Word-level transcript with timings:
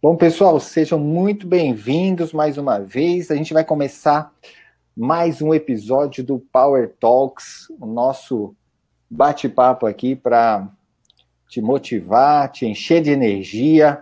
Bom, 0.00 0.14
pessoal, 0.14 0.60
sejam 0.60 0.96
muito 0.96 1.44
bem-vindos 1.44 2.32
mais 2.32 2.56
uma 2.56 2.78
vez. 2.78 3.32
A 3.32 3.34
gente 3.34 3.52
vai 3.52 3.64
começar 3.64 4.32
mais 4.96 5.42
um 5.42 5.52
episódio 5.52 6.22
do 6.22 6.38
Power 6.38 6.94
Talks, 7.00 7.66
o 7.80 7.84
nosso 7.84 8.54
bate-papo 9.10 9.86
aqui 9.86 10.14
para 10.14 10.68
te 11.48 11.60
motivar, 11.60 12.48
te 12.52 12.64
encher 12.64 13.02
de 13.02 13.10
energia 13.10 14.00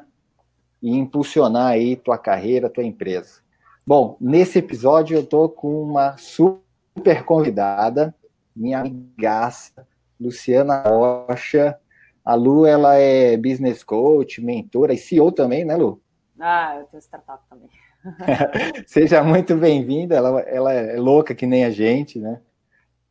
e 0.82 0.90
impulsionar 0.94 1.68
aí 1.68 1.96
tua 1.96 2.18
carreira, 2.18 2.68
tua 2.68 2.84
empresa. 2.84 3.40
Bom, 3.86 4.18
nesse 4.20 4.58
episódio 4.58 5.16
eu 5.16 5.24
tô 5.24 5.48
com 5.48 5.82
uma 5.82 6.14
super 6.18 7.24
convidada, 7.24 8.14
minha 8.54 8.80
amigaça, 8.80 9.86
Luciana 10.20 10.82
Rocha. 10.82 11.78
A 12.26 12.34
Lu, 12.34 12.66
ela 12.66 12.96
é 12.96 13.36
business 13.36 13.84
coach, 13.84 14.42
mentora 14.42 14.92
e 14.92 14.98
CEO 14.98 15.30
também, 15.30 15.64
né, 15.64 15.76
Lu? 15.76 16.02
Ah, 16.40 16.76
eu 16.80 16.86
tenho 16.86 17.00
startup 17.00 17.40
também. 17.48 17.68
Seja 18.84 19.22
muito 19.22 19.56
bem-vinda, 19.56 20.16
ela, 20.16 20.40
ela 20.40 20.72
é 20.72 20.96
louca 20.98 21.36
que 21.36 21.46
nem 21.46 21.64
a 21.64 21.70
gente, 21.70 22.18
né? 22.18 22.40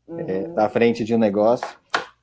Uhum. 0.05 0.19
É, 0.19 0.43
tá 0.49 0.65
à 0.65 0.69
frente 0.69 1.05
de 1.05 1.15
um 1.15 1.17
negócio. 1.17 1.65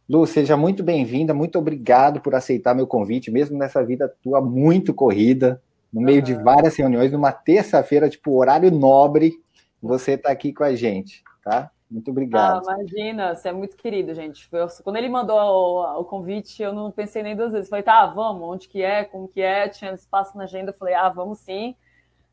Lu, 0.07 0.27
seja 0.27 0.57
muito 0.57 0.83
bem-vinda, 0.85 1.33
muito 1.33 1.59
obrigado 1.59 2.21
por 2.21 2.35
aceitar 2.35 2.75
meu 2.75 2.87
convite, 2.87 3.31
mesmo 3.31 3.57
nessa 3.57 3.83
vida 3.83 4.15
tua 4.23 4.43
muito 4.43 4.93
corrida, 4.93 5.63
no 5.91 6.01
meio 6.01 6.19
uhum. 6.19 6.25
de 6.25 6.35
várias 6.35 6.77
reuniões, 6.77 7.11
numa 7.11 7.33
terça-feira, 7.33 8.11
tipo, 8.11 8.37
horário 8.37 8.71
nobre, 8.71 9.33
você 9.81 10.13
está 10.13 10.31
aqui 10.31 10.53
com 10.53 10.63
a 10.63 10.75
gente, 10.77 11.25
tá? 11.43 11.71
Muito 11.93 12.11
obrigado. 12.11 12.67
Ah, 12.67 12.75
imagina, 12.75 13.35
você 13.35 13.51
é 13.51 13.53
muito 13.53 13.77
querido, 13.77 14.15
gente. 14.15 14.49
Eu, 14.51 14.67
quando 14.83 14.97
ele 14.97 15.11
mandou 15.11 15.39
o, 15.39 16.01
o, 16.01 16.05
convite, 16.07 16.63
eu 16.63 16.73
não 16.73 16.91
pensei 16.91 17.23
nem 17.23 17.37
duas 17.37 17.53
vezes. 17.53 17.69
Falei, 17.69 17.83
tá, 17.83 18.07
vamos, 18.07 18.49
onde 18.49 18.67
que 18.67 18.83
é, 18.83 19.05
como 19.05 19.29
que 19.29 19.43
é? 19.43 19.69
Tinha 19.69 19.93
espaço 19.93 20.37
na 20.39 20.45
agenda, 20.45 20.73
falei, 20.73 20.95
ah, 20.95 21.11
vamos 21.11 21.41
sim. 21.41 21.77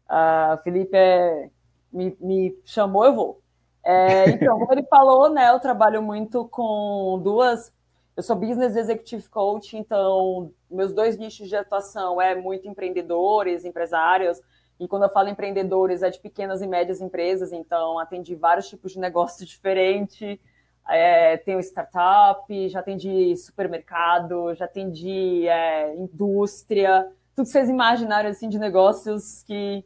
A 0.08 0.58
uh, 0.58 0.64
Felipe 0.64 0.96
é, 0.96 1.50
me, 1.92 2.16
me 2.22 2.58
chamou, 2.64 3.04
eu 3.04 3.14
vou. 3.14 3.42
É, 3.84 4.30
então, 4.30 4.58
como 4.58 4.72
ele 4.72 4.84
falou, 4.84 5.30
né, 5.30 5.50
eu 5.50 5.60
trabalho 5.60 6.02
muito 6.02 6.48
com 6.48 7.20
duas. 7.22 7.74
Eu 8.16 8.24
sou 8.24 8.38
business 8.38 8.78
executive 8.78 9.28
coach, 9.30 9.76
então 9.78 10.52
meus 10.72 10.94
dois 10.94 11.18
nichos 11.18 11.50
de 11.50 11.56
atuação 11.56 12.22
é 12.22 12.34
muito 12.34 12.68
empreendedores, 12.68 13.66
empresários. 13.66 14.42
E 14.80 14.88
quando 14.88 15.04
eu 15.04 15.10
falo 15.10 15.30
empreendedores, 15.30 16.02
é 16.02 16.10
de 16.10 16.20
pequenas 16.20 16.62
e 16.62 16.68
médias 16.68 17.02
empresas, 17.02 17.52
então 17.52 18.00
atendi 18.00 18.36
vários 18.36 18.68
tipos 18.70 18.94
de 18.94 19.00
negócios 19.02 19.48
diferentes. 19.48 20.40
É, 20.88 21.38
tenho 21.38 21.60
startup, 21.60 22.70
já 22.70 22.80
atendi 22.80 23.36
supermercado, 23.38 24.56
já 24.56 24.66
atendi 24.66 25.48
é, 25.48 25.96
indústria, 25.96 27.12
tudo 27.36 27.46
que 27.46 27.52
vocês 27.52 27.70
imaginaram 27.70 28.30
assim 28.30 28.50
de 28.50 28.60
negócios 28.60 29.44
que 29.44 29.86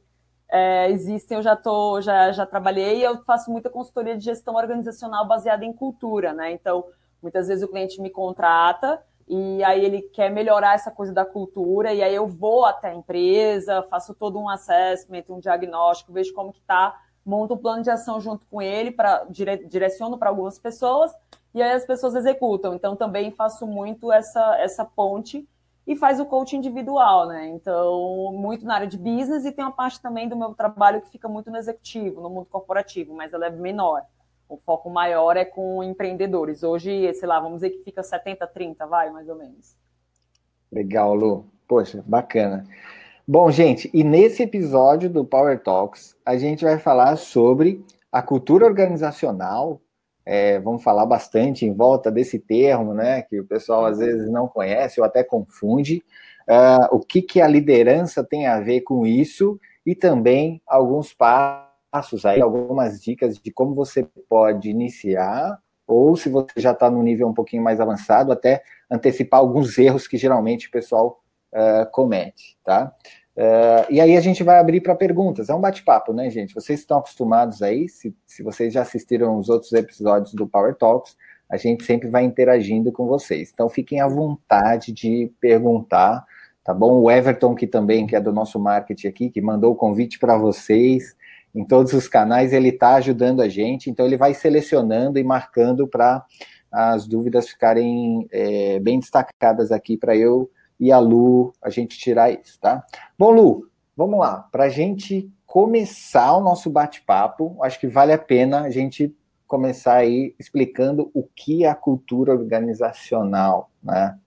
é, 0.49 0.89
existem, 0.89 1.37
eu 1.37 1.43
já 1.43 1.55
tô, 1.55 2.01
já, 2.01 2.31
já 2.31 2.45
trabalhei 2.45 3.05
eu 3.05 3.23
faço 3.23 3.51
muita 3.51 3.69
consultoria 3.69 4.17
de 4.17 4.23
gestão 4.23 4.55
organizacional 4.55 5.27
baseada 5.27 5.65
em 5.65 5.73
cultura, 5.73 6.33
né? 6.33 6.51
Então, 6.51 6.85
muitas 7.21 7.47
vezes 7.47 7.63
o 7.63 7.67
cliente 7.67 8.01
me 8.01 8.09
contrata 8.09 9.01
e 9.27 9.63
aí 9.63 9.83
ele 9.83 10.01
quer 10.01 10.29
melhorar 10.29 10.75
essa 10.75 10.91
coisa 10.91 11.13
da 11.13 11.25
cultura, 11.25 11.93
e 11.93 12.01
aí 12.01 12.13
eu 12.13 12.27
vou 12.27 12.65
até 12.65 12.89
a 12.89 12.95
empresa, 12.95 13.83
faço 13.83 14.13
todo 14.13 14.39
um 14.39 14.49
assessment, 14.49 15.23
um 15.29 15.39
diagnóstico, 15.39 16.13
vejo 16.13 16.33
como 16.33 16.51
que 16.51 16.61
tá, 16.61 16.99
monto 17.25 17.53
um 17.53 17.57
plano 17.57 17.83
de 17.83 17.89
ação 17.89 18.19
junto 18.19 18.45
com 18.47 18.61
ele, 18.61 18.91
para 18.91 19.23
dire, 19.25 19.65
direciono 19.65 20.17
para 20.17 20.29
algumas 20.29 20.59
pessoas, 20.59 21.11
e 21.53 21.61
aí 21.61 21.71
as 21.71 21.85
pessoas 21.85 22.15
executam. 22.15 22.73
Então 22.73 22.95
também 22.95 23.31
faço 23.31 23.65
muito 23.65 24.11
essa, 24.11 24.57
essa 24.59 24.83
ponte 24.83 25.47
e 25.85 25.95
faz 25.95 26.19
o 26.19 26.25
coaching 26.25 26.57
individual, 26.57 27.27
né? 27.27 27.47
Então, 27.49 28.31
muito 28.33 28.65
na 28.65 28.75
área 28.75 28.87
de 28.87 28.97
business 28.97 29.45
e 29.45 29.51
tem 29.51 29.65
uma 29.65 29.71
parte 29.71 30.01
também 30.01 30.29
do 30.29 30.35
meu 30.35 30.53
trabalho 30.53 31.01
que 31.01 31.09
fica 31.09 31.27
muito 31.27 31.51
no 31.51 31.57
executivo, 31.57 32.21
no 32.21 32.29
mundo 32.29 32.45
corporativo, 32.45 33.13
mas 33.13 33.33
ela 33.33 33.47
é 33.47 33.49
menor. 33.49 34.01
O 34.47 34.57
foco 34.57 34.89
maior 34.89 35.37
é 35.37 35.45
com 35.45 35.83
empreendedores. 35.83 36.63
Hoje, 36.63 37.13
sei 37.13 37.27
lá, 37.27 37.39
vamos 37.39 37.57
dizer 37.57 37.71
que 37.71 37.83
fica 37.83 38.01
70-30, 38.01 38.87
vai, 38.87 39.09
mais 39.09 39.27
ou 39.29 39.35
menos. 39.35 39.75
Legal, 40.71 41.13
Lu. 41.13 41.45
Poxa, 41.67 42.03
bacana. 42.05 42.65
Bom, 43.27 43.49
gente, 43.49 43.89
e 43.93 44.03
nesse 44.03 44.43
episódio 44.43 45.09
do 45.09 45.23
Power 45.23 45.61
Talks, 45.61 46.15
a 46.25 46.37
gente 46.37 46.63
vai 46.63 46.77
falar 46.77 47.15
sobre 47.15 47.83
a 48.11 48.21
cultura 48.21 48.65
organizacional 48.65 49.81
é, 50.25 50.59
vamos 50.59 50.83
falar 50.83 51.05
bastante 51.05 51.65
em 51.65 51.73
volta 51.73 52.09
desse 52.09 52.39
termo, 52.39 52.93
né, 52.93 53.21
que 53.23 53.39
o 53.39 53.45
pessoal 53.45 53.85
às 53.85 53.99
vezes 53.99 54.29
não 54.29 54.47
conhece 54.47 54.99
ou 54.99 55.05
até 55.05 55.23
confunde. 55.23 56.03
Uh, 56.47 56.95
o 56.95 56.99
que, 56.99 57.21
que 57.21 57.41
a 57.41 57.47
liderança 57.47 58.23
tem 58.23 58.47
a 58.47 58.59
ver 58.59 58.81
com 58.81 59.05
isso 59.05 59.59
e 59.85 59.95
também 59.95 60.61
alguns 60.67 61.13
passos 61.13 61.72
aí, 62.25 62.41
algumas 62.41 63.01
dicas 63.01 63.37
de 63.37 63.51
como 63.51 63.75
você 63.75 64.07
pode 64.27 64.69
iniciar 64.69 65.59
ou 65.85 66.15
se 66.15 66.29
você 66.29 66.53
já 66.57 66.71
está 66.71 66.89
no 66.89 67.03
nível 67.03 67.27
um 67.27 67.33
pouquinho 67.33 67.63
mais 67.63 67.79
avançado, 67.79 68.31
até 68.31 68.63
antecipar 68.89 69.39
alguns 69.39 69.77
erros 69.77 70.07
que 70.07 70.17
geralmente 70.17 70.67
o 70.67 70.71
pessoal 70.71 71.21
uh, 71.53 71.89
comete, 71.91 72.57
tá? 72.63 72.93
Uh, 73.35 73.91
e 73.91 73.99
aí 73.99 74.15
a 74.15 74.21
gente 74.21 74.43
vai 74.43 74.59
abrir 74.59 74.81
para 74.81 74.95
perguntas. 74.95 75.49
É 75.49 75.55
um 75.55 75.61
bate-papo, 75.61 76.13
né, 76.13 76.29
gente? 76.29 76.53
Vocês 76.53 76.79
estão 76.79 76.99
acostumados 76.99 77.61
aí, 77.61 77.89
se, 77.89 78.15
se 78.25 78.43
vocês 78.43 78.73
já 78.73 78.81
assistiram 78.81 79.37
os 79.37 79.49
outros 79.49 79.73
episódios 79.73 80.33
do 80.33 80.47
Power 80.47 80.75
Talks, 80.75 81.17
a 81.49 81.57
gente 81.57 81.83
sempre 81.83 82.09
vai 82.09 82.23
interagindo 82.23 82.91
com 82.91 83.05
vocês. 83.05 83.51
Então 83.53 83.69
fiquem 83.69 83.99
à 83.99 84.07
vontade 84.07 84.91
de 84.91 85.31
perguntar, 85.39 86.25
tá 86.63 86.73
bom? 86.73 87.01
O 87.01 87.11
Everton, 87.11 87.53
que 87.53 87.67
também 87.67 88.07
que 88.07 88.15
é 88.15 88.21
do 88.21 88.31
nosso 88.31 88.59
marketing 88.59 89.07
aqui, 89.07 89.29
que 89.29 89.41
mandou 89.41 89.73
o 89.73 89.75
convite 89.75 90.17
para 90.17 90.37
vocês 90.37 91.15
em 91.53 91.65
todos 91.65 91.93
os 91.93 92.07
canais, 92.07 92.51
ele 92.51 92.69
está 92.69 92.95
ajudando 92.95 93.41
a 93.41 93.47
gente, 93.47 93.89
então 93.89 94.05
ele 94.05 94.17
vai 94.17 94.33
selecionando 94.33 95.19
e 95.19 95.23
marcando 95.23 95.87
para 95.87 96.25
as 96.71 97.07
dúvidas 97.07 97.49
ficarem 97.49 98.27
é, 98.31 98.79
bem 98.79 98.99
destacadas 98.99 99.71
aqui 99.71 99.95
para 99.95 100.15
eu 100.15 100.49
e 100.79 100.91
a 100.91 100.97
Lu, 100.97 101.53
a 101.61 101.69
gente 101.69 101.97
tirar 101.97 102.31
isso, 102.31 102.59
tá? 102.59 102.83
Bom, 103.17 103.31
Lu, 103.31 103.69
vamos 103.95 104.19
lá. 104.19 104.47
Para 104.51 104.65
a 104.65 104.69
gente 104.69 105.31
começar 105.45 106.35
o 106.35 106.41
nosso 106.41 106.69
bate-papo, 106.69 107.55
acho 107.63 107.79
que 107.79 107.87
vale 107.87 108.11
a 108.11 108.17
pena 108.17 108.61
a 108.61 108.69
gente 108.71 109.15
começar 109.45 109.97
aí 109.97 110.33
explicando 110.39 111.11
o 111.13 111.23
que 111.23 111.63
é 111.63 111.69
a 111.69 111.75
cultura 111.75 112.33
organizacional, 112.33 113.69
né? 113.83 114.17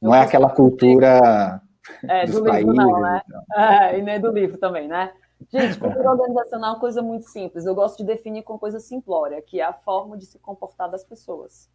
Não 0.00 0.14
é 0.14 0.20
aquela 0.20 0.48
cultura 0.48 1.60
é, 2.08 2.24
dos 2.24 2.36
do 2.36 2.44
países, 2.44 2.70
livro 2.70 2.74
não, 2.74 3.00
né? 3.00 3.20
É, 3.56 3.98
e 3.98 4.02
nem 4.02 4.20
do 4.20 4.30
livro 4.30 4.56
também, 4.58 4.86
né? 4.86 5.10
Gente, 5.50 5.78
cultura 5.78 6.10
organizacional 6.10 6.70
é 6.70 6.72
uma 6.74 6.80
coisa 6.80 7.02
muito 7.02 7.26
simples. 7.28 7.64
Eu 7.64 7.74
gosto 7.74 7.98
de 7.98 8.04
definir 8.04 8.42
com 8.42 8.58
coisa 8.58 8.80
simplória, 8.80 9.40
que 9.42 9.60
é 9.60 9.64
a 9.64 9.72
forma 9.72 10.16
de 10.16 10.26
se 10.26 10.38
comportar 10.38 10.90
das 10.90 11.04
pessoas. 11.04 11.70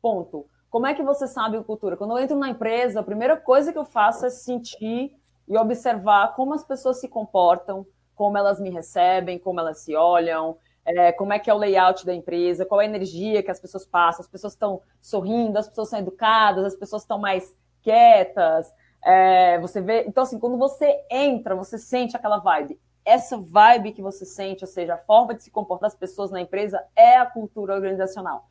Ponto. 0.00 0.46
Como 0.70 0.86
é 0.86 0.94
que 0.94 1.02
você 1.02 1.26
sabe 1.26 1.62
cultura? 1.62 1.96
Quando 1.96 2.12
eu 2.12 2.18
entro 2.18 2.36
na 2.36 2.48
empresa, 2.48 3.00
a 3.00 3.04
primeira 3.04 3.36
coisa 3.36 3.72
que 3.72 3.78
eu 3.78 3.84
faço 3.84 4.26
é 4.26 4.30
sentir 4.30 5.16
e 5.46 5.56
observar 5.56 6.34
como 6.34 6.54
as 6.54 6.64
pessoas 6.64 7.00
se 7.00 7.08
comportam, 7.08 7.86
como 8.14 8.36
elas 8.36 8.60
me 8.60 8.70
recebem, 8.70 9.38
como 9.38 9.60
elas 9.60 9.78
se 9.78 9.94
olham, 9.94 10.56
é, 10.84 11.12
como 11.12 11.32
é 11.32 11.38
que 11.38 11.48
é 11.48 11.54
o 11.54 11.58
layout 11.58 12.04
da 12.04 12.14
empresa, 12.14 12.66
qual 12.66 12.80
é 12.80 12.84
a 12.84 12.88
energia 12.88 13.42
que 13.42 13.50
as 13.50 13.60
pessoas 13.60 13.86
passam, 13.86 14.20
as 14.20 14.28
pessoas 14.28 14.52
estão 14.52 14.82
sorrindo, 15.00 15.58
as 15.58 15.68
pessoas 15.68 15.88
são 15.88 15.98
educadas, 15.98 16.64
as 16.64 16.76
pessoas 16.76 17.02
estão 17.02 17.18
mais 17.18 17.54
quietas. 17.82 18.72
É, 19.02 19.58
você 19.60 19.80
vê, 19.80 20.04
então 20.06 20.22
assim, 20.22 20.38
quando 20.38 20.56
você 20.56 21.04
entra, 21.10 21.54
você 21.54 21.78
sente 21.78 22.16
aquela 22.16 22.38
vibe. 22.38 22.80
Essa 23.04 23.36
vibe 23.36 23.92
que 23.92 24.02
você 24.02 24.24
sente, 24.24 24.64
ou 24.64 24.68
seja, 24.68 24.94
a 24.94 24.98
forma 24.98 25.34
de 25.34 25.42
se 25.42 25.50
comportar 25.50 25.90
das 25.90 25.98
pessoas 25.98 26.30
na 26.30 26.40
empresa 26.40 26.82
é 26.96 27.16
a 27.16 27.26
cultura 27.26 27.74
organizacional. 27.74 28.48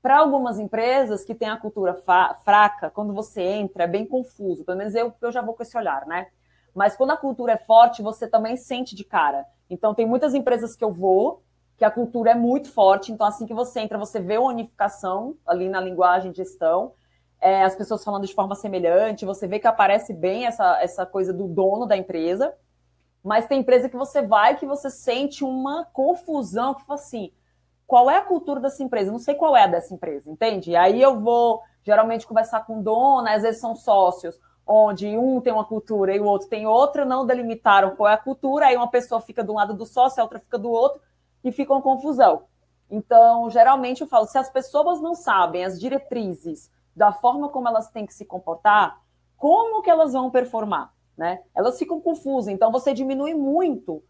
Para 0.00 0.18
algumas 0.18 0.58
empresas 0.58 1.24
que 1.24 1.34
têm 1.34 1.48
a 1.48 1.56
cultura 1.56 1.94
fraca, 1.94 2.90
quando 2.90 3.12
você 3.12 3.42
entra, 3.42 3.84
é 3.84 3.86
bem 3.88 4.06
confuso. 4.06 4.64
Pelo 4.64 4.78
menos 4.78 4.94
eu, 4.94 5.12
eu 5.20 5.32
já 5.32 5.42
vou 5.42 5.54
com 5.54 5.62
esse 5.62 5.76
olhar, 5.76 6.06
né? 6.06 6.28
Mas 6.74 6.96
quando 6.96 7.10
a 7.10 7.16
cultura 7.16 7.54
é 7.54 7.56
forte, 7.56 8.00
você 8.00 8.28
também 8.28 8.56
sente 8.56 8.94
de 8.94 9.02
cara. 9.02 9.44
Então, 9.68 9.94
tem 9.94 10.06
muitas 10.06 10.34
empresas 10.34 10.76
que 10.76 10.84
eu 10.84 10.92
vou, 10.92 11.42
que 11.76 11.84
a 11.84 11.90
cultura 11.90 12.30
é 12.30 12.34
muito 12.34 12.70
forte. 12.70 13.10
Então, 13.10 13.26
assim 13.26 13.46
que 13.46 13.54
você 13.54 13.80
entra, 13.80 13.98
você 13.98 14.20
vê 14.20 14.38
uma 14.38 14.50
unificação 14.50 15.36
ali 15.44 15.68
na 15.68 15.80
linguagem 15.80 16.30
de 16.30 16.38
gestão. 16.38 16.92
É, 17.40 17.64
as 17.64 17.74
pessoas 17.74 18.04
falando 18.04 18.26
de 18.26 18.34
forma 18.34 18.54
semelhante, 18.54 19.24
você 19.24 19.48
vê 19.48 19.58
que 19.58 19.66
aparece 19.66 20.14
bem 20.14 20.46
essa, 20.46 20.80
essa 20.80 21.04
coisa 21.04 21.32
do 21.32 21.48
dono 21.48 21.86
da 21.86 21.96
empresa. 21.96 22.54
Mas 23.22 23.46
tem 23.46 23.60
empresa 23.60 23.88
que 23.88 23.96
você 23.96 24.22
vai 24.22 24.56
que 24.56 24.66
você 24.66 24.90
sente 24.90 25.44
uma 25.44 25.84
confusão, 25.86 26.74
que 26.74 26.84
fala 26.84 26.98
assim, 26.98 27.32
qual 27.86 28.10
é 28.10 28.16
a 28.18 28.24
cultura 28.24 28.60
dessa 28.60 28.82
empresa? 28.82 29.08
Eu 29.08 29.12
não 29.12 29.18
sei 29.18 29.34
qual 29.34 29.56
é 29.56 29.64
a 29.64 29.66
dessa 29.66 29.94
empresa, 29.94 30.30
entende? 30.30 30.76
Aí 30.76 31.00
eu 31.00 31.20
vou 31.20 31.62
geralmente 31.82 32.26
conversar 32.26 32.66
com 32.66 32.82
dona, 32.82 33.34
às 33.34 33.42
vezes 33.42 33.60
são 33.60 33.74
sócios, 33.74 34.38
onde 34.66 35.16
um 35.16 35.40
tem 35.40 35.52
uma 35.52 35.64
cultura 35.64 36.14
e 36.14 36.20
o 36.20 36.24
outro 36.24 36.48
tem 36.48 36.66
outra, 36.66 37.04
não 37.04 37.26
delimitaram 37.26 37.96
qual 37.96 38.10
é 38.10 38.12
a 38.12 38.18
cultura, 38.18 38.66
aí 38.66 38.76
uma 38.76 38.90
pessoa 38.90 39.20
fica 39.20 39.42
de 39.42 39.50
um 39.50 39.54
lado 39.54 39.72
do 39.72 39.86
sócio, 39.86 40.20
a 40.20 40.24
outra 40.24 40.38
fica 40.38 40.58
do 40.58 40.70
outro, 40.70 41.00
e 41.42 41.50
fica 41.50 41.72
uma 41.72 41.80
confusão. 41.80 42.44
Então, 42.90 43.48
geralmente 43.48 44.02
eu 44.02 44.06
falo, 44.06 44.26
se 44.26 44.36
as 44.36 44.50
pessoas 44.50 45.00
não 45.00 45.14
sabem 45.14 45.64
as 45.64 45.80
diretrizes 45.80 46.70
da 46.94 47.12
forma 47.12 47.48
como 47.48 47.68
elas 47.68 47.90
têm 47.90 48.04
que 48.04 48.12
se 48.12 48.24
comportar, 48.24 49.00
como 49.36 49.82
que 49.82 49.90
elas 49.90 50.12
vão 50.12 50.30
performar? 50.30 50.92
Né? 51.18 51.40
Elas 51.54 51.78
ficam 51.78 52.00
confusas. 52.00 52.48
Então 52.48 52.70
você 52.70 52.94
diminui 52.94 53.34
muito 53.34 54.02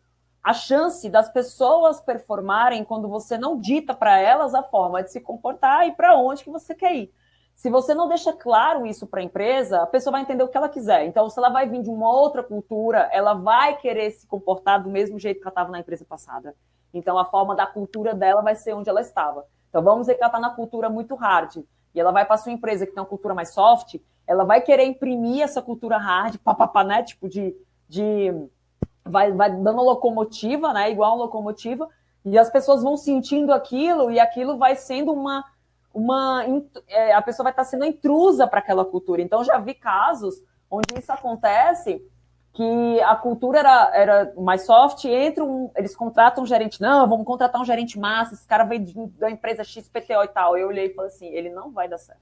a 0.44 0.52
chance 0.52 1.08
das 1.08 1.28
pessoas 1.30 2.00
performarem 2.00 2.84
quando 2.84 3.08
você 3.08 3.36
não 3.36 3.58
dita 3.58 3.94
para 3.94 4.18
elas 4.18 4.54
a 4.54 4.62
forma 4.62 5.02
de 5.02 5.10
se 5.10 5.20
comportar 5.20 5.88
e 5.88 5.92
para 5.92 6.16
onde 6.16 6.44
que 6.44 6.50
você 6.50 6.74
quer 6.74 6.94
ir. 6.94 7.12
Se 7.56 7.68
você 7.68 7.92
não 7.92 8.06
deixa 8.06 8.32
claro 8.32 8.86
isso 8.86 9.04
para 9.04 9.20
a 9.20 9.24
empresa, 9.24 9.82
a 9.82 9.86
pessoa 9.86 10.12
vai 10.12 10.22
entender 10.22 10.44
o 10.44 10.48
que 10.48 10.56
ela 10.56 10.68
quiser. 10.68 11.06
Então, 11.06 11.28
se 11.28 11.36
ela 11.40 11.48
vai 11.48 11.68
vir 11.68 11.82
de 11.82 11.90
uma 11.90 12.08
outra 12.08 12.40
cultura, 12.40 13.08
ela 13.12 13.34
vai 13.34 13.76
querer 13.78 14.12
se 14.12 14.28
comportar 14.28 14.80
do 14.80 14.88
mesmo 14.88 15.18
jeito 15.18 15.38
que 15.38 15.44
ela 15.44 15.50
estava 15.50 15.72
na 15.72 15.80
empresa 15.80 16.04
passada. 16.04 16.54
Então, 16.94 17.18
a 17.18 17.24
forma 17.24 17.56
da 17.56 17.66
cultura 17.66 18.14
dela 18.14 18.42
vai 18.42 18.54
ser 18.54 18.74
onde 18.74 18.88
ela 18.88 19.00
estava. 19.00 19.44
Então, 19.68 19.82
vamos 19.82 20.08
ela 20.08 20.26
está 20.26 20.38
na 20.38 20.50
cultura 20.50 20.88
muito 20.88 21.16
hard. 21.16 21.64
E 21.94 22.00
ela 22.00 22.12
vai 22.12 22.24
para 22.24 22.36
sua 22.36 22.52
empresa 22.52 22.86
que 22.86 22.92
tem 22.92 23.02
uma 23.02 23.08
cultura 23.08 23.34
mais 23.34 23.52
soft, 23.52 23.96
ela 24.26 24.44
vai 24.44 24.60
querer 24.60 24.84
imprimir 24.84 25.42
essa 25.42 25.62
cultura 25.62 25.96
hard, 25.96 26.36
papapá, 26.38 26.84
né? 26.84 27.02
Tipo 27.02 27.28
de, 27.28 27.56
de 27.88 28.32
vai, 29.04 29.32
vai 29.32 29.50
dando 29.50 29.82
locomotiva, 29.82 30.72
né? 30.72 30.90
Igual 30.90 31.16
uma 31.16 31.24
locomotiva, 31.24 31.88
e 32.24 32.38
as 32.38 32.50
pessoas 32.50 32.82
vão 32.82 32.96
sentindo 32.96 33.52
aquilo, 33.52 34.10
e 34.10 34.20
aquilo 34.20 34.58
vai 34.58 34.76
sendo 34.76 35.12
uma. 35.12 35.44
uma 35.94 36.44
é, 36.86 37.14
a 37.14 37.22
pessoa 37.22 37.44
vai 37.44 37.52
estar 37.52 37.64
sendo 37.64 37.86
intrusa 37.86 38.46
para 38.46 38.58
aquela 38.60 38.84
cultura. 38.84 39.22
Então, 39.22 39.42
já 39.42 39.58
vi 39.58 39.74
casos 39.74 40.34
onde 40.70 40.98
isso 40.98 41.10
acontece 41.10 42.02
que 42.58 43.00
a 43.02 43.14
cultura 43.14 43.60
era, 43.60 43.90
era 43.94 44.34
mais 44.36 44.66
soft, 44.66 45.04
entra 45.04 45.44
um, 45.44 45.70
eles 45.76 45.94
contratam 45.94 46.42
um 46.42 46.46
gerente, 46.46 46.80
não, 46.80 47.08
vamos 47.08 47.24
contratar 47.24 47.62
um 47.62 47.64
gerente 47.64 47.96
massa, 47.96 48.34
esse 48.34 48.44
cara 48.44 48.64
veio 48.64 48.84
da 49.16 49.30
empresa 49.30 49.62
XPTO 49.62 50.24
e 50.24 50.28
tal. 50.28 50.58
Eu 50.58 50.66
olhei 50.66 50.86
e 50.86 50.92
falei 50.92 51.08
assim, 51.08 51.28
ele 51.28 51.50
não 51.50 51.70
vai 51.70 51.88
dar 51.88 51.98
certo. 51.98 52.20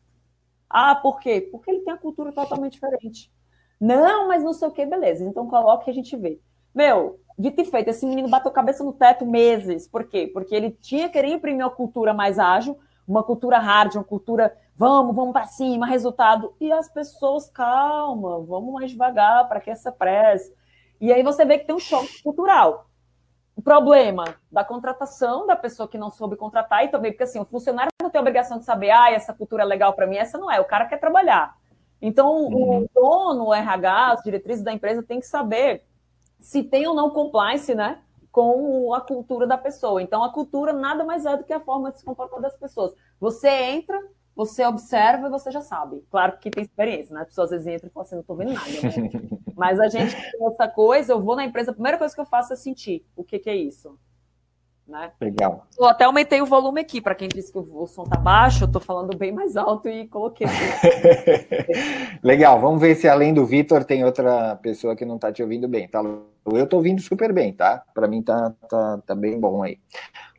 Ah, 0.69 0.95
por 0.95 1.21
quê? 1.21 1.49
Porque 1.51 1.71
ele 1.71 1.81
tem 1.81 1.95
a 1.95 1.97
cultura 1.97 2.33
totalmente 2.33 2.75
diferente. 2.75 3.33
Não, 3.81 4.29
mas 4.29 4.45
não 4.45 4.53
sei 4.53 4.69
o 4.69 4.71
que, 4.71 4.85
beleza. 4.85 5.25
Então 5.25 5.49
coloque 5.49 5.87
que 5.87 5.91
a 5.91 5.95
gente 5.95 6.15
vê. 6.15 6.39
Meu, 6.75 7.19
dito 7.39 7.63
e 7.63 7.65
feito, 7.65 7.89
esse 7.89 8.05
menino 8.05 8.29
bateu 8.29 8.53
cabeça 8.53 8.85
no 8.85 8.93
teto 8.93 9.25
meses. 9.25 9.89
Por 9.89 10.05
quê? 10.05 10.31
Porque 10.31 10.55
ele 10.55 10.71
tinha 10.71 11.09
querer 11.09 11.29
imprimir 11.29 11.65
uma 11.65 11.75
cultura 11.75 12.13
mais 12.13 12.39
ágil, 12.39 12.79
uma 13.09 13.23
cultura 13.23 13.59
hard, 13.59 13.95
uma 13.95 14.05
cultura 14.05 14.55
vamos, 14.77 15.15
vamos 15.15 15.33
para 15.33 15.47
cima, 15.47 15.87
resultado. 15.87 16.55
E 16.61 16.71
as 16.71 16.89
pessoas, 16.89 17.49
calma, 17.49 18.41
vamos 18.41 18.73
mais 18.73 18.91
devagar, 18.91 19.49
para 19.49 19.61
que 19.61 19.71
essa 19.71 19.91
pressa? 19.91 20.53
E 21.01 21.13
aí 21.13 21.23
você 21.23 21.45
vê 21.45 21.59
que 21.59 21.67
tem 21.67 21.75
um 21.75 21.81
choque 21.81 22.23
cultural. 22.23 22.87
O 23.55 23.63
problema 23.63 24.37
da 24.53 24.63
contratação 24.63 25.47
da 25.47 25.57
pessoa 25.57 25.89
que 25.89 25.97
não 25.97 26.11
soube 26.11 26.37
contratar 26.37 26.85
e 26.85 26.89
também 26.89 27.11
porque 27.11 27.25
assim, 27.25 27.41
o 27.41 27.45
funcionário 27.45 27.91
não 28.03 28.11
tem 28.11 28.21
obrigação 28.21 28.59
de 28.59 28.65
saber, 28.65 28.91
ah, 28.91 29.11
essa 29.11 29.33
cultura 29.33 29.63
é 29.63 29.67
legal 29.67 29.95
para 29.95 30.07
mim, 30.07 30.17
essa 30.17 30.37
não 30.37 30.51
é, 30.51 30.61
o 30.61 30.65
cara 30.67 30.85
quer 30.85 31.01
trabalhar. 31.01 31.57
Então, 32.01 32.45
uhum. 32.45 32.85
o 32.85 32.91
dono, 32.95 33.47
o 33.47 33.55
RH, 33.55 34.13
as 34.13 34.23
diretrizes 34.23 34.63
da 34.63 34.73
empresa 34.73 35.03
tem 35.03 35.21
que 35.21 35.27
saber 35.27 35.85
se 36.39 36.63
tem 36.63 36.87
ou 36.87 36.95
não 36.95 37.11
compliance, 37.11 37.75
né? 37.75 38.01
Com 38.31 38.93
a 38.93 39.01
cultura 39.01 39.47
da 39.47 39.57
pessoa. 39.57 40.03
Então, 40.03 40.23
a 40.23 40.31
cultura 40.31 40.73
nada 40.73 41.05
mais 41.05 41.25
é 41.25 41.37
do 41.37 41.45
que 41.45 41.53
a 41.53 41.61
forma 41.61 41.91
de 41.91 41.99
se 41.99 42.05
comportar 42.05 42.41
das 42.41 42.55
pessoas. 42.57 42.95
Você 43.19 43.49
entra, 43.49 43.99
você 44.37 44.67
observa 44.67 45.29
e 45.29 45.31
você 45.31 45.51
já 45.51 45.63
sabe. 45.63 46.05
Claro 46.11 46.37
que 46.39 46.51
tem 46.51 46.63
experiência, 46.63 47.15
né? 47.15 47.23
As 47.23 47.29
pessoas 47.29 47.51
às 47.51 47.65
vezes 47.65 47.79
entram 47.79 47.89
e 47.89 47.93
falam 47.93 48.05
assim, 48.05 48.15
não 48.17 48.21
estou 48.21 48.37
vendo 48.37 48.53
nada. 48.53 48.71
Né? 48.71 49.39
Mas 49.57 49.81
a 49.81 49.89
gente 49.89 50.15
tem 50.15 50.47
essa 50.47 50.69
coisa, 50.69 51.15
eu 51.15 51.23
vou 51.23 51.35
na 51.35 51.45
empresa, 51.47 51.71
a 51.71 51.75
primeira 51.75 51.97
coisa 51.97 52.15
que 52.15 52.21
eu 52.21 52.27
faço 52.27 52.53
é 52.53 52.57
sentir 52.57 53.03
o 53.17 53.25
que, 53.25 53.39
que 53.39 53.49
é 53.49 53.57
isso. 53.57 53.99
Né? 54.87 55.11
Legal. 55.21 55.67
Eu 55.77 55.87
até 55.87 56.05
aumentei 56.05 56.41
o 56.41 56.47
volume 56.47 56.81
aqui, 56.83 57.01
para 57.01 57.15
quem 57.15 57.27
disse 57.27 57.51
que 57.51 57.59
o 57.59 57.87
som 57.89 58.05
tá 58.05 58.17
baixo, 58.17 58.65
eu 58.65 58.71
tô 58.71 58.79
falando 58.79 59.17
bem 59.17 59.33
mais 59.33 59.57
alto 59.57 59.89
e 59.89 60.07
coloquei. 60.07 60.47
Legal, 62.23 62.61
vamos 62.61 62.81
ver 62.81 62.95
se 62.95 63.09
além 63.09 63.35
do 63.35 63.45
Vitor 63.45 63.83
tem 63.85 64.05
outra 64.05 64.55
pessoa 64.57 64.95
que 64.95 65.05
não 65.05 65.19
tá 65.19 65.33
te 65.33 65.43
ouvindo 65.43 65.67
bem, 65.67 65.89
tá? 65.89 66.05
Eu 66.45 66.67
tô 66.69 66.77
ouvindo 66.77 67.01
super 67.01 67.33
bem, 67.33 67.53
tá? 67.53 67.83
Para 67.93 68.07
mim 68.07 68.23
tá, 68.23 68.55
tá, 68.69 68.99
tá 69.05 69.15
bem 69.17 69.41
bom 69.41 69.65
aí. 69.65 69.81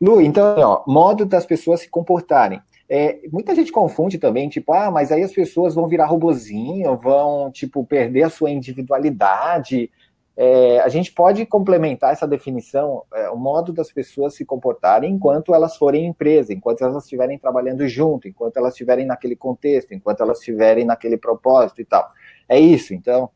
Lu, 0.00 0.20
então, 0.20 0.54
ó, 0.56 0.84
modo 0.86 1.26
das 1.26 1.44
pessoas 1.44 1.80
se 1.80 1.90
comportarem. 1.90 2.62
É, 2.88 3.20
muita 3.30 3.54
gente 3.54 3.70
confunde 3.70 4.18
também, 4.18 4.48
tipo, 4.48 4.72
ah, 4.72 4.90
mas 4.90 5.12
aí 5.12 5.22
as 5.22 5.32
pessoas 5.32 5.74
vão 5.74 5.86
virar 5.86 6.06
robozinho, 6.06 6.96
vão, 6.96 7.50
tipo, 7.50 7.84
perder 7.84 8.22
a 8.22 8.30
sua 8.30 8.50
individualidade. 8.50 9.90
É, 10.34 10.78
a 10.80 10.88
gente 10.88 11.12
pode 11.12 11.44
complementar 11.44 12.12
essa 12.12 12.26
definição, 12.26 13.02
é, 13.12 13.28
o 13.28 13.36
modo 13.36 13.72
das 13.72 13.90
pessoas 13.90 14.34
se 14.34 14.44
comportarem 14.44 15.12
enquanto 15.12 15.52
elas 15.52 15.76
forem 15.76 16.06
empresa, 16.06 16.52
enquanto 16.52 16.82
elas 16.82 17.02
estiverem 17.02 17.36
trabalhando 17.36 17.86
junto, 17.88 18.28
enquanto 18.28 18.56
elas 18.56 18.72
estiverem 18.72 19.04
naquele 19.04 19.34
contexto, 19.34 19.92
enquanto 19.92 20.22
elas 20.22 20.38
estiverem 20.38 20.84
naquele 20.84 21.16
propósito 21.16 21.80
e 21.80 21.84
tal. 21.84 22.08
É 22.48 22.58
isso, 22.58 22.94
então? 22.94 23.28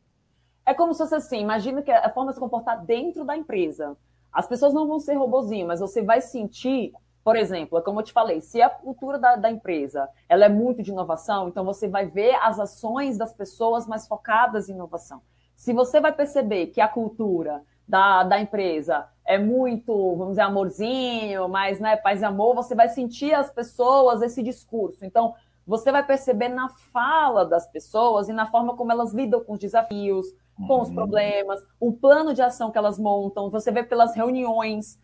É 0.65 0.73
como 0.73 0.93
se 0.93 0.99
fosse 0.99 1.15
assim, 1.15 1.41
imagina 1.41 1.81
que 1.81 1.91
a 1.91 2.09
forma 2.09 2.31
de 2.31 2.35
se 2.35 2.39
comportar 2.39 2.83
dentro 2.85 3.25
da 3.25 3.35
empresa. 3.35 3.97
As 4.31 4.47
pessoas 4.47 4.73
não 4.73 4.87
vão 4.87 4.97
ser 4.97 5.15
robozinho, 5.15 5.67
mas 5.67 5.81
você 5.81 6.01
vai 6.01 6.21
sentir, 6.21 6.93
por 7.23 7.35
exemplo, 7.35 7.77
é 7.77 7.81
como 7.81 7.99
eu 7.99 8.03
te 8.03 8.11
falei, 8.11 8.41
se 8.41 8.61
a 8.61 8.69
cultura 8.69 9.17
da, 9.17 9.35
da 9.35 9.49
empresa 9.49 10.09
ela 10.27 10.45
é 10.45 10.49
muito 10.49 10.83
de 10.83 10.91
inovação, 10.91 11.47
então 11.47 11.63
você 11.63 11.87
vai 11.87 12.05
ver 12.05 12.35
as 12.35 12.59
ações 12.59 13.17
das 13.17 13.33
pessoas 13.33 13.87
mais 13.87 14.07
focadas 14.07 14.67
em 14.67 14.73
inovação. 14.73 15.21
Se 15.55 15.71
você 15.71 16.01
vai 16.01 16.11
perceber 16.11 16.67
que 16.67 16.81
a 16.81 16.87
cultura 16.87 17.63
da, 17.87 18.23
da 18.23 18.39
empresa 18.39 19.07
é 19.25 19.37
muito, 19.37 20.15
vamos 20.15 20.31
dizer, 20.31 20.41
amorzinho, 20.41 21.47
mas 21.47 21.79
né, 21.79 21.95
paz 21.95 22.21
e 22.21 22.25
amor, 22.25 22.55
você 22.55 22.75
vai 22.75 22.89
sentir 22.89 23.33
as 23.33 23.49
pessoas 23.49 24.21
esse 24.21 24.43
discurso. 24.43 25.05
Então, 25.05 25.33
você 25.65 25.91
vai 25.91 26.05
perceber 26.05 26.49
na 26.49 26.67
fala 26.91 27.45
das 27.45 27.65
pessoas 27.67 28.27
e 28.27 28.33
na 28.33 28.47
forma 28.47 28.75
como 28.75 28.91
elas 28.91 29.13
lidam 29.13 29.41
com 29.41 29.53
os 29.53 29.59
desafios, 29.59 30.27
com 30.67 30.81
os 30.81 30.89
uhum. 30.89 30.95
problemas, 30.95 31.61
o 31.79 31.93
plano 31.93 32.33
de 32.33 32.41
ação 32.41 32.69
que 32.69 32.77
elas 32.77 32.99
montam, 32.99 33.49
você 33.49 33.71
vê 33.71 33.83
pelas 33.83 34.13
reuniões, 34.15 34.99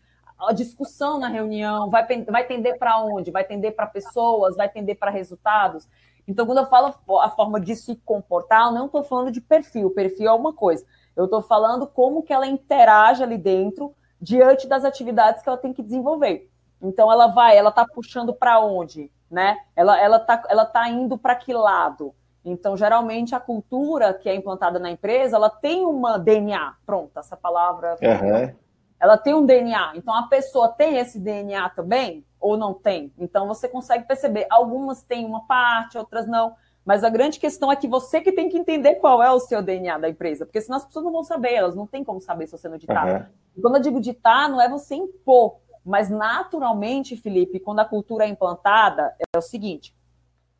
a 0.48 0.52
discussão 0.52 1.18
na 1.18 1.28
reunião, 1.28 1.90
vai, 1.90 2.06
vai 2.24 2.46
tender 2.46 2.78
para 2.78 3.02
onde? 3.02 3.30
Vai 3.30 3.44
tender 3.44 3.74
para 3.74 3.86
pessoas, 3.86 4.56
vai 4.56 4.68
tender 4.68 4.98
para 4.98 5.10
resultados. 5.10 5.88
Então, 6.26 6.46
quando 6.46 6.58
eu 6.58 6.66
falo 6.66 6.94
a 7.20 7.30
forma 7.30 7.60
de 7.60 7.74
se 7.74 7.96
comportar, 8.04 8.66
eu 8.66 8.72
não 8.72 8.86
estou 8.86 9.02
falando 9.02 9.32
de 9.32 9.40
perfil. 9.40 9.90
Perfil 9.90 10.28
é 10.28 10.32
uma 10.32 10.52
coisa. 10.52 10.84
Eu 11.16 11.24
estou 11.24 11.42
falando 11.42 11.86
como 11.86 12.22
que 12.22 12.32
ela 12.32 12.46
interage 12.46 13.22
ali 13.22 13.36
dentro 13.36 13.94
diante 14.20 14.68
das 14.68 14.84
atividades 14.84 15.42
que 15.42 15.48
ela 15.48 15.58
tem 15.58 15.72
que 15.72 15.82
desenvolver. 15.82 16.48
Então, 16.80 17.10
ela 17.10 17.26
vai, 17.26 17.56
ela 17.56 17.70
está 17.70 17.84
puxando 17.84 18.32
para 18.32 18.60
onde, 18.60 19.10
né? 19.30 19.56
Ela 19.74 20.00
ela 20.00 20.16
está 20.16 20.42
ela 20.48 20.64
tá 20.64 20.88
indo 20.88 21.18
para 21.18 21.34
que 21.34 21.52
lado? 21.52 22.14
Então, 22.44 22.76
geralmente, 22.76 23.34
a 23.34 23.40
cultura 23.40 24.14
que 24.14 24.28
é 24.28 24.34
implantada 24.34 24.78
na 24.78 24.90
empresa, 24.90 25.36
ela 25.36 25.50
tem 25.50 25.84
uma 25.84 26.18
DNA. 26.18 26.74
Pronto, 26.86 27.18
essa 27.18 27.36
palavra. 27.36 27.96
Uhum. 28.00 28.54
Ela 29.00 29.16
tem 29.16 29.34
um 29.34 29.46
DNA. 29.46 29.92
Então, 29.96 30.14
a 30.14 30.28
pessoa 30.28 30.68
tem 30.68 30.98
esse 30.98 31.18
DNA 31.18 31.70
também? 31.70 32.24
ou 32.40 32.56
não 32.56 32.72
tem. 32.72 33.12
Então 33.18 33.46
você 33.46 33.68
consegue 33.68 34.06
perceber, 34.06 34.46
algumas 34.50 35.02
têm 35.02 35.26
uma 35.26 35.46
parte, 35.46 35.98
outras 35.98 36.26
não. 36.26 36.54
Mas 36.84 37.04
a 37.04 37.10
grande 37.10 37.38
questão 37.38 37.70
é 37.70 37.76
que 37.76 37.86
você 37.86 38.20
que 38.20 38.32
tem 38.32 38.48
que 38.48 38.56
entender 38.56 38.94
qual 38.96 39.22
é 39.22 39.30
o 39.30 39.38
seu 39.38 39.62
DNA 39.62 39.98
da 39.98 40.08
empresa, 40.08 40.46
porque 40.46 40.60
senão 40.60 40.78
as 40.78 40.86
pessoas 40.86 41.04
não 41.04 41.12
vão 41.12 41.22
saber, 41.22 41.52
elas 41.52 41.76
não 41.76 41.86
têm 41.86 42.02
como 42.02 42.20
saber 42.20 42.46
se 42.46 42.52
você 42.52 42.68
não 42.68 42.78
ditar. 42.78 43.28
Uhum. 43.54 43.62
Quando 43.62 43.76
eu 43.76 43.82
digo 43.82 44.00
ditar, 44.00 44.48
não 44.48 44.60
é 44.60 44.68
você 44.68 44.94
impor, 44.94 45.58
mas 45.84 46.08
naturalmente, 46.08 47.16
Felipe, 47.16 47.60
quando 47.60 47.80
a 47.80 47.84
cultura 47.84 48.24
é 48.24 48.28
implantada, 48.28 49.14
é 49.34 49.38
o 49.38 49.42
seguinte: 49.42 49.94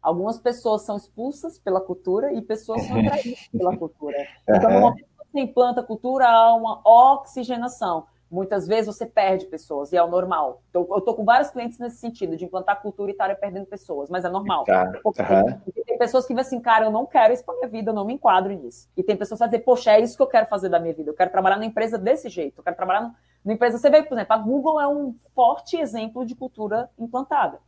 algumas 0.02 0.38
pessoas 0.38 0.82
são 0.82 0.96
expulsas 0.98 1.58
pela 1.58 1.80
cultura 1.80 2.32
e 2.34 2.42
pessoas 2.42 2.82
são 2.82 3.00
atraídas 3.00 3.48
pela 3.50 3.74
cultura. 3.78 4.18
Então, 4.46 4.70
uhum. 4.70 4.80
quando 4.82 4.98
você 5.32 5.40
implanta 5.40 5.80
a 5.80 5.84
cultura, 5.84 6.28
há 6.28 6.54
uma 6.54 6.82
oxigenação. 6.84 8.06
Muitas 8.30 8.68
vezes 8.68 8.86
você 8.86 9.04
perde 9.04 9.46
pessoas, 9.46 9.92
e 9.92 9.96
é 9.96 10.02
o 10.02 10.06
normal. 10.06 10.62
Então, 10.70 10.86
eu 10.88 10.98
estou 10.98 11.14
com 11.14 11.24
vários 11.24 11.50
clientes 11.50 11.78
nesse 11.80 11.96
sentido, 11.96 12.36
de 12.36 12.44
implantar 12.44 12.80
cultura 12.80 13.10
e 13.10 13.12
estar 13.12 13.34
perdendo 13.34 13.66
pessoas, 13.66 14.08
mas 14.08 14.24
é 14.24 14.28
normal. 14.28 14.62
Tá. 14.64 14.92
Uhum. 15.04 15.72
Tem 15.84 15.98
pessoas 15.98 16.26
que 16.26 16.32
vão 16.32 16.40
assim, 16.40 16.60
cara, 16.60 16.84
eu 16.84 16.92
não 16.92 17.06
quero 17.06 17.34
isso 17.34 17.44
para 17.44 17.56
minha 17.56 17.68
vida, 17.68 17.90
eu 17.90 17.94
não 17.94 18.04
me 18.04 18.14
enquadro 18.14 18.52
nisso. 18.52 18.88
E 18.96 19.02
tem 19.02 19.16
pessoas 19.16 19.38
que 19.38 19.44
vão 19.44 19.50
dizer, 19.50 19.64
poxa, 19.64 19.92
é 19.92 20.00
isso 20.00 20.16
que 20.16 20.22
eu 20.22 20.28
quero 20.28 20.46
fazer 20.46 20.68
da 20.68 20.78
minha 20.78 20.94
vida, 20.94 21.10
eu 21.10 21.14
quero 21.14 21.30
trabalhar 21.30 21.56
numa 21.56 21.66
empresa 21.66 21.98
desse 21.98 22.28
jeito, 22.28 22.58
eu 22.58 22.62
quero 22.62 22.76
trabalhar 22.76 23.12
numa 23.44 23.54
empresa. 23.54 23.78
Você 23.78 23.90
vê, 23.90 24.00
por 24.02 24.14
exemplo, 24.14 24.32
a 24.32 24.38
Google 24.38 24.80
é 24.80 24.86
um 24.86 25.16
forte 25.34 25.76
exemplo 25.76 26.24
de 26.24 26.36
cultura 26.36 26.88
implantada. 26.96 27.58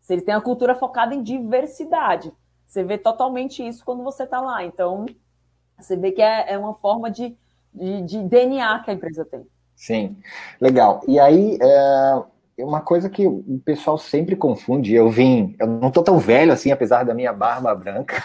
Se 0.00 0.12
ele 0.12 0.22
tem 0.22 0.34
a 0.34 0.40
cultura 0.40 0.76
focada 0.76 1.12
em 1.12 1.22
diversidade, 1.22 2.32
você 2.64 2.84
vê 2.84 2.96
totalmente 2.96 3.66
isso 3.66 3.84
quando 3.84 4.04
você 4.04 4.22
está 4.22 4.40
lá. 4.40 4.62
Então, 4.62 5.06
você 5.76 5.96
vê 5.96 6.12
que 6.12 6.22
é, 6.22 6.52
é 6.52 6.58
uma 6.58 6.74
forma 6.74 7.10
de 7.10 7.36
de, 7.74 8.02
de 8.02 8.22
DNA 8.24 8.80
que 8.80 8.90
a 8.90 8.94
empresa 8.94 9.24
tem. 9.24 9.46
Sim, 9.74 10.16
legal. 10.60 11.00
E 11.06 11.20
aí, 11.20 11.58
é 11.60 12.64
uma 12.64 12.80
coisa 12.80 13.08
que 13.08 13.26
o 13.26 13.60
pessoal 13.64 13.96
sempre 13.96 14.34
confunde, 14.34 14.92
eu 14.92 15.08
vim, 15.08 15.54
eu 15.60 15.66
não 15.66 15.90
tô 15.90 16.02
tão 16.02 16.18
velho 16.18 16.52
assim, 16.52 16.72
apesar 16.72 17.04
da 17.04 17.14
minha 17.14 17.32
barba 17.32 17.74
branca, 17.74 18.16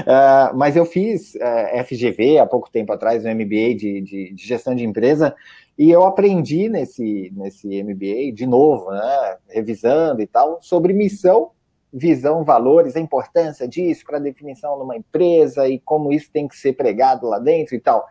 uh, 0.00 0.56
mas 0.56 0.74
eu 0.74 0.86
fiz 0.86 1.36
é, 1.36 1.84
FGV 1.84 2.38
há 2.38 2.46
pouco 2.46 2.70
tempo 2.70 2.92
atrás, 2.92 3.24
um 3.24 3.34
MBA 3.34 3.74
de, 3.74 4.00
de, 4.00 4.34
de, 4.34 4.46
gestão 4.46 4.74
de 4.74 4.84
empresa, 4.84 5.34
e 5.78 5.90
eu 5.90 6.04
aprendi 6.04 6.68
nesse, 6.68 7.30
nesse 7.36 7.82
MBA, 7.82 8.32
de 8.34 8.46
novo, 8.46 8.90
né, 8.90 9.36
revisando 9.50 10.22
e 10.22 10.26
tal, 10.26 10.58
sobre 10.62 10.94
missão 10.94 11.50
visão, 11.92 12.42
valores, 12.42 12.96
a 12.96 13.00
importância 13.00 13.68
disso 13.68 14.04
para 14.06 14.16
a 14.16 14.20
definição 14.20 14.76
de 14.78 14.84
uma 14.84 14.96
empresa 14.96 15.68
e 15.68 15.78
como 15.78 16.12
isso 16.12 16.30
tem 16.32 16.48
que 16.48 16.56
ser 16.56 16.72
pregado 16.72 17.28
lá 17.28 17.38
dentro 17.38 17.74
e 17.74 17.80
tal. 17.80 18.08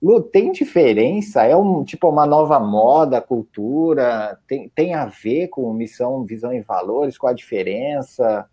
Lu, 0.00 0.22
tem 0.22 0.52
diferença? 0.52 1.42
É 1.42 1.56
um 1.56 1.82
tipo 1.82 2.08
uma 2.08 2.24
nova 2.24 2.60
moda, 2.60 3.20
cultura? 3.20 4.38
Tem, 4.46 4.68
tem 4.68 4.94
a 4.94 5.06
ver 5.06 5.48
com 5.48 5.72
missão, 5.72 6.24
visão 6.24 6.52
e 6.52 6.60
valores? 6.60 7.18
Qual 7.18 7.30
a 7.30 7.34
diferença? 7.34 8.48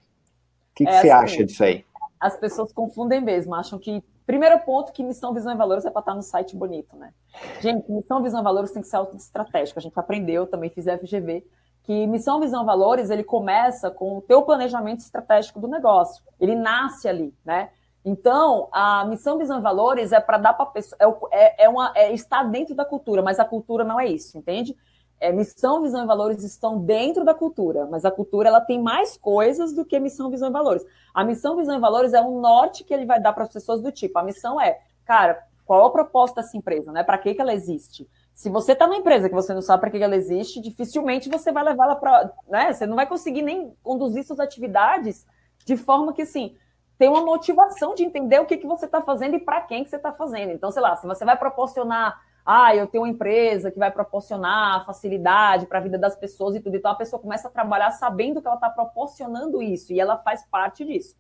O 0.72 0.76
que, 0.76 0.86
que 0.86 0.90
é, 0.90 1.02
você 1.02 1.10
assim, 1.10 1.24
acha 1.24 1.46
disso 1.46 1.64
aí? 1.64 1.86
As 2.20 2.36
pessoas 2.38 2.74
confundem 2.74 3.22
mesmo, 3.22 3.54
acham 3.54 3.78
que. 3.78 4.04
Primeiro 4.26 4.58
ponto 4.62 4.92
que 4.92 5.04
missão, 5.04 5.36
visão 5.36 5.54
e 5.54 5.56
valores 5.56 5.86
é 5.86 5.92
para 5.92 6.00
estar 6.00 6.16
no 6.16 6.24
site 6.24 6.56
bonito, 6.56 6.96
né? 6.96 7.14
Gente, 7.62 7.92
missão, 7.92 8.24
visão 8.24 8.42
e 8.42 8.44
valores 8.44 8.72
tem 8.72 8.82
que 8.82 8.88
ser 8.88 8.98
estratégico. 9.16 9.78
A 9.78 9.82
gente 9.84 10.00
aprendeu, 10.00 10.48
também 10.48 10.72
fiz 10.72 10.86
FGV, 10.86 11.46
que 11.86 12.08
missão, 12.08 12.40
visão, 12.40 12.66
valores, 12.66 13.10
ele 13.10 13.24
começa 13.24 13.92
com 13.92 14.18
o 14.18 14.22
teu 14.22 14.42
planejamento 14.42 15.00
estratégico 15.00 15.60
do 15.60 15.68
negócio. 15.68 16.24
Ele 16.40 16.56
nasce 16.56 17.08
ali, 17.08 17.34
né? 17.46 17.70
Então, 18.04 18.70
a 18.72 19.06
missão, 19.06 19.38
visão 19.38 19.60
e 19.60 19.62
valores 19.62 20.12
é 20.12 20.20
para 20.20 20.38
dar 20.38 20.54
para 20.54 20.66
pessoa. 20.68 20.98
É, 21.32 21.64
é, 21.64 21.66
é, 21.66 21.70
uma, 21.70 21.92
é, 21.96 22.12
está 22.12 22.44
dentro 22.44 22.76
da 22.76 22.86
cultura, 22.86 23.22
mas 23.22 23.40
a 23.40 23.46
cultura 23.46 23.84
não 23.84 24.00
é 24.00 24.08
isso, 24.08 24.38
entende? 24.38 24.76
É, 25.20 25.32
missão, 25.32 25.82
visão 25.82 26.04
e 26.04 26.08
valores 26.08 26.44
estão 26.44 26.80
dentro 26.80 27.24
da 27.24 27.34
cultura, 27.34 27.86
mas 27.86 28.04
a 28.04 28.12
cultura 28.12 28.50
ela 28.50 28.62
tem 28.62 28.82
mais 28.82 29.16
coisas 29.18 29.74
do 29.74 29.86
que 29.86 30.00
missão, 30.00 30.30
visão 30.30 30.50
e 30.50 30.52
valores. 30.52 30.86
A 31.14 31.24
missão, 31.24 31.56
visão 31.56 31.78
e 31.78 31.80
valores 31.80 32.14
é 32.14 32.22
um 32.22 32.42
norte 32.42 32.84
que 32.84 32.94
ele 32.94 33.06
vai 33.06 33.20
dar 33.20 33.32
para 33.34 33.44
as 33.44 33.54
pessoas 33.54 33.82
do 33.82 33.92
tipo. 33.92 34.18
A 34.20 34.24
missão 34.24 34.60
é, 34.60 34.80
cara, 35.06 35.42
qual 35.66 35.84
é 35.84 35.88
a 35.88 35.90
proposta 35.90 36.42
dessa 36.42 36.58
empresa, 36.58 36.92
né? 36.92 37.04
Para 37.04 37.18
que, 37.18 37.34
que 37.34 37.42
ela 37.42 37.54
existe? 37.54 38.08
Se 38.36 38.50
você 38.50 38.74
está 38.74 38.86
numa 38.86 38.98
empresa 38.98 39.30
que 39.30 39.34
você 39.34 39.54
não 39.54 39.62
sabe 39.62 39.80
para 39.80 39.90
que 39.90 40.04
ela 40.04 40.16
existe, 40.16 40.60
dificilmente 40.60 41.30
você 41.30 41.54
vai 41.54 41.64
levar 41.64 41.86
ela 41.86 41.96
para. 41.96 42.34
Né? 42.50 42.74
Você 42.74 42.86
não 42.86 42.98
vai 42.98 43.08
conseguir 43.08 43.42
nem 43.42 43.74
conduzir 43.82 44.26
suas 44.26 44.42
atividades 44.42 45.26
de 45.66 45.78
forma 45.78 46.12
que, 46.12 46.24
assim, 46.24 46.58
tem 46.98 47.08
uma 47.08 47.22
motivação 47.22 47.96
de 47.96 48.04
entender 48.04 48.38
o 48.42 48.46
que, 48.46 48.58
que 48.58 48.68
você 48.68 48.88
está 48.88 49.02
fazendo 49.02 49.38
e 49.38 49.40
para 49.40 49.62
quem 49.62 49.86
que 49.86 49.90
você 49.90 49.96
está 49.96 50.12
fazendo. 50.12 50.52
Então, 50.52 50.70
sei 50.70 50.82
lá, 50.82 50.98
se 50.98 51.08
você 51.08 51.24
vai 51.24 51.38
proporcionar, 51.38 52.22
ah, 52.46 52.76
eu 52.76 52.88
tenho 52.88 53.06
uma 53.06 53.10
empresa 53.10 53.72
que 53.72 53.80
vai 53.80 53.90
proporcionar 53.90 54.86
facilidade 54.86 55.66
para 55.66 55.80
a 55.80 55.82
vida 55.82 55.98
das 55.98 56.18
pessoas 56.18 56.58
e 56.58 56.60
tudo, 56.60 56.76
então 56.76 56.92
a 56.92 56.96
pessoa 56.96 57.22
começa 57.22 57.48
a 57.48 57.52
trabalhar 57.52 57.92
sabendo 57.92 58.42
que 58.42 58.48
ela 58.48 58.58
está 58.58 58.70
proporcionando 58.70 59.64
isso 59.64 59.94
e 59.94 60.00
ela 60.00 60.18
faz 60.18 60.46
parte 60.46 60.84
disso. 60.84 61.16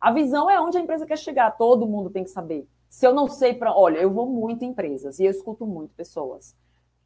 A 0.00 0.10
visão 0.10 0.50
é 0.50 0.60
onde 0.60 0.76
a 0.76 0.80
empresa 0.80 1.06
quer 1.06 1.16
chegar, 1.16 1.52
todo 1.52 1.86
mundo 1.86 2.10
tem 2.10 2.24
que 2.24 2.30
saber. 2.30 2.68
Se 2.94 3.06
eu 3.06 3.12
não 3.12 3.28
sei 3.28 3.54
para. 3.54 3.76
Olha, 3.76 3.98
eu 3.98 4.10
vou 4.10 4.26
muito 4.26 4.64
em 4.64 4.68
empresas 4.68 5.18
e 5.18 5.24
eu 5.24 5.30
escuto 5.30 5.66
muito 5.66 5.94
pessoas. 5.94 6.56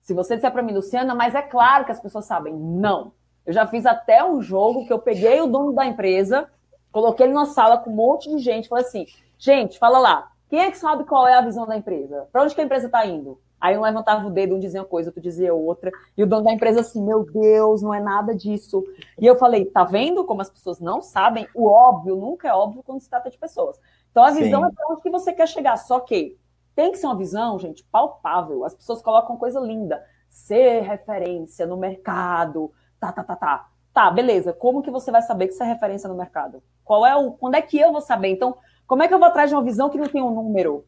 Se 0.02 0.14
você 0.14 0.36
disser 0.36 0.52
para 0.52 0.62
mim, 0.62 0.72
Luciana, 0.72 1.14
mas 1.14 1.34
é 1.34 1.42
claro 1.42 1.84
que 1.84 1.92
as 1.92 2.00
pessoas 2.00 2.26
sabem. 2.26 2.54
Não. 2.54 3.12
Eu 3.44 3.52
já 3.52 3.66
fiz 3.66 3.86
até 3.86 4.24
um 4.24 4.40
jogo 4.40 4.86
que 4.86 4.92
eu 4.92 4.98
peguei 4.98 5.40
o 5.40 5.46
dono 5.46 5.72
da 5.72 5.86
empresa 5.86 6.48
Coloquei 6.90 7.26
ele 7.26 7.34
numa 7.34 7.46
sala 7.46 7.78
com 7.78 7.90
um 7.90 7.94
monte 7.94 8.30
de 8.30 8.38
gente, 8.38 8.68
falei 8.68 8.84
assim: 8.84 9.06
gente, 9.38 9.78
fala 9.78 9.98
lá, 9.98 10.32
quem 10.48 10.60
é 10.60 10.70
que 10.70 10.78
sabe 10.78 11.04
qual 11.04 11.26
é 11.26 11.34
a 11.34 11.42
visão 11.42 11.66
da 11.66 11.76
empresa? 11.76 12.28
Para 12.32 12.42
onde 12.42 12.54
que 12.54 12.60
a 12.60 12.64
empresa 12.64 12.86
está 12.86 13.06
indo? 13.06 13.40
Aí 13.60 13.76
um 13.76 13.82
levantava 13.82 14.24
o 14.24 14.30
dedo, 14.30 14.54
um 14.54 14.60
dizia 14.60 14.80
uma 14.80 14.86
coisa, 14.86 15.08
outro 15.08 15.20
dizia 15.20 15.52
outra. 15.52 15.90
E 16.16 16.22
o 16.22 16.26
dono 16.26 16.44
da 16.44 16.52
empresa 16.52 16.80
assim, 16.80 17.02
meu 17.02 17.24
Deus, 17.24 17.82
não 17.82 17.92
é 17.92 18.00
nada 18.00 18.34
disso. 18.34 18.84
E 19.18 19.26
eu 19.26 19.36
falei, 19.36 19.64
tá 19.64 19.82
vendo 19.82 20.24
como 20.24 20.40
as 20.40 20.48
pessoas 20.48 20.78
não 20.78 21.02
sabem? 21.02 21.46
O 21.54 21.66
óbvio 21.66 22.14
nunca 22.14 22.48
é 22.48 22.52
óbvio 22.52 22.84
quando 22.84 23.00
se 23.00 23.10
trata 23.10 23.28
de 23.28 23.36
pessoas. 23.36 23.78
Então 24.18 24.24
a 24.24 24.30
visão 24.32 24.62
Sim. 24.62 24.66
é 24.66 24.72
para 24.72 24.92
onde 24.92 25.02
que 25.02 25.10
você 25.10 25.32
quer 25.32 25.46
chegar. 25.46 25.76
Só 25.76 26.00
que 26.00 26.36
tem 26.74 26.90
que 26.90 26.98
ser 26.98 27.06
uma 27.06 27.16
visão, 27.16 27.56
gente, 27.56 27.84
palpável. 27.84 28.64
As 28.64 28.74
pessoas 28.74 29.00
colocam 29.00 29.36
coisa 29.36 29.60
linda. 29.60 30.04
Ser 30.28 30.80
referência 30.80 31.64
no 31.66 31.76
mercado, 31.76 32.72
tá, 32.98 33.12
tá, 33.12 33.22
tá, 33.22 33.36
tá. 33.36 33.68
Tá, 33.94 34.10
beleza. 34.10 34.52
Como 34.52 34.82
que 34.82 34.90
você 34.90 35.12
vai 35.12 35.22
saber 35.22 35.46
que 35.46 35.54
isso 35.54 35.62
é 35.62 35.66
referência 35.66 36.08
no 36.08 36.16
mercado? 36.16 36.60
Qual 36.84 37.06
é 37.06 37.14
o. 37.14 37.30
Quando 37.30 37.54
é 37.54 37.62
que 37.62 37.78
eu 37.78 37.92
vou 37.92 38.00
saber? 38.00 38.28
Então, 38.28 38.56
como 38.88 39.04
é 39.04 39.08
que 39.08 39.14
eu 39.14 39.20
vou 39.20 39.28
atrás 39.28 39.50
de 39.50 39.54
uma 39.54 39.62
visão 39.62 39.88
que 39.88 39.98
não 39.98 40.08
tem 40.08 40.20
um 40.20 40.34
número? 40.34 40.84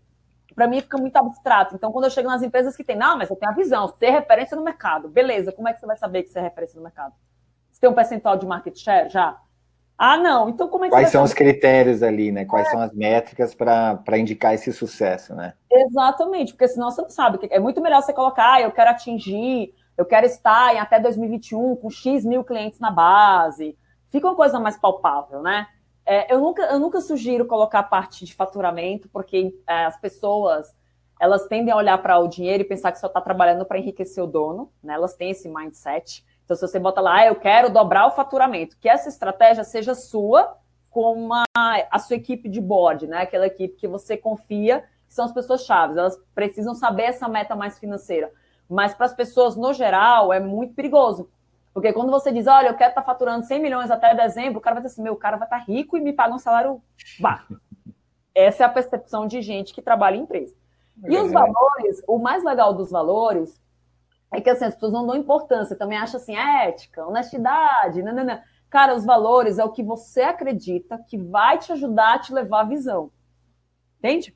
Para 0.53 0.67
mim 0.67 0.81
fica 0.81 0.99
muito 0.99 1.17
abstrato. 1.17 1.77
Então, 1.77 1.93
quando 1.93 2.07
eu 2.07 2.11
chego 2.11 2.29
nas 2.29 2.43
empresas 2.43 2.77
que 2.77 2.83
tem, 2.83 2.97
não, 2.97 3.17
mas 3.17 3.31
eu 3.31 3.37
tenho 3.37 3.53
a 3.53 3.55
visão, 3.55 3.87
ser 3.97 4.11
referência 4.11 4.57
no 4.57 4.65
mercado. 4.65 5.09
Beleza, 5.09 5.53
como 5.53 5.69
é 5.69 5.73
que 5.73 5.79
você 5.79 5.87
vai 5.87 5.97
saber 5.97 6.25
que 6.25 6.31
você 6.31 6.41
é 6.41 6.43
referência 6.43 6.77
no 6.77 6.83
mercado? 6.83 7.15
Você 7.71 7.81
tem 7.81 7.89
um 7.89 7.95
percentual 7.95 8.37
de 8.37 8.45
market 8.45 8.77
share 8.77 9.09
já? 9.09 9.41
Ah, 10.03 10.17
não. 10.17 10.49
Então, 10.49 10.67
como 10.69 10.87
é 10.87 10.89
que 10.89 10.95
Quais 10.95 11.11
são 11.11 11.23
os 11.23 11.35
critérios 11.35 12.03
ali, 12.03 12.33
né? 12.33 12.47
Quais 12.47 12.67
é. 12.69 12.71
são 12.71 12.81
as 12.81 12.93
métricas 12.95 13.55
para 13.55 14.17
indicar 14.17 14.55
esse 14.55 14.73
sucesso, 14.73 15.35
né? 15.35 15.53
Exatamente, 15.71 16.55
porque 16.55 16.69
senão 16.69 16.91
você 16.91 17.03
não 17.03 17.11
sabe. 17.11 17.39
É 17.51 17.61
muito 17.61 17.83
melhor 17.83 18.01
você 18.01 18.13
colocar, 18.13 18.55
ah, 18.55 18.63
eu 18.63 18.73
quero 18.73 18.91
atingir 18.91 19.75
eu 20.01 20.07
quero 20.07 20.25
estar 20.25 20.75
em 20.75 20.79
até 20.79 20.99
2021 20.99 21.77
com 21.77 21.91
X 21.91 22.25
mil 22.25 22.43
clientes 22.43 22.81
na 22.81 22.91
base. 22.91 23.77
Fica 24.09 24.27
uma 24.27 24.35
coisa 24.35 24.59
mais 24.59 24.79
palpável, 24.79 25.43
né? 25.43 25.67
É, 26.07 26.33
eu, 26.33 26.41
nunca, 26.41 26.63
eu 26.63 26.79
nunca 26.79 27.03
sugiro 27.03 27.45
colocar 27.45 27.83
parte 27.83 28.25
de 28.25 28.35
faturamento, 28.35 29.11
porque 29.11 29.55
é, 29.69 29.85
as 29.85 30.01
pessoas 30.01 30.75
elas 31.21 31.47
tendem 31.49 31.71
a 31.71 31.77
olhar 31.77 31.99
para 31.99 32.19
o 32.19 32.27
dinheiro 32.27 32.63
e 32.63 32.67
pensar 32.67 32.93
que 32.93 32.99
só 32.99 33.09
está 33.09 33.21
trabalhando 33.21 33.67
para 33.67 33.79
enriquecer 33.79 34.25
o 34.25 34.27
dono, 34.27 34.73
né? 34.83 34.95
Elas 34.95 35.17
têm 35.17 35.33
esse 35.33 35.51
mindset. 35.51 36.25
Então, 36.51 36.57
se 36.57 36.67
você 36.67 36.81
bota 36.81 37.01
lá, 37.01 37.19
ah, 37.19 37.27
eu 37.27 37.37
quero 37.37 37.71
dobrar 37.71 38.09
o 38.09 38.11
faturamento, 38.11 38.77
que 38.81 38.89
essa 38.89 39.09
estratégia 39.09 39.63
seja 39.63 39.95
sua 39.95 40.57
com 40.91 41.13
uma, 41.13 41.45
a 41.55 41.99
sua 42.01 42.17
equipe 42.17 42.49
de 42.49 42.61
board, 42.61 43.07
né? 43.07 43.23
Aquela 43.23 43.47
equipe 43.47 43.77
que 43.77 43.87
você 43.87 44.17
confia, 44.17 44.83
que 45.07 45.15
são 45.15 45.27
as 45.27 45.33
pessoas 45.33 45.65
chaves. 45.65 45.97
Elas 45.97 46.21
precisam 46.35 46.75
saber 46.75 47.05
essa 47.05 47.29
meta 47.29 47.55
mais 47.55 47.79
financeira. 47.79 48.33
Mas 48.69 48.93
para 48.93 49.07
as 49.07 49.15
pessoas, 49.15 49.55
no 49.55 49.73
geral, 49.73 50.33
é 50.33 50.41
muito 50.41 50.75
perigoso. 50.75 51.31
Porque 51.73 51.93
quando 51.93 52.11
você 52.11 52.33
diz, 52.33 52.49
olha, 52.49 52.71
eu 52.71 52.77
quero 52.77 52.91
estar 52.91 53.03
tá 53.03 53.07
faturando 53.07 53.47
100 53.47 53.63
milhões 53.63 53.89
até 53.89 54.13
dezembro, 54.13 54.59
o 54.59 54.61
cara 54.61 54.75
vai 54.75 54.83
dizer 54.83 54.95
assim, 54.95 55.05
meu, 55.05 55.13
o 55.13 55.17
cara 55.17 55.37
vai 55.37 55.47
estar 55.47 55.61
tá 55.61 55.65
rico 55.65 55.97
e 55.97 56.01
me 56.01 56.13
paga 56.13 56.35
um 56.35 56.39
salário 56.41 56.83
baixo. 57.21 57.61
Essa 58.35 58.65
é 58.65 58.67
a 58.67 58.71
percepção 58.71 59.25
de 59.25 59.41
gente 59.41 59.73
que 59.73 59.81
trabalha 59.81 60.17
em 60.17 60.23
empresa. 60.23 60.57
E 61.05 61.17
os 61.17 61.31
valores, 61.31 62.03
o 62.09 62.19
mais 62.19 62.43
legal 62.43 62.75
dos 62.75 62.91
valores 62.91 63.61
é 64.33 64.41
que 64.41 64.49
assim, 64.49 64.65
as 64.65 64.75
pessoas 64.75 64.93
não 64.93 65.07
dão 65.07 65.17
importância, 65.17 65.77
também 65.77 65.99
acham 65.99 66.21
assim, 66.21 66.37
ética, 66.37 67.07
honestidade, 67.07 68.03
não, 68.03 68.15
não, 68.15 68.25
não. 68.25 68.41
Cara, 68.69 68.95
os 68.95 69.05
valores 69.05 69.59
é 69.59 69.65
o 69.65 69.73
que 69.73 69.83
você 69.83 70.23
acredita 70.23 71.03
que 71.09 71.19
vai 71.19 71.59
te 71.59 71.73
ajudar 71.73 72.15
a 72.15 72.19
te 72.21 72.33
levar 72.33 72.61
a 72.61 72.69
visão. 72.69 73.11
Entende? 73.99 74.35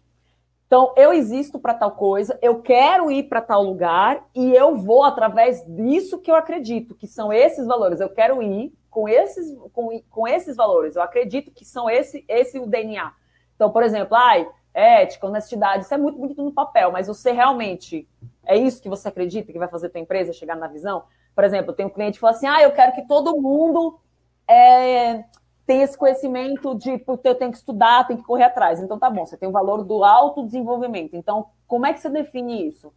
Então, 0.67 0.93
eu 0.97 1.13
existo 1.13 1.59
para 1.61 1.75
tal 1.75 1.93
coisa, 1.93 2.37
eu 2.43 2.61
quero 2.61 3.11
ir 3.11 3.29
para 3.29 3.41
tal 3.41 3.63
lugar 3.63 4.27
e 4.35 4.53
eu 4.53 4.77
vou 4.77 5.05
através 5.05 5.65
disso 5.67 6.19
que 6.19 6.31
eu 6.31 6.35
acredito, 6.35 6.97
que 6.97 7.07
são 7.07 7.33
esses 7.33 7.65
valores. 7.65 8.01
Eu 8.01 8.09
quero 8.09 8.43
ir 8.43 8.73
com 8.91 9.09
esses, 9.09 9.57
com, 9.73 10.01
com 10.11 10.27
esses 10.27 10.57
valores. 10.57 10.97
Eu 10.97 11.03
acredito 11.03 11.53
que 11.53 11.65
são 11.65 11.89
esse, 11.89 12.25
esse 12.27 12.59
o 12.59 12.67
DNA. 12.67 13.13
Então, 13.55 13.71
por 13.71 13.85
exemplo, 13.85 14.17
ai, 14.17 14.49
ética, 14.73 15.29
honestidade, 15.29 15.85
isso 15.85 15.95
é 15.95 15.99
muito 15.99 16.19
bonito 16.19 16.43
no 16.43 16.53
papel, 16.53 16.91
mas 16.91 17.07
você 17.07 17.31
realmente 17.31 18.09
é 18.47 18.57
isso 18.57 18.83
que 18.83 18.89
você 18.89 19.09
acredita 19.09 19.53
que 19.53 19.59
vai 19.59 19.69
fazer 19.69 19.89
tua 19.89 20.01
empresa 20.01 20.33
chegar 20.33 20.57
na 20.57 20.67
visão? 20.67 21.05
Por 21.35 21.45
exemplo, 21.45 21.73
tem 21.73 21.87
um 21.87 21.91
cliente 21.91 22.15
que 22.15 22.21
fala 22.21 22.33
assim: 22.33 22.47
ah, 22.47 22.63
eu 22.63 22.73
quero 22.73 22.93
que 22.93 23.07
todo 23.07 23.41
mundo 23.41 23.99
é, 24.49 25.25
tem 25.67 25.83
esse 25.83 25.97
conhecimento 25.97 26.75
de 26.75 26.99
porque 26.99 27.29
eu 27.29 27.35
tenho 27.35 27.51
que 27.51 27.57
estudar, 27.57 28.07
tenho 28.07 28.21
que 28.21 28.27
correr 28.27 28.45
atrás. 28.45 28.81
Então 28.81 28.99
tá 28.99 29.11
bom, 29.11 29.27
você 29.27 29.37
tem 29.37 29.49
o 29.49 29.53
valor 29.53 29.83
do 29.83 30.05
autodesenvolvimento. 30.05 31.17
Então, 31.17 31.47
como 31.67 31.87
é 31.87 31.93
que 31.93 32.01
você 32.01 32.11
define 32.11 32.69
isso? 32.69 32.93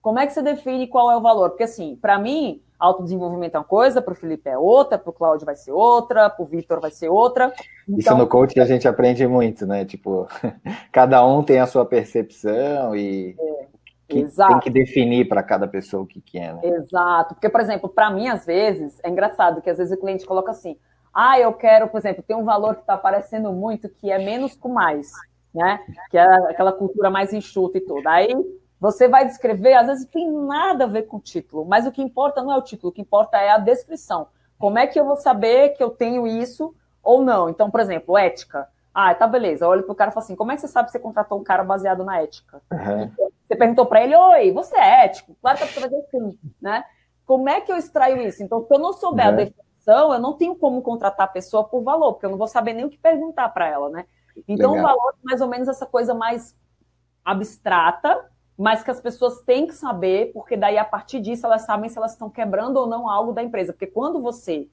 Como 0.00 0.18
é 0.18 0.26
que 0.26 0.32
você 0.32 0.42
define 0.42 0.88
qual 0.88 1.10
é 1.10 1.16
o 1.16 1.20
valor? 1.20 1.50
Porque 1.50 1.62
assim, 1.62 1.96
para 1.96 2.18
mim, 2.18 2.60
autodesenvolvimento 2.78 3.54
é 3.54 3.58
uma 3.60 3.64
coisa, 3.64 4.02
para 4.02 4.12
o 4.12 4.16
Felipe 4.16 4.50
é 4.50 4.58
outra, 4.58 4.98
para 4.98 5.10
o 5.10 5.12
Cláudio 5.12 5.46
vai 5.46 5.54
ser 5.54 5.70
outra, 5.70 6.28
para 6.28 6.42
o 6.42 6.46
Victor 6.46 6.80
vai 6.80 6.90
ser 6.90 7.08
outra. 7.08 7.52
Então... 7.88 7.98
Isso 7.98 8.16
no 8.16 8.26
coaching 8.26 8.58
a 8.58 8.66
gente 8.66 8.88
aprende 8.88 9.24
muito, 9.28 9.64
né? 9.64 9.84
Tipo, 9.84 10.26
cada 10.90 11.24
um 11.24 11.44
tem 11.44 11.60
a 11.60 11.66
sua 11.66 11.86
percepção 11.86 12.96
e 12.96 13.36
é, 13.38 13.66
que 14.12 14.36
tem 14.36 14.60
que 14.60 14.70
definir 14.70 15.28
para 15.28 15.42
cada 15.42 15.66
pessoa 15.66 16.02
o 16.02 16.06
que, 16.06 16.20
que 16.20 16.38
é. 16.38 16.52
Né? 16.52 16.60
Exato, 16.64 17.34
porque, 17.34 17.48
por 17.48 17.60
exemplo, 17.60 17.88
para 17.88 18.10
mim, 18.10 18.28
às 18.28 18.46
vezes, 18.46 18.98
é 19.02 19.08
engraçado 19.08 19.60
que 19.60 19.70
às 19.70 19.78
vezes 19.78 19.96
o 19.96 20.00
cliente 20.00 20.26
coloca 20.26 20.50
assim, 20.50 20.76
ah, 21.12 21.38
eu 21.38 21.52
quero, 21.52 21.88
por 21.88 21.98
exemplo, 21.98 22.22
tem 22.22 22.36
um 22.36 22.44
valor 22.44 22.74
que 22.76 22.80
está 22.82 22.94
aparecendo 22.94 23.52
muito 23.52 23.88
que 23.88 24.10
é 24.10 24.18
menos 24.18 24.56
com 24.56 24.68
mais, 24.68 25.10
né? 25.54 25.80
Que 26.10 26.16
é 26.16 26.24
aquela 26.50 26.72
cultura 26.72 27.10
mais 27.10 27.32
enxuta 27.32 27.78
e 27.78 27.80
tudo. 27.80 28.06
Aí 28.06 28.34
você 28.80 29.06
vai 29.06 29.24
descrever, 29.24 29.74
às 29.74 29.86
vezes 29.86 30.06
tem 30.06 30.30
nada 30.30 30.84
a 30.84 30.88
ver 30.88 31.02
com 31.02 31.18
o 31.18 31.20
título, 31.20 31.64
mas 31.64 31.86
o 31.86 31.92
que 31.92 32.02
importa 32.02 32.42
não 32.42 32.52
é 32.52 32.56
o 32.56 32.62
título, 32.62 32.90
o 32.90 32.92
que 32.92 33.02
importa 33.02 33.38
é 33.38 33.50
a 33.50 33.58
descrição. 33.58 34.26
Como 34.58 34.78
é 34.78 34.86
que 34.86 34.98
eu 34.98 35.04
vou 35.04 35.16
saber 35.16 35.70
que 35.70 35.82
eu 35.82 35.90
tenho 35.90 36.26
isso 36.26 36.74
ou 37.02 37.22
não? 37.22 37.48
Então, 37.48 37.70
por 37.70 37.80
exemplo, 37.80 38.16
ética. 38.16 38.68
Ah, 38.94 39.14
tá 39.14 39.26
beleza. 39.26 39.66
Olha 39.66 39.82
para 39.82 39.92
o 39.92 39.94
cara 39.94 40.10
e 40.10 40.14
fala 40.14 40.24
assim: 40.24 40.36
como 40.36 40.52
é 40.52 40.54
que 40.54 40.60
você 40.60 40.68
sabe 40.68 40.86
que 40.86 40.92
você 40.92 40.98
contratou 40.98 41.38
um 41.38 41.44
cara 41.44 41.64
baseado 41.64 42.04
na 42.04 42.20
ética? 42.20 42.62
Uhum. 42.70 43.10
Você 43.52 43.56
perguntou 43.56 43.84
para 43.84 44.02
ele: 44.02 44.16
oi, 44.16 44.50
você 44.52 44.76
é 44.76 45.04
ético? 45.04 45.36
Claro 45.40 45.58
que 45.58 45.64
a 45.64 45.66
pessoa 45.66 45.88
vai 45.88 45.90
dizer 45.90 46.10
sim, 46.10 46.38
né? 46.60 46.84
Como 47.26 47.48
é 47.48 47.60
que 47.60 47.70
eu 47.70 47.76
extraio 47.76 48.20
isso? 48.22 48.42
Então, 48.42 48.64
se 48.66 48.74
eu 48.74 48.78
não 48.78 48.92
souber 48.94 49.26
uhum. 49.26 49.32
a 49.32 49.36
definição, 49.36 50.12
eu 50.12 50.18
não 50.18 50.32
tenho 50.34 50.56
como 50.56 50.80
contratar 50.80 51.26
a 51.26 51.30
pessoa 51.30 51.64
por 51.64 51.82
valor, 51.82 52.14
porque 52.14 52.26
eu 52.26 52.30
não 52.30 52.38
vou 52.38 52.48
saber 52.48 52.72
nem 52.72 52.84
o 52.84 52.90
que 52.90 52.98
perguntar 52.98 53.48
para 53.50 53.68
ela, 53.68 53.90
né? 53.90 54.06
Então, 54.48 54.72
Legal. 54.72 54.84
o 54.84 54.88
valor 54.88 55.12
é 55.12 55.26
mais 55.26 55.40
ou 55.40 55.48
menos 55.48 55.68
essa 55.68 55.84
coisa 55.84 56.14
mais 56.14 56.56
abstrata, 57.24 58.30
mas 58.56 58.82
que 58.82 58.90
as 58.90 59.00
pessoas 59.00 59.42
têm 59.42 59.66
que 59.66 59.74
saber, 59.74 60.32
porque 60.32 60.56
daí 60.56 60.78
a 60.78 60.84
partir 60.84 61.20
disso 61.20 61.46
elas 61.46 61.62
sabem 61.62 61.88
se 61.90 61.98
elas 61.98 62.12
estão 62.12 62.30
quebrando 62.30 62.78
ou 62.78 62.86
não 62.86 63.08
algo 63.08 63.32
da 63.32 63.42
empresa. 63.42 63.72
Porque 63.72 63.86
quando 63.86 64.20
você 64.20 64.68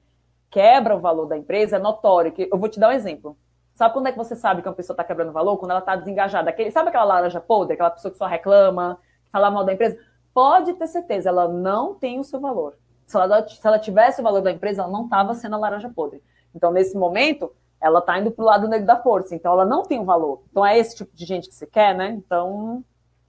quebra 0.50 0.96
o 0.96 1.00
valor 1.00 1.26
da 1.26 1.38
empresa 1.38 1.76
é 1.76 1.78
notório. 1.78 2.32
Que, 2.32 2.48
eu 2.50 2.58
vou 2.58 2.68
te 2.68 2.80
dar 2.80 2.88
um 2.88 2.92
exemplo. 2.92 3.36
Sabe 3.80 3.94
quando 3.94 4.08
é 4.08 4.12
que 4.12 4.18
você 4.18 4.36
sabe 4.36 4.60
que 4.60 4.68
uma 4.68 4.74
pessoa 4.74 4.92
está 4.92 5.02
quebrando 5.02 5.32
valor? 5.32 5.56
Quando 5.56 5.70
ela 5.70 5.80
está 5.80 5.96
desengajada. 5.96 6.50
Aquele, 6.50 6.70
sabe 6.70 6.90
aquela 6.90 7.04
laranja 7.04 7.40
podre, 7.40 7.72
aquela 7.72 7.88
pessoa 7.88 8.12
que 8.12 8.18
só 8.18 8.26
reclama, 8.26 8.98
fala 9.32 9.50
mal 9.50 9.64
da 9.64 9.72
empresa? 9.72 9.96
Pode 10.34 10.74
ter 10.74 10.86
certeza, 10.86 11.30
ela 11.30 11.48
não 11.48 11.94
tem 11.94 12.20
o 12.20 12.22
seu 12.22 12.38
valor. 12.38 12.76
Se 13.06 13.16
ela, 13.16 13.48
se 13.48 13.66
ela 13.66 13.78
tivesse 13.78 14.20
o 14.20 14.22
valor 14.22 14.42
da 14.42 14.52
empresa, 14.52 14.82
ela 14.82 14.92
não 14.92 15.04
estava 15.04 15.32
sendo 15.32 15.54
a 15.54 15.58
laranja 15.58 15.88
podre. 15.88 16.22
Então, 16.54 16.70
nesse 16.70 16.94
momento, 16.94 17.50
ela 17.80 18.00
está 18.00 18.18
indo 18.18 18.30
para 18.30 18.42
o 18.42 18.44
lado 18.44 18.68
negro 18.68 18.86
da 18.86 19.00
força. 19.00 19.34
Então, 19.34 19.50
ela 19.50 19.64
não 19.64 19.82
tem 19.82 19.98
o 19.98 20.04
valor. 20.04 20.42
Então, 20.50 20.66
é 20.66 20.78
esse 20.78 20.96
tipo 20.96 21.16
de 21.16 21.24
gente 21.24 21.48
que 21.48 21.54
você 21.54 21.66
quer, 21.66 21.94
né? 21.94 22.10
Então. 22.10 22.84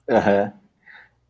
Uhum. 0.09 0.51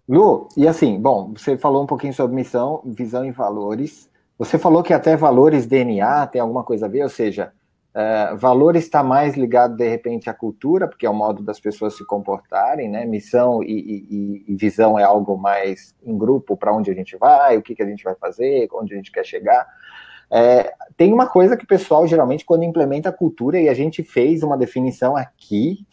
Lu, 0.09 0.47
e 0.57 0.67
assim, 0.67 0.99
bom, 0.99 1.33
você 1.37 1.55
falou 1.59 1.83
um 1.83 1.87
pouquinho 1.87 2.15
sobre 2.15 2.35
missão, 2.35 2.81
visão 2.83 3.23
e 3.23 3.29
valores. 3.29 4.09
Você 4.39 4.57
falou 4.57 4.81
que 4.81 4.95
até 4.95 5.15
valores 5.15 5.67
DNA 5.67 6.25
tem 6.25 6.41
alguma 6.41 6.63
coisa 6.63 6.87
a 6.87 6.89
ver, 6.89 7.03
ou 7.03 7.09
seja, 7.09 7.53
Uh, 7.93 8.37
valor 8.37 8.77
está 8.77 9.03
mais 9.03 9.35
ligado, 9.35 9.75
de 9.75 9.87
repente, 9.87 10.29
à 10.29 10.33
cultura, 10.33 10.87
porque 10.87 11.05
é 11.05 11.09
o 11.09 11.13
modo 11.13 11.43
das 11.43 11.59
pessoas 11.59 11.97
se 11.97 12.05
comportarem, 12.05 12.89
né? 12.89 13.05
Missão 13.05 13.61
e, 13.61 13.67
e, 13.67 14.45
e 14.47 14.55
visão 14.55 14.97
é 14.97 15.03
algo 15.03 15.37
mais 15.37 15.93
em 16.01 16.17
grupo, 16.17 16.55
para 16.55 16.73
onde 16.73 16.89
a 16.89 16.93
gente 16.93 17.17
vai, 17.17 17.57
o 17.57 17.61
que, 17.61 17.75
que 17.75 17.83
a 17.83 17.85
gente 17.85 18.03
vai 18.03 18.15
fazer, 18.15 18.69
onde 18.73 18.93
a 18.93 18.97
gente 18.97 19.11
quer 19.11 19.25
chegar. 19.25 19.67
É, 20.31 20.73
tem 20.95 21.11
uma 21.11 21.27
coisa 21.27 21.57
que 21.57 21.65
o 21.65 21.67
pessoal, 21.67 22.07
geralmente, 22.07 22.45
quando 22.45 22.63
implementa 22.63 23.09
a 23.09 23.13
cultura, 23.13 23.59
e 23.59 23.67
a 23.67 23.73
gente 23.73 24.01
fez 24.01 24.41
uma 24.41 24.57
definição 24.57 25.17
aqui, 25.17 25.85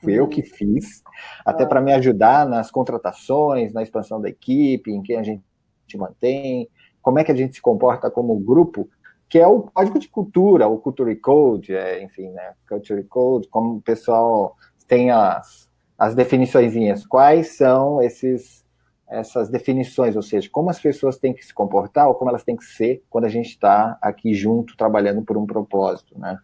fui 0.00 0.14
eu 0.14 0.28
que 0.28 0.42
fiz, 0.42 1.02
até 1.44 1.64
ah. 1.64 1.66
para 1.66 1.80
me 1.80 1.92
ajudar 1.92 2.46
nas 2.46 2.70
contratações, 2.70 3.72
na 3.72 3.82
expansão 3.82 4.20
da 4.20 4.28
equipe, 4.28 4.92
em 4.92 5.02
quem 5.02 5.16
a 5.16 5.22
gente 5.24 5.42
mantém, 5.96 6.68
como 7.02 7.18
é 7.18 7.24
que 7.24 7.32
a 7.32 7.36
gente 7.36 7.56
se 7.56 7.62
comporta 7.62 8.10
como 8.10 8.38
grupo, 8.38 8.88
que 9.28 9.38
é 9.38 9.46
o 9.46 9.62
código 9.62 9.98
de 9.98 10.08
cultura, 10.08 10.68
o 10.68 10.78
Culture 10.78 11.14
Code, 11.16 11.74
é, 11.74 12.02
enfim, 12.02 12.30
né, 12.30 12.54
Culture 12.68 13.02
Code, 13.04 13.48
como 13.48 13.76
o 13.76 13.82
pessoal 13.82 14.56
tem 14.86 15.10
as, 15.10 15.68
as 15.98 16.14
definições. 16.14 17.06
Quais 17.06 17.56
são 17.56 18.00
esses, 18.00 18.64
essas 19.08 19.48
definições, 19.48 20.14
ou 20.14 20.22
seja, 20.22 20.48
como 20.50 20.70
as 20.70 20.80
pessoas 20.80 21.18
têm 21.18 21.34
que 21.34 21.44
se 21.44 21.52
comportar 21.52 22.06
ou 22.06 22.14
como 22.14 22.30
elas 22.30 22.44
têm 22.44 22.56
que 22.56 22.64
ser 22.64 23.02
quando 23.10 23.24
a 23.24 23.28
gente 23.28 23.48
está 23.48 23.98
aqui 24.00 24.32
junto, 24.32 24.76
trabalhando 24.76 25.22
por 25.22 25.36
um 25.36 25.46
propósito, 25.46 26.18
né? 26.18 26.38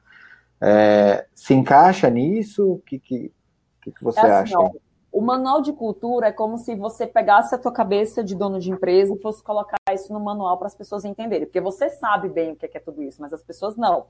É, 0.60 1.26
se 1.34 1.54
encaixa 1.54 2.08
nisso? 2.08 2.74
O 2.74 2.78
que, 2.78 2.98
que, 2.98 3.32
que, 3.82 3.90
que 3.90 4.04
você 4.04 4.20
é 4.20 4.30
assim, 4.30 4.54
acha? 4.54 4.58
Ó, 4.58 4.70
o 5.12 5.20
manual 5.20 5.60
de 5.60 5.74
cultura 5.74 6.28
é 6.28 6.32
como 6.32 6.56
se 6.56 6.74
você 6.74 7.06
pegasse 7.06 7.54
a 7.54 7.58
tua 7.58 7.70
cabeça 7.70 8.24
de 8.24 8.34
dono 8.34 8.58
de 8.58 8.70
empresa 8.70 9.14
e 9.14 9.20
fosse 9.20 9.42
colocar 9.42 9.76
isso 9.92 10.10
no 10.10 10.18
manual 10.18 10.56
para 10.56 10.66
as 10.66 10.74
pessoas 10.74 11.04
entenderem, 11.04 11.46
porque 11.46 11.60
você 11.60 11.90
sabe 11.90 12.30
bem 12.30 12.52
o 12.52 12.56
que 12.56 12.66
é, 12.66 12.80
tudo 12.80 13.02
isso, 13.02 13.20
mas 13.20 13.32
as 13.32 13.42
pessoas 13.42 13.76
não. 13.76 14.06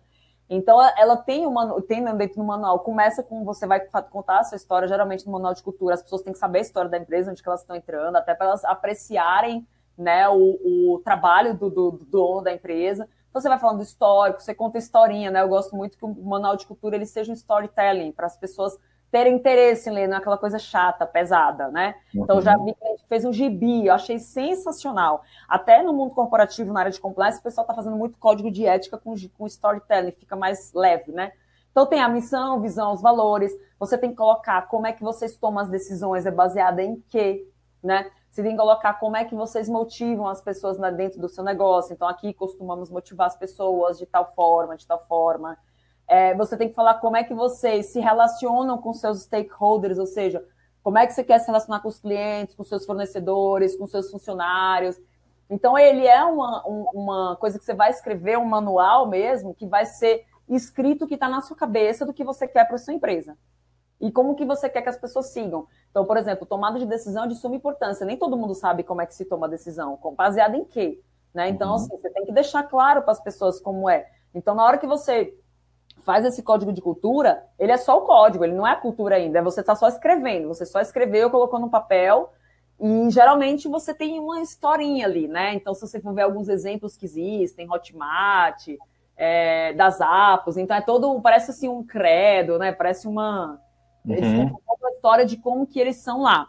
Então, 0.49 0.79
ela 0.97 1.17
tem 1.17 1.45
uma, 1.45 1.81
tem 1.83 2.05
dentro 2.17 2.37
do 2.37 2.45
manual, 2.45 2.79
começa 2.81 3.23
com 3.23 3.45
você 3.45 3.67
vai 3.67 3.81
contar 4.11 4.41
a 4.41 4.45
sua 4.45 4.57
história, 4.57 4.87
geralmente 4.87 5.27
no 5.27 5.33
manual 5.33 5.55
de 5.55 5.63
cultura, 5.63 5.95
as 5.95 6.03
pessoas 6.03 6.23
têm 6.23 6.33
que 6.33 6.39
saber 6.39 6.59
a 6.59 6.63
história 6.63 6.91
da 6.91 6.99
empresa, 6.99 7.33
onde 7.33 7.43
que 7.43 7.49
elas 7.49 7.63
estão 7.63 7.75
entrando, 7.75 8.17
até 8.17 8.35
para 8.35 8.47
elas 8.47 8.65
apreciarem 8.65 9.67
né, 9.99 10.29
o, 10.29 10.95
o 10.95 11.01
trabalho 11.05 11.55
do, 11.55 11.69
do, 11.69 11.91
do, 11.93 12.05
dono 12.05 12.43
da 12.43 12.53
empresa. 12.53 13.09
Então, 13.29 13.41
você 13.41 13.49
vai 13.49 13.59
falando 13.59 13.79
do 13.79 13.83
histórico, 13.83 14.41
você 14.41 14.55
conta 14.55 14.79
historinha, 14.79 15.31
né? 15.31 15.41
Eu 15.41 15.49
gosto 15.49 15.75
muito 15.75 15.97
que 15.97 16.05
o 16.05 16.15
manual 16.25 16.57
de 16.57 16.67
cultura 16.67 16.97
ele 16.97 17.07
seja 17.07 17.33
um 17.33 17.35
storytelling, 17.35 18.13
para 18.13 18.27
as 18.27 18.37
pessoas 18.37 18.79
ter 19.13 19.27
interesse 19.27 19.91
em 19.91 19.93
ler, 19.93 20.09
não 20.09 20.17
é 20.17 20.19
aquela 20.19 20.39
coisa 20.39 20.59
chata, 20.59 21.05
pesada, 21.07 21.69
né? 21.69 21.95
Uhum. 22.15 22.25
Então, 22.25 22.41
já 22.41 22.57
vi 22.57 22.73
que 22.73 22.83
a 22.83 22.89
gente 22.89 23.05
fez 23.07 23.27
um 23.27 23.33
gibi, 23.33 23.87
eu 23.87 23.93
achei 23.93 24.19
sensacional. 24.19 25.23
Até 25.47 25.83
no 25.83 25.93
mundo 25.93 26.15
corporativo, 26.15 26.73
na 26.73 26.81
área 26.81 26.91
de 26.91 26.99
compliance, 26.99 27.39
o 27.39 27.43
pessoal 27.43 27.65
está 27.65 27.75
fazendo 27.75 27.95
muito 27.95 28.19
código 28.19 28.51
de 28.51 28.65
ética 28.65 28.97
com, 28.97 29.15
com 29.37 29.47
storytelling, 29.47 30.13
fica 30.13 30.35
mais 30.35 30.73
leve, 30.73 31.13
né? 31.13 31.33
Então, 31.71 31.85
tem 31.85 32.01
a 32.01 32.09
missão, 32.09 32.59
visão, 32.63 32.95
os 32.95 33.03
valores. 33.03 33.53
Você 33.79 33.99
tem 33.99 34.11
que 34.11 34.17
colocar 34.17 34.63
como 34.63 34.87
é 34.87 34.95
que 34.95 35.03
vocês 35.03 35.37
tomam 35.37 35.63
as 35.63 35.69
decisões, 35.69 36.25
é 36.25 36.31
baseada 36.31 36.83
em 36.83 36.99
quê, 37.11 37.47
né? 37.83 38.11
Você 38.31 38.43
tem 38.43 38.53
que 38.53 38.59
colocar 38.59 38.95
como 38.95 39.15
é 39.15 39.27
que 39.27 39.35
vocês 39.35 39.69
motivam 39.69 40.27
as 40.27 40.41
pessoas 40.41 40.79
dentro 40.97 41.21
do 41.21 41.29
seu 41.29 41.45
negócio. 41.45 41.93
Então, 41.93 42.09
aqui 42.09 42.33
costumamos 42.33 42.91
motivar 42.91 43.27
as 43.27 43.37
pessoas 43.37 43.99
de 43.99 44.07
tal 44.07 44.33
forma, 44.35 44.75
de 44.75 44.87
tal 44.87 45.05
forma. 45.05 45.59
É, 46.09 46.35
você 46.35 46.57
tem 46.57 46.69
que 46.69 46.75
falar 46.75 46.95
como 46.95 47.17
é 47.17 47.25
que 47.25 47.35
vocês 47.35 47.87
se 47.87 48.01
relacionam 48.01 48.79
com 48.79 48.93
seus 48.93 49.23
stakeholders, 49.23 49.99
ou 49.99 50.07
seja, 50.07 50.45
como 50.83 50.99
é 50.99 51.07
que 51.07 51.13
você 51.13 51.23
quer 51.23 51.39
se 51.39 51.47
relacionar 51.47 51.81
com 51.81 51.89
os 51.89 51.99
clientes, 51.99 52.55
com 52.55 52.65
seus 52.65 52.85
fornecedores, 52.85 53.77
com 53.77 53.87
seus 53.87 54.11
funcionários. 54.11 55.01
Então, 55.49 55.79
ele 55.79 56.07
é 56.07 56.25
uma, 56.25 56.63
uma 56.67 57.37
coisa 57.37 57.59
que 57.59 57.65
você 57.65 57.75
vai 57.75 57.91
escrever, 57.91 58.39
um 58.39 58.45
manual 58.45 59.07
mesmo, 59.09 59.55
que 59.55 59.67
vai 59.67 59.87
ser 59.87 60.25
escrito 60.49 61.07
que 61.07 61.15
está 61.15 61.29
na 61.29 61.41
sua 61.41 61.57
cabeça 61.57 62.05
do 62.05 62.13
que 62.13 62.25
você 62.25 62.49
quer 62.49 62.65
para 62.67 62.77
a 62.77 62.79
sua 62.79 62.95
empresa. 62.95 63.37
E 64.01 64.11
como 64.11 64.35
que 64.35 64.45
você 64.45 64.69
quer 64.69 64.83
que 64.83 64.89
as 64.89 64.99
pessoas 64.99 65.27
sigam. 65.27 65.69
Então, 65.91 66.05
por 66.05 66.17
exemplo, 66.17 66.45
tomada 66.45 66.79
de 66.79 66.87
decisão 66.87 67.25
é 67.25 67.29
de 67.29 67.37
suma 67.37 67.55
importância. 67.55 68.05
Nem 68.05 68.17
todo 68.17 68.37
mundo 68.37 68.55
sabe 68.55 68.83
como 68.83 69.01
é 69.01 69.07
que 69.07 69.15
se 69.15 69.25
toma 69.25 69.47
a 69.47 69.51
decisão, 69.51 69.99
baseada 70.17 70.57
em 70.57 70.65
quê. 70.65 71.01
Né? 71.33 71.49
Então, 71.49 71.69
uhum. 71.69 71.75
assim, 71.77 71.97
você 71.97 72.11
tem 72.11 72.25
que 72.25 72.33
deixar 72.33 72.65
claro 72.65 73.03
para 73.03 73.13
as 73.13 73.23
pessoas 73.23 73.61
como 73.61 73.89
é. 73.89 74.11
Então, 74.35 74.55
na 74.55 74.65
hora 74.65 74.79
que 74.79 74.87
você 74.87 75.33
faz 76.05 76.25
esse 76.25 76.43
código 76.43 76.73
de 76.73 76.81
cultura, 76.81 77.45
ele 77.59 77.73
é 77.73 77.77
só 77.77 77.99
o 77.99 78.03
código, 78.03 78.45
ele 78.45 78.55
não 78.55 78.67
é 78.67 78.73
a 78.73 78.77
cultura 78.77 79.17
ainda, 79.17 79.39
é 79.39 79.43
você 79.43 79.61
está 79.61 79.75
só 79.75 79.89
escrevendo, 79.89 80.49
você 80.49 80.67
só 80.67 80.81
escreveu, 80.81 81.31
colocou 81.31 81.61
no 81.61 81.71
papel, 81.71 82.33
e 82.81 83.11
geralmente 83.11 83.69
você 83.69 83.95
tem 83.95 84.19
uma 84.19 84.41
historinha 84.41 85.07
ali, 85.07 85.29
né? 85.29 85.55
Então, 85.55 85.73
se 85.73 85.83
você 85.83 86.01
for 86.01 86.13
ver 86.13 86.23
alguns 86.23 86.49
exemplos 86.49 86.97
que 86.97 87.07
existem, 87.07 87.71
Hotmart, 87.71 88.69
é, 89.17 89.73
das 89.75 90.01
apps, 90.01 90.57
então 90.57 90.77
é 90.77 90.81
todo, 90.81 91.21
parece 91.21 91.53
assim 91.53 91.69
um 91.69 91.85
credo, 91.85 92.59
né? 92.59 92.73
Parece 92.73 93.07
uma, 93.07 93.61
uhum. 94.05 94.57
uma 94.81 94.91
história 94.91 95.25
de 95.25 95.37
como 95.37 95.67
que 95.67 95.79
eles 95.79 95.97
são 95.97 96.23
lá. 96.23 96.49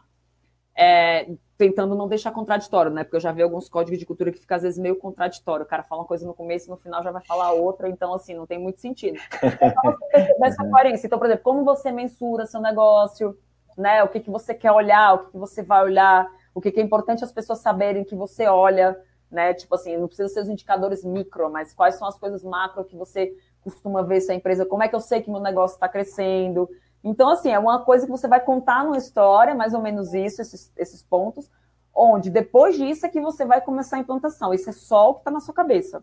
É, 0.76 1.30
tentando 1.58 1.96
não 1.96 2.08
deixar 2.08 2.32
contraditório, 2.32 2.92
né? 2.92 3.04
Porque 3.04 3.16
eu 3.16 3.22
já 3.22 3.32
vi 3.32 3.42
alguns 3.42 3.70
códigos 3.70 4.00
de 4.00 4.06
cultura 4.06 4.32
que 4.32 4.39
fica 4.39 4.56
às 4.56 4.63
vezes 4.63 4.80
meio 4.80 4.96
contraditório. 4.96 5.66
O 5.66 5.68
cara 5.68 5.84
fala 5.84 6.02
uma 6.02 6.08
coisa 6.08 6.26
no 6.26 6.34
começo 6.34 6.68
e 6.68 6.70
no 6.70 6.78
final 6.78 7.04
já 7.04 7.12
vai 7.12 7.24
falar 7.24 7.52
outra, 7.52 7.88
então 7.88 8.13
assim, 8.13 8.34
não 8.34 8.46
tem 8.46 8.60
muito 8.60 8.80
sentido. 8.80 9.20
Então, 9.63 9.92
você 9.92 10.06
perceber 10.12 10.48
essa 10.48 10.70
coerência. 10.70 11.08
Então, 11.08 11.20
por 11.20 11.26
exemplo, 11.26 11.44
como 11.44 11.63
você 11.63 11.92
mensura 11.92 12.46
seu 12.46 12.60
negócio, 12.60 13.38
né? 13.78 14.04
O 14.04 14.08
que, 14.08 14.20
que 14.20 14.30
você 14.30 14.54
quer 14.54 14.72
olhar, 14.72 15.13
o 15.13 15.20
que, 15.20 15.32
que 15.32 15.38
você 15.38 15.62
vai 15.62 15.84
olhar, 15.84 16.30
o 16.54 16.62
que, 16.62 16.72
que 16.72 16.80
é 16.80 16.84
importante 16.84 17.24
as 17.24 17.32
pessoas 17.32 17.60
saberem 17.60 18.04
que 18.04 18.16
você 18.16 18.48
olha, 18.48 19.00
né? 19.32 19.54
Tipo 19.54 19.76
assim, 19.76 19.98
não 19.98 20.08
precisa 20.08 20.30
ser 20.30 20.42
os 20.42 20.50
indicadores 20.50 21.04
micro, 21.04 21.50
mas 21.52 21.74
quais 21.74 21.96
são 21.96 22.08
as 22.08 22.18
coisas 22.18 22.44
macro 22.44 22.84
que 22.84 22.96
você 22.96 23.36
costuma 23.62 24.02
ver 24.02 24.22
se 24.22 24.32
a 24.32 24.36
empresa, 24.36 24.66
como 24.66 24.84
é 24.84 24.88
que 24.88 24.96
eu 24.96 25.00
sei 25.00 25.22
que 25.22 25.32
meu 25.32 25.39
negócio 25.39 25.76
está 25.76 25.88
crescendo, 25.88 26.70
então, 27.04 27.30
assim, 27.30 27.50
é 27.50 27.60
uma 27.60 27.84
coisa 27.84 28.06
que 28.06 28.12
você 28.12 28.28
vai 28.28 28.39
contar 28.39 28.86
numa 28.86 28.98
história, 28.98 29.54
mais 29.54 29.74
ou 29.74 29.82
menos 29.82 30.13
isso, 30.13 30.42
esses, 30.42 30.72
esses 30.78 31.04
pontos, 31.04 31.50
onde 31.94 32.30
depois 32.30 32.78
disso 32.78 33.06
é 33.06 33.10
que 33.10 33.20
você 33.20 33.46
vai 33.46 33.60
começar 33.60 33.98
a 33.98 34.00
implantação. 34.00 34.54
Isso 34.54 34.70
é 34.70 34.74
só 34.74 35.10
o 35.10 35.13
que 35.16 35.20
está 35.20 35.32
na 35.32 35.42
sua 35.42 35.54
cabeça. 35.54 36.02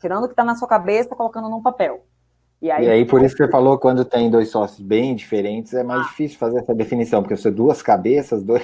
Tirando 0.00 0.24
o 0.24 0.26
que 0.26 0.32
está 0.32 0.42
na 0.42 0.56
sua 0.56 0.66
cabeça, 0.66 1.14
colocando 1.14 1.48
num 1.48 1.62
papel. 1.62 2.04
E 2.60 2.70
aí, 2.70 2.86
e 2.86 2.90
aí, 2.90 3.04
por 3.04 3.22
isso 3.22 3.36
que 3.36 3.44
você 3.44 3.50
falou, 3.50 3.78
quando 3.78 4.04
tem 4.04 4.30
dois 4.30 4.50
sócios 4.50 4.80
bem 4.80 5.14
diferentes, 5.14 5.74
é 5.74 5.82
mais 5.82 6.00
ah. 6.00 6.04
difícil 6.04 6.38
fazer 6.38 6.58
essa 6.58 6.74
definição, 6.74 7.22
porque 7.22 7.36
você 7.36 7.50
duas 7.50 7.80
cabeças, 7.82 8.42
dois. 8.42 8.62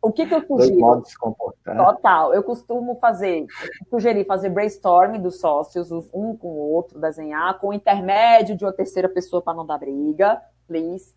O 0.00 0.10
que, 0.10 0.26
que 0.26 0.34
eu 0.34 0.40
sugiro? 0.40 0.56
Dois 0.56 0.70
modos 0.76 1.04
de 1.04 1.10
se 1.10 1.18
comportar. 1.18 1.76
Total. 1.76 2.34
Eu 2.34 2.42
costumo 2.42 2.96
fazer, 2.96 3.46
sugerir 3.88 4.24
fazer 4.24 4.48
brainstorming 4.48 5.20
dos 5.20 5.38
sócios, 5.38 5.92
um 6.12 6.36
com 6.36 6.48
o 6.48 6.72
outro, 6.72 7.00
desenhar, 7.00 7.60
com 7.60 7.68
o 7.68 7.72
intermédio 7.72 8.56
de 8.56 8.64
uma 8.64 8.72
terceira 8.72 9.08
pessoa 9.08 9.40
para 9.40 9.54
não 9.54 9.64
dar 9.64 9.78
briga 9.78 10.42
please. 10.72 11.14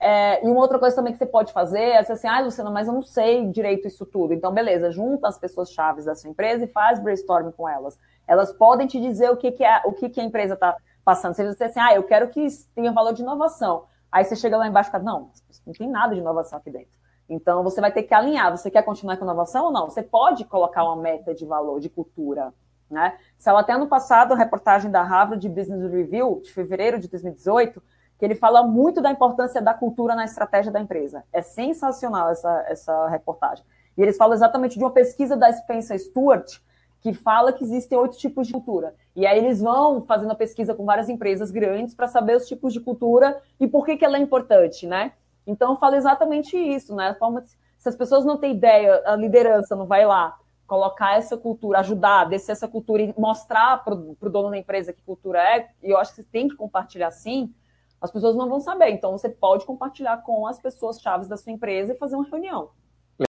É, 0.00 0.44
e 0.44 0.50
uma 0.50 0.60
outra 0.60 0.78
coisa 0.78 0.94
também 0.94 1.12
que 1.12 1.18
você 1.18 1.26
pode 1.26 1.52
fazer 1.52 1.80
é 1.80 2.00
dizer 2.00 2.12
assim, 2.14 2.28
ah, 2.28 2.40
Luciana, 2.40 2.70
mas 2.70 2.86
eu 2.86 2.92
não 2.92 3.02
sei 3.02 3.46
direito 3.46 3.88
isso 3.88 4.04
tudo. 4.06 4.32
Então, 4.32 4.52
beleza, 4.52 4.90
junta 4.90 5.28
as 5.28 5.38
pessoas 5.38 5.72
chaves 5.72 6.04
da 6.04 6.14
sua 6.14 6.30
empresa 6.30 6.64
e 6.64 6.68
faz 6.68 7.00
brainstorming 7.00 7.52
com 7.52 7.68
elas. 7.68 7.98
Elas 8.26 8.52
podem 8.52 8.86
te 8.86 9.00
dizer 9.00 9.30
o 9.30 9.36
que, 9.36 9.50
que, 9.50 9.64
é, 9.64 9.82
o 9.84 9.92
que, 9.92 10.08
que 10.08 10.20
a 10.20 10.24
empresa 10.24 10.54
está 10.54 10.76
passando. 11.04 11.34
Se 11.34 11.44
você 11.44 11.64
assim, 11.64 11.80
ah, 11.80 11.94
eu 11.94 12.02
quero 12.04 12.28
que 12.28 12.46
tenha 12.74 12.92
valor 12.92 13.12
de 13.12 13.22
inovação. 13.22 13.86
Aí 14.10 14.24
você 14.24 14.36
chega 14.36 14.56
lá 14.56 14.68
embaixo 14.68 14.90
e 14.90 14.92
fala, 14.92 15.04
não, 15.04 15.30
não 15.66 15.72
tem 15.72 15.88
nada 15.88 16.14
de 16.14 16.20
inovação 16.20 16.58
aqui 16.58 16.70
dentro. 16.70 16.96
Então, 17.28 17.62
você 17.62 17.80
vai 17.80 17.92
ter 17.92 18.04
que 18.04 18.14
alinhar. 18.14 18.56
Você 18.56 18.70
quer 18.70 18.82
continuar 18.82 19.16
com 19.16 19.24
inovação 19.24 19.66
ou 19.66 19.72
não? 19.72 19.90
Você 19.90 20.02
pode 20.02 20.44
colocar 20.44 20.84
uma 20.84 20.96
meta 20.96 21.34
de 21.34 21.44
valor, 21.44 21.80
de 21.80 21.90
cultura. 21.90 22.54
Né? 22.88 23.18
Saiu 23.36 23.58
até 23.58 23.74
ano 23.74 23.86
passado 23.86 24.32
a 24.32 24.36
reportagem 24.36 24.90
da 24.90 25.02
Harvard 25.02 25.46
Business 25.48 25.90
Review, 25.90 26.40
de 26.42 26.52
fevereiro 26.52 26.98
de 26.98 27.08
2018, 27.08 27.82
que 28.18 28.24
ele 28.24 28.34
fala 28.34 28.62
muito 28.62 29.00
da 29.00 29.10
importância 29.10 29.62
da 29.62 29.72
cultura 29.72 30.14
na 30.14 30.24
estratégia 30.24 30.72
da 30.72 30.80
empresa. 30.80 31.24
É 31.32 31.40
sensacional 31.40 32.30
essa, 32.30 32.64
essa 32.68 33.08
reportagem. 33.08 33.64
E 33.96 34.02
eles 34.02 34.16
falam 34.16 34.34
exatamente 34.34 34.76
de 34.76 34.84
uma 34.84 34.90
pesquisa 34.90 35.36
da 35.36 35.52
Spencer 35.52 35.98
Stuart, 35.98 36.58
que 37.00 37.12
fala 37.12 37.52
que 37.52 37.62
existem 37.62 37.96
oito 37.96 38.18
tipos 38.18 38.48
de 38.48 38.52
cultura. 38.52 38.94
E 39.14 39.26
aí 39.26 39.38
eles 39.38 39.60
vão 39.60 40.02
fazendo 40.02 40.32
a 40.32 40.34
pesquisa 40.34 40.74
com 40.74 40.84
várias 40.84 41.08
empresas 41.08 41.50
grandes 41.50 41.94
para 41.94 42.08
saber 42.08 42.36
os 42.36 42.46
tipos 42.46 42.72
de 42.72 42.80
cultura 42.80 43.40
e 43.60 43.68
por 43.68 43.86
que, 43.86 43.96
que 43.96 44.04
ela 44.04 44.16
é 44.16 44.20
importante, 44.20 44.86
né? 44.86 45.12
Então 45.46 45.76
fala 45.76 45.96
exatamente 45.96 46.56
isso, 46.56 46.94
né? 46.94 47.14
Forma 47.14 47.44
se 47.78 47.88
as 47.88 47.94
pessoas 47.94 48.24
não 48.24 48.36
têm 48.36 48.54
ideia, 48.54 49.00
a 49.06 49.14
liderança 49.14 49.76
não 49.76 49.86
vai 49.86 50.04
lá 50.04 50.36
colocar 50.66 51.16
essa 51.16 51.36
cultura, 51.36 51.78
ajudar, 51.78 52.24
descer 52.24 52.52
essa 52.52 52.68
cultura 52.68 53.02
e 53.02 53.14
mostrar 53.16 53.82
para 53.82 53.94
o 53.94 54.30
dono 54.30 54.50
da 54.50 54.58
empresa 54.58 54.92
que 54.92 55.00
cultura 55.02 55.40
é, 55.40 55.70
e 55.82 55.90
eu 55.90 55.96
acho 55.96 56.10
que 56.10 56.22
você 56.22 56.28
tem 56.30 56.48
que 56.48 56.56
compartilhar 56.56 57.10
sim, 57.10 57.54
as 58.00 58.10
pessoas 58.10 58.36
não 58.36 58.48
vão 58.48 58.60
saber. 58.60 58.90
Então, 58.90 59.12
você 59.12 59.28
pode 59.28 59.66
compartilhar 59.66 60.18
com 60.18 60.46
as 60.46 60.58
pessoas 60.58 61.00
chaves 61.00 61.28
da 61.28 61.36
sua 61.36 61.52
empresa 61.52 61.92
e 61.92 61.98
fazer 61.98 62.16
uma 62.16 62.28
reunião. 62.28 62.70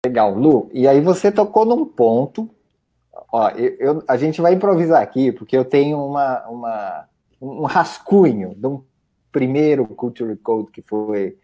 Legal, 0.05 0.35
Lu. 0.35 0.68
E 0.72 0.88
aí 0.88 1.00
você 1.00 1.31
tocou 1.31 1.64
num 1.64 1.85
ponto. 1.85 2.50
Ó, 3.33 3.48
eu, 3.50 3.76
eu, 3.79 4.02
a 4.09 4.16
gente 4.16 4.40
vai 4.40 4.55
improvisar 4.55 5.00
aqui, 5.00 5.31
porque 5.31 5.57
eu 5.57 5.64
tenho 5.64 6.05
uma, 6.05 6.46
uma, 6.48 7.09
um 7.40 7.62
rascunho 7.64 8.55
de 8.57 8.66
um 8.66 8.83
primeiro 9.31 9.87
Culture 9.87 10.37
Code 10.37 10.70
que 10.70 10.83
foi 10.83 11.38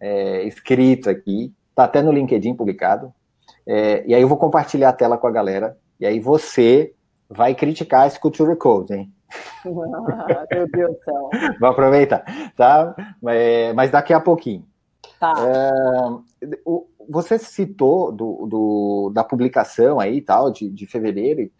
é, 0.00 0.42
escrito 0.44 1.08
aqui. 1.08 1.52
Está 1.70 1.84
até 1.84 2.02
no 2.02 2.12
LinkedIn 2.12 2.54
publicado. 2.54 3.12
É, 3.66 4.04
e 4.06 4.14
aí 4.14 4.22
eu 4.22 4.28
vou 4.28 4.36
compartilhar 4.36 4.90
a 4.90 4.92
tela 4.92 5.16
com 5.16 5.26
a 5.26 5.32
galera. 5.32 5.76
E 6.00 6.06
aí 6.06 6.18
você 6.18 6.92
vai 7.28 7.54
criticar 7.54 8.06
esse 8.06 8.18
Culture 8.18 8.56
Code, 8.56 8.94
hein? 8.94 9.12
Meu 9.64 10.68
Deus 10.68 10.96
do 10.96 11.04
céu. 11.04 11.30
Vou 11.60 11.68
aproveitar, 11.68 12.24
tá? 12.56 12.94
É, 13.28 13.72
mas 13.72 13.90
daqui 13.90 14.12
a 14.12 14.20
pouquinho. 14.20 14.66
Tá. 15.18 15.34
É, 15.38 16.46
você 17.08 17.38
citou 17.38 18.12
do, 18.12 18.46
do, 18.46 19.12
da 19.14 19.24
publicação 19.24 20.00
aí 20.00 20.20
tal, 20.20 20.50
de, 20.50 20.68
de 20.70 20.86
fevereiro, 20.86 21.40
e, 21.40 21.52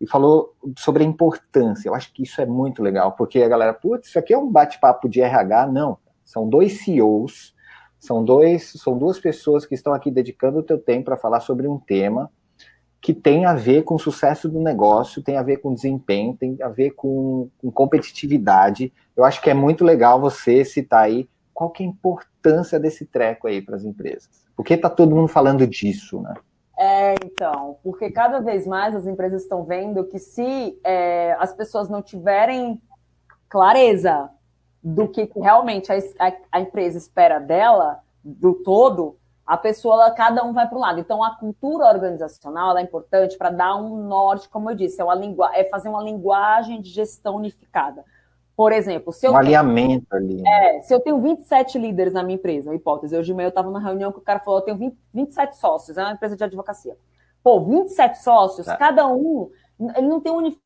e 0.00 0.06
falou 0.06 0.54
sobre 0.78 1.04
a 1.04 1.06
importância. 1.06 1.88
Eu 1.88 1.94
acho 1.94 2.12
que 2.12 2.22
isso 2.22 2.40
é 2.40 2.46
muito 2.46 2.82
legal, 2.82 3.12
porque 3.12 3.42
a 3.42 3.48
galera, 3.48 3.72
putz, 3.72 4.08
isso 4.08 4.18
aqui 4.18 4.32
é 4.32 4.38
um 4.38 4.50
bate-papo 4.50 5.08
de 5.08 5.20
RH. 5.20 5.66
Não, 5.68 5.98
são 6.24 6.48
dois 6.48 6.84
CEOs 6.84 7.54
são, 8.04 8.22
dois, 8.22 8.72
são 8.72 8.98
duas 8.98 9.18
pessoas 9.18 9.64
que 9.64 9.74
estão 9.74 9.94
aqui 9.94 10.10
dedicando 10.10 10.58
o 10.58 10.62
teu 10.62 10.78
tempo 10.78 11.06
para 11.06 11.16
falar 11.16 11.40
sobre 11.40 11.66
um 11.66 11.78
tema 11.78 12.30
que 13.04 13.12
tem 13.12 13.44
a 13.44 13.52
ver 13.52 13.82
com 13.82 13.96
o 13.96 13.98
sucesso 13.98 14.48
do 14.48 14.58
negócio, 14.58 15.22
tem 15.22 15.36
a 15.36 15.42
ver 15.42 15.58
com 15.58 15.74
desempenho, 15.74 16.34
tem 16.34 16.56
a 16.62 16.70
ver 16.70 16.92
com, 16.92 17.50
com 17.58 17.70
competitividade. 17.70 18.90
Eu 19.14 19.24
acho 19.26 19.42
que 19.42 19.50
é 19.50 19.52
muito 19.52 19.84
legal 19.84 20.18
você 20.18 20.64
citar 20.64 21.02
aí 21.02 21.28
qual 21.52 21.68
que 21.68 21.82
é 21.82 21.86
a 21.86 21.90
importância 21.90 22.80
desse 22.80 23.04
treco 23.04 23.46
aí 23.46 23.60
para 23.60 23.76
as 23.76 23.84
empresas. 23.84 24.30
Por 24.56 24.64
que 24.64 24.72
está 24.72 24.88
todo 24.88 25.14
mundo 25.14 25.28
falando 25.28 25.66
disso, 25.66 26.22
né? 26.22 26.32
É, 26.78 27.14
então, 27.22 27.76
porque 27.82 28.10
cada 28.10 28.40
vez 28.40 28.66
mais 28.66 28.96
as 28.96 29.06
empresas 29.06 29.42
estão 29.42 29.64
vendo 29.64 30.04
que 30.04 30.18
se 30.18 30.80
é, 30.82 31.36
as 31.38 31.52
pessoas 31.52 31.90
não 31.90 32.00
tiverem 32.00 32.80
clareza 33.50 34.30
do 34.82 35.08
que 35.08 35.30
realmente 35.36 35.92
a, 35.92 35.98
a, 36.18 36.32
a 36.52 36.60
empresa 36.60 36.96
espera 36.96 37.38
dela, 37.38 38.00
do 38.24 38.54
todo, 38.54 39.18
a 39.46 39.56
pessoa, 39.56 40.10
cada 40.12 40.42
um 40.42 40.52
vai 40.52 40.66
para 40.66 40.78
um 40.78 40.80
lado. 40.80 41.00
Então, 41.00 41.22
a 41.22 41.36
cultura 41.36 41.86
organizacional 41.86 42.76
é 42.78 42.82
importante 42.82 43.36
para 43.36 43.50
dar 43.50 43.76
um 43.76 44.06
norte, 44.06 44.48
como 44.48 44.70
eu 44.70 44.74
disse, 44.74 45.00
é, 45.00 45.04
uma 45.04 45.14
lingu... 45.14 45.44
é 45.44 45.64
fazer 45.64 45.88
uma 45.88 46.02
linguagem 46.02 46.80
de 46.80 46.88
gestão 46.88 47.36
unificada. 47.36 48.04
Por 48.56 48.72
exemplo, 48.72 49.12
se 49.12 49.26
eu. 49.26 49.32
Um 49.32 49.34
tenho... 49.34 49.58
alinhamento 49.58 50.06
ali. 50.12 50.40
Né? 50.40 50.76
É, 50.76 50.80
se 50.80 50.94
eu 50.94 51.00
tenho 51.00 51.20
27 51.20 51.78
líderes 51.78 52.14
na 52.14 52.22
minha 52.22 52.36
empresa, 52.36 52.70
uma 52.70 52.76
hipótese. 52.76 53.16
Hoje 53.16 53.26
de 53.26 53.34
manhã 53.34 53.46
eu 53.46 53.50
estava 53.50 53.70
na 53.70 53.80
reunião 53.80 54.12
que 54.12 54.18
o 54.18 54.22
cara 54.22 54.40
falou: 54.40 54.60
eu 54.60 54.64
tenho 54.64 54.78
20, 54.78 54.96
27 55.12 55.56
sócios, 55.56 55.98
é 55.98 56.02
uma 56.02 56.12
empresa 56.12 56.36
de 56.36 56.44
advocacia. 56.44 56.96
Pô, 57.42 57.60
27 57.60 58.22
sócios, 58.22 58.66
tá. 58.66 58.76
cada 58.76 59.06
um, 59.06 59.50
ele 59.96 60.06
não 60.06 60.20
tem 60.20 60.32
unificação 60.32 60.63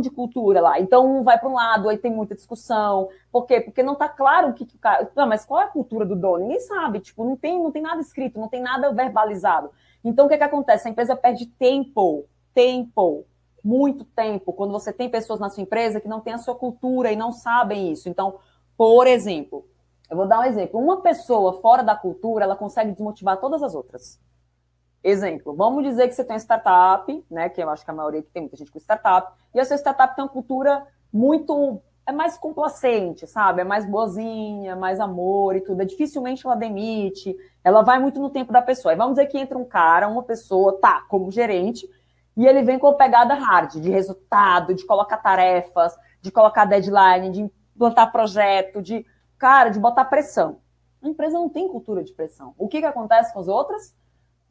de 0.00 0.10
cultura 0.10 0.60
lá. 0.60 0.80
Então, 0.80 1.18
um 1.18 1.22
vai 1.22 1.38
para 1.38 1.48
um 1.48 1.54
lado, 1.54 1.88
aí 1.88 1.98
tem 1.98 2.10
muita 2.10 2.34
discussão. 2.34 3.08
Por 3.32 3.46
quê? 3.46 3.60
Porque 3.60 3.82
não 3.82 3.94
está 3.94 4.08
claro 4.08 4.48
o 4.48 4.52
que, 4.52 4.64
que 4.64 4.76
o 4.76 4.78
cara. 4.78 5.10
Não, 5.14 5.26
mas 5.26 5.44
qual 5.44 5.60
é 5.60 5.64
a 5.64 5.68
cultura 5.68 6.04
do 6.04 6.14
dono? 6.14 6.44
Ninguém 6.44 6.60
sabe. 6.60 7.00
Tipo, 7.00 7.24
não 7.24 7.36
tem, 7.36 7.62
não 7.62 7.70
tem 7.70 7.82
nada 7.82 8.00
escrito, 8.00 8.38
não 8.38 8.48
tem 8.48 8.62
nada 8.62 8.92
verbalizado. 8.92 9.70
Então, 10.04 10.26
o 10.26 10.28
que, 10.28 10.36
que 10.36 10.44
acontece? 10.44 10.86
A 10.86 10.90
empresa 10.90 11.16
perde 11.16 11.46
tempo. 11.46 12.24
Tempo. 12.54 13.24
Muito 13.64 14.04
tempo. 14.04 14.52
Quando 14.52 14.72
você 14.72 14.92
tem 14.92 15.08
pessoas 15.08 15.40
na 15.40 15.50
sua 15.50 15.62
empresa 15.62 16.00
que 16.00 16.08
não 16.08 16.20
têm 16.20 16.34
a 16.34 16.38
sua 16.38 16.54
cultura 16.54 17.10
e 17.10 17.16
não 17.16 17.32
sabem 17.32 17.90
isso. 17.90 18.08
Então, 18.08 18.38
por 18.76 19.06
exemplo, 19.06 19.66
eu 20.10 20.16
vou 20.16 20.26
dar 20.26 20.40
um 20.40 20.44
exemplo. 20.44 20.78
Uma 20.78 21.00
pessoa 21.00 21.60
fora 21.60 21.82
da 21.82 21.96
cultura, 21.96 22.44
ela 22.44 22.56
consegue 22.56 22.92
desmotivar 22.92 23.40
todas 23.40 23.62
as 23.62 23.74
outras. 23.74 24.20
Exemplo, 25.08 25.54
vamos 25.54 25.84
dizer 25.84 26.08
que 26.08 26.16
você 26.16 26.24
tem 26.24 26.34
uma 26.34 26.40
startup, 26.40 27.24
né? 27.30 27.48
Que 27.48 27.62
eu 27.62 27.70
acho 27.70 27.84
que 27.84 27.90
a 27.92 27.94
maioria 27.94 28.22
que 28.22 28.28
tem 28.28 28.42
muita 28.42 28.56
gente 28.56 28.72
com 28.72 28.78
startup, 28.80 29.32
e 29.54 29.60
a 29.60 29.64
sua 29.64 29.76
startup 29.76 30.16
tem 30.16 30.24
uma 30.24 30.28
cultura 30.28 30.84
muito. 31.12 31.80
É 32.04 32.10
mais 32.10 32.36
complacente, 32.36 33.24
sabe? 33.24 33.60
É 33.60 33.64
mais 33.64 33.88
boazinha, 33.88 34.74
mais 34.74 34.98
amor 34.98 35.54
e 35.54 35.60
tudo. 35.60 35.80
É, 35.80 35.84
dificilmente 35.84 36.44
ela 36.44 36.56
demite, 36.56 37.36
ela 37.62 37.82
vai 37.82 38.00
muito 38.00 38.18
no 38.18 38.30
tempo 38.30 38.52
da 38.52 38.60
pessoa. 38.60 38.92
E 38.92 38.96
vamos 38.96 39.14
dizer 39.14 39.26
que 39.28 39.38
entra 39.38 39.56
um 39.56 39.64
cara, 39.64 40.08
uma 40.08 40.24
pessoa, 40.24 40.76
tá, 40.80 41.04
como 41.08 41.30
gerente, 41.30 41.88
e 42.36 42.44
ele 42.44 42.62
vem 42.62 42.76
com 42.76 42.88
a 42.88 42.94
pegada 42.94 43.34
hard, 43.34 43.74
de 43.74 43.88
resultado, 43.88 44.74
de 44.74 44.84
colocar 44.84 45.18
tarefas, 45.18 45.96
de 46.20 46.32
colocar 46.32 46.64
deadline, 46.64 47.30
de 47.30 47.50
implantar 47.76 48.10
projeto, 48.10 48.82
de, 48.82 49.06
cara, 49.38 49.70
de 49.70 49.78
botar 49.78 50.04
pressão. 50.06 50.58
A 51.00 51.06
empresa 51.08 51.38
não 51.38 51.48
tem 51.48 51.68
cultura 51.68 52.02
de 52.02 52.12
pressão. 52.12 52.54
O 52.58 52.66
que, 52.66 52.80
que 52.80 52.86
acontece 52.86 53.32
com 53.32 53.38
as 53.38 53.46
outras? 53.46 53.94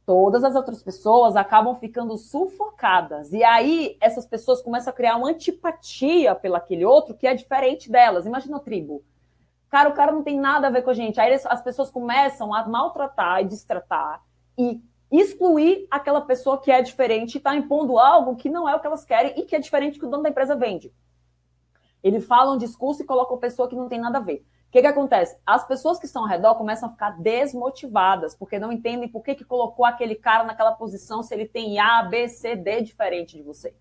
Todas 0.06 0.44
as 0.44 0.56
outras 0.56 0.84
pessoas 0.84 1.36
acabam 1.36 1.76
ficando 1.76 2.18
sufocadas. 2.18 3.34
E 3.34 3.44
aí 3.44 3.98
essas 4.00 4.26
pessoas 4.26 4.62
começam 4.62 4.92
a 4.92 4.96
criar 4.96 5.16
uma 5.16 5.30
antipatia 5.30 6.36
pelo 6.36 6.56
aquele 6.56 6.86
outro 6.86 7.16
que 7.16 7.26
é 7.26 7.34
diferente 7.34 7.92
delas. 7.92 8.26
Imagina 8.26 8.58
a 8.58 8.60
tribo. 8.60 9.04
Cara, 9.70 9.90
o 9.90 9.94
cara 9.94 10.12
não 10.12 10.24
tem 10.24 10.40
nada 10.40 10.68
a 10.68 10.70
ver 10.70 10.84
com 10.84 10.92
a 10.92 10.94
gente. 10.94 11.20
Aí 11.20 11.34
as 11.34 11.62
pessoas 11.62 11.90
começam 11.90 12.54
a 12.54 12.68
maltratar 12.68 13.42
e 13.42 13.46
distratar 13.46 14.22
e 14.58 14.82
excluir 15.12 15.88
aquela 15.90 16.22
pessoa 16.22 16.60
que 16.60 16.72
é 16.72 16.82
diferente 16.82 17.36
e 17.36 17.38
está 17.38 17.56
impondo 17.56 17.98
algo 17.98 18.36
que 18.36 18.50
não 18.50 18.70
é 18.70 18.76
o 18.76 18.80
que 18.80 18.88
elas 18.88 19.04
querem 19.04 19.34
e 19.38 19.44
que 19.44 19.56
é 19.56 19.60
diferente 19.60 19.96
do 19.96 20.00
que 20.00 20.06
o 20.06 20.10
dono 20.10 20.24
da 20.24 20.30
empresa 20.30 20.56
vende. 20.56 20.94
Ele 22.04 22.22
fala 22.22 22.54
um 22.54 22.58
discurso 22.58 23.02
e 23.02 23.06
coloca 23.06 23.34
uma 23.34 23.40
pessoa 23.40 23.68
que 23.68 23.76
não 23.76 23.90
tem 23.90 24.00
nada 24.00 24.20
a 24.20 24.22
ver 24.22 24.46
que, 24.76 24.82
que 24.82 24.88
acontece? 24.88 25.38
As 25.46 25.66
pessoas 25.66 25.98
que 25.98 26.06
estão 26.06 26.24
ao 26.24 26.28
redor 26.28 26.56
começam 26.56 26.90
a 26.90 26.92
ficar 26.92 27.12
desmotivadas, 27.12 28.36
porque 28.36 28.60
não 28.60 28.74
entendem 28.74 29.08
por 29.08 29.24
que, 29.24 29.34
que 29.34 29.46
colocou 29.46 29.86
aquele 29.86 30.16
cara 30.16 30.44
naquela 30.44 30.74
posição 30.74 31.24
se 31.24 31.34
ele 31.34 31.48
tem 31.48 31.80
A, 31.80 32.04
B, 32.04 32.28
C, 32.28 32.58
D 32.58 32.82
diferente 32.82 33.38
de 33.38 33.42
você. 33.42 33.74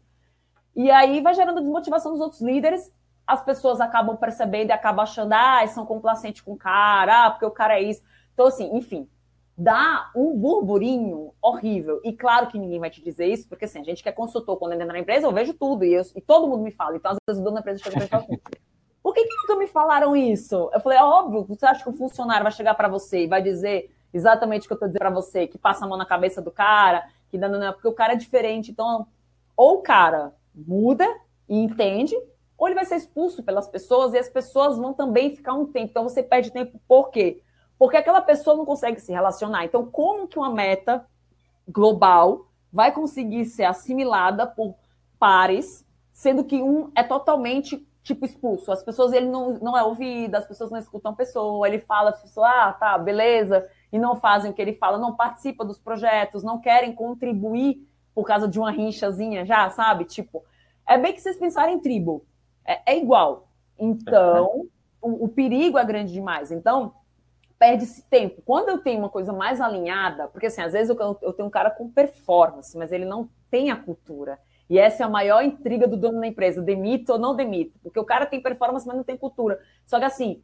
E 0.77 0.91
aí 0.91 1.21
vai 1.21 1.35
gerando 1.35 1.61
desmotivação 1.61 2.13
dos 2.13 2.21
outros 2.21 2.41
líderes, 2.41 2.93
as 3.27 3.45
pessoas 3.45 3.81
acabam 3.81 4.17
percebendo 4.17 4.69
e 4.69 4.73
acabam 4.73 5.03
achando, 5.03 5.33
ah, 5.33 5.67
são 5.67 5.85
complacentes 5.85 6.43
com 6.43 6.53
o 6.53 6.57
cara, 6.57 7.27
ah, 7.27 7.31
porque 7.33 7.47
o 7.47 7.51
cara 7.51 7.81
é 7.81 7.83
isso. 7.83 8.03
Então, 8.33 8.47
assim, 8.47 8.77
enfim, 8.77 9.09
dá 9.59 10.11
um 10.15 10.39
burburinho 10.39 11.33
horrível. 11.43 12.01
E 12.05 12.13
claro 12.13 12.47
que 12.47 12.59
ninguém 12.59 12.79
vai 12.79 12.91
te 12.91 13.03
dizer 13.03 13.27
isso, 13.27 13.49
porque 13.49 13.65
assim, 13.65 13.81
a 13.81 13.85
gente 13.85 14.01
que 14.01 14.09
é 14.09 14.13
consultor 14.13 14.59
quando 14.59 14.75
entra 14.75 14.87
na 14.87 14.99
empresa, 14.99 15.27
eu 15.27 15.33
vejo 15.33 15.55
tudo, 15.55 15.85
e, 15.85 15.93
eu, 15.93 16.03
e 16.15 16.21
todo 16.21 16.47
mundo 16.47 16.63
me 16.63 16.71
fala. 16.71 16.97
Então, 16.97 17.11
às 17.11 17.19
vezes, 17.29 17.41
o 17.41 17.45
dono 17.45 17.55
da 17.55 17.61
empresa 17.61 17.83
chega 17.83 18.05
e 18.05 18.09
fala 18.09 18.27
por 19.05 19.13
que, 19.13 19.23
que 19.23 19.37
nunca 19.43 19.57
me 19.57 19.67
falaram 19.67 20.17
isso? 20.17 20.71
Eu 20.73 20.81
falei, 20.81 20.97
é 20.97 21.05
óbvio, 21.05 21.45
você 21.45 21.67
acha 21.67 21.85
que 21.85 21.91
o 21.91 21.93
funcionário 21.93 22.43
vai 22.43 22.51
chegar 22.51 22.73
para 22.75 22.89
você 22.89 23.25
e 23.25 23.27
vai 23.27 23.43
dizer 23.43 23.95
exatamente 24.15 24.65
o 24.65 24.67
que 24.67 24.73
eu 24.73 24.77
estou 24.77 24.89
dizendo 24.89 25.01
para 25.01 25.11
você, 25.11 25.47
que 25.47 25.59
passa 25.59 25.85
a 25.85 25.89
mão 25.89 25.99
na 25.99 26.07
cabeça 26.07 26.41
do 26.41 26.51
cara, 26.51 27.07
que 27.29 27.37
não, 27.37 27.51
não, 27.51 27.71
porque 27.75 27.87
o 27.87 27.93
cara 27.93 28.15
é 28.15 28.17
diferente. 28.17 28.71
Então, 28.71 29.07
ou 29.55 29.75
o 29.75 29.83
cara 29.83 30.33
muda 30.55 31.07
e 31.47 31.55
entende, 31.55 32.17
ou 32.57 32.67
ele 32.67 32.75
vai 32.75 32.87
ser 32.87 32.97
expulso 32.97 33.43
pelas 33.43 33.69
pessoas 33.69 34.15
e 34.15 34.19
as 34.19 34.31
pessoas 34.31 34.79
vão 34.79 34.95
também 34.95 35.37
ficar 35.37 35.53
um 35.53 35.67
tempo. 35.67 35.91
Então, 35.91 36.05
você 36.05 36.23
perde 36.23 36.51
tempo 36.51 36.81
por 36.89 37.11
quê? 37.11 37.43
Porque 37.79 37.99
aquela 37.99 38.23
pessoa 38.23 38.57
não 38.57 38.65
consegue 38.65 38.99
se 39.03 39.13
relacionar. 39.13 39.67
Então, 39.67 39.85
como 39.85 40.27
que 40.27 40.39
uma 40.39 40.49
meta 40.49 41.05
global 41.69 42.47
vai 42.73 42.91
conseguir 42.91 43.45
ser 43.45 43.65
assimilada 43.65 44.47
por 44.47 44.75
pares, 45.19 45.85
sendo 46.11 46.43
que 46.43 46.63
um 46.63 46.91
é 46.95 47.03
totalmente 47.03 47.87
tipo, 48.05 48.25
expulso. 48.25 48.71
As 48.71 48.83
pessoas, 48.83 49.13
ele 49.13 49.27
não, 49.27 49.55
não 49.55 49.77
é 49.77 49.83
ouvido, 49.83 50.35
as 50.37 50.47
pessoas 50.47 50.71
não 50.71 50.79
escutam 50.79 51.13
a 51.13 51.17
pessoa, 51.17 51.67
ele 51.67 51.81
fala, 51.81 52.11
as 52.11 52.21
pessoas, 52.21 52.47
ah, 52.55 52.73
tá, 52.73 52.97
beleza, 52.99 53.69
e 53.91 53.99
não 53.99 54.15
fazem 54.15 54.51
o 54.51 54.55
que 54.55 54.63
ele 54.63 54.75
fala, 54.75 54.99
não 54.99 55.17
participa 55.17 55.65
dos 55.65 55.81
projetos, 55.81 56.45
não 56.45 56.61
querem 56.61 56.95
contribuir 56.95 57.89
por 58.15 58.25
causa 58.25 58.47
de 58.47 58.61
uma 58.61 58.71
rinchazinha 58.71 59.45
já, 59.45 59.69
sabe? 59.71 60.05
Tipo, 60.05 60.45
é 60.87 60.99
bem 60.99 61.15
que 61.15 61.21
vocês 61.21 61.39
pensarem 61.39 61.77
em 61.77 61.81
tribo. 61.81 62.25
É, 62.65 62.93
é 62.93 62.99
igual. 62.99 63.49
Então, 63.79 64.69
o, 65.01 65.25
o 65.25 65.29
perigo 65.29 65.79
é 65.79 65.85
grande 65.85 66.13
demais. 66.13 66.53
Então, 66.53 66.95
perde-se 67.59 68.03
tempo. 68.03 68.43
Quando 68.45 68.69
eu 68.69 68.79
tenho 68.79 68.99
uma 68.99 69.09
coisa 69.09 69.33
mais 69.33 69.61
alinhada, 69.61 70.29
porque 70.29 70.47
assim, 70.47 70.61
às 70.61 70.73
vezes 70.73 70.95
eu, 70.95 71.19
eu 71.23 71.33
tenho 71.33 71.49
um 71.49 71.51
cara 71.51 71.71
com 71.71 71.91
performance, 71.91 72.77
mas 72.77 72.93
ele 72.93 73.07
não 73.07 73.29
tem 73.51 73.71
a 73.71 73.77
cultura. 73.77 74.39
E 74.69 74.79
essa 74.79 75.03
é 75.03 75.07
a 75.07 75.11
maior 75.11 75.43
intriga 75.43 75.87
do 75.87 75.97
dono 75.97 76.21
da 76.21 76.27
empresa, 76.27 76.63
demito 76.63 77.13
ou 77.13 77.19
não 77.19 77.37
demito, 77.37 77.79
porque 77.83 77.99
o 77.99 78.05
cara 78.05 78.25
tem 78.25 78.41
performance, 78.41 78.87
mas 78.87 78.97
não 78.97 79.05
tem 79.05 79.17
cultura. 79.17 79.61
Só 79.87 79.99
que 79.99 80.05
assim, 80.05 80.43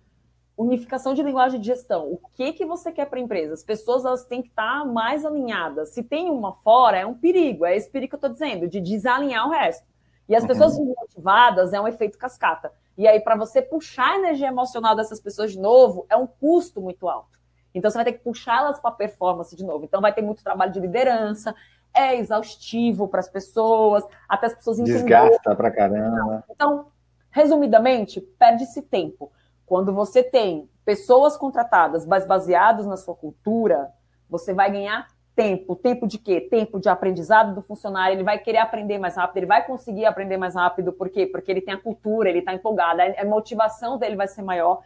unificação 0.56 1.14
de 1.14 1.22
linguagem 1.22 1.58
de 1.58 1.66
gestão. 1.66 2.06
O 2.12 2.20
que 2.34 2.52
que 2.52 2.66
você 2.66 2.92
quer 2.92 3.06
para 3.06 3.18
a 3.18 3.22
empresa? 3.22 3.54
As 3.54 3.62
pessoas 3.62 4.04
elas 4.04 4.24
têm 4.26 4.42
que 4.42 4.48
estar 4.48 4.84
mais 4.84 5.24
alinhadas. 5.24 5.90
Se 5.90 6.02
tem 6.02 6.30
uma 6.30 6.52
fora, 6.52 6.98
é 6.98 7.06
um 7.06 7.14
perigo. 7.14 7.64
É 7.64 7.74
esse 7.74 7.90
perigo 7.90 8.10
que 8.10 8.14
eu 8.16 8.28
estou 8.28 8.30
dizendo, 8.30 8.68
de 8.68 8.80
desalinhar 8.80 9.46
o 9.46 9.50
resto. 9.50 9.86
E 10.28 10.36
as 10.36 10.46
pessoas 10.46 10.76
uhum. 10.76 10.86
desmotivadas 10.86 11.72
é 11.72 11.80
um 11.80 11.88
efeito 11.88 12.18
cascata. 12.18 12.72
E 12.96 13.08
aí, 13.08 13.18
para 13.20 13.34
você 13.34 13.62
puxar 13.62 14.12
a 14.12 14.18
energia 14.18 14.48
emocional 14.48 14.94
dessas 14.94 15.18
pessoas 15.18 15.52
de 15.52 15.58
novo, 15.58 16.06
é 16.08 16.16
um 16.16 16.26
custo 16.26 16.80
muito 16.80 17.08
alto. 17.08 17.40
Então, 17.74 17.90
você 17.90 17.96
vai 17.96 18.04
ter 18.04 18.12
que 18.12 18.24
puxá-las 18.24 18.78
para 18.78 18.90
performance 18.90 19.56
de 19.56 19.64
novo. 19.64 19.84
Então, 19.84 20.00
vai 20.00 20.12
ter 20.12 20.22
muito 20.22 20.44
trabalho 20.44 20.72
de 20.72 20.78
liderança, 20.78 21.54
é 22.00 22.18
exaustivo 22.18 23.08
para 23.08 23.20
as 23.20 23.28
pessoas, 23.28 24.04
até 24.28 24.46
as 24.46 24.54
pessoas 24.54 24.78
entenderem. 24.78 25.06
Desgasta 25.06 25.54
para 25.54 25.70
caramba. 25.70 26.44
Então, 26.50 26.86
resumidamente, 27.30 28.20
perde-se 28.20 28.82
tempo. 28.82 29.30
Quando 29.66 29.92
você 29.92 30.22
tem 30.22 30.68
pessoas 30.84 31.36
contratadas, 31.36 32.04
mas 32.04 32.26
baseadas 32.26 32.86
na 32.86 32.96
sua 32.96 33.14
cultura, 33.14 33.90
você 34.28 34.52
vai 34.52 34.70
ganhar 34.70 35.06
tempo. 35.34 35.76
Tempo 35.76 36.06
de 36.06 36.18
quê? 36.18 36.40
Tempo 36.40 36.80
de 36.80 36.88
aprendizado 36.88 37.54
do 37.54 37.62
funcionário. 37.62 38.16
Ele 38.16 38.24
vai 38.24 38.38
querer 38.38 38.58
aprender 38.58 38.98
mais 38.98 39.16
rápido, 39.16 39.38
ele 39.38 39.46
vai 39.46 39.64
conseguir 39.64 40.04
aprender 40.04 40.36
mais 40.36 40.54
rápido. 40.54 40.92
Por 40.92 41.08
quê? 41.08 41.26
Porque 41.26 41.50
ele 41.50 41.60
tem 41.60 41.74
a 41.74 41.80
cultura, 41.80 42.28
ele 42.28 42.40
está 42.40 42.52
empolgado, 42.52 43.00
a 43.00 43.24
motivação 43.24 43.98
dele 43.98 44.16
vai 44.16 44.28
ser 44.28 44.42
maior. 44.42 44.80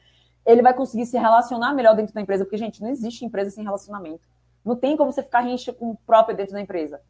Ele 0.44 0.61
vai 0.61 0.74
conseguir 0.74 1.07
se 1.07 1.16
relacionar 1.16 1.72
melhor 1.72 1.96
dentro 1.96 2.14
da 2.14 2.20
empresa, 2.20 2.44
porque, 2.44 2.59
gente, 2.59 2.83
não 2.83 2.90
existe 2.90 3.24
empresa 3.24 3.50
sem 3.50 3.64
relacionamento. 3.64 4.29
Não 4.64 4.77
tem 4.77 4.96
como 4.96 5.12
você 5.12 5.22
ficar 5.22 5.40
rincha 5.40 5.72
com 5.72 5.90
o 5.90 5.96
próprio 6.07 6.37
dentro 6.37 6.55
da 6.55 6.61
empresa. 6.61 7.00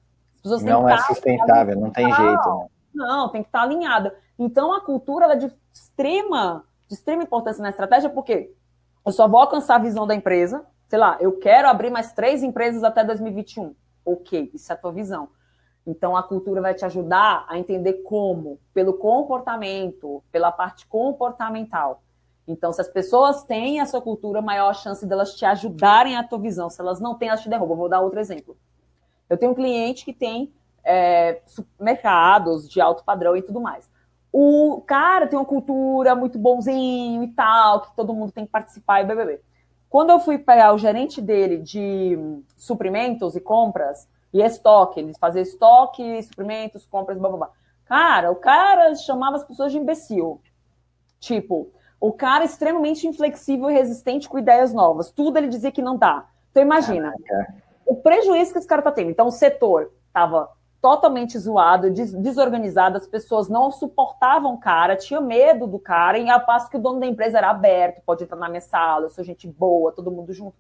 não 0.63 0.89
é 0.89 0.99
sustentável, 0.99 1.79
não 1.79 1.91
tem 1.91 2.13
jeito. 2.13 2.49
Né? 2.49 2.67
Não, 2.95 3.29
tem 3.29 3.43
que 3.43 3.49
estar 3.49 3.63
alinhada. 3.63 4.15
Então, 4.39 4.73
a 4.73 4.81
cultura 4.81 5.27
é 5.33 5.37
de 5.37 5.53
extrema, 5.73 6.65
de 6.89 6.95
extrema 6.95 7.23
importância 7.23 7.63
na 7.63 7.71
estratégia, 7.71 8.11
porque 8.11 8.53
eu 9.05 9.13
só 9.13 9.29
vou 9.29 9.41
alcançar 9.41 9.77
a 9.77 9.79
visão 9.79 10.07
da 10.07 10.15
empresa. 10.15 10.65
Sei 10.89 10.99
lá, 10.99 11.17
eu 11.21 11.39
quero 11.39 11.69
abrir 11.69 11.91
mais 11.91 12.13
três 12.13 12.43
empresas 12.43 12.83
até 12.85 13.05
2021. 13.05 13.75
Ok, 14.05 14.51
isso 14.53 14.73
é 14.73 14.75
a 14.75 14.79
tua 14.79 14.93
visão. 14.93 15.29
Então, 15.87 16.17
a 16.17 16.23
cultura 16.23 16.61
vai 16.61 16.75
te 16.75 16.85
ajudar 16.85 17.45
a 17.49 17.59
entender 17.59 18.03
como, 18.05 18.59
pelo 18.73 18.95
comportamento, 18.95 20.23
pela 20.33 20.51
parte 20.51 20.87
comportamental. 20.87 22.03
Então, 22.47 22.73
se 22.73 22.81
as 22.81 22.89
pessoas 22.89 23.43
têm 23.43 23.81
a 23.81 23.87
sua 23.87 24.03
cultura, 24.03 24.43
maior 24.43 24.69
a 24.69 24.75
chance 24.75 25.07
delas 25.07 25.35
te 25.35 25.47
ajudarem 25.47 26.17
a 26.17 26.23
tua 26.23 26.39
visão. 26.39 26.69
Se 26.69 26.81
elas 26.81 27.01
não 27.01 27.15
têm, 27.15 27.29
elas 27.29 27.43
te 27.43 27.49
derrubam. 27.49 27.77
Vou 27.77 27.89
dar 27.89 28.01
outro 28.01 28.21
exemplo. 28.21 28.57
Eu 29.29 29.39
tenho 29.39 29.53
um 29.53 29.55
cliente 29.55 30.05
que 30.05 30.13
tem 30.13 30.53
é, 30.85 31.41
supermercados 31.47 32.69
de 32.69 32.81
alto 32.81 33.03
padrão 33.05 33.37
e 33.37 33.43
tudo 33.43 33.61
mais. 33.61 33.89
O 34.31 34.83
cara 34.87 35.27
tem 35.27 35.39
uma 35.39 35.45
cultura 35.45 36.15
muito 36.15 36.39
bonzinho 36.39 37.23
e 37.23 37.29
tal, 37.29 37.83
que 37.83 37.97
todo 37.97 38.13
mundo 38.13 38.33
tem 38.33 38.45
que 38.45 38.53
participar 38.53 39.01
e 39.01 39.07
BBB. 39.07 39.41
Quando 39.89 40.11
eu 40.11 40.19
fui 40.19 40.39
pegar 40.39 40.75
o 40.75 40.79
gerente 40.79 41.23
dele 41.23 41.59
de 41.59 42.19
suprimentos 42.57 43.37
e 43.37 43.41
compras 43.41 44.09
e 44.33 44.43
estoque, 44.43 44.99
ele 44.99 45.15
fazia 45.15 45.41
estoque, 45.41 46.21
suprimentos, 46.25 46.85
compras, 46.85 47.17
blá 47.17 47.29
blá 47.29 47.39
blá. 47.39 47.51
Cara, 47.85 48.33
o 48.33 48.37
cara 48.37 48.95
chamava 48.97 49.37
as 49.37 49.45
pessoas 49.45 49.71
de 49.71 49.79
imbecil. 49.79 50.41
Tipo, 51.21 51.71
o 52.07 52.13
cara 52.13 52.45
é 52.45 52.47
extremamente 52.47 53.07
inflexível 53.07 53.71
e 53.71 53.73
resistente 53.73 54.29
com 54.29 54.39
ideias 54.39 54.75
novas. 54.75 55.11
Tudo 55.11 55.39
ele 55.39 55.49
dizia 55.49 55.73
que 55.73 55.81
não 55.81 55.97
dá. 55.97 56.27
Então 56.51 56.63
imagina, 56.63 57.15
Caraca. 57.27 57.55
o 57.87 57.97
prejuízo 57.97 58.53
que 58.53 58.59
esse 58.59 58.69
cara 58.69 58.83
tá 58.83 58.93
tendo. 58.93 59.11
Então 59.11 59.27
o 59.27 59.31
setor 59.31 59.91
tava 60.13 60.51
totalmente 60.83 61.39
zoado, 61.39 61.91
des 61.91 62.13
desorganizado, 62.13 62.99
as 62.99 63.07
pessoas 63.07 63.49
não 63.49 63.71
suportavam 63.71 64.53
o 64.53 64.59
cara, 64.59 64.97
tinha 64.97 65.19
medo 65.19 65.67
do 65.67 65.79
cara, 65.79 66.19
e 66.19 66.29
a 66.29 66.39
passo 66.39 66.69
que 66.69 66.77
o 66.77 66.79
dono 66.79 67.01
da 67.01 67.07
empresa 67.07 67.39
era 67.39 67.49
aberto, 67.49 68.03
pode 68.05 68.23
entrar 68.23 68.37
na 68.37 68.51
minha 68.51 68.61
sala, 68.61 69.07
eu 69.07 69.09
sou 69.09 69.25
gente 69.25 69.49
boa, 69.49 69.91
todo 69.91 70.11
mundo 70.11 70.31
junto. 70.35 70.55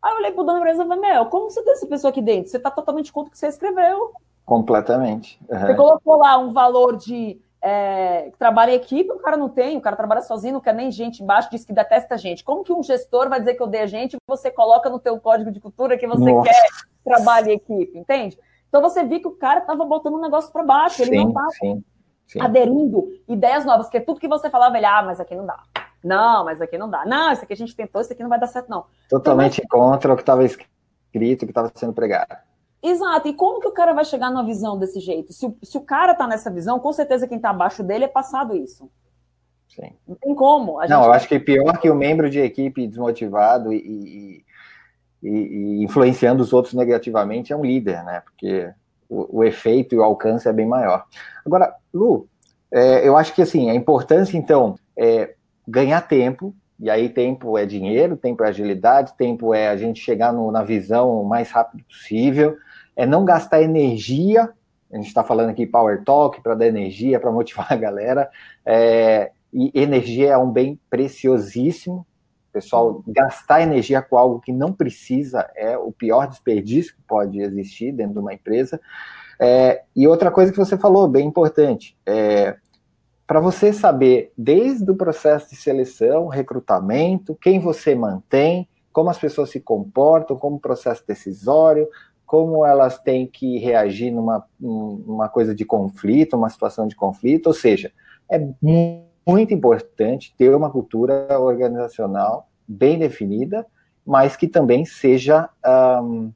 Aí 0.00 0.12
eu 0.12 0.18
olhei 0.18 0.30
pro 0.30 0.44
dono 0.44 0.52
da 0.52 0.60
empresa 0.60 0.84
e 0.84 0.86
falei, 0.86 1.10
meu, 1.10 1.26
como 1.26 1.50
você 1.50 1.64
tem 1.64 1.72
essa 1.72 1.86
pessoa 1.88 2.10
aqui 2.12 2.22
dentro? 2.22 2.48
Você 2.48 2.60
tá 2.60 2.70
totalmente 2.70 3.12
contra 3.12 3.28
o 3.28 3.32
que 3.32 3.38
você 3.38 3.48
escreveu. 3.48 4.12
Completamente. 4.44 5.36
Uhum. 5.50 5.58
Você 5.58 5.74
colocou 5.74 6.16
lá 6.18 6.38
um 6.38 6.52
valor 6.52 6.96
de 6.96 7.40
é, 7.68 8.30
trabalha 8.38 8.70
em 8.70 8.74
equipe, 8.76 9.10
o 9.10 9.18
cara 9.18 9.36
não 9.36 9.48
tem, 9.48 9.76
o 9.76 9.80
cara 9.80 9.96
trabalha 9.96 10.22
sozinho, 10.22 10.54
não 10.54 10.60
quer 10.60 10.72
nem 10.72 10.88
gente 10.88 11.20
embaixo, 11.20 11.50
diz 11.50 11.64
que 11.64 11.72
detesta 11.72 12.16
gente. 12.16 12.44
Como 12.44 12.62
que 12.62 12.72
um 12.72 12.80
gestor 12.80 13.28
vai 13.28 13.40
dizer 13.40 13.54
que 13.54 13.62
odeia 13.62 13.88
gente 13.88 14.14
e 14.14 14.18
você 14.24 14.52
coloca 14.52 14.88
no 14.88 15.00
teu 15.00 15.18
código 15.18 15.50
de 15.50 15.58
cultura 15.58 15.98
que 15.98 16.06
você 16.06 16.32
Nossa. 16.32 16.48
quer 16.48 16.68
trabalho 17.04 17.50
em 17.50 17.54
equipe, 17.54 17.98
entende? 17.98 18.38
Então 18.68 18.80
você 18.80 19.02
viu 19.02 19.18
que 19.18 19.26
o 19.26 19.32
cara 19.32 19.58
estava 19.58 19.84
botando 19.84 20.14
um 20.14 20.20
negócio 20.20 20.52
para 20.52 20.62
baixo, 20.62 21.02
ele 21.02 21.18
sim, 21.18 21.24
não 21.24 21.28
estava 21.30 22.46
aderindo 22.46 23.08
ideias 23.28 23.64
novas, 23.64 23.88
que 23.88 23.96
é 23.96 24.00
tudo 24.00 24.20
que 24.20 24.28
você 24.28 24.48
falava, 24.48 24.76
ele, 24.76 24.86
ah, 24.86 25.02
mas 25.02 25.18
aqui 25.18 25.34
não 25.34 25.44
dá. 25.44 25.60
Não, 26.04 26.44
mas 26.44 26.60
aqui 26.60 26.78
não 26.78 26.88
dá. 26.88 27.04
Não, 27.04 27.32
isso 27.32 27.42
aqui 27.42 27.52
a 27.52 27.56
gente 27.56 27.74
tentou, 27.74 28.00
isso 28.00 28.12
aqui 28.12 28.22
não 28.22 28.30
vai 28.30 28.38
dar 28.38 28.46
certo, 28.46 28.68
não. 28.68 28.84
Totalmente 29.10 29.60
então, 29.64 29.80
contra 29.80 30.12
o 30.12 30.16
que 30.16 30.22
estava 30.22 30.44
escrito, 30.44 31.42
o 31.42 31.46
que 31.46 31.50
estava 31.50 31.72
sendo 31.74 31.92
pregado. 31.92 32.36
Exato. 32.82 33.28
E 33.28 33.32
como 33.32 33.60
que 33.60 33.68
o 33.68 33.72
cara 33.72 33.92
vai 33.92 34.04
chegar 34.04 34.30
numa 34.30 34.44
visão 34.44 34.78
desse 34.78 35.00
jeito? 35.00 35.32
Se 35.32 35.46
o, 35.46 35.56
se 35.62 35.76
o 35.76 35.80
cara 35.80 36.14
tá 36.14 36.26
nessa 36.26 36.50
visão, 36.50 36.78
com 36.78 36.92
certeza 36.92 37.26
quem 37.26 37.38
tá 37.38 37.50
abaixo 37.50 37.82
dele 37.82 38.04
é 38.04 38.08
passado 38.08 38.54
isso. 38.54 38.90
Sim. 39.68 39.92
Não 40.06 40.16
tem 40.16 40.34
como. 40.34 40.78
Não, 40.88 41.04
eu 41.04 41.12
acho 41.12 41.28
que 41.28 41.38
pior 41.38 41.78
que 41.78 41.90
o 41.90 41.94
membro 41.94 42.30
de 42.30 42.40
equipe 42.40 42.86
desmotivado 42.86 43.72
e, 43.72 44.44
e, 45.22 45.28
e, 45.28 45.84
influenciando 45.84 46.42
os 46.42 46.52
outros 46.52 46.74
negativamente 46.74 47.52
é 47.52 47.56
um 47.56 47.64
líder, 47.64 48.02
né? 48.04 48.20
Porque 48.20 48.70
o, 49.08 49.38
o 49.38 49.44
efeito 49.44 49.94
e 49.94 49.98
o 49.98 50.02
alcance 50.02 50.48
é 50.48 50.52
bem 50.52 50.66
maior. 50.66 51.04
Agora, 51.44 51.74
Lu, 51.92 52.28
é, 52.70 53.06
eu 53.06 53.16
acho 53.16 53.34
que 53.34 53.42
assim, 53.42 53.70
a 53.70 53.74
importância, 53.74 54.36
então, 54.36 54.76
é 54.96 55.34
ganhar 55.66 56.00
tempo, 56.02 56.54
e 56.78 56.90
aí 56.90 57.08
tempo 57.08 57.56
é 57.56 57.64
dinheiro, 57.64 58.16
tempo 58.16 58.44
é 58.44 58.48
agilidade, 58.48 59.16
tempo 59.16 59.54
é 59.54 59.68
a 59.68 59.76
gente 59.76 60.00
chegar 60.00 60.32
no, 60.32 60.50
na 60.50 60.62
visão 60.62 61.20
o 61.20 61.24
mais 61.24 61.50
rápido 61.50 61.84
possível, 61.84 62.56
é 62.96 63.04
não 63.04 63.24
gastar 63.24 63.62
energia. 63.62 64.50
A 64.90 64.96
gente 64.96 65.08
está 65.08 65.22
falando 65.22 65.50
aqui 65.50 65.66
Power 65.66 66.02
Talk 66.02 66.40
para 66.40 66.54
dar 66.54 66.66
energia, 66.66 67.20
para 67.20 67.30
motivar 67.30 67.66
a 67.72 67.76
galera. 67.76 68.30
É, 68.64 69.30
e 69.52 69.70
energia 69.74 70.32
é 70.32 70.38
um 70.38 70.50
bem 70.50 70.80
preciosíssimo. 70.88 72.06
Pessoal, 72.52 73.04
gastar 73.06 73.60
energia 73.60 74.00
com 74.00 74.16
algo 74.16 74.40
que 74.40 74.50
não 74.50 74.72
precisa 74.72 75.46
é 75.54 75.76
o 75.76 75.92
pior 75.92 76.26
desperdício 76.26 76.94
que 76.94 77.02
pode 77.02 77.38
existir 77.38 77.92
dentro 77.92 78.14
de 78.14 78.18
uma 78.20 78.32
empresa. 78.32 78.80
É, 79.38 79.82
e 79.94 80.08
outra 80.08 80.30
coisa 80.30 80.50
que 80.50 80.58
você 80.58 80.78
falou, 80.78 81.06
bem 81.06 81.26
importante, 81.26 81.94
é, 82.06 82.56
para 83.26 83.40
você 83.40 83.72
saber 83.74 84.32
desde 84.38 84.90
o 84.90 84.96
processo 84.96 85.50
de 85.50 85.56
seleção, 85.56 86.28
recrutamento, 86.28 87.34
quem 87.34 87.60
você 87.60 87.94
mantém, 87.94 88.66
como 88.90 89.10
as 89.10 89.18
pessoas 89.18 89.50
se 89.50 89.60
comportam, 89.60 90.38
como 90.38 90.58
processo 90.58 91.04
decisório, 91.06 91.86
como 92.26 92.66
elas 92.66 92.98
têm 92.98 93.26
que 93.26 93.58
reagir 93.58 94.10
numa, 94.10 94.44
numa 94.58 95.28
coisa 95.28 95.54
de 95.54 95.64
conflito, 95.64 96.36
uma 96.36 96.50
situação 96.50 96.88
de 96.88 96.96
conflito, 96.96 97.46
ou 97.46 97.54
seja, 97.54 97.92
é 98.30 98.38
muito 99.26 99.54
importante 99.54 100.34
ter 100.36 100.54
uma 100.54 100.70
cultura 100.70 101.26
organizacional 101.38 102.48
bem 102.66 102.98
definida, 102.98 103.64
mas 104.04 104.36
que 104.36 104.48
também 104.48 104.84
seja 104.84 105.48
um, 106.02 106.32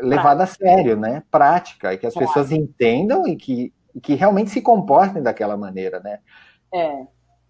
levada 0.00 0.44
a 0.44 0.46
sério, 0.46 0.96
né? 0.96 1.22
Prática, 1.30 1.92
e 1.92 1.98
que 1.98 2.06
as 2.06 2.14
pessoas 2.14 2.52
entendam 2.52 3.26
e 3.26 3.36
que, 3.36 3.72
que 4.02 4.14
realmente 4.14 4.50
se 4.50 4.60
comportem 4.60 5.22
daquela 5.22 5.56
maneira, 5.56 6.00
né? 6.00 6.20
É. 6.72 7.06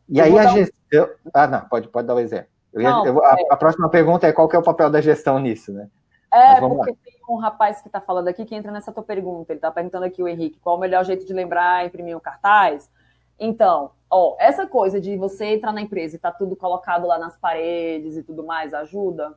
E 0.09 0.21
aí 0.21 0.39
a 0.39 0.47
gestão. 0.47 1.09
Ah, 1.35 1.47
não, 1.47 1.61
pode, 1.63 1.89
pode 1.89 2.07
dar 2.07 2.15
o 2.15 2.17
um 2.17 2.21
exemplo. 2.21 2.49
Não, 2.73 3.07
eu, 3.07 3.25
a, 3.25 3.37
é. 3.39 3.47
a, 3.51 3.57
próxima 3.57 3.89
pergunta 3.89 4.27
é 4.27 4.33
qual 4.33 4.49
que 4.49 4.55
é 4.55 4.59
o 4.59 4.63
papel 4.63 4.91
da 4.91 5.01
gestão 5.01 5.39
nisso, 5.39 5.73
né? 5.73 5.89
É, 6.33 6.61
porque 6.61 6.77
lá. 6.77 6.85
tem 6.85 7.16
um 7.29 7.37
rapaz 7.37 7.81
que 7.81 7.89
está 7.89 8.01
falando 8.01 8.29
aqui 8.29 8.45
que 8.45 8.55
entra 8.55 8.71
nessa 8.71 8.93
tua 8.93 9.03
pergunta. 9.03 9.53
Ele 9.53 9.59
está 9.59 9.71
perguntando 9.71 10.05
aqui, 10.05 10.23
o 10.23 10.29
Henrique, 10.29 10.61
qual 10.61 10.77
o 10.77 10.81
melhor 10.81 11.05
jeito 11.05 11.27
de 11.27 11.33
lembrar 11.33 11.85
imprimir 11.85 12.17
um 12.17 12.21
cartaz? 12.21 12.91
Então, 13.39 13.91
ó, 14.11 14.37
essa 14.39 14.67
coisa 14.67 15.01
de 15.01 15.17
você 15.17 15.47
entrar 15.55 15.73
na 15.73 15.83
empresa 15.83 16.17
e 16.17 16.19
tá 16.19 16.31
tudo 16.31 16.57
colocado 16.57 17.07
lá 17.07 17.19
nas 17.19 17.37
paredes 17.37 18.17
e 18.17 18.23
tudo 18.23 18.45
mais 18.45 18.73
ajuda? 18.73 19.35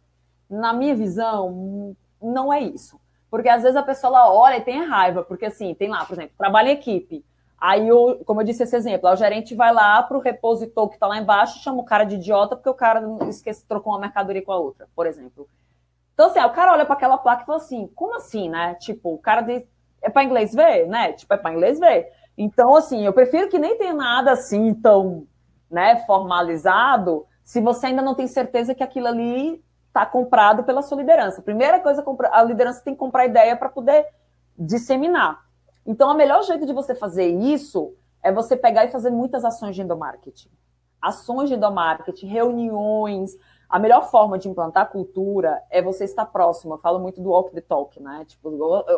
Na 0.50 0.74
minha 0.74 0.96
visão, 0.96 1.96
não 2.22 2.52
é 2.52 2.62
isso. 2.62 3.00
Porque 3.30 3.50
às 3.50 3.62
vezes 3.62 3.76
a 3.76 3.84
pessoa 3.84 4.12
lá 4.12 4.34
olha 4.34 4.58
e 4.58 4.62
tem 4.62 4.84
raiva, 4.86 5.24
porque 5.24 5.46
assim, 5.46 5.74
tem 5.76 5.90
lá, 5.90 6.06
por 6.06 6.14
exemplo, 6.14 6.34
trabalha 6.38 6.70
em 6.70 6.74
equipe. 6.74 7.24
Aí, 7.60 7.88
eu, 7.88 8.22
como 8.26 8.40
eu 8.40 8.46
disse 8.46 8.64
esse 8.64 8.76
exemplo, 8.76 9.10
o 9.10 9.16
gerente 9.18 9.54
vai 9.54 9.74
lá 9.74 10.02
para 10.02 10.18
o 10.18 10.22
repositor 10.22 10.88
que 10.88 10.96
está 10.96 11.08
lá 11.08 11.18
embaixo, 11.18 11.60
chama 11.60 11.80
o 11.80 11.86
cara 11.86 12.06
de 12.06 12.16
idiota 12.16 12.56
porque 12.56 12.70
o 12.70 12.74
cara 12.74 13.04
esquece, 13.28 13.66
trocou 13.68 13.92
uma 13.92 14.00
mercadoria 14.00 14.42
com 14.42 14.54
a 14.54 14.58
outra, 14.58 14.88
por 14.96 15.06
exemplo. 15.06 15.48
Então, 16.20 16.28
assim, 16.28 16.40
o 16.42 16.50
cara 16.50 16.74
olha 16.74 16.86
para 16.86 16.96
aquela 16.96 17.18
placa 17.18 17.44
e 17.44 17.46
fala 17.46 17.60
assim, 17.60 17.90
como 17.96 18.14
assim, 18.18 18.50
né? 18.50 18.76
Tipo, 18.76 19.14
o 19.14 19.18
cara 19.18 19.40
diz, 19.40 19.64
é 20.02 20.10
para 20.10 20.26
inglês 20.26 20.54
ver, 20.54 20.86
né? 20.86 21.14
Tipo, 21.14 21.34
é 21.34 21.38
para 21.38 21.54
inglês 21.54 21.80
ver. 21.80 22.12
Então, 22.38 22.76
assim, 22.76 23.06
eu 23.06 23.14
prefiro 23.14 23.48
que 23.48 23.58
nem 23.58 23.78
tenha 23.78 23.94
nada 23.94 24.34
assim 24.34 24.74
tão, 24.74 25.26
né, 25.72 26.04
formalizado, 26.06 27.26
se 27.42 27.62
você 27.62 27.86
ainda 27.86 28.02
não 28.02 28.16
tem 28.16 28.28
certeza 28.28 28.76
que 28.76 28.84
aquilo 28.84 29.08
ali 29.08 29.64
está 29.88 30.06
comprado 30.06 30.66
pela 30.66 30.82
sua 30.82 30.98
liderança. 30.98 31.42
Primeira 31.42 31.80
coisa, 31.80 32.04
a 32.34 32.44
liderança 32.44 32.84
tem 32.84 32.94
que 32.94 33.00
comprar 33.00 33.26
ideia 33.26 33.56
para 33.56 33.70
poder 33.70 34.06
disseminar. 34.58 35.40
Então, 35.86 36.12
o 36.12 36.16
melhor 36.16 36.44
jeito 36.44 36.66
de 36.66 36.74
você 36.74 36.94
fazer 36.96 37.30
isso 37.30 37.96
é 38.22 38.30
você 38.30 38.58
pegar 38.58 38.84
e 38.84 38.92
fazer 38.92 39.10
muitas 39.10 39.46
ações 39.46 39.74
de 39.74 39.84
endomarketing. 39.84 40.52
Ações 41.02 41.48
de 41.48 41.56
endomarketing, 41.56 42.28
reuniões, 42.28 43.38
a 43.70 43.78
melhor 43.78 44.10
forma 44.10 44.38
de 44.38 44.50
implantar 44.50 44.90
cultura 44.90 45.62
é 45.70 45.82
você 45.82 46.04
estar 46.04 46.26
próximo. 46.26 46.74
Eu 46.74 46.80
falo 46.80 47.00
muito 47.00 47.22
do 47.22 47.30
walk 47.30 47.54
the 47.54 47.62
talk, 47.62 48.02
né? 48.02 48.26
Tipo, 48.28 48.52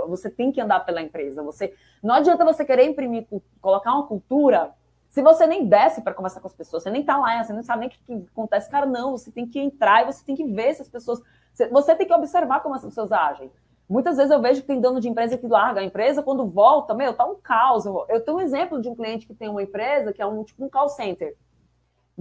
você 0.07 0.29
tem 0.29 0.51
que 0.51 0.61
andar 0.61 0.79
pela 0.81 1.01
empresa. 1.01 1.43
Você 1.43 1.73
não 2.01 2.15
adianta 2.15 2.45
você 2.45 2.63
querer 2.63 2.85
imprimir, 2.85 3.27
colocar 3.59 3.93
uma 3.93 4.07
cultura 4.07 4.73
se 5.11 5.21
você 5.21 5.45
nem 5.45 5.67
desce 5.67 6.01
para 6.01 6.13
conversar 6.13 6.39
com 6.39 6.47
as 6.47 6.53
pessoas, 6.53 6.83
você 6.83 6.89
nem 6.89 7.03
tá 7.03 7.17
lá, 7.17 7.43
você 7.43 7.51
não 7.51 7.61
sabe 7.61 7.81
nem 7.81 7.89
o 7.89 7.91
que, 7.91 8.29
acontece, 8.31 8.71
cara, 8.71 8.85
não, 8.85 9.11
você 9.11 9.29
tem 9.29 9.45
que 9.45 9.59
entrar 9.59 10.03
e 10.03 10.05
você 10.05 10.23
tem 10.23 10.37
que 10.37 10.45
ver 10.45 10.73
se 10.73 10.81
as 10.81 10.87
pessoas. 10.87 11.21
Você 11.69 11.93
tem 11.95 12.07
que 12.07 12.13
observar 12.13 12.61
como 12.61 12.75
as 12.75 12.81
pessoas 12.81 13.11
agem. 13.11 13.51
Muitas 13.89 14.15
vezes 14.15 14.31
eu 14.31 14.41
vejo 14.41 14.61
que 14.61 14.67
tem 14.67 14.79
dono 14.79 15.01
de 15.01 15.09
empresa 15.09 15.37
que 15.37 15.45
larga 15.45 15.81
a 15.81 15.83
empresa, 15.83 16.23
quando 16.23 16.45
volta, 16.45 16.93
meu, 16.93 17.13
tá 17.13 17.25
um 17.25 17.35
caos. 17.35 17.85
Eu 17.85 18.23
tenho 18.23 18.37
um 18.37 18.39
exemplo 18.39 18.81
de 18.81 18.87
um 18.87 18.95
cliente 18.95 19.27
que 19.27 19.33
tem 19.33 19.49
uma 19.49 19.61
empresa 19.61 20.13
que 20.13 20.21
é 20.21 20.25
um 20.25 20.45
tipo 20.45 20.63
um 20.63 20.69
call 20.69 20.87
center. 20.87 21.35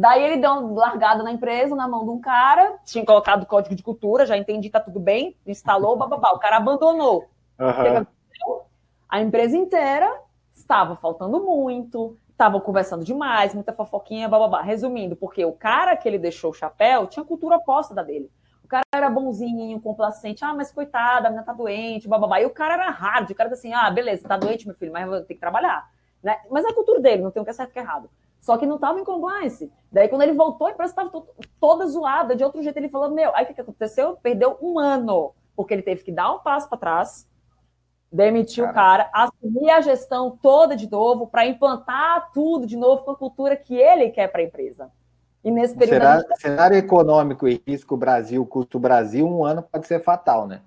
Daí 0.00 0.22
ele 0.22 0.36
deu 0.38 0.52
uma 0.52 0.80
largada 0.80 1.22
na 1.22 1.30
empresa, 1.30 1.76
na 1.76 1.86
mão 1.86 2.04
de 2.04 2.10
um 2.10 2.20
cara, 2.20 2.78
tinha 2.84 3.04
colocado 3.04 3.42
o 3.42 3.46
código 3.46 3.74
de 3.74 3.82
cultura, 3.82 4.24
já 4.24 4.36
entendi, 4.36 4.70
tá 4.70 4.80
tudo 4.80 4.98
bem, 4.98 5.36
instalou, 5.46 5.96
bababá. 5.96 6.30
O 6.32 6.38
cara 6.38 6.56
abandonou. 6.56 7.28
Uhum. 7.58 8.62
A 9.08 9.20
empresa 9.20 9.56
inteira 9.56 10.10
estava 10.54 10.96
faltando 10.96 11.40
muito, 11.40 12.16
estava 12.30 12.60
conversando 12.60 13.04
demais, 13.04 13.54
muita 13.54 13.72
fofoquinha, 13.72 14.28
bababá. 14.28 14.62
Resumindo, 14.62 15.16
porque 15.16 15.44
o 15.44 15.52
cara 15.52 15.96
que 15.96 16.08
ele 16.08 16.18
deixou 16.18 16.50
o 16.50 16.54
chapéu 16.54 17.06
tinha 17.06 17.24
cultura 17.24 17.56
oposta 17.56 17.94
da 17.94 18.02
dele 18.02 18.30
cara 18.70 18.84
era 18.94 19.10
bonzinho, 19.10 19.80
complacente, 19.80 20.44
ah, 20.44 20.54
mas 20.54 20.70
coitada, 20.70 21.26
a 21.26 21.30
menina 21.30 21.44
tá 21.44 21.52
doente, 21.52 22.06
bababá. 22.06 22.40
E 22.40 22.46
o 22.46 22.50
cara 22.50 22.74
era 22.74 22.88
hard, 22.88 23.28
o 23.28 23.34
cara 23.34 23.52
assim, 23.52 23.74
ah, 23.74 23.90
beleza, 23.90 24.28
tá 24.28 24.36
doente, 24.36 24.64
meu 24.64 24.76
filho, 24.76 24.92
mas 24.92 25.04
eu 25.06 25.24
tenho 25.24 25.26
que 25.26 25.34
trabalhar. 25.34 25.90
Né? 26.22 26.38
Mas 26.48 26.64
é 26.64 26.68
a 26.68 26.74
cultura 26.74 27.00
dele, 27.00 27.22
não 27.22 27.32
tem 27.32 27.42
o 27.42 27.44
que 27.44 27.50
é 27.50 27.54
certo 27.54 27.70
e 27.70 27.72
que 27.72 27.78
é 27.80 27.82
errado. 27.82 28.08
Só 28.40 28.56
que 28.56 28.66
não 28.66 28.78
tava 28.78 28.98
em 28.98 29.04
compliance. 29.04 29.70
Daí, 29.92 30.08
quando 30.08 30.22
ele 30.22 30.32
voltou, 30.32 30.66
a 30.66 30.70
empresa 30.70 30.92
estava 30.92 31.24
toda 31.60 31.86
zoada. 31.86 32.34
De 32.34 32.42
outro 32.42 32.62
jeito, 32.62 32.76
ele 32.76 32.88
falou: 32.88 33.10
Meu, 33.10 33.34
aí 33.34 33.44
o 33.44 33.46
que, 33.46 33.54
que 33.54 33.60
aconteceu? 33.60 34.16
Perdeu 34.22 34.56
um 34.62 34.78
ano, 34.78 35.32
porque 35.54 35.74
ele 35.74 35.82
teve 35.82 36.02
que 36.02 36.12
dar 36.12 36.32
um 36.32 36.38
passo 36.38 36.68
para 36.68 36.78
trás, 36.78 37.28
demitir 38.10 38.64
o 38.64 38.72
cara, 38.72 39.10
assumir 39.12 39.70
a 39.70 39.80
gestão 39.80 40.38
toda 40.42 40.74
de 40.74 40.90
novo, 40.90 41.26
para 41.26 41.46
implantar 41.46 42.30
tudo 42.32 42.66
de 42.66 42.76
novo 42.76 43.02
com 43.02 43.10
a 43.10 43.16
cultura 43.16 43.56
que 43.56 43.74
ele 43.74 44.10
quer 44.10 44.28
para 44.28 44.40
a 44.40 44.44
empresa. 44.44 44.90
E 45.44 45.50
nesse 45.50 45.76
período. 45.76 46.00
Será, 46.00 46.18
gente... 46.18 46.40
Cenário 46.40 46.76
econômico 46.76 47.48
e 47.48 47.62
risco 47.66 47.96
Brasil, 47.96 48.44
custo 48.46 48.78
Brasil, 48.78 49.26
um 49.26 49.44
ano 49.44 49.62
pode 49.62 49.86
ser 49.86 50.00
fatal, 50.02 50.46
né? 50.46 50.62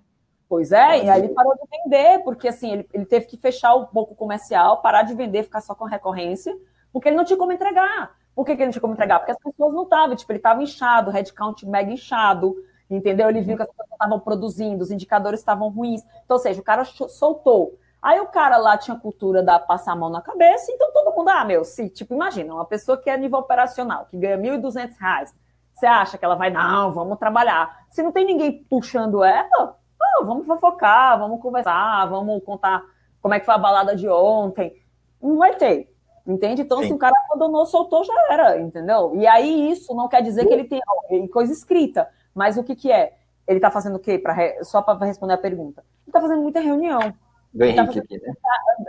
Pois 0.50 0.72
é, 0.72 1.06
e 1.06 1.10
aí 1.10 1.24
ele 1.24 1.34
parou 1.34 1.54
de 1.56 1.68
vender, 1.68 2.20
porque 2.24 2.48
assim, 2.48 2.72
ele, 2.72 2.90
ele 2.94 3.06
teve 3.06 3.26
que 3.26 3.38
fechar 3.38 3.74
o 3.74 3.88
pouco 3.88 4.14
comercial, 4.14 4.82
parar 4.82 5.02
de 5.02 5.16
vender, 5.16 5.44
ficar 5.44 5.62
só 5.62 5.74
com 5.74 5.86
recorrência, 5.86 6.56
porque 6.94 7.10
ele 7.10 7.18
não 7.18 7.26
tinha 7.26 7.38
como 7.38 7.52
entregar. 7.52 8.16
Por 8.36 8.46
que, 8.46 8.56
que 8.56 8.62
ele 8.62 8.68
não 8.68 8.72
tinha 8.72 8.82
como 8.82 8.94
entregar? 8.94 9.20
Porque 9.20 9.32
as 9.32 9.38
pessoas 9.40 9.74
não 9.74 9.84
estavam, 9.84 10.16
tipo, 10.16 10.32
ele 10.32 10.40
estava 10.40 10.62
inchado, 10.62 11.10
o 11.10 11.14
headcount 11.14 11.66
mega 11.66 11.92
inchado, 11.92 12.56
entendeu? 12.90 13.30
Ele 13.30 13.42
viu 13.42 13.58
que 13.58 13.64
as 13.64 13.70
pessoas 13.70 13.90
estavam 13.92 14.20
produzindo, 14.20 14.84
os 14.84 14.92
indicadores 14.92 15.40
estavam 15.40 15.70
ruins. 15.70 16.04
Então, 16.24 16.38
ou 16.38 16.40
seja, 16.40 16.62
o 16.62 16.64
cara 16.64 16.86
soltou. 16.86 17.78
Aí 18.02 18.20
o 18.20 18.28
cara 18.28 18.58
lá 18.58 18.78
tinha 18.78 18.98
cultura 18.98 19.42
da 19.42 19.58
passar 19.58 19.94
a 19.94 19.96
mão 19.96 20.10
na 20.10 20.22
cabeça, 20.22 20.72
então 20.72 20.92
todo 20.92 21.16
mundo, 21.16 21.30
ah, 21.30 21.46
meu, 21.46 21.64
se, 21.64 21.90
tipo, 21.90 22.14
imagina, 22.14 22.54
uma 22.54 22.66
pessoa 22.66 22.98
que 22.98 23.10
é 23.10 23.18
nível 23.18 23.40
operacional, 23.40 24.06
que 24.06 24.18
ganha 24.18 24.36
R$ 24.36 24.58
1.200, 24.58 25.34
você 25.74 25.86
acha 25.86 26.18
que 26.18 26.26
ela 26.26 26.36
vai, 26.36 26.50
não, 26.50 26.92
vamos 26.92 27.18
trabalhar. 27.18 27.86
Se 27.90 28.04
não 28.04 28.12
tem 28.12 28.26
ninguém 28.26 28.64
puxando 28.70 29.24
ela, 29.24 29.78
oh, 30.20 30.26
vamos 30.26 30.46
fofocar, 30.46 31.18
vamos 31.18 31.42
conversar, 31.42 32.06
vamos 32.08 32.44
contar 32.44 32.84
como 33.22 33.34
é 33.34 33.40
que 33.40 33.46
foi 33.46 33.56
a 33.56 33.58
balada 33.58 33.96
de 33.96 34.08
ontem. 34.10 34.74
Não 35.22 35.38
vai 35.38 35.56
ter, 35.56 35.93
entende? 36.26 36.62
Então, 36.62 36.82
Sim. 36.82 36.88
se 36.88 36.94
o 36.94 36.98
cara 36.98 37.16
abandonou, 37.30 37.66
soltou, 37.66 38.04
já 38.04 38.14
era, 38.32 38.60
entendeu? 38.60 39.14
E 39.16 39.28
aí 39.28 39.72
isso 39.72 39.94
não 39.94 40.08
quer 40.08 40.22
dizer 40.22 40.46
que 40.46 40.54
ele 40.54 40.66
tem 40.66 40.82
coisa 41.28 41.52
escrita, 41.52 42.08
mas 42.34 42.58
o 42.58 42.64
que 42.64 42.76
que 42.76 42.92
é? 42.92 43.14
Ele 43.48 43.60
tá 43.60 43.70
fazendo 43.70 43.96
o 43.96 44.00
quê? 44.00 44.18
Pra, 44.18 44.36
só 44.64 44.82
para 44.82 45.06
responder 45.06 45.34
a 45.34 45.38
pergunta. 45.38 45.84
Ele 46.06 46.14
tá 46.14 46.22
fazendo 46.22 46.42
muita 46.42 46.60
reunião 46.60 47.14
do 47.54 47.64
Henrique 47.64 47.94
tá 47.94 48.00
aqui, 48.00 48.22
né? 48.22 48.34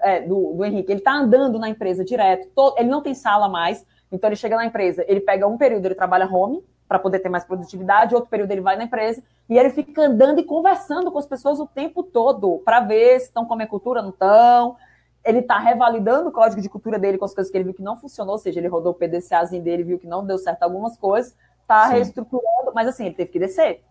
É, 0.02 0.20
do, 0.22 0.54
do 0.54 0.64
Henrique. 0.64 0.90
Ele 0.90 1.00
está 1.00 1.12
andando 1.12 1.58
na 1.58 1.68
empresa 1.68 2.04
direto, 2.04 2.48
todo, 2.54 2.78
ele 2.78 2.88
não 2.88 3.02
tem 3.02 3.14
sala 3.14 3.48
mais, 3.48 3.84
então 4.10 4.28
ele 4.28 4.36
chega 4.36 4.56
na 4.56 4.64
empresa, 4.64 5.04
ele 5.06 5.20
pega 5.20 5.46
um 5.46 5.58
período, 5.58 5.86
ele 5.86 5.94
trabalha 5.94 6.26
home, 6.26 6.64
para 6.88 6.98
poder 6.98 7.18
ter 7.18 7.28
mais 7.28 7.44
produtividade, 7.44 8.14
outro 8.14 8.30
período 8.30 8.50
ele 8.52 8.60
vai 8.60 8.76
na 8.76 8.84
empresa, 8.84 9.22
e 9.48 9.58
ele 9.58 9.70
fica 9.70 10.02
andando 10.02 10.40
e 10.40 10.44
conversando 10.44 11.10
com 11.10 11.18
as 11.18 11.26
pessoas 11.26 11.58
o 11.58 11.66
tempo 11.66 12.02
todo, 12.02 12.62
para 12.64 12.80
ver 12.80 13.20
se 13.20 13.26
estão 13.26 13.44
comendo 13.44 13.70
cultura, 13.70 14.02
não 14.02 14.10
estão. 14.10 14.76
Ele 15.24 15.38
está 15.38 15.58
revalidando 15.58 16.28
o 16.28 16.32
código 16.32 16.60
de 16.60 16.68
cultura 16.68 16.98
dele 16.98 17.16
com 17.16 17.24
as 17.24 17.34
coisas 17.34 17.50
que 17.50 17.56
ele 17.56 17.64
viu 17.64 17.74
que 17.74 17.82
não 17.82 17.96
funcionou, 17.96 18.34
ou 18.34 18.38
seja, 18.38 18.60
ele 18.60 18.68
rodou 18.68 18.92
o 18.92 18.94
PDCAzinho 18.94 19.62
dele, 19.62 19.82
viu 19.82 19.98
que 19.98 20.06
não 20.06 20.24
deu 20.24 20.36
certo 20.36 20.62
algumas 20.62 20.98
coisas, 20.98 21.34
está 21.62 21.86
reestruturando, 21.86 22.72
mas 22.74 22.88
assim, 22.88 23.06
ele 23.06 23.14
teve 23.14 23.30
que 23.30 23.38
descer. 23.38 23.82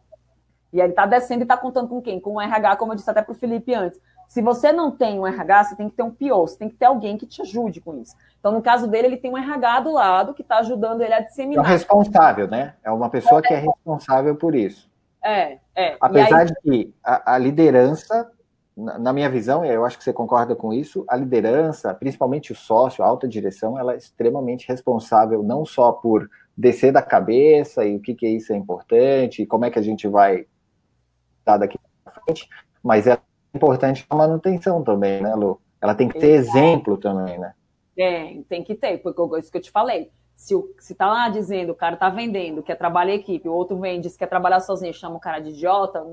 E 0.72 0.80
aí 0.82 0.86
ele 0.86 0.93
está 0.93 1.06
descendo 1.06 1.41
e 1.41 1.43
está 1.43 1.58
contando 1.58 1.88
com 1.88 2.02
quem? 2.02 2.19
Com 2.19 2.36
o 2.36 2.41
RH, 2.41 2.76
como 2.78 2.91
eu 2.91 2.96
disse 2.96 3.10
até 3.10 3.22
para 3.22 3.32
o 3.32 3.36
Felipe 3.36 3.74
antes. 3.74 4.00
Se 4.28 4.41
você 4.41 4.72
não 4.72 4.89
tem 4.89 5.19
um 5.19 5.28
RH, 5.28 5.63
você 5.63 5.76
tem 5.76 5.89
que 5.89 5.96
ter 5.96 6.02
um 6.02 6.10
PO, 6.10 6.48
você 6.48 6.58
tem 6.58 6.69
que 6.69 6.76
ter 6.76 6.86
alguém 6.86 7.17
que 7.17 7.28
te 7.28 7.41
ajude 7.41 7.80
com 7.80 7.96
isso. 7.98 8.15
Então, 8.39 8.52
no 8.52 8.62
caso 8.62 8.88
dele, 8.88 9.08
ele 9.08 9.17
tem 9.17 9.30
um 9.30 9.38
RH 9.38 9.82
do 9.82 9.91
lado 9.91 10.34
que 10.34 10.41
está 10.41 10.58
ajudando 10.58 11.02
ele 11.02 11.13
a 11.13 11.19
disseminar. 11.19 11.63
É 11.63 11.67
um 11.67 11.72
responsável, 11.72 12.48
né? 12.48 12.74
É 12.84 12.89
uma 12.89 13.10
pessoa 13.10 13.39
é. 13.39 13.41
que 13.43 13.54
é 13.54 13.60
responsável 13.60 14.36
por 14.36 14.56
isso. 14.56 14.89
É, 15.24 15.60
é. 15.76 15.96
Apesar 16.02 16.39
aí... 16.39 16.46
de 16.48 16.56
que 16.62 16.93
a, 17.04 17.36
a 17.36 17.38
liderança, 17.38 18.32
na 18.76 19.14
minha 19.14 19.30
visão, 19.30 19.64
e 19.64 19.70
eu 19.70 19.86
acho 19.86 19.98
que 19.98 20.04
você 20.04 20.12
concorda 20.12 20.56
com 20.56 20.74
isso, 20.74 21.06
a 21.08 21.16
liderança, 21.16 21.94
principalmente 21.94 22.52
o 22.52 22.56
sócio, 22.56 23.04
a 23.04 23.08
alta 23.08 23.28
direção, 23.28 23.78
ela 23.78 23.94
é 23.94 23.98
extremamente 23.98 24.68
responsável 24.68 25.44
não 25.44 25.64
só 25.64 25.92
por 25.92 26.30
descer 26.58 26.92
da 26.92 27.02
cabeça 27.02 27.86
e 27.86 27.96
o 27.96 28.00
que, 28.00 28.16
que 28.16 28.28
isso 28.28 28.52
é 28.52 28.56
importante, 28.56 29.44
e 29.44 29.46
como 29.46 29.66
é 29.66 29.70
que 29.70 29.78
a 29.78 29.82
gente 29.82 30.08
vai 30.08 30.48
dar 31.46 31.58
daqui 31.58 31.78
para 32.04 32.14
frente, 32.24 32.50
mas 32.84 33.06
ela 33.06 33.22
importante 33.54 34.06
a 34.10 34.16
manutenção 34.16 34.84
também, 34.84 35.22
né, 35.22 35.34
Lu? 35.36 35.62
Ela 35.80 35.94
tem 35.94 36.08
que 36.08 36.20
ter 36.20 36.32
Exato. 36.32 36.58
exemplo 36.58 36.98
também, 36.98 37.38
né? 37.38 37.54
Tem, 37.96 38.44
tem 38.44 38.64
que 38.64 38.74
ter, 38.74 38.98
porque 38.98 39.40
isso 39.40 39.52
que 39.52 39.58
eu 39.58 39.62
te 39.62 39.72
falei. 39.72 40.12
Se, 40.36 40.56
o, 40.56 40.74
se 40.80 40.96
tá 40.96 41.08
lá 41.08 41.30
dizendo, 41.30 41.72
o 41.72 41.76
cara 41.76 41.96
tá 41.96 42.10
vendendo, 42.10 42.64
quer 42.64 42.76
trabalhar 42.76 43.14
em 43.14 43.20
equipe, 43.20 43.48
o 43.48 43.54
outro 43.54 43.78
vem, 43.78 44.02
diz 44.02 44.14
que 44.14 44.20
quer 44.20 44.28
trabalhar 44.28 44.60
sozinho, 44.60 44.94
chama 44.94 45.18
o 45.18 45.20
cara 45.20 45.40
de 45.40 45.52
idiota, 45.52 46.04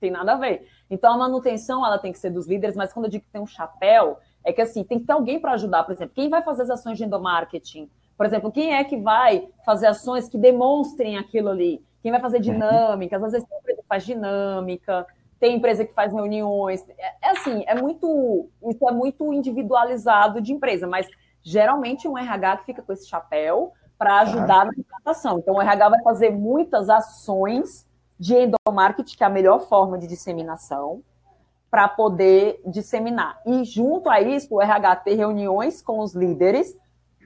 tem 0.00 0.10
nada 0.10 0.32
a 0.32 0.36
ver. 0.36 0.66
Então 0.90 1.12
a 1.12 1.18
manutenção, 1.18 1.84
ela 1.84 1.98
tem 1.98 2.12
que 2.12 2.18
ser 2.18 2.30
dos 2.30 2.46
líderes, 2.46 2.74
mas 2.74 2.92
quando 2.92 3.04
eu 3.04 3.10
digo 3.10 3.24
que 3.24 3.30
tem 3.30 3.40
um 3.40 3.46
chapéu, 3.46 4.18
é 4.42 4.52
que 4.52 4.60
assim, 4.60 4.82
tem 4.82 4.98
que 4.98 5.06
ter 5.06 5.12
alguém 5.12 5.38
para 5.38 5.52
ajudar, 5.52 5.84
por 5.84 5.92
exemplo, 5.92 6.14
quem 6.14 6.28
vai 6.28 6.42
fazer 6.42 6.62
as 6.62 6.70
ações 6.70 6.96
de 6.96 7.04
endomarketing? 7.04 7.88
Por 8.16 8.26
exemplo, 8.26 8.52
quem 8.52 8.74
é 8.74 8.84
que 8.84 8.96
vai 8.96 9.48
fazer 9.64 9.86
ações 9.86 10.28
que 10.28 10.36
demonstrem 10.36 11.16
aquilo 11.16 11.48
ali? 11.48 11.82
Quem 12.02 12.12
vai 12.12 12.20
fazer 12.20 12.38
uhum. 12.38 12.42
dinâmicas? 12.42 13.22
Às 13.22 13.32
vezes 13.32 13.48
tem 13.48 13.58
empresa 13.58 13.82
que 13.82 13.88
faz 13.88 14.04
dinâmica, 14.04 15.06
tem 15.38 15.56
empresa 15.56 15.84
que 15.84 15.94
faz 15.94 16.12
reuniões. 16.12 16.86
É, 16.98 17.28
é, 17.28 17.30
assim, 17.30 17.64
é 17.66 17.74
muito. 17.74 18.48
Isso 18.68 18.88
é 18.88 18.92
muito 18.92 19.32
individualizado 19.32 20.40
de 20.40 20.52
empresa, 20.52 20.86
mas 20.86 21.08
geralmente 21.42 22.06
um 22.06 22.18
RH 22.18 22.58
que 22.58 22.66
fica 22.66 22.82
com 22.82 22.92
esse 22.92 23.08
chapéu 23.08 23.72
para 23.98 24.20
ajudar 24.20 24.66
na 24.66 24.74
contratação. 24.74 25.38
Então, 25.38 25.54
o 25.54 25.60
RH 25.60 25.88
vai 25.88 26.02
fazer 26.02 26.30
muitas 26.30 26.88
ações 26.88 27.86
de 28.20 28.34
endomarketing, 28.34 29.16
que 29.16 29.24
é 29.24 29.26
a 29.26 29.30
melhor 29.30 29.60
forma 29.60 29.96
de 29.96 30.06
disseminação, 30.06 31.02
para 31.70 31.88
poder 31.88 32.60
disseminar. 32.66 33.40
E 33.46 33.64
junto 33.64 34.10
a 34.10 34.20
isso, 34.20 34.54
o 34.54 34.60
RH 34.60 34.96
ter 34.96 35.14
reuniões 35.14 35.80
com 35.80 36.00
os 36.00 36.14
líderes 36.14 36.76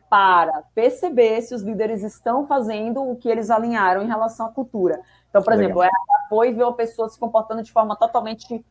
para 0.09 0.63
perceber 0.73 1.43
se 1.43 1.53
os 1.53 1.63
líderes 1.63 2.05
estão 2.05 2.47
fazendo 2.47 3.03
o 3.03 3.17
que 3.17 3.29
eles 3.29 3.51
alinharam 3.51 4.03
em 4.03 4.07
relação 4.07 4.47
à 4.47 4.51
cultura. 4.51 5.01
Então, 5.29 5.43
por 5.43 5.51
Legal. 5.51 5.65
exemplo, 5.65 5.81
o 5.81 5.83
RH 5.83 6.29
foi 6.29 6.51
e 6.51 6.53
viu 6.53 6.69
a 6.69 6.75
pessoa 6.75 7.09
se 7.09 7.19
comportando 7.19 7.65
de 7.65 7.73
forma 7.73 7.97
totalmente 7.97 8.65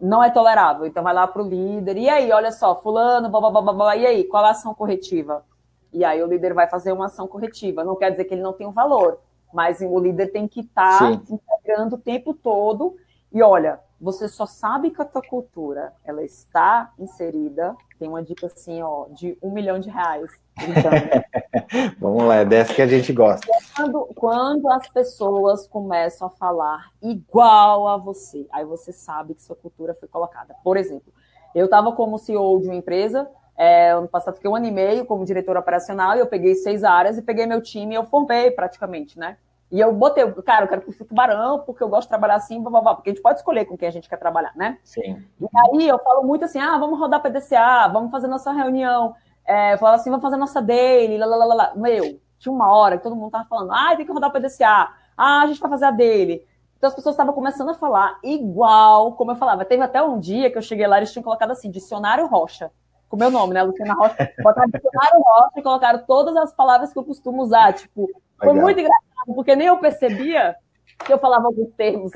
não 0.00 0.24
é 0.24 0.30
tolerável. 0.30 0.86
Então, 0.86 1.02
vai 1.02 1.12
lá 1.12 1.26
para 1.26 1.42
o 1.42 1.46
líder. 1.46 1.98
E 1.98 2.08
aí, 2.08 2.32
olha 2.32 2.50
só, 2.50 2.80
fulano, 2.80 3.28
blá, 3.28 3.40
blá, 3.40 3.60
blá, 3.60 3.72
blá, 3.72 3.96
e 3.96 4.06
aí, 4.06 4.24
qual 4.24 4.44
a 4.44 4.50
ação 4.50 4.74
corretiva? 4.74 5.44
E 5.92 6.02
aí 6.02 6.22
o 6.22 6.26
líder 6.26 6.54
vai 6.54 6.66
fazer 6.66 6.92
uma 6.92 7.06
ação 7.06 7.28
corretiva. 7.28 7.84
Não 7.84 7.94
quer 7.94 8.10
dizer 8.10 8.24
que 8.24 8.32
ele 8.32 8.42
não 8.42 8.54
tem 8.54 8.66
um 8.66 8.72
valor, 8.72 9.20
mas 9.52 9.80
o 9.80 9.98
líder 9.98 10.32
tem 10.32 10.48
que 10.48 10.60
estar 10.60 10.98
tá 10.98 11.10
integrando 11.10 11.96
o 11.96 11.98
tempo 11.98 12.34
todo. 12.34 12.96
E 13.32 13.42
olha, 13.42 13.80
você 14.00 14.28
só 14.28 14.46
sabe 14.46 14.90
que 14.90 15.00
a 15.00 15.04
tua 15.04 15.22
cultura 15.22 15.92
ela 16.04 16.22
está 16.22 16.92
inserida. 16.98 17.76
Tem 17.98 18.08
uma 18.08 18.22
dica 18.22 18.46
assim, 18.46 18.82
ó, 18.82 19.06
de 19.10 19.38
um 19.42 19.52
milhão 19.52 19.78
de 19.78 19.88
reais 19.90 20.30
Vamos 21.98 22.24
lá, 22.24 22.36
é 22.36 22.44
dessa 22.44 22.74
que 22.74 22.82
a 22.82 22.86
gente 22.86 23.12
gosta. 23.12 23.46
Quando, 23.74 24.04
quando 24.14 24.70
as 24.70 24.88
pessoas 24.88 25.66
começam 25.66 26.26
a 26.26 26.30
falar 26.30 26.90
igual 27.02 27.88
a 27.88 27.96
você, 27.96 28.46
aí 28.52 28.64
você 28.64 28.92
sabe 28.92 29.34
que 29.34 29.42
sua 29.42 29.56
cultura 29.56 29.94
foi 29.94 30.08
colocada. 30.08 30.54
Por 30.62 30.76
exemplo, 30.76 31.12
eu 31.54 31.64
estava 31.66 31.92
como 31.92 32.18
CEO 32.18 32.60
de 32.60 32.68
uma 32.68 32.76
empresa, 32.76 33.28
é, 33.56 33.90
ano 33.90 34.08
passado 34.08 34.34
fiquei 34.34 34.50
um 34.50 34.56
ano 34.56 34.66
e 34.66 34.70
meio 34.70 35.06
como 35.06 35.24
diretor 35.24 35.56
operacional, 35.56 36.16
e 36.16 36.20
eu 36.20 36.26
peguei 36.26 36.54
seis 36.54 36.84
áreas 36.84 37.16
e 37.16 37.22
peguei 37.22 37.46
meu 37.46 37.62
time 37.62 37.94
e 37.94 37.96
eu 37.96 38.04
formei 38.04 38.50
praticamente, 38.50 39.18
né? 39.18 39.36
E 39.72 39.80
eu 39.80 39.90
botei, 39.90 40.30
cara, 40.42 40.66
eu 40.66 40.68
quero 40.68 40.82
curtir 40.82 41.02
tubarão, 41.04 41.60
porque 41.60 41.82
eu 41.82 41.88
gosto 41.88 42.02
de 42.02 42.10
trabalhar 42.10 42.34
assim, 42.34 42.60
blá, 42.60 42.70
blá, 42.70 42.80
blá, 42.82 42.94
porque 42.94 43.08
a 43.08 43.12
gente 43.14 43.22
pode 43.22 43.38
escolher 43.38 43.64
com 43.64 43.74
quem 43.74 43.88
a 43.88 43.90
gente 43.90 44.06
quer 44.06 44.18
trabalhar, 44.18 44.52
né? 44.54 44.78
Sim. 44.84 45.24
E 45.40 45.46
aí 45.56 45.88
eu 45.88 45.98
falo 45.98 46.22
muito 46.24 46.44
assim, 46.44 46.60
ah, 46.60 46.76
vamos 46.76 46.98
rodar 46.98 47.22
PDCA, 47.22 47.88
vamos 47.90 48.10
fazer 48.10 48.28
nossa 48.28 48.52
reunião. 48.52 49.14
É, 49.46 49.78
falava 49.78 49.96
assim, 49.96 50.10
vamos 50.10 50.22
fazer 50.22 50.36
nossa 50.36 50.60
daily, 50.60 51.16
lá, 51.16 51.24
lá, 51.24 51.36
lá, 51.36 51.54
lá. 51.54 51.72
Meu, 51.74 52.20
tinha 52.38 52.52
uma 52.52 52.70
hora 52.70 52.98
que 52.98 53.02
todo 53.02 53.16
mundo 53.16 53.30
tava 53.30 53.46
falando, 53.46 53.72
ah, 53.72 53.96
tem 53.96 54.04
que 54.04 54.12
rodar 54.12 54.30
PDCA, 54.30 54.90
ah, 55.16 55.40
a 55.40 55.46
gente 55.46 55.58
vai 55.58 55.70
fazer 55.70 55.86
a 55.86 55.90
daily. 55.90 56.46
Então 56.76 56.88
as 56.88 56.94
pessoas 56.94 57.14
estavam 57.14 57.32
começando 57.32 57.70
a 57.70 57.74
falar 57.74 58.18
igual 58.22 59.12
como 59.12 59.30
eu 59.30 59.36
falava. 59.36 59.64
Teve 59.64 59.82
até 59.82 60.02
um 60.02 60.18
dia 60.18 60.50
que 60.50 60.58
eu 60.58 60.62
cheguei 60.62 60.86
lá 60.86 60.96
e 60.96 61.00
eles 61.00 61.12
tinham 61.12 61.22
colocado 61.22 61.52
assim, 61.52 61.70
dicionário 61.70 62.26
Rocha, 62.26 62.70
com 63.08 63.16
o 63.16 63.18
meu 63.18 63.30
nome, 63.30 63.54
né, 63.54 63.62
Luciana 63.62 63.94
Rocha. 63.94 64.34
Botaram 64.42 64.68
dicionário 64.68 65.22
Rocha 65.22 65.52
e 65.56 65.62
colocaram 65.62 66.04
todas 66.06 66.36
as 66.36 66.52
palavras 66.52 66.92
que 66.92 66.98
eu 66.98 67.04
costumo 67.04 67.40
usar. 67.40 67.72
Tipo, 67.72 68.10
foi 68.36 68.48
Legal. 68.48 68.64
muito 68.64 68.80
engraçado, 68.80 69.11
porque 69.26 69.56
nem 69.56 69.68
eu 69.68 69.78
percebia 69.78 70.56
que 71.04 71.12
eu 71.12 71.18
falava 71.18 71.46
alguns 71.46 71.72
termos, 71.74 72.12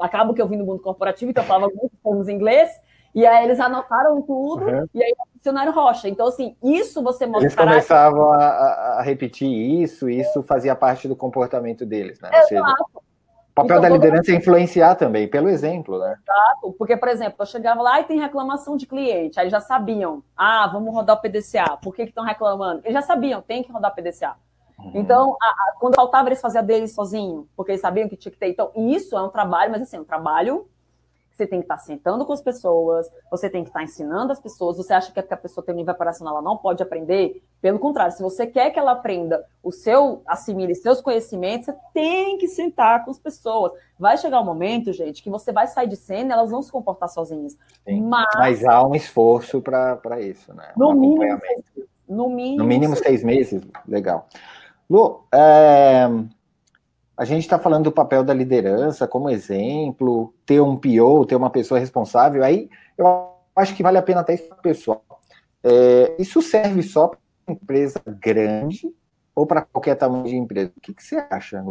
acabo 0.00 0.34
que 0.34 0.42
eu 0.42 0.48
vim 0.48 0.58
do 0.58 0.64
mundo 0.64 0.80
corporativo, 0.80 1.30
então 1.30 1.42
eu 1.42 1.48
falava 1.48 1.66
alguns 1.66 1.90
termos 2.02 2.28
em 2.28 2.34
inglês, 2.34 2.70
e 3.14 3.24
aí 3.26 3.44
eles 3.44 3.60
anotaram 3.60 4.20
tudo, 4.22 4.64
uhum. 4.64 4.86
e 4.92 5.02
aí 5.02 5.12
o 5.12 5.36
dicionário 5.36 5.72
Rocha. 5.72 6.08
Então, 6.08 6.26
assim, 6.26 6.56
isso 6.62 7.02
você 7.02 7.26
mostra. 7.26 7.46
Eles 7.46 7.54
começavam 7.54 8.32
a, 8.32 8.44
a, 8.98 9.02
repetir 9.02 9.48
isso, 9.48 10.08
e 10.08 10.20
isso 10.20 10.42
fazia 10.42 10.74
parte 10.74 11.06
do 11.06 11.14
comportamento 11.14 11.86
deles, 11.86 12.20
né? 12.20 12.28
Exato. 12.32 12.48
Seja, 12.48 12.62
o 12.62 13.54
papel 13.54 13.78
então, 13.78 13.82
da 13.82 13.88
liderança 13.88 14.32
é 14.32 14.34
influenciar 14.34 14.96
também, 14.96 15.28
pelo 15.28 15.48
exemplo, 15.48 15.96
né? 15.98 16.16
Exato, 16.20 16.74
porque, 16.76 16.96
por 16.96 17.08
exemplo, 17.08 17.36
eu 17.38 17.46
chegava 17.46 17.80
lá 17.80 18.00
e 18.00 18.04
tem 18.04 18.18
reclamação 18.18 18.76
de 18.76 18.84
cliente, 18.84 19.38
aí 19.38 19.48
já 19.48 19.60
sabiam, 19.60 20.24
ah, 20.36 20.68
vamos 20.72 20.92
rodar 20.92 21.16
o 21.16 21.20
PDCA, 21.20 21.76
por 21.80 21.94
que 21.94 22.02
estão 22.02 22.24
reclamando? 22.24 22.80
Eles 22.82 22.94
já 22.94 23.02
sabiam, 23.02 23.40
tem 23.40 23.62
que 23.62 23.70
rodar 23.70 23.92
o 23.92 23.94
PDCA. 23.94 24.34
Uhum. 24.78 24.92
Então, 24.94 25.36
a, 25.40 25.46
a, 25.46 25.74
quando 25.78 25.94
faltava, 25.94 26.28
eles 26.28 26.40
faziam 26.40 26.64
deles 26.64 26.92
sozinho, 26.92 27.48
porque 27.56 27.72
eles 27.72 27.80
sabiam 27.80 28.08
que 28.08 28.16
tinha 28.16 28.32
que 28.32 28.38
ter. 28.38 28.48
Então, 28.48 28.70
isso 28.74 29.16
é 29.16 29.22
um 29.22 29.28
trabalho, 29.28 29.70
mas 29.70 29.82
assim, 29.82 29.96
é 29.96 30.00
um 30.00 30.04
trabalho 30.04 30.66
você 31.34 31.46
tem 31.46 31.58
que 31.58 31.64
estar 31.64 31.78
sentando 31.78 32.24
com 32.24 32.32
as 32.32 32.40
pessoas, 32.40 33.10
você 33.30 33.50
tem 33.50 33.64
que 33.64 33.70
estar 33.70 33.82
ensinando 33.82 34.32
as 34.32 34.40
pessoas. 34.40 34.76
Você 34.76 34.92
acha 34.92 35.10
que 35.10 35.18
é 35.18 35.22
porque 35.22 35.34
a 35.34 35.38
pessoa 35.38 35.64
tem 35.64 35.74
nível 35.74 35.92
operacional, 35.92 36.34
ela 36.34 36.42
não 36.42 36.56
pode 36.56 36.82
aprender? 36.82 37.42
Pelo 37.60 37.78
contrário, 37.78 38.12
se 38.12 38.22
você 38.22 38.46
quer 38.46 38.70
que 38.70 38.78
ela 38.78 38.92
aprenda 38.92 39.44
o 39.62 39.72
seu, 39.72 40.22
assimile 40.26 40.74
seus 40.74 41.00
conhecimentos, 41.00 41.66
você 41.66 41.76
tem 41.92 42.38
que 42.38 42.46
sentar 42.46 43.04
com 43.04 43.10
as 43.10 43.18
pessoas. 43.18 43.72
Vai 43.98 44.16
chegar 44.16 44.40
um 44.40 44.44
momento, 44.44 44.92
gente, 44.92 45.22
que 45.22 45.30
você 45.30 45.50
vai 45.50 45.66
sair 45.66 45.88
de 45.88 45.96
cena 45.96 46.30
e 46.30 46.32
elas 46.32 46.50
vão 46.50 46.62
se 46.62 46.70
comportar 46.70 47.08
sozinhas. 47.08 47.56
Mas... 47.86 48.28
Mas 48.36 48.64
há 48.64 48.86
um 48.86 48.94
esforço 48.94 49.60
para 49.60 50.20
isso, 50.20 50.54
né? 50.54 50.72
No, 50.76 50.90
um 50.90 50.94
mínimo, 50.94 51.38
no 52.08 52.28
mínimo, 52.28 52.58
no 52.58 52.64
mínimo 52.64 52.96
seis 52.96 53.24
meses. 53.24 53.60
Legal. 53.88 54.28
Lu, 54.88 55.26
é 55.32 56.08
a 57.16 57.24
gente 57.24 57.42
está 57.42 57.58
falando 57.58 57.84
do 57.84 57.92
papel 57.92 58.24
da 58.24 58.34
liderança 58.34 59.06
como 59.06 59.30
exemplo, 59.30 60.34
ter 60.44 60.60
um 60.60 60.76
PO, 60.76 61.26
ter 61.26 61.36
uma 61.36 61.50
pessoa 61.50 61.78
responsável, 61.78 62.42
aí 62.42 62.68
eu 62.98 63.30
acho 63.54 63.74
que 63.74 63.82
vale 63.82 63.98
a 63.98 64.02
pena 64.02 64.20
até 64.20 64.34
isso 64.34 64.54
pessoal. 64.56 65.04
É, 65.62 66.16
isso 66.18 66.42
serve 66.42 66.82
só 66.82 67.08
para 67.08 67.18
empresa 67.48 68.00
grande 68.04 68.92
ou 69.34 69.46
para 69.46 69.62
qualquer 69.62 69.94
tamanho 69.94 70.24
de 70.24 70.36
empresa? 70.36 70.72
O 70.76 70.80
que, 70.80 70.92
que 70.92 71.02
você 71.02 71.16
acha? 71.30 71.64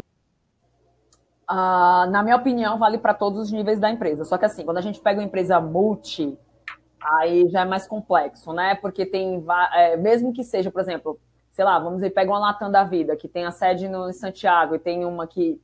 Ah, 1.48 2.08
na 2.10 2.24
minha 2.24 2.38
opinião, 2.38 2.80
vale 2.80 2.98
para 2.98 3.14
todos 3.14 3.40
os 3.40 3.52
níveis 3.52 3.80
da 3.80 3.90
empresa. 3.90 4.24
Só 4.24 4.38
que 4.38 4.46
assim, 4.46 4.64
quando 4.64 4.78
a 4.78 4.82
gente 4.82 5.02
pega 5.02 5.20
uma 5.20 5.26
empresa 5.26 5.60
multi, 5.60 6.38
aí 7.02 7.50
já 7.50 7.62
é 7.62 7.66
mais 7.66 7.86
complexo, 7.86 8.54
né? 8.54 8.76
Porque 8.76 9.06
tem, 9.06 9.44
é, 9.74 9.98
mesmo 9.98 10.32
que 10.32 10.44
seja, 10.44 10.72
por 10.72 10.82
exemplo, 10.82 11.20
sei 11.54 11.64
lá, 11.64 11.78
vamos 11.80 12.00
dizer, 12.00 12.10
pega 12.10 12.32
uma 12.32 12.40
Latam 12.40 12.70
da 12.70 12.84
vida, 12.84 13.16
que 13.16 13.28
tem 13.28 13.46
a 13.46 13.52
sede 13.52 13.88
no, 13.88 14.10
em 14.10 14.14
Santiago 14.14 14.76
e 14.76 14.80
tem 14.80 15.06
uma 15.06 15.24
aqui 15.24 15.62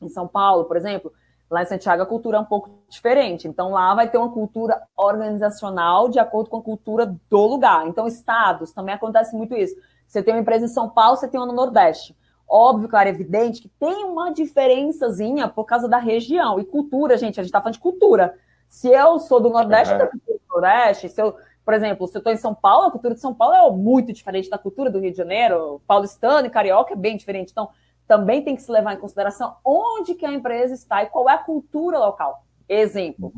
em 0.00 0.08
São 0.08 0.26
Paulo, 0.26 0.64
por 0.64 0.76
exemplo, 0.76 1.12
lá 1.50 1.62
em 1.62 1.66
Santiago 1.66 2.02
a 2.02 2.06
cultura 2.06 2.38
é 2.38 2.40
um 2.40 2.44
pouco 2.44 2.70
diferente. 2.88 3.48
Então 3.48 3.70
lá 3.70 3.94
vai 3.94 4.08
ter 4.08 4.18
uma 4.18 4.30
cultura 4.30 4.82
organizacional 4.96 6.08
de 6.08 6.18
acordo 6.18 6.48
com 6.48 6.58
a 6.58 6.62
cultura 6.62 7.06
do 7.28 7.46
lugar. 7.46 7.86
Então, 7.88 8.06
estados, 8.06 8.72
também 8.72 8.94
acontece 8.94 9.36
muito 9.36 9.54
isso. 9.54 9.74
Você 10.06 10.22
tem 10.22 10.32
uma 10.32 10.40
empresa 10.40 10.64
em 10.64 10.68
São 10.68 10.88
Paulo, 10.88 11.16
você 11.16 11.28
tem 11.28 11.40
uma 11.40 11.46
no 11.46 11.52
Nordeste. 11.52 12.16
Óbvio, 12.48 12.88
claro, 12.88 13.08
é 13.08 13.10
evidente 13.10 13.60
que 13.60 13.68
tem 13.68 14.04
uma 14.04 14.30
diferençazinha 14.30 15.48
por 15.48 15.64
causa 15.64 15.88
da 15.88 15.98
região. 15.98 16.60
E 16.60 16.64
cultura, 16.64 17.16
gente, 17.16 17.40
a 17.40 17.42
gente 17.42 17.48
está 17.48 17.60
falando 17.60 17.74
de 17.74 17.80
cultura. 17.80 18.38
Se 18.68 18.88
eu 18.88 19.18
sou 19.18 19.40
do 19.40 19.50
Nordeste, 19.50 19.92
uhum. 19.92 20.00
eu 20.00 20.34
do 20.34 20.40
Nordeste. 20.48 21.08
Se 21.08 21.20
eu 21.20 21.36
por 21.66 21.74
exemplo, 21.74 22.06
se 22.06 22.16
eu 22.16 22.20
estou 22.20 22.32
em 22.32 22.36
São 22.36 22.54
Paulo, 22.54 22.86
a 22.86 22.90
cultura 22.92 23.12
de 23.12 23.20
São 23.20 23.34
Paulo 23.34 23.52
é 23.52 23.70
muito 23.72 24.12
diferente 24.12 24.48
da 24.48 24.56
cultura 24.56 24.88
do 24.88 25.00
Rio 25.00 25.10
de 25.10 25.16
Janeiro, 25.16 25.82
paulistano 25.84 26.46
e 26.46 26.50
carioca 26.50 26.92
é 26.92 26.96
bem 26.96 27.16
diferente. 27.16 27.50
Então, 27.50 27.70
também 28.06 28.40
tem 28.40 28.54
que 28.54 28.62
se 28.62 28.70
levar 28.70 28.94
em 28.94 29.00
consideração 29.00 29.56
onde 29.64 30.14
que 30.14 30.24
a 30.24 30.32
empresa 30.32 30.74
está 30.74 31.02
e 31.02 31.06
qual 31.06 31.28
é 31.28 31.32
a 31.32 31.38
cultura 31.38 31.98
local. 31.98 32.44
Exemplo, 32.68 33.32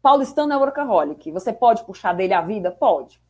paulistano 0.00 0.54
é 0.54 0.56
workaholic. 0.56 1.30
Você 1.32 1.52
pode 1.52 1.84
puxar 1.84 2.14
dele 2.14 2.32
a 2.32 2.40
vida? 2.40 2.70
Pode. 2.70 3.20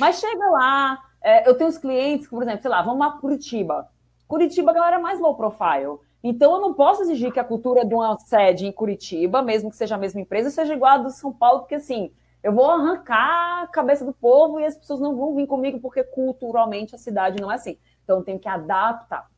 Mas 0.00 0.18
chega 0.18 0.48
lá, 0.48 0.98
é, 1.20 1.46
eu 1.46 1.54
tenho 1.54 1.68
os 1.68 1.76
clientes 1.76 2.26
que, 2.26 2.34
por 2.34 2.42
exemplo, 2.42 2.62
sei 2.62 2.70
lá, 2.70 2.80
vamos 2.80 3.06
a 3.06 3.10
Curitiba. 3.10 3.86
Curitiba, 4.26 4.70
a 4.70 4.74
galera 4.74 4.96
é 4.96 4.98
mais 4.98 5.20
low 5.20 5.36
profile. 5.36 5.98
Então, 6.24 6.54
eu 6.54 6.60
não 6.62 6.72
posso 6.72 7.02
exigir 7.02 7.30
que 7.34 7.38
a 7.38 7.44
cultura 7.44 7.84
de 7.84 7.94
uma 7.94 8.18
sede 8.20 8.66
em 8.66 8.72
Curitiba, 8.72 9.42
mesmo 9.42 9.68
que 9.68 9.76
seja 9.76 9.96
a 9.96 9.98
mesma 9.98 10.22
empresa, 10.22 10.48
seja 10.48 10.72
igual 10.72 10.92
a 10.92 10.98
do 10.98 11.10
São 11.10 11.34
Paulo, 11.34 11.60
porque 11.60 11.74
assim, 11.74 12.10
eu 12.42 12.52
vou 12.52 12.70
arrancar 12.70 13.62
a 13.62 13.66
cabeça 13.66 14.04
do 14.04 14.12
povo 14.12 14.60
e 14.60 14.64
as 14.64 14.76
pessoas 14.76 15.00
não 15.00 15.16
vão 15.16 15.34
vir 15.34 15.46
comigo 15.46 15.80
porque 15.80 16.02
culturalmente 16.04 16.94
a 16.94 16.98
cidade 16.98 17.40
não 17.40 17.50
é 17.50 17.54
assim. 17.54 17.78
Então 18.04 18.18
eu 18.18 18.24
tenho 18.24 18.38
que 18.38 18.48
adaptar. 18.48 19.28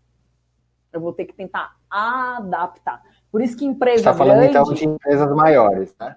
Eu 0.93 1.01
vou 1.01 1.13
ter 1.13 1.25
que 1.25 1.35
tentar 1.35 1.77
adaptar. 1.89 3.03
Por 3.31 3.41
isso 3.41 3.57
que 3.57 3.65
empresa 3.65 4.03
Você 4.03 4.09
está 4.09 4.15
falando 4.15 4.39
grande... 4.39 4.51
então 4.51 4.75
de 4.75 4.85
empresas 4.87 5.35
maiores, 5.35 5.95
né? 5.99 6.17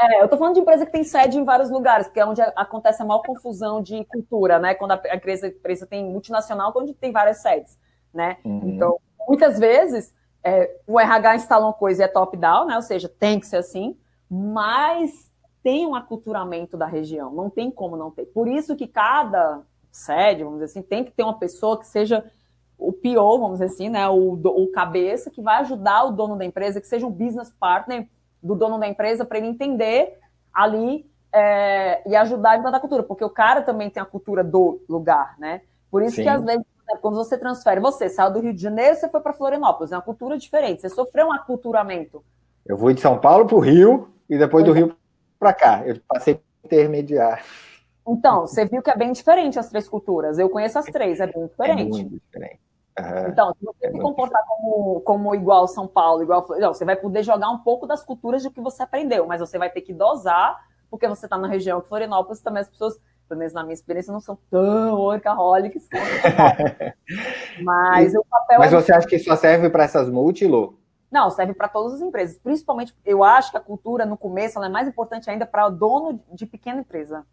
É, 0.00 0.20
eu 0.20 0.24
estou 0.24 0.38
falando 0.38 0.54
de 0.54 0.60
empresa 0.60 0.86
que 0.86 0.92
tem 0.92 1.02
sede 1.02 1.38
em 1.38 1.44
vários 1.44 1.70
lugares, 1.70 2.06
porque 2.06 2.20
é 2.20 2.24
onde 2.24 2.40
acontece 2.40 3.02
a 3.02 3.04
maior 3.04 3.20
confusão 3.20 3.82
de 3.82 4.04
cultura, 4.04 4.58
né? 4.58 4.74
Quando 4.74 4.92
a 4.92 5.16
empresa, 5.16 5.46
a 5.46 5.50
empresa 5.50 5.86
tem 5.86 6.04
multinacional, 6.04 6.72
onde 6.76 6.94
tem 6.94 7.10
várias 7.10 7.42
sedes, 7.42 7.76
né? 8.14 8.36
Uhum. 8.44 8.60
Então, 8.64 9.00
muitas 9.26 9.58
vezes, 9.58 10.14
é, 10.42 10.70
o 10.86 11.00
RH 11.00 11.36
instala 11.36 11.66
uma 11.66 11.72
coisa 11.72 12.02
e 12.02 12.04
é 12.04 12.08
top-down, 12.08 12.66
né? 12.66 12.76
Ou 12.76 12.82
seja, 12.82 13.08
tem 13.08 13.40
que 13.40 13.46
ser 13.46 13.56
assim, 13.56 13.98
mas 14.30 15.27
tem 15.62 15.86
um 15.86 15.94
aculturamento 15.94 16.76
da 16.76 16.86
região, 16.86 17.30
não 17.30 17.50
tem 17.50 17.70
como 17.70 17.96
não 17.96 18.10
ter. 18.10 18.26
Por 18.26 18.48
isso 18.48 18.76
que 18.76 18.86
cada 18.86 19.62
sede, 19.90 20.44
vamos 20.44 20.60
dizer 20.60 20.66
assim, 20.66 20.82
tem 20.82 21.04
que 21.04 21.10
ter 21.10 21.22
uma 21.22 21.38
pessoa 21.38 21.78
que 21.78 21.86
seja 21.86 22.24
o 22.78 22.92
PO, 22.92 23.38
vamos 23.38 23.58
dizer 23.58 23.64
assim, 23.64 23.88
né, 23.88 24.08
o, 24.08 24.34
o 24.34 24.70
cabeça, 24.70 25.30
que 25.30 25.42
vai 25.42 25.60
ajudar 25.60 26.04
o 26.04 26.12
dono 26.12 26.36
da 26.36 26.44
empresa, 26.44 26.80
que 26.80 26.86
seja 26.86 27.06
um 27.06 27.10
business 27.10 27.52
partner 27.58 28.08
do 28.40 28.54
dono 28.54 28.78
da 28.78 28.86
empresa, 28.86 29.24
para 29.24 29.38
ele 29.38 29.48
entender 29.48 30.16
ali 30.54 31.04
é, 31.32 32.08
e 32.08 32.14
ajudar 32.14 32.52
a 32.52 32.56
implantar 32.56 32.78
a 32.78 32.80
cultura, 32.80 33.02
porque 33.02 33.24
o 33.24 33.30
cara 33.30 33.62
também 33.62 33.90
tem 33.90 34.02
a 34.02 34.06
cultura 34.06 34.44
do 34.44 34.80
lugar, 34.88 35.34
né? 35.38 35.62
Por 35.90 36.02
isso 36.02 36.16
Sim. 36.16 36.22
que 36.22 36.28
às 36.28 36.42
vezes, 36.44 36.64
quando 37.00 37.16
você 37.16 37.36
transfere, 37.36 37.80
você 37.80 38.08
saiu 38.08 38.32
do 38.32 38.40
Rio 38.40 38.54
de 38.54 38.62
Janeiro, 38.62 38.94
você 38.94 39.08
foi 39.08 39.20
para 39.20 39.32
Florianópolis, 39.32 39.92
é 39.92 39.96
uma 39.96 40.02
cultura 40.02 40.38
diferente, 40.38 40.80
você 40.80 40.88
sofreu 40.88 41.26
um 41.26 41.32
aculturamento. 41.32 42.22
Eu 42.64 42.76
vou 42.76 42.92
de 42.92 43.00
São 43.00 43.18
Paulo 43.18 43.46
para 43.46 43.56
o 43.56 43.60
Rio 43.60 44.08
e 44.30 44.38
depois 44.38 44.64
do 44.64 44.72
Rio 44.72 44.96
para 45.38 45.52
cá. 45.52 45.82
Eu 45.86 46.00
passei 46.08 46.40
intermediário. 46.64 47.44
Então, 48.06 48.46
você 48.46 48.64
viu 48.64 48.82
que 48.82 48.90
é 48.90 48.96
bem 48.96 49.12
diferente 49.12 49.58
as 49.58 49.68
três 49.68 49.88
culturas. 49.88 50.38
Eu 50.38 50.48
conheço 50.48 50.78
as 50.78 50.86
três, 50.86 51.20
é 51.20 51.26
bem 51.26 51.46
diferente. 51.46 51.82
É 51.82 51.84
muito 51.84 52.20
diferente. 52.20 52.60
Uhum. 52.98 53.28
Então, 53.28 53.54
se 53.54 53.64
você 53.64 53.86
é 53.86 53.92
se 53.92 53.98
comportar 53.98 54.42
como, 54.46 55.00
como 55.02 55.34
igual 55.34 55.68
São 55.68 55.86
Paulo, 55.86 56.22
igual. 56.22 56.46
Não, 56.58 56.74
você 56.74 56.84
vai 56.84 56.96
poder 56.96 57.22
jogar 57.22 57.50
um 57.50 57.58
pouco 57.58 57.86
das 57.86 58.02
culturas 58.04 58.42
do 58.42 58.50
que 58.50 58.60
você 58.60 58.82
aprendeu, 58.82 59.26
mas 59.26 59.40
você 59.40 59.58
vai 59.58 59.70
ter 59.70 59.82
que 59.82 59.92
dosar, 59.92 60.58
porque 60.90 61.06
você 61.06 61.26
está 61.26 61.36
na 61.38 61.46
região 61.46 61.80
de 61.80 61.86
Florianópolis, 61.86 62.40
também 62.40 62.62
as 62.62 62.68
pessoas, 62.68 62.98
pelo 63.28 63.38
menos 63.38 63.52
na 63.52 63.62
minha 63.62 63.74
experiência, 63.74 64.12
não 64.12 64.20
são 64.20 64.36
tão 64.50 64.96
workaholics 64.96 65.86
Mas 67.62 68.14
o 68.14 68.24
papel. 68.24 68.58
Mas 68.58 68.72
é 68.72 68.76
você 68.76 68.92
acha 68.92 69.06
que 69.06 69.18
só 69.18 69.36
serve 69.36 69.70
para 69.70 69.84
essas 69.84 70.10
múltiplos? 70.10 70.74
Não, 71.10 71.30
serve 71.30 71.54
para 71.54 71.68
todas 71.68 71.94
as 71.94 72.00
empresas. 72.00 72.38
Principalmente, 72.38 72.94
eu 73.04 73.24
acho 73.24 73.50
que 73.50 73.56
a 73.56 73.60
cultura, 73.60 74.04
no 74.04 74.16
começo, 74.16 74.58
ela 74.58 74.66
é 74.66 74.70
mais 74.70 74.86
importante 74.86 75.30
ainda 75.30 75.46
para 75.46 75.66
o 75.66 75.70
dono 75.70 76.20
de 76.32 76.46
pequena 76.46 76.80
empresa. 76.80 77.24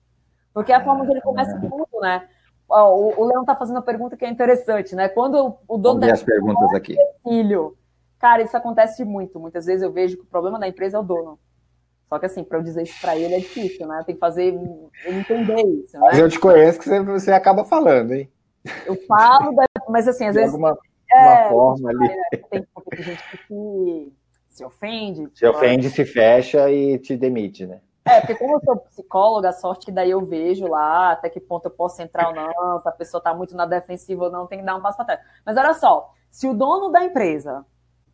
Porque 0.53 0.71
é 0.71 0.75
a 0.75 0.83
forma 0.83 1.05
que 1.05 1.11
ele 1.11 1.21
começa 1.21 1.59
tudo, 1.59 1.87
né? 2.01 2.27
O, 2.67 3.21
o 3.21 3.25
Leão 3.25 3.41
está 3.41 3.55
fazendo 3.55 3.75
uma 3.75 3.81
pergunta 3.81 4.15
que 4.15 4.25
é 4.25 4.29
interessante, 4.29 4.95
né? 4.95 5.09
Quando 5.09 5.57
o 5.67 5.77
dono 5.77 5.99
da 5.99 6.11
as 6.11 6.23
perguntas 6.23 6.73
aqui. 6.73 6.95
filho, 7.23 7.77
cara, 8.17 8.41
isso 8.41 8.55
acontece 8.55 9.03
muito. 9.03 9.39
Muitas 9.39 9.65
vezes 9.65 9.83
eu 9.83 9.91
vejo 9.91 10.15
que 10.15 10.23
o 10.23 10.27
problema 10.27 10.57
da 10.57 10.67
empresa 10.67 10.97
é 10.97 10.99
o 10.99 11.03
dono. 11.03 11.37
Só 12.07 12.17
que 12.17 12.25
assim, 12.25 12.43
para 12.43 12.57
eu 12.57 12.63
dizer 12.63 12.83
isso 12.83 12.99
para 13.01 13.17
ele 13.17 13.35
é 13.35 13.39
difícil, 13.39 13.85
né? 13.87 14.01
Tem 14.05 14.15
que 14.15 14.21
fazer 14.21 14.45
ele 14.45 14.89
entender 15.05 15.61
isso. 15.61 15.99
Né? 15.99 16.07
Mas 16.07 16.17
eu 16.17 16.29
te 16.29 16.39
conheço 16.39 16.79
que 16.79 16.85
você, 16.85 17.01
você 17.01 17.31
acaba 17.31 17.65
falando, 17.65 18.13
hein? 18.13 18.31
Eu 18.85 18.95
falo, 19.05 19.53
mas 19.89 20.07
assim, 20.07 20.25
às 20.25 20.35
vezes. 20.35 20.53
Alguma 20.53 20.77
é, 21.15 21.49
forma 21.49 21.89
ali. 21.89 22.09
Tem 22.49 23.03
gente 23.03 23.23
que 23.47 24.13
se 24.49 24.63
ofende. 24.63 25.29
Se 25.33 25.45
ofende, 25.45 25.89
se 25.89 26.05
fecha 26.05 26.69
e 26.69 26.97
te 26.97 27.17
demite, 27.17 27.65
né? 27.65 27.81
É, 28.05 28.19
porque 28.19 28.35
como 28.35 28.53
eu 28.53 28.61
sou 28.63 28.77
psicóloga, 28.77 29.49
a 29.49 29.53
sorte 29.53 29.87
que 29.87 29.91
daí 29.91 30.11
eu 30.11 30.23
vejo 30.23 30.67
lá 30.67 31.11
até 31.11 31.27
que 31.27 31.39
ponto 31.39 31.65
eu 31.65 31.71
posso 31.71 31.99
entrar 32.01 32.27
ou 32.27 32.35
não, 32.35 32.79
se 32.79 32.87
a 32.87 32.91
pessoa 32.91 33.19
está 33.19 33.33
muito 33.33 33.55
na 33.55 33.65
defensiva 33.65 34.25
ou 34.25 34.31
não, 34.31 34.45
tem 34.45 34.59
que 34.59 34.65
dar 34.65 34.75
um 34.75 34.81
passo 34.81 34.95
para 34.95 35.05
trás. 35.05 35.21
Mas 35.43 35.57
olha 35.57 35.73
só, 35.73 36.13
se 36.29 36.47
o 36.47 36.53
dono 36.53 36.91
da 36.91 37.03
empresa, 37.03 37.65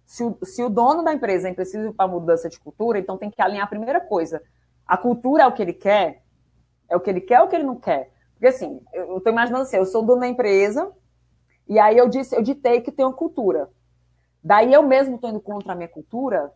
se 0.05 0.23
o, 0.23 0.37
se 0.43 0.63
o 0.63 0.69
dono 0.69 1.03
da 1.03 1.13
empresa 1.13 1.49
é 1.49 1.53
preciso 1.53 1.93
para 1.93 2.07
mudança 2.07 2.47
de 2.47 2.57
cultura, 2.57 2.99
então 2.99 3.17
tem 3.17 3.29
que 3.29 3.41
alinhar 3.41 3.65
a 3.65 3.69
primeira 3.69 3.99
coisa. 3.99 4.41
A 4.87 4.95
cultura 4.97 5.43
é 5.43 5.47
o 5.47 5.51
que 5.51 5.61
ele 5.61 5.73
quer? 5.73 6.23
É 6.89 6.95
o 6.95 6.99
que 7.01 7.09
ele 7.09 7.21
quer 7.21 7.41
ou 7.41 7.47
o 7.47 7.49
que 7.49 7.55
ele 7.57 7.65
não 7.65 7.75
quer? 7.75 8.11
Porque 8.33 8.47
assim, 8.47 8.81
eu 8.93 9.17
estou 9.17 9.31
imaginando 9.31 9.63
assim, 9.63 9.77
eu 9.77 9.85
sou 9.85 10.03
dono 10.03 10.21
da 10.21 10.27
empresa, 10.27 10.89
e 11.71 11.79
aí 11.79 11.97
eu 11.97 12.09
disse, 12.09 12.35
eu 12.35 12.41
ditei 12.41 12.81
que 12.81 12.91
tem 12.91 13.05
uma 13.05 13.13
cultura. 13.13 13.69
Daí 14.43 14.73
eu 14.73 14.83
mesmo 14.83 15.15
estou 15.15 15.29
indo 15.29 15.39
contra 15.39 15.71
a 15.71 15.75
minha 15.75 15.87
cultura, 15.87 16.51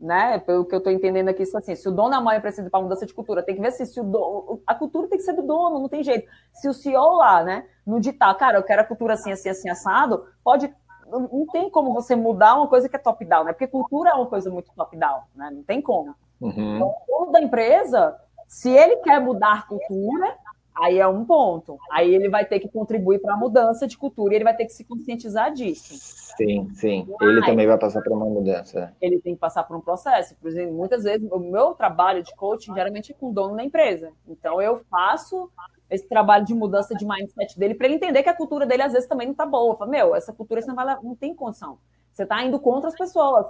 né? 0.00 0.36
Pelo 0.40 0.64
que 0.64 0.74
eu 0.74 0.78
estou 0.78 0.92
entendendo 0.92 1.28
aqui, 1.28 1.44
isso 1.44 1.56
assim, 1.56 1.76
se 1.76 1.88
o 1.88 1.92
dono 1.92 2.28
é 2.28 2.40
precisa 2.40 2.68
para 2.68 2.82
mudança 2.82 3.06
de 3.06 3.14
cultura, 3.14 3.40
tem 3.40 3.54
que 3.54 3.60
ver 3.60 3.70
se, 3.70 3.86
se 3.86 4.00
o 4.00 4.02
dono, 4.02 4.60
a 4.66 4.74
cultura 4.74 5.06
tem 5.06 5.16
que 5.16 5.24
ser 5.24 5.34
do 5.34 5.42
dono, 5.42 5.78
não 5.78 5.88
tem 5.88 6.02
jeito. 6.02 6.28
Se 6.54 6.68
o 6.68 6.74
CEO 6.74 7.18
lá, 7.18 7.44
né, 7.44 7.68
no 7.86 8.00
ditar, 8.00 8.34
cara, 8.36 8.58
eu 8.58 8.64
quero 8.64 8.82
a 8.82 8.84
cultura 8.84 9.14
assim, 9.14 9.30
assim, 9.30 9.48
assim, 9.48 9.70
assado, 9.70 10.26
pode 10.42 10.74
não 11.08 11.46
tem 11.52 11.70
como 11.70 11.94
você 11.94 12.16
mudar 12.16 12.56
uma 12.56 12.66
coisa 12.66 12.88
que 12.88 12.96
é 12.96 12.98
top-down, 12.98 13.44
né? 13.44 13.52
Porque 13.52 13.68
cultura 13.68 14.10
é 14.10 14.14
uma 14.14 14.26
coisa 14.26 14.50
muito 14.50 14.72
top-down, 14.74 15.22
né? 15.36 15.50
Não 15.52 15.62
tem 15.62 15.80
como. 15.80 16.16
Uhum. 16.40 16.76
Então, 16.76 16.94
o 17.08 17.26
da 17.26 17.40
empresa, 17.40 18.16
se 18.48 18.70
ele 18.70 18.96
quer 18.96 19.20
mudar 19.20 19.52
a 19.52 19.62
cultura, 19.62 20.36
aí 20.80 20.98
é 20.98 21.06
um 21.06 21.24
ponto. 21.24 21.78
Aí 21.90 22.14
ele 22.14 22.28
vai 22.28 22.44
ter 22.44 22.60
que 22.60 22.68
contribuir 22.68 23.20
para 23.20 23.34
a 23.34 23.36
mudança 23.36 23.86
de 23.86 23.96
cultura 23.96 24.32
e 24.32 24.36
ele 24.36 24.44
vai 24.44 24.56
ter 24.56 24.64
que 24.64 24.72
se 24.72 24.84
conscientizar 24.84 25.52
disso. 25.52 25.94
Sim, 26.36 26.68
sim. 26.74 27.06
Mas, 27.20 27.28
ele 27.28 27.44
também 27.44 27.66
vai 27.66 27.78
passar 27.78 28.02
por 28.02 28.12
uma 28.12 28.26
mudança. 28.26 28.94
Ele 29.00 29.20
tem 29.20 29.34
que 29.34 29.40
passar 29.40 29.64
por 29.64 29.76
um 29.76 29.80
processo. 29.80 30.34
Por 30.36 30.48
exemplo, 30.48 30.74
muitas 30.74 31.04
vezes 31.04 31.30
o 31.30 31.38
meu 31.38 31.74
trabalho 31.74 32.22
de 32.22 32.34
coaching 32.34 32.74
geralmente 32.74 33.12
é 33.12 33.14
com 33.14 33.30
o 33.30 33.32
dono 33.32 33.56
da 33.56 33.64
empresa. 33.64 34.12
Então 34.26 34.60
eu 34.60 34.80
faço 34.90 35.50
esse 35.90 36.08
trabalho 36.08 36.44
de 36.44 36.54
mudança 36.54 36.94
de 36.94 37.04
mindset 37.04 37.58
dele 37.58 37.74
para 37.74 37.86
ele 37.86 37.96
entender 37.96 38.22
que 38.22 38.28
a 38.28 38.36
cultura 38.36 38.64
dele 38.64 38.82
às 38.82 38.92
vezes 38.92 39.08
também 39.08 39.26
não 39.26 39.32
está 39.32 39.44
boa. 39.44 39.76
Fala, 39.76 39.90
meu, 39.90 40.14
essa 40.14 40.32
cultura 40.32 40.62
você 40.62 40.68
não, 40.68 40.76
vai, 40.76 40.96
não 41.02 41.14
tem 41.14 41.34
condição. 41.34 41.78
Você 42.12 42.22
está 42.22 42.42
indo 42.44 42.58
contra 42.58 42.88
as 42.88 42.94
pessoas. 42.94 43.46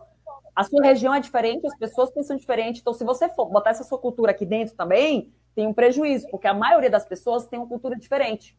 A 0.55 0.64
sua 0.64 0.83
região 0.83 1.14
é 1.14 1.20
diferente, 1.20 1.66
as 1.66 1.76
pessoas 1.76 2.11
pensam 2.11 2.37
diferente. 2.37 2.81
Então, 2.81 2.93
se 2.93 3.05
você 3.05 3.28
for 3.28 3.47
botar 3.47 3.70
essa 3.70 3.85
sua 3.85 3.99
cultura 3.99 4.33
aqui 4.33 4.45
dentro 4.45 4.74
também, 4.74 5.33
tem 5.55 5.67
um 5.67 5.75
prejuízo, 5.75 6.29
porque 6.31 6.47
a 6.47 6.55
maioria 6.55 6.91
das 6.91 7.05
pessoas 7.05 7.47
tem 7.47 7.59
uma 7.59 7.69
cultura 7.69 7.97
diferente. 7.97 8.57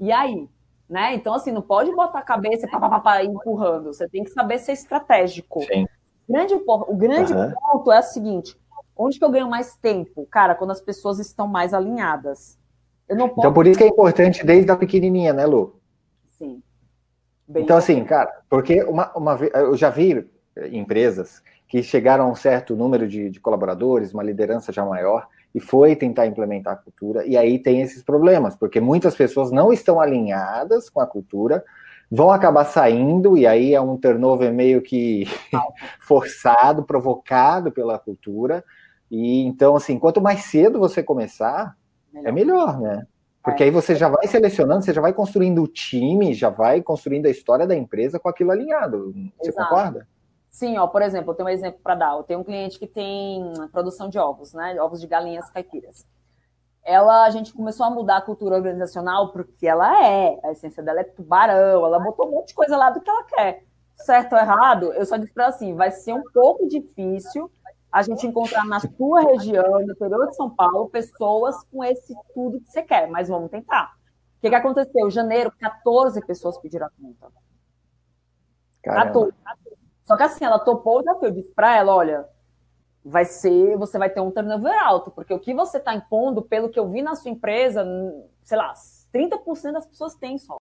E 0.00 0.12
aí? 0.12 0.48
Né? 0.88 1.14
Então, 1.14 1.34
assim, 1.34 1.52
não 1.52 1.60
pode 1.60 1.94
botar 1.94 2.20
a 2.20 2.22
cabeça 2.22 2.66
pá, 2.66 2.80
pá, 2.80 3.00
pá, 3.00 3.22
empurrando. 3.22 3.92
Você 3.92 4.08
tem 4.08 4.24
que 4.24 4.30
saber 4.30 4.58
ser 4.58 4.72
estratégico. 4.72 5.62
Sim. 5.62 5.86
Grande, 6.28 6.54
o 6.54 6.96
grande 6.96 7.32
uhum. 7.32 7.52
ponto 7.52 7.92
é 7.92 7.98
o 7.98 8.02
seguinte: 8.02 8.56
onde 8.96 9.18
que 9.18 9.24
eu 9.24 9.30
ganho 9.30 9.48
mais 9.48 9.76
tempo? 9.76 10.26
Cara, 10.30 10.54
quando 10.54 10.70
as 10.70 10.80
pessoas 10.80 11.18
estão 11.18 11.46
mais 11.46 11.74
alinhadas. 11.74 12.58
Posso... 13.06 13.32
Então, 13.38 13.52
por 13.52 13.66
isso 13.66 13.78
que 13.78 13.84
é 13.84 13.88
importante 13.88 14.44
desde 14.44 14.70
a 14.70 14.76
pequenininha, 14.76 15.32
né, 15.32 15.46
Lu? 15.46 15.78
Sim. 16.38 16.62
Bem 17.46 17.62
então, 17.62 17.76
assim, 17.76 18.04
cara, 18.04 18.42
porque 18.48 18.82
uma, 18.84 19.10
uma 19.16 19.36
eu 19.36 19.74
já 19.76 19.88
vi 19.88 20.28
empresas 20.70 21.42
que 21.66 21.82
chegaram 21.82 22.24
a 22.24 22.30
um 22.30 22.34
certo 22.34 22.76
número 22.76 23.08
de, 23.08 23.30
de 23.30 23.40
colaboradores, 23.40 24.12
uma 24.12 24.22
liderança 24.22 24.72
já 24.72 24.84
maior, 24.84 25.28
e 25.54 25.60
foi 25.60 25.96
tentar 25.96 26.26
implementar 26.26 26.74
a 26.74 26.76
cultura, 26.76 27.26
e 27.26 27.36
aí 27.36 27.58
tem 27.58 27.80
esses 27.80 28.02
problemas, 28.02 28.54
porque 28.54 28.80
muitas 28.80 29.16
pessoas 29.16 29.50
não 29.50 29.72
estão 29.72 30.00
alinhadas 30.00 30.88
com 30.90 31.00
a 31.00 31.06
cultura, 31.06 31.64
vão 32.10 32.30
acabar 32.30 32.64
saindo, 32.64 33.36
e 33.36 33.46
aí 33.46 33.74
é 33.74 33.80
um 33.80 33.96
turnover 33.96 34.52
meio 34.52 34.80
que 34.80 35.26
forçado, 36.00 36.82
provocado 36.82 37.70
pela 37.70 37.98
cultura. 37.98 38.64
E 39.10 39.42
então, 39.42 39.76
assim, 39.76 39.98
quanto 39.98 40.20
mais 40.20 40.44
cedo 40.44 40.78
você 40.78 41.02
começar, 41.02 41.76
melhor. 42.12 42.28
é 42.28 42.32
melhor, 42.32 42.80
né? 42.80 43.06
Porque 43.42 43.62
é. 43.62 43.66
aí 43.66 43.70
você 43.70 43.94
já 43.94 44.08
vai 44.08 44.26
selecionando, 44.26 44.84
você 44.84 44.92
já 44.92 45.00
vai 45.00 45.12
construindo 45.12 45.62
o 45.62 45.68
time, 45.68 46.34
já 46.34 46.50
vai 46.50 46.82
construindo 46.82 47.26
a 47.26 47.30
história 47.30 47.66
da 47.66 47.74
empresa 47.74 48.18
com 48.18 48.28
aquilo 48.28 48.50
alinhado. 48.50 49.14
Você 49.38 49.50
Exato. 49.50 49.68
concorda? 49.68 50.08
Sim, 50.50 50.76
ó, 50.78 50.86
por 50.86 51.02
exemplo, 51.02 51.30
eu 51.32 51.34
tenho 51.34 51.48
um 51.48 51.52
exemplo 51.52 51.80
para 51.82 51.94
dar. 51.94 52.16
Eu 52.16 52.22
tenho 52.22 52.40
um 52.40 52.44
cliente 52.44 52.78
que 52.78 52.86
tem 52.86 53.52
produção 53.72 54.08
de 54.08 54.18
ovos, 54.18 54.52
né? 54.52 54.80
Ovos 54.80 55.00
de 55.00 55.06
galinhas 55.06 55.50
caipiras. 55.50 56.06
Ela, 56.82 57.24
a 57.24 57.30
gente 57.30 57.52
começou 57.52 57.84
a 57.84 57.90
mudar 57.90 58.16
a 58.18 58.22
cultura 58.22 58.56
organizacional 58.56 59.30
porque 59.30 59.66
ela 59.66 60.04
é, 60.06 60.40
a 60.42 60.52
essência 60.52 60.82
dela 60.82 61.00
é 61.00 61.04
tubarão, 61.04 61.84
ela 61.84 61.98
botou 61.98 62.26
um 62.26 62.30
monte 62.30 62.48
de 62.48 62.54
coisa 62.54 62.76
lá 62.76 62.90
do 62.90 63.00
que 63.00 63.10
ela 63.10 63.24
quer. 63.24 63.64
Certo 63.94 64.32
ou 64.32 64.38
errado, 64.38 64.92
eu 64.94 65.04
só 65.04 65.16
disse 65.16 65.32
para 65.34 65.44
ela 65.44 65.54
assim, 65.54 65.74
vai 65.74 65.90
ser 65.90 66.14
um 66.14 66.22
pouco 66.32 66.66
difícil 66.66 67.50
a 67.90 68.02
gente 68.02 68.26
encontrar 68.26 68.64
na 68.64 68.80
sua 68.80 69.20
região, 69.22 69.80
no 69.80 69.92
interior 69.92 70.28
de 70.28 70.36
São 70.36 70.48
Paulo, 70.48 70.88
pessoas 70.88 71.56
com 71.64 71.82
esse 71.84 72.14
tudo 72.34 72.60
que 72.60 72.70
você 72.70 72.82
quer, 72.82 73.08
mas 73.08 73.28
vamos 73.28 73.50
tentar. 73.50 73.94
O 74.36 74.40
que, 74.40 74.48
que 74.48 74.54
aconteceu? 74.54 75.08
Em 75.08 75.10
janeiro, 75.10 75.52
14 75.58 76.24
pessoas 76.24 76.58
pediram 76.58 76.86
a 76.86 76.90
conta. 76.90 77.32
14. 78.82 79.32
Só 80.08 80.16
que 80.16 80.22
assim, 80.22 80.42
ela 80.42 80.58
topou 80.58 80.96
o 80.96 81.00
desafio. 81.00 81.28
Eu 81.28 81.32
disse 81.32 81.52
para 81.52 81.76
ela: 81.76 81.94
olha, 81.94 82.26
vai 83.04 83.26
ser, 83.26 83.76
você 83.76 83.98
vai 83.98 84.08
ter 84.08 84.20
um 84.20 84.30
turnover 84.30 84.72
alto, 84.82 85.10
porque 85.10 85.34
o 85.34 85.38
que 85.38 85.52
você 85.52 85.76
está 85.76 85.94
impondo, 85.94 86.40
pelo 86.40 86.70
que 86.70 86.78
eu 86.78 86.88
vi 86.88 87.02
na 87.02 87.14
sua 87.14 87.30
empresa, 87.30 87.84
sei 88.42 88.56
lá, 88.56 88.72
30% 89.12 89.72
das 89.72 89.86
pessoas 89.86 90.14
têm 90.14 90.38
só. 90.38 90.56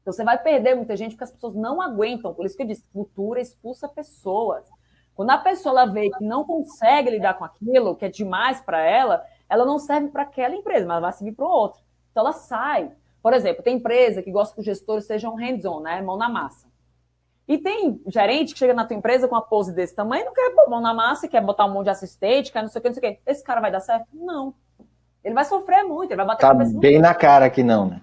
Então 0.00 0.12
você 0.12 0.22
vai 0.22 0.40
perder 0.40 0.76
muita 0.76 0.96
gente 0.96 1.10
porque 1.10 1.24
as 1.24 1.32
pessoas 1.32 1.56
não 1.56 1.82
aguentam. 1.82 2.32
Por 2.32 2.46
isso 2.46 2.56
que 2.56 2.62
eu 2.62 2.66
disse, 2.68 2.84
cultura 2.92 3.40
expulsa 3.40 3.88
pessoas. 3.88 4.64
Quando 5.12 5.30
a 5.30 5.38
pessoa 5.38 5.84
vê 5.84 6.08
que 6.10 6.24
não 6.24 6.44
consegue 6.44 7.10
lidar 7.10 7.34
com 7.34 7.44
aquilo, 7.44 7.96
que 7.96 8.04
é 8.04 8.08
demais 8.08 8.60
para 8.60 8.80
ela, 8.80 9.24
ela 9.48 9.66
não 9.66 9.80
serve 9.80 10.08
para 10.10 10.22
aquela 10.22 10.54
empresa, 10.54 10.86
mas 10.86 11.00
vai 11.00 11.12
servir 11.12 11.32
para 11.34 11.46
outra. 11.46 11.82
Então 12.12 12.22
ela 12.22 12.32
sai. 12.32 12.92
Por 13.20 13.34
exemplo, 13.34 13.64
tem 13.64 13.76
empresa 13.76 14.22
que 14.22 14.30
gosta 14.30 14.54
que 14.54 14.60
os 14.60 14.66
gestores 14.66 15.04
sejam 15.04 15.34
hands-on, 15.34 15.80
né? 15.80 16.00
Mão 16.00 16.16
na 16.16 16.28
massa. 16.28 16.67
E 17.48 17.56
tem 17.56 17.98
gerente 18.06 18.52
que 18.52 18.58
chega 18.58 18.74
na 18.74 18.84
tua 18.84 18.94
empresa 18.94 19.26
com 19.26 19.34
uma 19.34 19.40
pose 19.40 19.72
desse 19.72 19.94
tamanho, 19.94 20.26
não 20.26 20.34
quer 20.34 20.50
pôr 20.50 20.68
mão 20.68 20.82
na 20.82 20.92
massa, 20.92 21.26
quer 21.26 21.40
botar 21.40 21.64
um 21.64 21.72
monte 21.72 21.84
de 21.84 21.90
assistente, 21.90 22.52
quer 22.52 22.60
não 22.60 22.68
sei 22.68 22.78
o 22.78 22.82
que, 22.82 22.88
não 22.90 22.94
sei 22.94 23.10
o 23.10 23.14
que. 23.14 23.20
Esse 23.26 23.42
cara 23.42 23.58
vai 23.58 23.72
dar 23.72 23.80
certo? 23.80 24.06
Não. 24.12 24.52
Ele 25.24 25.34
vai 25.34 25.46
sofrer 25.46 25.82
muito, 25.82 26.10
ele 26.10 26.16
vai 26.16 26.26
bater 26.26 26.42
tá 26.42 26.54
bem 26.54 26.98
na 26.98 27.14
cara 27.14 27.48
que 27.48 27.62
não, 27.62 27.86
né? 27.86 28.02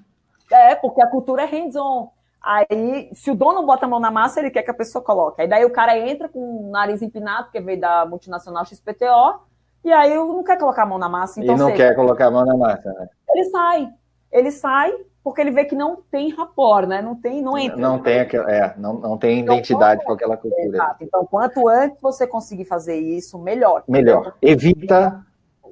É, 0.51 0.73
porque 0.75 1.01
a 1.01 1.07
cultura 1.07 1.43
é 1.43 1.45
hands-on. 1.45 2.09
Aí, 2.41 3.09
se 3.13 3.31
o 3.31 3.35
dono 3.35 3.65
bota 3.65 3.85
a 3.85 3.89
mão 3.89 3.99
na 3.99 4.11
massa, 4.11 4.39
ele 4.39 4.51
quer 4.51 4.63
que 4.63 4.69
a 4.69 4.75
pessoa 4.75 5.03
coloque. 5.03 5.41
Aí 5.41 5.47
daí 5.47 5.65
o 5.65 5.71
cara 5.71 5.97
entra 5.97 6.27
com 6.27 6.39
o 6.67 6.71
nariz 6.71 7.01
empinado, 7.01 7.45
porque 7.45 7.59
veio 7.59 7.79
da 7.79 8.05
multinacional 8.05 8.65
XPTO, 8.65 9.41
e 9.83 9.91
aí 9.91 10.15
não 10.15 10.43
quer 10.43 10.57
colocar 10.57 10.83
a 10.83 10.85
mão 10.85 10.97
na 10.97 11.09
massa. 11.09 11.39
Então, 11.39 11.55
e 11.55 11.57
não 11.57 11.67
seja, 11.67 11.77
quer 11.77 11.95
colocar 11.95 12.27
a 12.27 12.31
mão 12.31 12.45
na 12.45 12.55
massa, 12.55 12.91
né? 12.93 13.09
Ele 13.29 13.43
sai. 13.45 13.89
Ele 14.31 14.51
sai, 14.51 14.93
porque 15.25 15.41
ele 15.41 15.49
vê 15.49 15.65
que 15.65 15.73
não 15.73 16.03
tem 16.11 16.29
rapport, 16.29 16.87
né? 16.87 17.01
Não 17.01 17.15
tem, 17.15 17.41
não 17.41 17.57
entra. 17.57 17.77
Não 17.77 17.97
tem 17.99 18.19
aquela, 18.19 18.51
é, 18.51 18.77
não, 18.77 18.93
não 18.93 19.17
tem 19.17 19.39
então, 19.39 19.55
identidade 19.55 20.05
com 20.05 20.13
aquela 20.13 20.37
cultura. 20.37 20.67
Exato. 20.67 21.03
Então, 21.03 21.25
quanto 21.25 21.67
antes 21.67 21.97
você 21.99 22.27
conseguir 22.27 22.65
fazer 22.65 22.95
isso, 22.95 23.39
melhor. 23.39 23.83
Melhor. 23.87 24.35
Evita. 24.39 25.25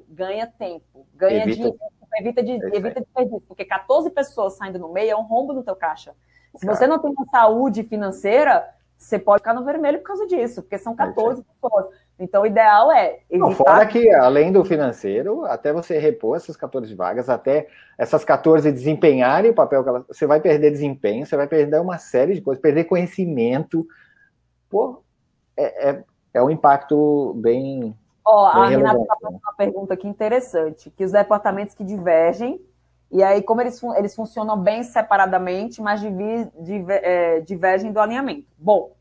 Ganha 0.08 0.48
tempo. 0.48 1.06
Ganha 1.14 1.44
evita. 1.44 1.70
de 1.70 1.76
evita 2.18 2.42
de, 2.42 2.52
evita 2.76 3.00
desperdício, 3.00 3.44
porque 3.46 3.64
14 3.64 4.10
pessoas 4.10 4.56
saindo 4.56 4.80
no 4.80 4.92
meio 4.92 5.12
é 5.12 5.16
um 5.16 5.22
rombo 5.22 5.52
no 5.52 5.62
teu 5.62 5.76
caixa. 5.76 6.16
Se 6.56 6.66
você 6.66 6.88
não 6.88 6.98
tem 6.98 7.12
uma 7.12 7.24
saúde 7.26 7.84
financeira, 7.84 8.68
você 8.98 9.20
pode 9.20 9.38
ficar 9.38 9.54
no 9.54 9.64
vermelho 9.64 9.98
por 10.00 10.06
causa 10.08 10.26
disso, 10.26 10.62
porque 10.62 10.78
são 10.78 10.96
14 10.96 11.44
pessoas. 11.44 11.86
Então, 12.18 12.42
o 12.42 12.46
ideal 12.46 12.92
é 12.92 13.18
evitar... 13.28 13.48
Não, 13.48 13.52
fora 13.52 13.86
que, 13.86 14.08
além 14.10 14.52
do 14.52 14.64
financeiro, 14.64 15.44
até 15.46 15.72
você 15.72 15.98
repor 15.98 16.36
essas 16.36 16.56
14 16.56 16.94
vagas, 16.94 17.28
até 17.28 17.66
essas 17.98 18.24
14 18.24 18.70
desempenharem 18.70 19.50
o 19.50 19.54
papel 19.54 19.82
que 19.82 19.88
elas... 19.88 20.06
Você 20.06 20.26
vai 20.26 20.40
perder 20.40 20.70
desempenho, 20.70 21.26
você 21.26 21.36
vai 21.36 21.48
perder 21.48 21.80
uma 21.80 21.98
série 21.98 22.34
de 22.34 22.40
coisas, 22.40 22.62
perder 22.62 22.84
conhecimento. 22.84 23.86
Pô, 24.70 25.02
é, 25.56 25.90
é, 25.90 26.04
é 26.34 26.42
um 26.42 26.50
impacto 26.50 27.34
bem... 27.36 27.96
Ó, 28.24 28.52
bem 28.52 28.62
a 28.62 28.66
Renata 28.68 29.00
está 29.00 29.16
fazendo 29.20 29.40
uma 29.42 29.54
pergunta 29.54 29.94
aqui 29.94 30.06
interessante, 30.06 30.90
que 30.90 31.04
os 31.04 31.12
departamentos 31.12 31.74
que 31.74 31.84
divergem, 31.84 32.60
e 33.10 33.22
aí 33.22 33.42
como 33.42 33.60
eles, 33.60 33.82
eles 33.96 34.14
funcionam 34.14 34.56
bem 34.56 34.82
separadamente, 34.82 35.82
mas 35.82 36.00
é, 36.88 37.40
divergem 37.40 37.92
do 37.92 38.00
alinhamento. 38.00 38.46
Bom, 38.56 38.92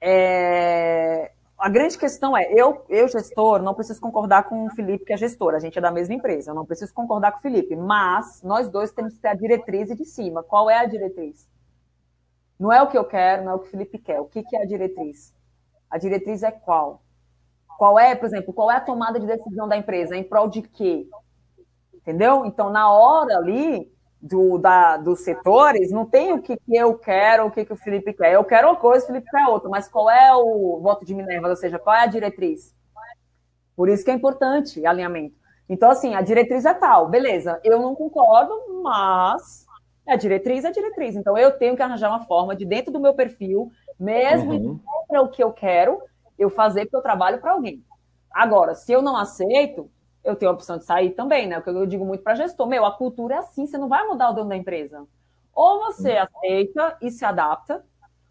é, 0.00 1.30
a 1.60 1.68
grande 1.68 1.98
questão 1.98 2.34
é, 2.34 2.50
eu, 2.50 2.84
eu, 2.88 3.06
gestor, 3.06 3.60
não 3.60 3.74
preciso 3.74 4.00
concordar 4.00 4.48
com 4.48 4.64
o 4.64 4.70
Felipe, 4.70 5.04
que 5.04 5.12
é 5.12 5.16
gestor, 5.16 5.54
a 5.54 5.58
gente 5.58 5.76
é 5.76 5.80
da 5.80 5.90
mesma 5.90 6.14
empresa, 6.14 6.50
eu 6.50 6.54
não 6.54 6.64
preciso 6.64 6.94
concordar 6.94 7.32
com 7.32 7.38
o 7.38 7.42
Felipe, 7.42 7.76
mas 7.76 8.42
nós 8.42 8.70
dois 8.70 8.90
temos 8.92 9.14
que 9.14 9.20
ter 9.20 9.28
a 9.28 9.34
diretriz 9.34 9.88
de 9.88 10.04
cima. 10.06 10.42
Qual 10.42 10.70
é 10.70 10.78
a 10.78 10.86
diretriz? 10.86 11.46
Não 12.58 12.72
é 12.72 12.82
o 12.82 12.88
que 12.88 12.96
eu 12.96 13.04
quero, 13.04 13.44
não 13.44 13.52
é 13.52 13.54
o 13.54 13.58
que 13.58 13.68
o 13.68 13.70
Felipe 13.70 13.98
quer. 13.98 14.20
O 14.20 14.24
que, 14.24 14.42
que 14.42 14.56
é 14.56 14.62
a 14.62 14.66
diretriz? 14.66 15.34
A 15.90 15.98
diretriz 15.98 16.42
é 16.42 16.50
qual? 16.50 17.02
Qual 17.78 17.98
é, 17.98 18.14
por 18.14 18.26
exemplo, 18.26 18.54
qual 18.54 18.70
é 18.70 18.76
a 18.76 18.80
tomada 18.80 19.20
de 19.20 19.26
decisão 19.26 19.68
da 19.68 19.76
empresa? 19.76 20.16
Em 20.16 20.24
prol 20.24 20.48
de 20.48 20.62
quê? 20.62 21.06
Entendeu? 21.94 22.46
Então, 22.46 22.70
na 22.70 22.90
hora 22.90 23.36
ali, 23.36 23.92
do, 24.20 24.58
da, 24.58 24.96
dos 24.96 25.20
setores, 25.20 25.90
não 25.90 26.04
tem 26.04 26.32
o 26.32 26.42
que, 26.42 26.56
que 26.56 26.76
eu 26.76 26.96
quero, 26.98 27.46
o 27.46 27.50
que, 27.50 27.64
que 27.64 27.72
o 27.72 27.76
Felipe 27.76 28.12
quer. 28.12 28.34
Eu 28.34 28.44
quero 28.44 28.68
uma 28.68 28.76
coisa, 28.76 29.04
o 29.04 29.06
Felipe 29.06 29.30
quer 29.30 29.46
outra, 29.46 29.68
mas 29.68 29.88
qual 29.88 30.10
é 30.10 30.34
o 30.34 30.78
voto 30.80 31.04
de 31.04 31.14
Minerva? 31.14 31.48
Ou 31.48 31.56
seja, 31.56 31.78
qual 31.78 31.96
é 31.96 32.02
a 32.02 32.06
diretriz? 32.06 32.74
Por 33.74 33.88
isso 33.88 34.04
que 34.04 34.10
é 34.10 34.14
importante 34.14 34.84
alinhamento. 34.84 35.34
Então, 35.68 35.90
assim, 35.90 36.14
a 36.14 36.20
diretriz 36.20 36.64
é 36.64 36.74
tal, 36.74 37.08
beleza, 37.08 37.60
eu 37.64 37.80
não 37.80 37.94
concordo, 37.94 38.52
mas 38.82 39.64
a 40.06 40.16
diretriz 40.16 40.64
é 40.64 40.68
a 40.68 40.72
diretriz. 40.72 41.16
Então, 41.16 41.38
eu 41.38 41.56
tenho 41.56 41.76
que 41.76 41.82
arranjar 41.82 42.10
uma 42.10 42.26
forma 42.26 42.54
de, 42.56 42.66
dentro 42.66 42.92
do 42.92 43.00
meu 43.00 43.14
perfil, 43.14 43.70
mesmo 43.98 44.52
uhum. 44.52 44.80
o 45.08 45.28
que 45.28 45.42
eu 45.42 45.52
quero, 45.52 46.02
eu 46.38 46.50
fazer 46.50 46.82
porque 46.82 46.96
eu 46.96 47.02
trabalho 47.02 47.40
para 47.40 47.52
alguém. 47.52 47.84
Agora, 48.32 48.74
se 48.74 48.92
eu 48.92 49.00
não 49.00 49.16
aceito, 49.16 49.90
eu 50.24 50.36
tenho 50.36 50.50
a 50.50 50.54
opção 50.54 50.78
de 50.78 50.84
sair 50.84 51.10
também, 51.10 51.46
né? 51.46 51.58
O 51.58 51.62
que 51.62 51.70
eu 51.70 51.86
digo 51.86 52.04
muito 52.04 52.22
para 52.22 52.34
gestor, 52.34 52.66
meu, 52.66 52.84
a 52.84 52.96
cultura 52.96 53.36
é 53.36 53.38
assim, 53.38 53.66
você 53.66 53.78
não 53.78 53.88
vai 53.88 54.06
mudar 54.06 54.30
o 54.30 54.34
dono 54.34 54.48
da 54.48 54.56
empresa. 54.56 55.06
Ou 55.54 55.80
você 55.80 56.16
uhum. 56.16 56.22
aceita 56.22 56.96
e 57.00 57.10
se 57.10 57.24
adapta, 57.24 57.84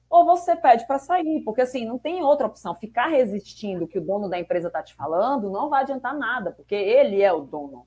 ou 0.09 0.25
você 0.25 0.55
pede 0.55 0.87
para 0.87 0.97
sair, 0.97 1.41
porque 1.43 1.61
assim, 1.61 1.85
não 1.85 1.99
tem 1.99 2.23
outra 2.23 2.47
opção. 2.47 2.73
Ficar 2.75 3.07
resistindo 3.07 3.85
o 3.85 3.87
que 3.87 3.99
o 3.99 4.05
dono 4.05 4.29
da 4.29 4.39
empresa 4.39 4.67
está 4.67 4.81
te 4.81 4.95
falando 4.95 5.49
não 5.49 5.69
vai 5.69 5.83
adiantar 5.83 6.15
nada, 6.15 6.51
porque 6.51 6.75
ele 6.75 7.21
é 7.21 7.31
o 7.31 7.41
dono. 7.41 7.85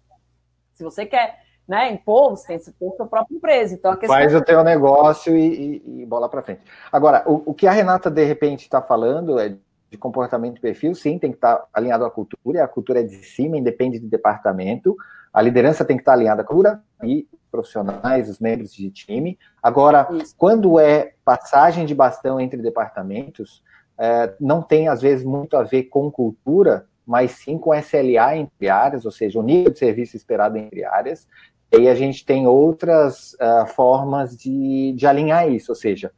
Se 0.74 0.84
você 0.84 1.04
quer 1.04 1.42
né? 1.66 1.92
Em 1.92 1.96
povo, 1.96 2.36
você 2.36 2.48
tem, 2.48 2.58
você 2.58 2.72
tem 2.72 2.96
sua 2.96 3.06
própria 3.06 3.34
empresa. 3.34 3.74
Então, 3.74 3.96
Faz 4.06 4.34
o 4.34 4.42
teu 4.42 4.62
negócio 4.64 5.36
e, 5.36 5.82
e, 5.86 6.02
e 6.02 6.06
bola 6.06 6.28
para 6.28 6.42
frente. 6.42 6.60
Agora, 6.90 7.22
o, 7.26 7.50
o, 7.50 7.54
que 7.54 7.66
a 7.66 7.72
Renata, 7.72 8.10
de 8.10 8.24
repente, 8.24 8.62
está 8.62 8.82
falando 8.82 9.38
é 9.38 9.56
de 9.92 9.98
comportamento 9.98 10.56
e 10.56 10.60
perfil, 10.60 10.94
sim, 10.94 11.18
tem 11.18 11.30
que 11.30 11.36
estar 11.36 11.66
alinhado 11.72 12.04
à 12.06 12.10
cultura, 12.10 12.58
e 12.58 12.60
a 12.60 12.66
cultura 12.66 13.00
é 13.00 13.02
de 13.02 13.22
cima, 13.26 13.58
independe 13.58 14.00
do 14.00 14.08
departamento. 14.08 14.96
A 15.32 15.42
liderança 15.42 15.84
tem 15.84 15.98
que 15.98 16.00
estar 16.00 16.14
alinhada 16.14 16.40
à 16.40 16.44
cultura 16.44 16.82
e 17.04 17.28
profissionais, 17.50 18.30
os 18.30 18.40
membros 18.40 18.72
de 18.72 18.90
time. 18.90 19.38
Agora, 19.62 20.08
Isso. 20.12 20.34
quando 20.38 20.80
é 20.80 21.12
passagem 21.22 21.84
de 21.84 21.94
bastão 21.94 22.40
entre 22.40 22.62
departamentos, 22.62 23.62
é, 23.98 24.32
não 24.40 24.62
tem, 24.62 24.88
às 24.88 25.02
vezes, 25.02 25.26
muito 25.26 25.58
a 25.58 25.62
ver 25.62 25.84
com 25.84 26.10
cultura, 26.10 26.86
mas 27.06 27.32
sim 27.32 27.58
com 27.58 27.74
SLA 27.74 28.36
entre 28.38 28.70
áreas, 28.70 29.04
ou 29.04 29.12
seja, 29.12 29.38
o 29.38 29.42
nível 29.42 29.70
de 29.70 29.78
serviço 29.78 30.16
esperado 30.16 30.56
entre 30.56 30.84
áreas, 30.84 31.28
e 31.70 31.76
aí 31.76 31.88
a 31.88 31.94
gente 31.94 32.24
tem 32.24 32.46
outras 32.46 33.34
uh, 33.34 33.66
formas 33.66 34.36
de, 34.36 34.94
de 34.96 35.06
alinhar 35.06 35.50
isso, 35.50 35.72
ou 35.72 35.76
seja, 35.76 36.12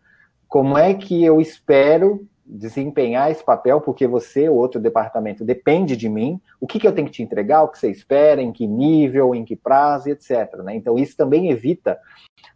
como 0.47 0.79
é 0.79 0.95
que 0.95 1.25
eu 1.25 1.41
espero 1.41 2.29
desempenhar 2.47 3.31
esse 3.31 3.43
papel, 3.43 3.81
porque 3.81 4.07
você, 4.07 4.49
o 4.49 4.55
outro 4.55 4.81
departamento, 4.81 5.45
depende 5.45 5.97
de 5.97 6.09
mim, 6.09 6.41
o 6.61 6.67
que, 6.67 6.79
que 6.79 6.87
eu 6.87 6.93
tenho 6.93 7.07
que 7.07 7.13
te 7.13 7.23
entregar, 7.23 7.63
o 7.63 7.69
que 7.69 7.79
você 7.79 7.91
espera, 7.91 8.43
em 8.43 8.53
que 8.53 8.67
nível, 8.67 9.35
em 9.35 9.45
que 9.45 9.57
prazo, 9.57 10.11
etc. 10.11 10.57
Né? 10.63 10.75
Então, 10.75 10.99
isso 10.99 11.17
também 11.17 11.51
evita, 11.51 11.99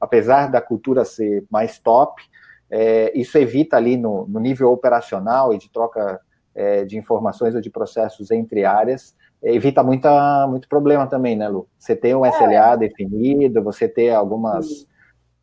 apesar 0.01 0.51
da 0.51 0.61
cultura 0.61 1.05
ser 1.05 1.45
mais 1.51 1.79
top, 1.79 2.23
é, 2.71 3.19
isso 3.19 3.39
evita 3.39 3.77
ali 3.77 3.97
no, 3.97 4.27
no, 4.29 4.39
nível 4.39 4.71
operacional 4.71 5.55
e 5.55 5.59
de 5.59 5.71
troca 5.71 6.21
é, 6.55 6.85
de 6.85 6.99
informações 6.99 7.55
ou 7.55 7.61
de 7.61 7.71
processos 7.71 8.31
entre 8.31 8.65
áreas, 8.65 9.17
evita 9.43 9.83
muita, 9.83 10.47
muito 10.49 10.69
problema 10.69 11.07
também, 11.07 11.35
né, 11.35 11.49
Lu? 11.49 11.67
Você 11.79 11.97
tem 11.97 12.15
um 12.15 12.27
SLA 12.27 12.75
é. 12.75 12.77
definido, 12.77 13.63
você 13.63 13.89
ter 13.89 14.11
algumas. 14.11 14.87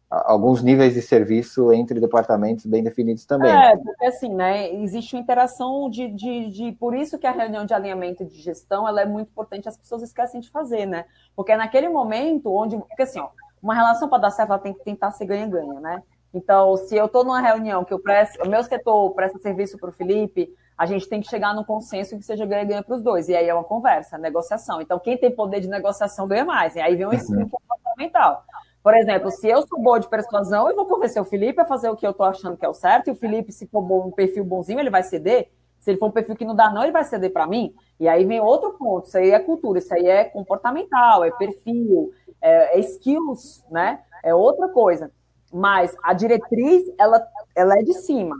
Alguns 0.10 0.62
níveis 0.62 0.94
de 0.94 1.02
serviço 1.02 1.74
entre 1.74 2.00
departamentos 2.00 2.66
bem 2.66 2.84
definidos 2.84 3.26
também. 3.26 3.52
É, 3.52 3.76
porque 3.76 4.06
assim, 4.06 4.34
né? 4.34 4.72
Existe 4.76 5.16
uma 5.16 5.22
interação 5.22 5.90
de, 5.90 6.08
de, 6.08 6.52
de. 6.52 6.72
Por 6.74 6.96
isso 6.96 7.18
que 7.18 7.26
a 7.26 7.32
reunião 7.32 7.66
de 7.66 7.74
alinhamento 7.74 8.24
de 8.24 8.40
gestão 8.40 8.88
ela 8.88 9.02
é 9.02 9.06
muito 9.06 9.30
importante, 9.30 9.68
as 9.68 9.78
pessoas 9.78 10.04
esquecem 10.04 10.40
de 10.40 10.50
fazer, 10.50 10.86
né? 10.86 11.06
Porque 11.36 11.52
é 11.52 11.58
naquele 11.58 11.90
momento 11.90 12.54
onde. 12.54 12.78
Porque 12.78 13.04
assim, 13.04 13.20
ó, 13.20 13.30
uma 13.62 13.74
relação 13.74 14.08
para 14.08 14.20
dar 14.20 14.30
certo, 14.30 14.52
ela 14.52 14.60
tem 14.60 14.74
que 14.74 14.84
tentar 14.84 15.12
ser 15.12 15.26
ganha-ganha, 15.26 15.80
né? 15.80 16.04
Então, 16.34 16.76
se 16.78 16.96
eu 16.96 17.06
estou 17.06 17.24
numa 17.24 17.42
reunião 17.42 17.84
que 17.84 17.94
eu 17.94 18.00
presto, 18.00 18.44
o 18.44 18.50
meu 18.50 18.62
setor 18.62 19.12
presta 19.12 19.40
serviço 19.40 19.78
para 19.78 19.90
o 19.90 19.94
Felipe, 19.94 20.54
a 20.78 20.86
gente 20.86 21.08
tem 21.08 21.22
que 21.22 21.30
chegar 21.30 21.54
num 21.56 21.64
consenso 21.64 22.18
que 22.18 22.24
seja 22.24 22.46
ganha-ganha 22.46 22.84
para 22.84 22.96
os 22.96 23.02
dois. 23.02 23.30
E 23.30 23.36
aí 23.36 23.48
é 23.48 23.54
uma 23.54 23.64
conversa, 23.64 24.18
negociação. 24.18 24.82
Então, 24.82 25.00
quem 25.00 25.18
tem 25.18 25.32
poder 25.32 25.62
de 25.62 25.70
negociação 25.70 26.28
ganha 26.28 26.44
mais. 26.44 26.76
E 26.76 26.82
aí 26.82 26.96
vem 26.96 27.08
um 27.08 27.14
ensino 27.14 27.42
uhum. 27.42 27.50
comportamental. 27.50 28.44
Por 28.86 28.96
exemplo, 28.96 29.32
se 29.32 29.48
eu 29.48 29.66
sou 29.66 29.82
boa 29.82 30.00
de 30.00 30.08
persuasão, 30.08 30.70
eu 30.70 30.76
vou 30.76 30.86
convencer 30.86 31.20
o 31.20 31.26
Felipe 31.26 31.60
a 31.60 31.66
fazer 31.66 31.90
o 31.90 31.96
que 31.96 32.06
eu 32.06 32.12
estou 32.12 32.24
achando 32.24 32.56
que 32.56 32.64
é 32.64 32.70
o 32.70 32.74
certo, 32.76 33.08
e 33.08 33.12
o 33.12 33.16
Felipe, 33.16 33.52
se 33.52 33.66
for 33.66 33.82
um 33.82 34.12
perfil 34.12 34.46
bonzinho, 34.46 34.80
ele 34.80 34.92
vai 34.92 35.02
ceder. 35.02 35.50
Se 35.80 35.90
ele 35.90 35.98
for 35.98 36.06
um 36.06 36.12
perfil 36.12 36.36
que 36.36 36.46
não 36.46 36.56
dá, 36.56 36.70
não, 36.70 36.84
ele 36.84 36.92
vai 36.92 37.04
ceder 37.04 37.34
para 37.34 37.48
mim. 37.48 37.74
E 38.00 38.08
aí 38.08 38.24
vem 38.26 38.40
outro 38.40 38.74
ponto: 38.74 39.08
isso 39.08 39.18
aí 39.18 39.32
é 39.32 39.40
cultura, 39.40 39.80
isso 39.80 39.92
aí 39.92 40.06
é 40.06 40.26
comportamental, 40.26 41.24
é 41.24 41.32
perfil, 41.32 42.12
é, 42.40 42.78
é 42.78 42.80
skills, 42.80 43.66
né? 43.72 44.02
É 44.24 44.36
outra 44.36 44.70
coisa. 44.70 45.10
Mas 45.52 45.98
a 46.04 46.14
diretriz, 46.14 46.84
ela, 47.00 47.20
ela 47.56 47.80
é 47.80 47.82
de 47.82 47.94
cima. 47.96 48.36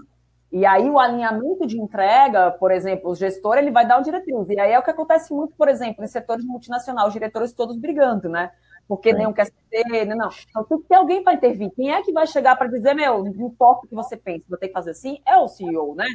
E 0.52 0.64
aí 0.64 0.88
o 0.88 1.00
alinhamento 1.00 1.66
de 1.66 1.82
entrega, 1.82 2.52
por 2.52 2.70
exemplo, 2.72 3.10
o 3.10 3.16
gestor 3.16 3.58
ele 3.58 3.72
vai 3.72 3.88
dar 3.88 4.00
o 4.00 4.04
diretriz. 4.04 4.48
E 4.48 4.60
aí 4.60 4.74
é 4.74 4.78
o 4.78 4.84
que 4.84 4.92
acontece 4.92 5.34
muito, 5.34 5.56
por 5.56 5.68
exemplo, 5.68 6.04
em 6.04 6.08
setores 6.08 6.46
multinacionais, 6.46 7.08
os 7.08 7.14
diretores 7.14 7.52
todos 7.52 7.76
brigando, 7.78 8.30
né? 8.30 8.52
Porque 8.88 9.14
nenhum 9.14 9.34
quer 9.34 9.48
ceder, 9.70 10.08
não. 10.16 10.30
Então 10.50 10.64
tem 10.64 10.80
que 10.80 10.88
ter 10.88 10.96
alguém 10.96 11.24
para 11.24 11.34
intervir. 11.34 11.72
Quem 11.76 11.92
é 11.92 12.02
que 12.04 12.12
vai 12.12 12.28
chegar 12.28 12.56
para 12.56 12.68
dizer, 12.68 12.94
meu, 12.94 13.24
não 13.24 13.48
importa 13.48 13.86
o 13.86 13.90
que 13.90 13.96
você 13.96 14.16
pensa, 14.16 14.46
vou 14.48 14.60
ter 14.60 14.68
que 14.68 14.74
fazer 14.74 14.92
assim? 14.92 15.20
É 15.26 15.38
o 15.38 15.48
CEO, 15.48 15.96
né? 15.96 16.06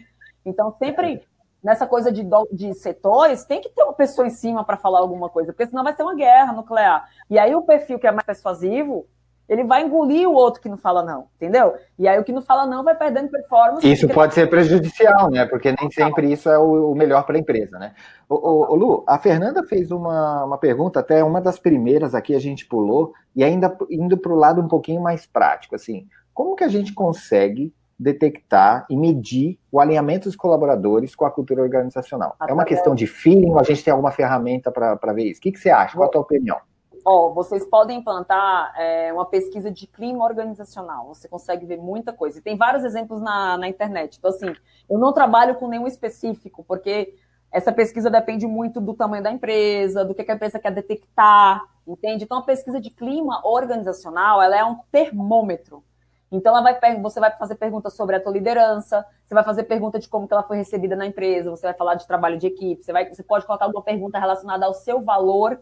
Então 0.44 0.74
sempre 0.78 1.22
nessa 1.62 1.86
coisa 1.86 2.10
de, 2.10 2.26
de 2.52 2.74
setores, 2.74 3.44
tem 3.44 3.60
que 3.60 3.68
ter 3.68 3.82
uma 3.82 3.92
pessoa 3.92 4.26
em 4.26 4.30
cima 4.30 4.64
para 4.64 4.76
falar 4.76 5.00
alguma 5.00 5.28
coisa, 5.28 5.52
porque 5.52 5.66
senão 5.66 5.84
vai 5.84 5.94
ser 5.94 6.02
uma 6.02 6.14
guerra 6.14 6.52
nuclear. 6.52 7.08
E 7.28 7.38
aí 7.38 7.54
o 7.54 7.62
perfil 7.62 7.98
que 7.98 8.06
é 8.06 8.12
mais 8.12 8.24
persuasivo, 8.24 9.06
ele 9.50 9.64
vai 9.64 9.82
engolir 9.82 10.28
o 10.28 10.32
outro 10.32 10.62
que 10.62 10.68
não 10.68 10.76
fala 10.76 11.02
não, 11.02 11.26
entendeu? 11.34 11.74
E 11.98 12.06
aí 12.06 12.16
o 12.20 12.22
que 12.22 12.30
não 12.30 12.40
fala 12.40 12.64
não 12.64 12.84
vai 12.84 12.94
perdendo 12.94 13.28
performance. 13.28 13.90
Isso 13.90 14.08
pode 14.08 14.32
ser 14.32 14.48
prejudicial, 14.48 15.28
né? 15.28 15.44
Porque 15.44 15.74
nem 15.78 15.90
sempre 15.90 16.32
isso 16.32 16.48
é 16.48 16.56
o, 16.56 16.94
melhor 16.94 17.26
para 17.26 17.36
a 17.36 17.40
empresa, 17.40 17.76
né? 17.76 17.92
O, 18.28 18.76
Lu, 18.76 19.02
a 19.08 19.18
Fernanda 19.18 19.64
fez 19.64 19.90
uma, 19.90 20.44
uma 20.44 20.56
pergunta, 20.56 21.00
até 21.00 21.24
uma 21.24 21.40
das 21.40 21.58
primeiras 21.58 22.14
aqui 22.14 22.32
a 22.32 22.38
gente 22.38 22.64
pulou, 22.64 23.12
e 23.34 23.42
ainda 23.42 23.76
indo 23.90 24.16
para 24.16 24.32
o 24.32 24.36
lado 24.36 24.60
um 24.60 24.68
pouquinho 24.68 25.02
mais 25.02 25.26
prático, 25.26 25.74
assim, 25.74 26.06
como 26.32 26.54
que 26.54 26.62
a 26.62 26.68
gente 26.68 26.94
consegue 26.94 27.74
detectar 27.98 28.86
e 28.88 28.96
medir 28.96 29.58
o 29.70 29.80
alinhamento 29.80 30.28
dos 30.28 30.36
colaboradores 30.36 31.16
com 31.16 31.24
a 31.24 31.30
cultura 31.30 31.60
organizacional? 31.60 32.36
é 32.48 32.52
uma 32.52 32.64
questão 32.64 32.94
de 32.94 33.08
feeling 33.08 33.50
ou 33.50 33.58
a 33.58 33.64
gente 33.64 33.82
tem 33.82 33.90
alguma 33.90 34.12
ferramenta 34.12 34.70
para 34.70 35.12
ver 35.12 35.24
isso? 35.24 35.40
O 35.40 35.42
que, 35.42 35.50
que 35.50 35.58
você 35.58 35.70
acha? 35.70 35.96
Qual 35.96 36.08
a 36.08 36.10
tua 36.10 36.20
opinião? 36.20 36.56
Ó, 37.04 37.32
vocês 37.32 37.64
podem 37.64 37.98
implantar 37.98 38.74
é, 38.78 39.12
uma 39.12 39.24
pesquisa 39.24 39.70
de 39.70 39.86
clima 39.86 40.24
organizacional. 40.24 41.08
Você 41.08 41.28
consegue 41.28 41.66
ver 41.66 41.78
muita 41.78 42.12
coisa. 42.12 42.38
E 42.38 42.42
tem 42.42 42.56
vários 42.56 42.84
exemplos 42.84 43.20
na, 43.20 43.56
na 43.56 43.68
internet. 43.68 44.16
Então, 44.18 44.30
assim, 44.30 44.54
eu 44.88 44.98
não 44.98 45.12
trabalho 45.12 45.54
com 45.54 45.68
nenhum 45.68 45.86
específico, 45.86 46.64
porque 46.64 47.14
essa 47.50 47.72
pesquisa 47.72 48.08
depende 48.08 48.46
muito 48.46 48.80
do 48.80 48.94
tamanho 48.94 49.22
da 49.22 49.32
empresa, 49.32 50.04
do 50.04 50.14
que 50.14 50.30
a 50.30 50.34
empresa 50.34 50.58
quer 50.58 50.72
detectar, 50.72 51.62
entende? 51.86 52.24
Então, 52.24 52.38
a 52.38 52.42
pesquisa 52.42 52.80
de 52.80 52.90
clima 52.90 53.40
organizacional, 53.44 54.40
ela 54.40 54.56
é 54.56 54.64
um 54.64 54.78
termômetro. 54.92 55.82
Então, 56.30 56.56
ela 56.56 56.62
vai, 56.62 57.00
você 57.00 57.18
vai 57.18 57.36
fazer 57.36 57.56
perguntas 57.56 57.94
sobre 57.94 58.14
a 58.14 58.20
tua 58.20 58.32
liderança, 58.32 59.04
você 59.24 59.34
vai 59.34 59.42
fazer 59.42 59.64
pergunta 59.64 59.98
de 59.98 60.08
como 60.08 60.28
que 60.28 60.32
ela 60.32 60.44
foi 60.44 60.58
recebida 60.58 60.94
na 60.94 61.06
empresa, 61.06 61.50
você 61.50 61.66
vai 61.66 61.74
falar 61.74 61.94
de 61.96 62.06
trabalho 62.06 62.38
de 62.38 62.46
equipe, 62.46 62.84
você, 62.84 62.92
vai, 62.92 63.12
você 63.12 63.22
pode 63.22 63.44
colocar 63.46 63.64
alguma 63.64 63.82
pergunta 63.82 64.18
relacionada 64.18 64.64
ao 64.64 64.72
seu 64.72 65.02
valor 65.02 65.58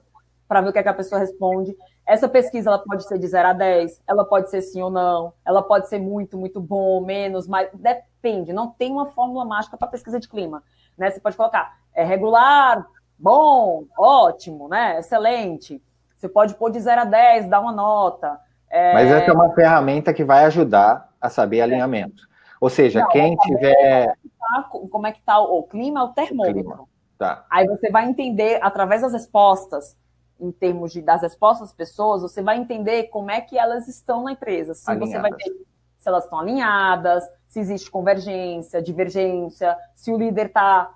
para 0.48 0.62
ver 0.62 0.70
o 0.70 0.72
que, 0.72 0.78
é 0.78 0.82
que 0.82 0.88
a 0.88 0.94
pessoa 0.94 1.20
responde. 1.20 1.76
Essa 2.06 2.28
pesquisa 2.28 2.70
ela 2.70 2.78
pode 2.78 3.06
ser 3.06 3.18
de 3.18 3.28
0 3.28 3.48
a 3.48 3.52
10, 3.52 4.02
ela 4.08 4.24
pode 4.24 4.50
ser 4.50 4.62
sim 4.62 4.80
ou 4.80 4.90
não, 4.90 5.32
ela 5.44 5.62
pode 5.62 5.88
ser 5.88 6.00
muito, 6.00 6.38
muito 6.38 6.58
bom, 6.58 7.04
menos, 7.04 7.46
mas 7.46 7.68
depende, 7.74 8.52
não 8.52 8.70
tem 8.70 8.90
uma 8.90 9.06
fórmula 9.06 9.44
mágica 9.44 9.76
para 9.76 9.88
pesquisa 9.88 10.18
de 10.18 10.26
clima. 10.26 10.62
Né? 10.96 11.10
Você 11.10 11.20
pode 11.20 11.36
colocar 11.36 11.76
é 11.94 12.02
regular, 12.02 12.86
bom, 13.18 13.84
ótimo, 13.98 14.68
né? 14.68 14.98
excelente. 14.98 15.82
Você 16.16 16.28
pode 16.28 16.54
pôr 16.54 16.70
de 16.70 16.80
0 16.80 17.02
a 17.02 17.04
10, 17.04 17.48
dar 17.48 17.60
uma 17.60 17.72
nota. 17.72 18.40
É... 18.70 18.92
Mas 18.94 19.10
essa 19.10 19.30
é 19.30 19.34
uma 19.34 19.52
ferramenta 19.54 20.12
que 20.14 20.24
vai 20.24 20.44
ajudar 20.46 21.12
a 21.20 21.28
saber 21.28 21.60
alinhamento. 21.60 22.26
Ou 22.60 22.68
seja, 22.68 23.00
não, 23.00 23.08
quem 23.08 23.36
tiver. 23.36 24.16
Como 24.90 25.06
é 25.06 25.12
que 25.12 25.20
está 25.20 25.38
o 25.38 25.62
clima, 25.64 26.00
é 26.00 26.02
o 26.04 26.08
termômetro. 26.08 26.88
Tá. 27.18 27.44
Aí 27.50 27.66
você 27.66 27.90
vai 27.90 28.08
entender, 28.08 28.58
através 28.62 29.02
das 29.02 29.12
respostas, 29.12 29.96
em 30.40 30.52
termos 30.52 30.92
de, 30.92 31.02
das 31.02 31.22
respostas 31.22 31.68
das 31.68 31.76
pessoas, 31.76 32.22
você 32.22 32.42
vai 32.42 32.58
entender 32.58 33.04
como 33.04 33.30
é 33.30 33.40
que 33.40 33.58
elas 33.58 33.88
estão 33.88 34.24
na 34.24 34.32
empresa. 34.32 34.74
Se 34.74 34.90
alinhadas. 34.90 35.10
você 35.10 35.20
vai 35.20 35.32
ter, 35.32 35.50
se 35.98 36.08
elas 36.08 36.24
estão 36.24 36.38
alinhadas, 36.38 37.24
se 37.48 37.60
existe 37.60 37.90
convergência, 37.90 38.82
divergência, 38.82 39.76
se 39.94 40.12
o 40.12 40.16
líder 40.16 40.46
está 40.46 40.94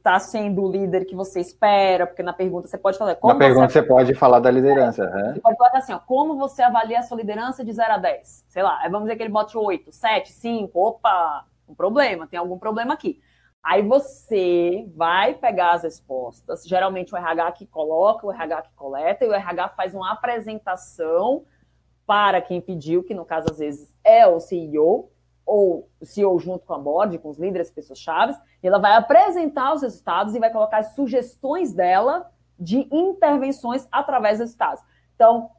tá 0.00 0.18
sendo 0.20 0.62
o 0.62 0.70
líder 0.70 1.04
que 1.04 1.14
você 1.14 1.40
espera, 1.40 2.06
porque 2.06 2.22
na 2.22 2.32
pergunta 2.32 2.68
você 2.68 2.78
pode 2.78 2.96
falar. 2.96 3.16
na 3.20 3.34
pergunta 3.34 3.68
você, 3.68 3.82
pode 3.82 4.14
falar 4.14 4.38
da 4.38 4.50
liderança. 4.50 5.02
É, 5.02 5.32
Você 5.32 5.40
pode 5.40 5.56
falar 5.56 5.70
assim, 5.74 5.92
ó, 5.92 5.98
como 5.98 6.36
você 6.36 6.62
avalia 6.62 7.00
a 7.00 7.02
sua 7.02 7.16
liderança 7.16 7.64
de 7.64 7.72
0 7.72 7.94
a 7.94 7.98
10? 7.98 8.44
Sei 8.48 8.62
lá, 8.62 8.80
vamos 8.84 9.02
dizer 9.02 9.16
que 9.16 9.22
ele 9.24 9.32
bote 9.32 9.58
8, 9.58 9.90
7, 9.90 10.32
5, 10.32 10.78
opa, 10.78 11.44
um 11.68 11.74
problema, 11.74 12.28
tem 12.28 12.38
algum 12.38 12.58
problema 12.58 12.94
aqui. 12.94 13.20
Aí 13.62 13.82
você 13.82 14.88
vai 14.96 15.34
pegar 15.34 15.72
as 15.72 15.82
respostas, 15.82 16.64
geralmente 16.66 17.14
o 17.14 17.16
RH 17.16 17.52
que 17.52 17.66
coloca, 17.66 18.26
o 18.26 18.32
RH 18.32 18.62
que 18.62 18.74
coleta, 18.74 19.24
e 19.24 19.28
o 19.28 19.34
RH 19.34 19.68
faz 19.70 19.94
uma 19.94 20.12
apresentação 20.12 21.44
para 22.06 22.40
quem 22.40 22.60
pediu, 22.60 23.04
que 23.04 23.14
no 23.14 23.24
caso 23.24 23.48
às 23.50 23.58
vezes 23.58 23.94
é 24.02 24.26
o 24.26 24.40
CEO, 24.40 25.10
ou 25.44 25.88
o 26.00 26.06
CEO 26.06 26.38
junto 26.38 26.64
com 26.64 26.74
a 26.74 26.78
board, 26.78 27.18
com 27.18 27.28
os 27.28 27.38
líderes, 27.38 27.70
pessoas 27.70 27.98
chaves, 27.98 28.36
e 28.62 28.66
ela 28.66 28.78
vai 28.78 28.94
apresentar 28.94 29.74
os 29.74 29.82
resultados 29.82 30.34
e 30.34 30.38
vai 30.38 30.50
colocar 30.50 30.78
as 30.78 30.94
sugestões 30.94 31.72
dela 31.72 32.30
de 32.58 32.88
intervenções 32.90 33.86
através 33.92 34.38
dos 34.38 34.46
resultados. 34.46 34.82
Então, 35.14 35.50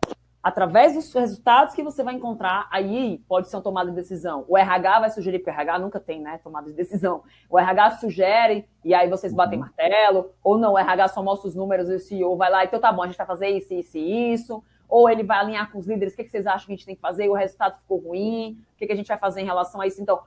através 0.44 0.96
dos 0.96 1.14
resultados 1.14 1.76
que 1.76 1.84
você 1.84 2.04
vai 2.04 2.16
encontrar, 2.16 2.68
aí 2.72 3.20
pode 3.28 3.48
ser 3.48 3.56
uma 3.56 3.62
tomada 3.62 3.90
de 3.90 3.96
decisão. 3.96 4.44
O 4.48 4.58
RH 4.58 5.00
vai 5.00 5.10
sugerir, 5.10 5.40
porque 5.40 5.52
o 5.52 5.54
RH 5.54 5.80
nunca 5.80 6.00
tem, 6.00 6.22
né, 6.22 6.40
tomada 6.44 6.68
de 6.68 6.74
decisão. 6.74 7.24
O 7.50 7.60
RH 7.60 7.92
sugere, 7.98 8.68
e 8.84 8.94
aí 8.94 9.08
vocês 9.08 9.34
batem 9.34 9.60
uhum. 9.60 9.66
martelo, 9.66 10.32
ou 10.44 10.58
não, 10.58 10.74
o 10.74 10.78
RH 10.78 11.10
só 11.10 11.24
mostra 11.24 11.48
os 11.48 11.56
números 11.56 11.90
e 11.90 11.96
o 11.96 12.00
CEO 12.00 12.36
vai 12.36 12.50
lá, 12.50 12.66
então 12.66 12.80
tá 12.80 12.92
bom, 12.92 13.04
a 13.04 13.08
gente 13.08 13.18
vai 13.18 13.28
fazer 13.28 13.50
isso, 13.50 13.74
isso 13.74 13.98
e 13.98 14.34
isso. 14.34 14.64
Ou 14.90 15.10
ele 15.10 15.24
vai 15.24 15.40
alinhar 15.40 15.72
com 15.72 15.78
os 15.78 15.88
líderes, 15.88 16.14
o 16.14 16.18
que, 16.18 16.28
vocês 16.28 16.46
acham 16.46 16.66
que 16.66 16.74
a 16.74 16.76
gente 16.76 16.86
tem 16.86 16.96
que 16.96 17.02
fazer, 17.02 17.30
o 17.30 17.34
resultado 17.34 17.78
ficou 17.78 18.00
ruim, 18.00 18.58
o 18.74 18.78
que, 18.78 18.88
que 18.88 18.92
a 18.92 18.96
gente 18.96 19.08
vai 19.08 19.18
fazer 19.18 19.42
em 19.42 19.46
relação 19.46 19.80
a 19.80 19.88
isso. 19.88 20.02
Então, 20.02 20.20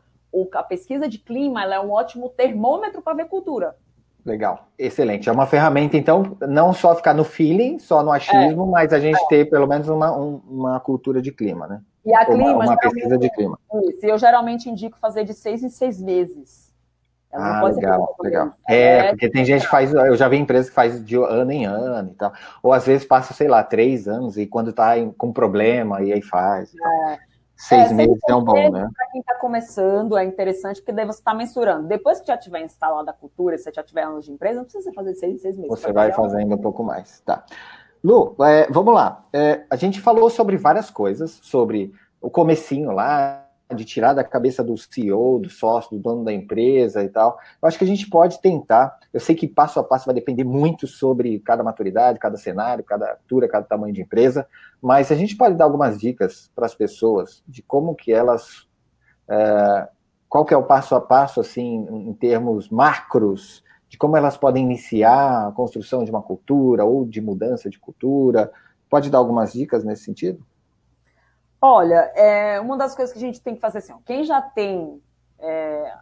a 0.55 0.63
pesquisa 0.63 1.09
de 1.09 1.19
clima 1.19 1.65
é 1.65 1.81
um 1.81 1.91
ótimo 1.91 2.29
termômetro 2.31 3.03
para 3.03 3.15
ver 3.15 3.29
cultura. 3.29 3.77
Legal, 4.25 4.69
excelente. 4.79 5.29
É 5.29 5.33
uma 5.33 5.47
ferramenta, 5.47 5.97
então, 5.99 6.37
não 6.41 6.73
só 6.73 6.95
ficar 6.95 7.13
no 7.13 7.25
feeling, 7.25 7.79
só 7.79 8.03
no 8.03 8.11
achismo, 8.11 8.67
é. 8.69 8.71
mas 8.71 8.93
a 8.93 8.99
gente 8.99 9.23
é. 9.23 9.27
ter 9.27 9.51
pelo 9.51 9.67
menos 9.67 9.89
uma, 9.89 10.17
um, 10.17 10.41
uma 10.49 10.81
cultura 10.81 11.21
de 11.21 11.31
clima, 11.31 11.67
né? 11.67 11.83
E 12.07 12.15
a 12.15 12.25
clima, 12.25 12.53
uma, 12.53 12.65
uma 12.65 12.77
pesquisa 12.77 13.19
de 13.19 13.31
clima. 13.31 13.59
Isso, 13.91 14.07
eu 14.07 14.17
geralmente 14.19 14.69
indico 14.69 14.99
fazer 14.99 15.25
de 15.25 15.35
seis 15.35 15.63
em 15.63 15.69
seis 15.69 16.01
meses. 16.01 16.73
Ela 17.31 17.59
ah, 17.59 17.65
legal, 17.65 18.17
legal. 18.21 18.53
É, 18.69 18.77
é, 18.77 19.09
porque 19.11 19.29
tem 19.29 19.45
gente 19.45 19.63
que 19.63 19.71
faz, 19.71 19.93
eu 19.93 20.17
já 20.17 20.29
vi 20.29 20.37
empresa 20.37 20.69
que 20.69 20.75
faz 20.75 21.05
de 21.05 21.17
ano 21.17 21.51
em 21.51 21.67
ano 21.67 22.11
e 22.13 22.15
tal. 22.15 22.33
Ou 22.63 22.73
às 22.73 22.87
vezes 22.87 23.05
passa, 23.05 23.35
sei 23.35 23.49
lá, 23.49 23.63
três 23.63 24.07
anos 24.07 24.39
e 24.39 24.47
quando 24.47 24.73
tá 24.73 24.95
com 25.19 25.33
problema, 25.33 26.01
e 26.01 26.13
aí 26.13 26.23
faz. 26.23 26.73
É. 26.75 27.34
Seis 27.57 27.91
é, 27.91 27.95
meses 27.95 28.19
é 28.29 28.35
um 28.35 28.43
bom, 28.43 28.71
né? 28.71 28.89
Para 28.95 29.07
quem 29.11 29.21
está 29.21 29.35
começando, 29.37 30.17
é 30.17 30.25
interessante, 30.25 30.81
porque 30.81 30.93
daí 30.93 31.07
você 31.07 31.21
está 31.21 31.33
mensurando. 31.33 31.87
Depois 31.87 32.21
que 32.21 32.27
já 32.27 32.37
tiver 32.37 32.63
instalado 32.63 33.09
a 33.09 33.13
cultura, 33.13 33.57
se 33.57 33.71
já 33.73 33.83
tiver 33.83 34.03
anos 34.03 34.25
de 34.25 34.33
empresa, 34.33 34.57
não 34.57 34.65
precisa 34.65 34.93
fazer 34.93 35.15
seis, 35.15 35.41
seis 35.41 35.57
meses. 35.57 35.71
Você 35.71 35.93
vai 35.93 36.13
fazendo 36.13 36.55
um 36.55 36.59
pouco 36.59 36.83
mais, 36.83 37.21
tá. 37.21 37.45
Lu, 38.03 38.37
é, 38.43 38.67
vamos 38.71 38.93
lá. 38.93 39.25
É, 39.33 39.65
a 39.71 39.77
gente 39.77 40.01
falou 40.01 40.29
sobre 40.29 40.57
várias 40.57 40.91
coisas, 40.91 41.39
sobre 41.43 41.93
o 42.21 42.29
comecinho 42.29 42.91
lá, 42.91 43.44
de 43.75 43.85
tirar 43.85 44.13
da 44.13 44.23
cabeça 44.23 44.63
do 44.63 44.77
CEO, 44.77 45.39
do 45.39 45.49
sócio, 45.49 45.97
do 45.97 46.03
dono 46.03 46.25
da 46.25 46.33
empresa 46.33 47.03
e 47.03 47.09
tal. 47.09 47.39
Eu 47.63 47.69
acho 47.69 47.79
que 47.79 47.85
a 47.85 47.87
gente 47.87 48.09
pode 48.09 48.41
tentar. 48.41 48.99
Eu 49.13 49.21
sei 49.21 49.35
que 49.35 49.49
passo 49.49 49.81
a 49.81 49.85
passo 49.85 50.07
vai 50.07 50.15
depender 50.15 50.45
muito 50.45 50.87
sobre 50.87 51.39
cada 51.41 51.63
maturidade, 51.63 52.19
cada 52.19 52.37
cenário, 52.37 52.85
cada 52.85 53.13
altura, 53.13 53.49
cada 53.49 53.65
tamanho 53.65 53.95
de 53.95 54.03
empresa, 54.03 54.47
mas 54.83 55.11
a 55.11 55.15
gente 55.15 55.37
pode 55.37 55.55
dar 55.55 55.65
algumas 55.65 55.99
dicas 55.99 56.51
para 56.55 56.67
as 56.67 56.75
pessoas 56.75 57.43
de 57.49 57.63
como 57.63 57.95
que 57.95 58.13
elas. 58.13 58.67
É, 59.29 59.89
qual 60.29 60.45
que 60.45 60.53
é 60.53 60.57
o 60.57 60.65
passo 60.65 60.95
a 60.97 61.01
passo, 61.01 61.41
assim, 61.41 61.87
em 61.89 62.13
termos 62.13 62.69
macros, 62.69 63.63
de 63.89 63.97
como 63.97 64.17
elas 64.17 64.37
podem 64.37 64.65
iniciar 64.65 65.47
a 65.47 65.53
construção 65.53 66.05
de 66.05 66.11
uma 66.11 66.21
cultura 66.21 66.85
ou 66.85 67.05
de 67.05 67.21
mudança 67.21 67.71
de 67.71 67.79
cultura. 67.79 68.51
Pode 68.91 69.09
dar 69.09 69.19
algumas 69.19 69.53
dicas 69.53 69.85
nesse 69.85 70.03
sentido? 70.03 70.45
Olha, 71.67 72.13
é, 72.15 72.61
uma 72.61 72.77
das 72.77 72.95
coisas 72.95 73.11
que 73.11 73.19
a 73.19 73.27
gente 73.27 73.41
tem 73.41 73.55
que 73.55 73.61
fazer 73.63 73.79
assim, 73.79 73.95
ó, 73.95 73.97
quem 74.05 74.23
já 74.23 74.43
tem 74.43 75.03
é, 75.39 75.95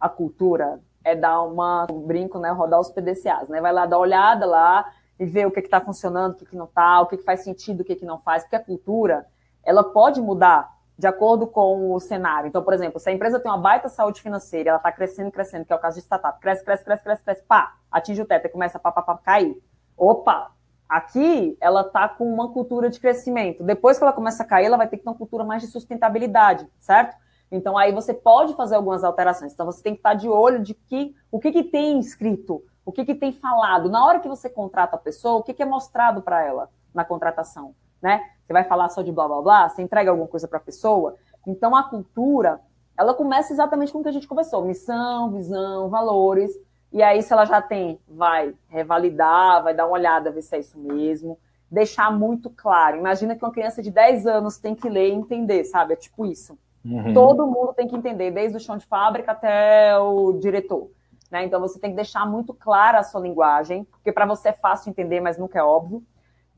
a 0.00 0.08
cultura 0.08 0.80
é 1.02 1.16
dar 1.16 1.42
uma 1.42 1.88
um 1.90 2.02
brinco, 2.02 2.38
né, 2.38 2.52
rodar 2.52 2.78
os 2.78 2.88
PDCAs, 2.92 3.48
né? 3.48 3.60
Vai 3.60 3.72
lá 3.72 3.84
dar 3.84 3.96
uma 3.96 4.02
olhada 4.02 4.46
lá 4.46 4.88
e 5.18 5.26
ver 5.26 5.44
o 5.44 5.50
que 5.50 5.58
está 5.58 5.80
funcionando, 5.80 6.34
o 6.34 6.36
que, 6.36 6.46
que 6.46 6.54
não 6.54 6.66
está, 6.66 7.00
o 7.00 7.06
que, 7.06 7.16
que 7.16 7.24
faz 7.24 7.42
sentido, 7.42 7.80
o 7.80 7.84
que, 7.84 7.96
que 7.96 8.04
não 8.04 8.20
faz, 8.20 8.44
porque 8.44 8.54
a 8.54 8.64
cultura 8.64 9.26
ela 9.64 9.82
pode 9.82 10.20
mudar 10.20 10.72
de 10.96 11.08
acordo 11.08 11.48
com 11.48 11.92
o 11.92 11.98
cenário. 11.98 12.46
Então, 12.46 12.62
por 12.62 12.72
exemplo, 12.72 13.00
se 13.00 13.10
a 13.10 13.12
empresa 13.12 13.40
tem 13.40 13.50
uma 13.50 13.58
baita 13.58 13.88
saúde 13.88 14.22
financeira, 14.22 14.68
ela 14.68 14.76
está 14.76 14.92
crescendo, 14.92 15.32
crescendo, 15.32 15.64
que 15.64 15.72
é 15.72 15.76
o 15.76 15.80
caso 15.80 15.96
de 15.96 16.02
startup, 16.02 16.38
cresce, 16.38 16.64
cresce, 16.64 16.84
cresce, 16.84 17.02
cresce, 17.02 17.24
cresce, 17.24 17.42
pá, 17.42 17.74
atinge 17.90 18.22
o 18.22 18.24
teto 18.24 18.46
e 18.46 18.50
começa 18.50 18.78
a 18.78 18.80
pá, 18.80 18.92
pá, 18.92 19.02
pá, 19.02 19.18
cair. 19.18 19.60
Opa, 19.96 20.52
Aqui, 20.88 21.56
ela 21.60 21.82
está 21.82 22.08
com 22.08 22.24
uma 22.32 22.50
cultura 22.50 22.88
de 22.88 22.98
crescimento. 22.98 23.62
Depois 23.62 23.98
que 23.98 24.04
ela 24.04 24.12
começa 24.12 24.42
a 24.42 24.46
cair, 24.46 24.66
ela 24.66 24.76
vai 24.78 24.88
ter 24.88 24.96
que 24.96 25.02
ter 25.02 25.10
uma 25.10 25.14
cultura 25.14 25.44
mais 25.44 25.62
de 25.62 25.68
sustentabilidade, 25.68 26.66
certo? 26.78 27.14
Então, 27.52 27.76
aí 27.76 27.92
você 27.92 28.14
pode 28.14 28.54
fazer 28.54 28.76
algumas 28.76 29.04
alterações. 29.04 29.52
Então, 29.52 29.66
você 29.66 29.82
tem 29.82 29.92
que 29.92 29.98
estar 29.98 30.14
de 30.14 30.28
olho 30.28 30.62
de 30.62 30.72
que 30.72 31.14
o 31.30 31.38
que, 31.38 31.52
que 31.52 31.64
tem 31.64 31.98
escrito, 31.98 32.62
o 32.86 32.92
que, 32.92 33.04
que 33.04 33.14
tem 33.14 33.32
falado. 33.32 33.90
Na 33.90 34.04
hora 34.04 34.20
que 34.20 34.28
você 34.28 34.48
contrata 34.48 34.96
a 34.96 34.98
pessoa, 34.98 35.40
o 35.40 35.42
que, 35.42 35.52
que 35.52 35.62
é 35.62 35.66
mostrado 35.66 36.22
para 36.22 36.42
ela 36.42 36.70
na 36.94 37.04
contratação, 37.04 37.74
né? 38.00 38.22
Você 38.46 38.52
vai 38.54 38.64
falar 38.64 38.88
só 38.88 39.02
de 39.02 39.12
blá, 39.12 39.28
blá, 39.28 39.42
blá, 39.42 39.68
você 39.68 39.82
entrega 39.82 40.10
alguma 40.10 40.28
coisa 40.28 40.48
para 40.48 40.56
a 40.56 40.62
pessoa. 40.62 41.16
Então, 41.46 41.76
a 41.76 41.82
cultura, 41.82 42.60
ela 42.96 43.12
começa 43.12 43.52
exatamente 43.52 43.92
com 43.92 43.98
o 43.98 44.02
que 44.02 44.08
a 44.08 44.12
gente 44.12 44.26
conversou. 44.26 44.64
Missão, 44.64 45.30
visão, 45.32 45.90
valores 45.90 46.50
e 46.92 47.02
aí, 47.02 47.22
se 47.22 47.32
ela 47.32 47.44
já 47.44 47.60
tem, 47.60 48.00
vai 48.08 48.54
revalidar, 48.68 49.62
vai 49.62 49.74
dar 49.74 49.86
uma 49.86 49.94
olhada, 49.94 50.30
ver 50.30 50.42
se 50.42 50.56
é 50.56 50.60
isso 50.60 50.78
mesmo. 50.78 51.38
Deixar 51.70 52.10
muito 52.10 52.48
claro. 52.48 52.96
Imagina 52.96 53.36
que 53.36 53.44
uma 53.44 53.52
criança 53.52 53.82
de 53.82 53.90
10 53.90 54.26
anos 54.26 54.58
tem 54.58 54.74
que 54.74 54.88
ler 54.88 55.10
e 55.10 55.14
entender, 55.14 55.64
sabe? 55.64 55.92
É 55.92 55.96
tipo 55.96 56.24
isso. 56.24 56.58
Uhum. 56.84 57.12
Todo 57.12 57.46
mundo 57.46 57.74
tem 57.74 57.86
que 57.86 57.94
entender, 57.94 58.30
desde 58.30 58.56
o 58.56 58.60
chão 58.60 58.78
de 58.78 58.86
fábrica 58.86 59.32
até 59.32 59.98
o 59.98 60.32
diretor. 60.32 60.90
Né? 61.30 61.44
Então, 61.44 61.60
você 61.60 61.78
tem 61.78 61.90
que 61.90 61.96
deixar 61.96 62.24
muito 62.24 62.54
clara 62.54 63.00
a 63.00 63.02
sua 63.02 63.20
linguagem, 63.20 63.84
porque 63.84 64.10
para 64.10 64.24
você 64.24 64.48
é 64.48 64.52
fácil 64.52 64.88
entender, 64.88 65.20
mas 65.20 65.36
nunca 65.36 65.58
é 65.58 65.62
óbvio. 65.62 66.02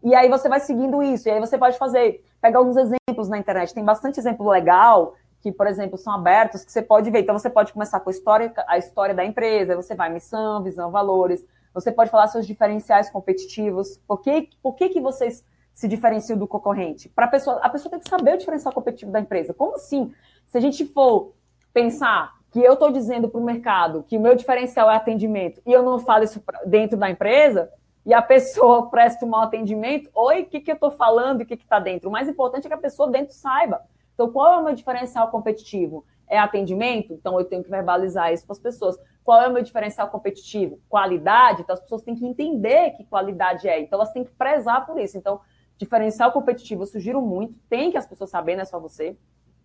E 0.03 0.15
aí 0.15 0.29
você 0.29 0.49
vai 0.49 0.61
seguindo 0.61 1.03
isso. 1.03 1.29
E 1.29 1.33
aí 1.33 1.41
você 1.41 1.59
pode 1.59 1.77
fazer, 1.77 2.25
pegar 2.41 2.61
alguns 2.61 2.77
exemplos 2.77 3.29
na 3.29 3.37
internet. 3.37 3.75
Tem 3.75 3.85
bastante 3.85 4.21
exemplo 4.21 4.49
legal 4.49 5.15
que, 5.41 5.51
por 5.51 5.67
exemplo, 5.67 5.97
são 5.97 6.13
abertos, 6.13 6.65
que 6.65 6.71
você 6.71 6.83
pode 6.83 7.11
ver. 7.11 7.21
Então, 7.21 7.39
você 7.39 7.49
pode 7.49 7.73
começar 7.73 8.01
com 8.01 8.11
a 8.11 8.13
história, 8.13 8.53
a 8.67 8.79
história 8.79 9.15
da 9.15 9.25
empresa, 9.25 9.75
você 9.75 9.95
vai 9.95 10.11
missão, 10.11 10.63
visão, 10.63 10.91
valores. 10.91 11.45
Você 11.73 11.91
pode 11.91 12.11
falar 12.11 12.27
seus 12.29 12.47
diferenciais 12.47 13.11
competitivos. 13.11 13.99
Por 14.07 14.21
que, 14.21 14.51
por 14.63 14.75
que, 14.75 14.89
que 14.91 15.01
vocês 15.01 15.45
se 15.73 15.89
diferenciam 15.89 16.39
do 16.39 16.47
concorrente? 16.47 17.09
Para 17.09 17.27
a 17.27 17.29
pessoa, 17.29 17.59
a 17.63 17.69
pessoa 17.69 17.91
tem 17.91 18.01
que 18.01 18.09
saber 18.09 18.35
o 18.35 18.39
diferencial 18.39 18.75
competitivo 18.75 19.11
da 19.11 19.21
empresa. 19.21 19.55
Como 19.55 19.77
assim? 19.77 20.13
Se 20.47 20.59
a 20.59 20.61
gente 20.61 20.85
for 20.85 21.33
pensar 21.73 22.35
que 22.51 22.61
eu 22.61 22.75
estou 22.75 22.91
dizendo 22.91 23.29
para 23.29 23.41
o 23.41 23.45
mercado 23.45 24.05
que 24.07 24.17
o 24.17 24.21
meu 24.21 24.35
diferencial 24.35 24.91
é 24.91 24.97
atendimento 24.97 25.63
e 25.65 25.73
eu 25.73 25.83
não 25.83 26.01
falo 26.01 26.25
isso 26.25 26.43
dentro 26.67 26.99
da 26.99 27.09
empresa, 27.09 27.71
e 28.05 28.13
a 28.13 28.21
pessoa 28.21 28.89
presta 28.91 29.25
um 29.25 29.29
mau 29.29 29.43
atendimento, 29.43 30.11
oi, 30.15 30.43
o 30.43 30.47
que, 30.47 30.61
que 30.61 30.71
eu 30.71 30.75
estou 30.75 30.91
falando 30.91 31.41
e 31.41 31.45
o 31.45 31.47
que 31.47 31.55
está 31.55 31.79
dentro? 31.79 32.09
O 32.09 32.13
mais 32.13 32.29
importante 32.29 32.67
é 32.67 32.69
que 32.69 32.75
a 32.75 32.79
pessoa 32.79 33.11
dentro 33.11 33.35
saiba. 33.35 33.83
Então, 34.21 34.31
qual 34.31 34.53
é 34.53 34.59
o 34.59 34.65
meu 34.65 34.75
diferencial 34.75 35.31
competitivo? 35.31 36.05
É 36.29 36.39
atendimento? 36.39 37.15
Então, 37.15 37.39
eu 37.39 37.47
tenho 37.47 37.65
que 37.65 37.71
verbalizar 37.71 38.31
isso 38.31 38.45
para 38.45 38.53
as 38.53 38.59
pessoas. 38.59 38.99
Qual 39.25 39.41
é 39.41 39.49
o 39.49 39.53
meu 39.53 39.63
diferencial 39.63 40.09
competitivo? 40.11 40.79
Qualidade? 40.91 41.63
Então, 41.63 41.73
as 41.73 41.81
pessoas 41.81 42.03
têm 42.03 42.15
que 42.15 42.27
entender 42.27 42.91
que 42.91 43.05
qualidade 43.07 43.67
é. 43.67 43.81
Então, 43.81 43.99
elas 43.99 44.13
têm 44.13 44.23
que 44.23 44.31
prezar 44.33 44.85
por 44.85 45.01
isso. 45.01 45.17
Então, 45.17 45.41
diferencial 45.79 46.33
competitivo, 46.33 46.83
eu 46.83 46.87
sugiro 46.87 47.23
muito. 47.23 47.59
Tem 47.71 47.91
que 47.91 47.97
as 47.97 48.07
pessoas 48.07 48.29
saberem, 48.29 48.57
não 48.59 48.63
é 48.65 48.67
só 48.67 48.79
você. 48.79 49.17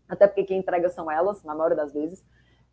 Até 0.08 0.26
porque 0.26 0.45
quem 0.45 0.60
entrega 0.60 0.88
são 0.89 1.12
elas, 1.12 1.43
na 1.43 1.53
maioria 1.53 1.76
das 1.76 1.91
vezes. 1.91 2.24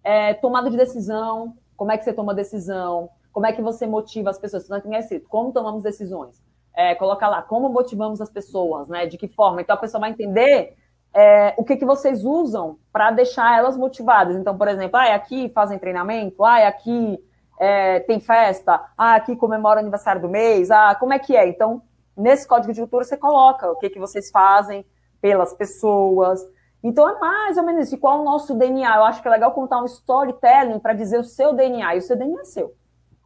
É, 0.04 0.34
tomada 0.34 0.70
de 0.70 0.76
decisão. 0.76 1.56
Como 1.76 1.90
é 1.90 1.98
que 1.98 2.04
você 2.04 2.12
toma 2.12 2.32
decisão? 2.32 3.10
Como 3.32 3.44
é 3.44 3.52
que 3.52 3.60
você 3.60 3.88
motiva 3.88 4.30
as 4.30 4.38
pessoas? 4.38 4.68
Não 4.68 4.80
tem 4.80 4.94
escrito. 4.94 5.28
Como 5.28 5.52
tomamos 5.52 5.82
decisões? 5.82 6.40
É, 6.76 6.94
colocar 6.94 7.28
lá, 7.28 7.42
como 7.42 7.68
motivamos 7.68 8.20
as 8.20 8.30
pessoas, 8.30 8.88
né? 8.88 9.04
De 9.04 9.18
que 9.18 9.26
forma? 9.26 9.60
Então, 9.60 9.74
a 9.74 9.78
pessoa 9.80 10.00
vai 10.00 10.10
entender 10.10 10.80
é, 11.14 11.54
o 11.56 11.64
que, 11.64 11.76
que 11.76 11.84
vocês 11.84 12.24
usam 12.24 12.78
para 12.92 13.10
deixar 13.10 13.58
elas 13.58 13.76
motivadas. 13.76 14.36
Então, 14.36 14.56
por 14.56 14.68
exemplo, 14.68 14.96
ah, 14.98 15.14
aqui 15.14 15.50
fazem 15.54 15.78
treinamento, 15.78 16.44
ah, 16.44 16.66
aqui 16.66 17.22
é, 17.58 18.00
tem 18.00 18.18
festa, 18.18 18.80
ah, 18.96 19.14
aqui 19.14 19.36
comemora 19.36 19.78
o 19.78 19.80
aniversário 19.80 20.22
do 20.22 20.28
mês, 20.28 20.70
ah, 20.70 20.94
como 20.94 21.12
é 21.12 21.18
que 21.18 21.36
é? 21.36 21.46
Então, 21.46 21.82
nesse 22.16 22.46
código 22.46 22.72
de 22.72 22.80
cultura 22.80 23.04
você 23.04 23.16
coloca 23.16 23.70
o 23.70 23.76
que, 23.76 23.90
que 23.90 23.98
vocês 23.98 24.30
fazem 24.30 24.84
pelas 25.20 25.54
pessoas. 25.54 26.40
Então, 26.82 27.08
é 27.08 27.18
mais 27.20 27.56
ou 27.56 27.62
menos 27.62 27.86
isso. 27.86 27.94
E 27.94 27.98
qual 27.98 28.18
é 28.18 28.20
o 28.20 28.24
nosso 28.24 28.54
DNA? 28.54 28.96
Eu 28.96 29.04
acho 29.04 29.22
que 29.22 29.28
é 29.28 29.30
legal 29.30 29.52
contar 29.52 29.80
um 29.80 29.86
storytelling 29.86 30.80
para 30.80 30.94
dizer 30.94 31.20
o 31.20 31.24
seu 31.24 31.52
DNA. 31.52 31.94
E 31.94 31.98
o 31.98 32.02
seu 32.02 32.16
DNA 32.16 32.40
é 32.40 32.44
seu. 32.44 32.74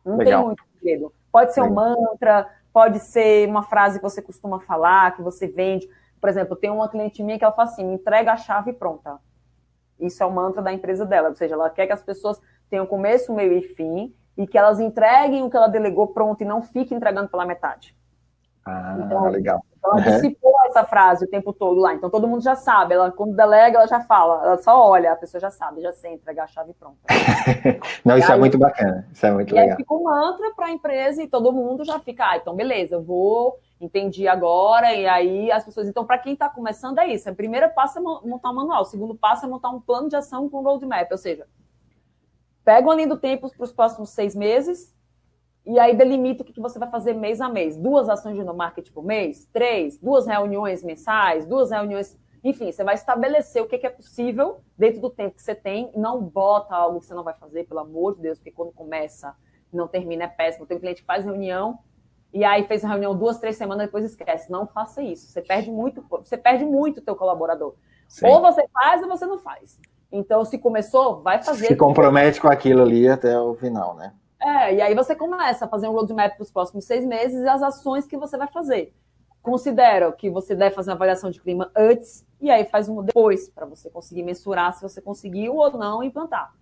Não 0.05 0.19
legal. 0.19 0.41
tem 0.41 0.47
muito 0.49 0.65
medo. 0.83 1.13
Pode 1.33 1.55
ser 1.55 1.63
um 1.63 1.73
mantra, 1.73 2.49
pode 2.73 3.01
ser 3.01 3.49
uma 3.49 3.63
frase 3.63 3.99
que 3.99 4.03
você 4.03 4.21
costuma 4.21 4.61
falar, 4.61 5.17
que 5.17 5.23
você 5.23 5.47
vende. 5.47 5.89
Por 6.21 6.29
exemplo, 6.29 6.57
tem 6.57 6.71
uma 6.71 6.89
cliente 6.89 7.23
minha 7.23 7.39
que 7.39 7.45
ela 7.45 7.55
fala 7.55 7.69
assim: 7.69 7.93
entrega 7.93 8.33
a 8.33 8.37
chave 8.37 8.73
pronta. 8.73 9.19
Isso 9.99 10.23
é 10.23 10.27
o 10.27 10.31
mantra 10.31 10.63
da 10.63 10.73
empresa 10.73 11.07
dela, 11.07 11.31
ou 11.31 11.35
seja, 11.35 11.55
ela 11.55 11.71
quer 11.71 11.87
que 11.87 11.93
as 11.93 12.03
pessoas 12.03 12.41
tenham 12.69 12.87
começo, 12.87 13.33
meio 13.33 13.53
e 13.53 13.63
fim 13.63 14.15
e 14.37 14.47
que 14.47 14.59
elas 14.59 14.79
entreguem 14.81 15.43
o 15.43 15.51
que 15.51 15.57
ela 15.57 15.69
delegou 15.69 16.09
pronto 16.09 16.43
e 16.43 16.45
não 16.45 16.63
fiquem 16.63 16.97
entregando 16.97 17.29
pela 17.29 17.47
metade. 17.47 17.97
Ah, 18.65 18.99
então, 18.99 19.29
legal. 19.29 19.65
Então, 19.79 19.93
ela 19.93 20.03
dissipou 20.03 20.51
uhum. 20.51 20.67
essa 20.67 20.85
frase 20.85 21.25
o 21.25 21.29
tempo 21.29 21.53
todo 21.53 21.81
lá. 21.81 21.95
Então, 21.95 22.11
todo 22.11 22.27
mundo 22.27 22.43
já 22.43 22.57
sabe. 22.57 22.95
Ela, 22.95 23.13
quando 23.13 23.37
delega, 23.37 23.79
ela 23.79 23.87
já 23.87 24.01
fala. 24.01 24.45
Ela 24.45 24.59
só 24.59 24.91
olha, 24.91 25.13
a 25.13 25.17
pessoa 25.17 25.41
já 25.41 25.51
sabe, 25.51 25.81
já 25.81 25.93
sei 25.93 26.15
entregar 26.15 26.45
a 26.45 26.49
chave 26.49 26.75
pronta. 26.75 26.99
Não, 28.05 28.19
isso 28.19 28.29
é 28.29 28.33
aí, 28.33 28.37
é 28.37 28.41
muito 28.41 28.59
bacana. 28.59 29.07
Isso 29.13 29.25
é 29.25 29.31
muito 29.31 29.51
e 29.51 29.55
legal. 29.55 29.71
Aí 29.71 29.77
fica 29.77 29.95
um 29.95 30.03
mantra 30.03 30.53
para 30.55 30.67
a 30.67 30.71
empresa 30.73 31.23
e 31.23 31.29
todo 31.29 31.53
mundo 31.53 31.85
já 31.85 32.01
fica, 32.01 32.31
ah, 32.31 32.37
então 32.37 32.55
beleza, 32.55 32.97
eu 32.97 33.03
vou 33.03 33.57
entendi 33.81 34.27
agora, 34.27 34.93
e 34.95 35.07
aí 35.07 35.51
as 35.51 35.65
pessoas. 35.65 35.89
Então, 35.89 36.07
para 36.07 36.19
quem 36.19 36.33
está 36.33 36.49
começando, 36.49 36.99
é 36.99 37.07
isso. 37.09 37.29
A 37.29 37.35
primeira 37.35 37.69
passo 37.69 37.99
é 37.99 38.03
montar 38.03 38.51
um 38.51 38.55
manual, 38.55 38.83
o 38.83 38.87
segundo 38.87 39.15
passo 39.15 39.45
é 39.45 39.49
montar 39.49 39.71
um 39.71 39.81
plano 39.81 40.09
de 40.09 40.17
ação 40.17 40.49
com 40.49 40.63
roadmap, 40.63 41.11
ou 41.11 41.19
seja, 41.19 41.47
pega 42.65 42.87
uma 42.87 42.95
linha 42.95 43.09
do 43.09 43.19
tempo 43.19 43.51
para 43.51 43.65
os 43.65 43.73
próximos 43.73 44.11
seis 44.11 44.35
meses, 44.35 44.95
e 45.65 45.79
aí 45.79 45.97
delimita 45.97 46.43
o 46.43 46.47
que 46.47 46.61
você 46.61 46.79
vai 46.79 46.91
fazer 46.91 47.13
mês 47.13 47.41
a 47.41 47.49
mês. 47.49 47.77
Duas 47.77 48.09
ações 48.09 48.37
de 48.37 48.45
no 48.45 48.55
marketing 48.55 48.93
por 48.93 49.05
mês, 49.05 49.47
três, 49.53 49.99
duas 49.99 50.27
reuniões 50.27 50.83
mensais, 50.83 51.45
duas 51.45 51.71
reuniões. 51.71 52.17
Enfim, 52.45 52.71
você 52.71 52.85
vai 52.85 52.95
estabelecer 52.95 53.61
o 53.61 53.67
que 53.67 53.85
é 53.85 53.91
possível 53.91 54.61
dentro 54.79 55.01
do 55.01 55.11
tempo 55.11 55.35
que 55.35 55.43
você 55.43 55.55
tem, 55.55 55.91
não 55.97 56.23
bota 56.23 56.77
algo 56.77 57.01
que 57.01 57.07
você 57.07 57.15
não 57.15 57.25
vai 57.25 57.35
fazer, 57.35 57.65
pelo 57.65 57.81
amor 57.81 58.15
de 58.15 58.23
Deus, 58.23 58.39
porque 58.39 58.53
quando 58.53 58.73
começa 58.73 59.35
não 59.73 59.89
termina 59.89 60.25
é 60.25 60.29
péssimo. 60.29 60.67
Tem 60.67 60.77
um 60.77 60.81
cliente 60.81 61.01
que 61.01 61.07
faz 61.07 61.25
reunião, 61.25 61.79
e 62.33 62.45
aí 62.45 62.65
fez 62.67 62.83
uma 62.83 62.91
reunião 62.91 63.17
duas, 63.17 63.39
três 63.39 63.57
semanas, 63.57 63.87
depois 63.87 64.05
esquece. 64.05 64.51
Não 64.51 64.67
faça 64.67 65.03
isso. 65.03 65.27
Você 65.27 65.41
perde 65.41 65.71
muito, 65.71 66.05
você 66.11 66.37
perde 66.37 66.65
muito 66.65 66.99
o 66.99 67.03
teu 67.03 67.17
colaborador. 67.17 67.75
Sim. 68.09 68.27
Ou 68.27 68.41
você 68.41 68.67
faz 68.69 69.03
ou 69.03 69.09
você 69.09 69.27
não 69.27 69.39
faz. 69.39 69.79
Então, 70.11 70.45
se 70.45 70.59
começou, 70.59 71.23
vai 71.23 71.43
fazer. 71.43 71.67
Se 71.67 71.77
compromete 71.77 72.41
com 72.41 72.49
aquilo 72.49 72.83
ali 72.83 73.09
até 73.09 73.39
o 73.39 73.55
final, 73.55 73.95
né? 73.95 74.13
É, 74.41 74.75
e 74.75 74.81
aí 74.81 74.95
você 74.95 75.15
começa 75.17 75.65
a 75.65 75.69
fazer 75.69 75.89
um 75.89 75.93
roadmap 75.93 76.35
para 76.35 76.43
os 76.43 76.51
próximos 76.51 76.85
seis 76.85 77.05
meses 77.05 77.43
e 77.43 77.49
as 77.49 77.63
ações 77.63 78.07
que 78.07 78.17
você 78.17 78.37
vai 78.37 78.47
fazer. 78.49 78.95
Considera 79.43 80.11
que 80.13 80.29
você 80.29 80.55
deve 80.55 80.75
fazer 80.75 80.91
uma 80.91 80.97
avaliação 80.97 81.31
de 81.31 81.41
clima 81.41 81.71
antes 81.75 82.25
e 82.41 82.51
aí 82.51 82.65
faz 82.65 82.89
uma 82.89 83.03
depois, 83.03 83.49
para 83.49 83.67
você 83.67 83.89
conseguir 83.91 84.23
mensurar 84.23 84.73
se 84.75 84.83
você 84.83 85.01
conseguiu 85.01 85.57
ou 85.57 85.71
não 85.77 86.03
implantar. 86.03 86.53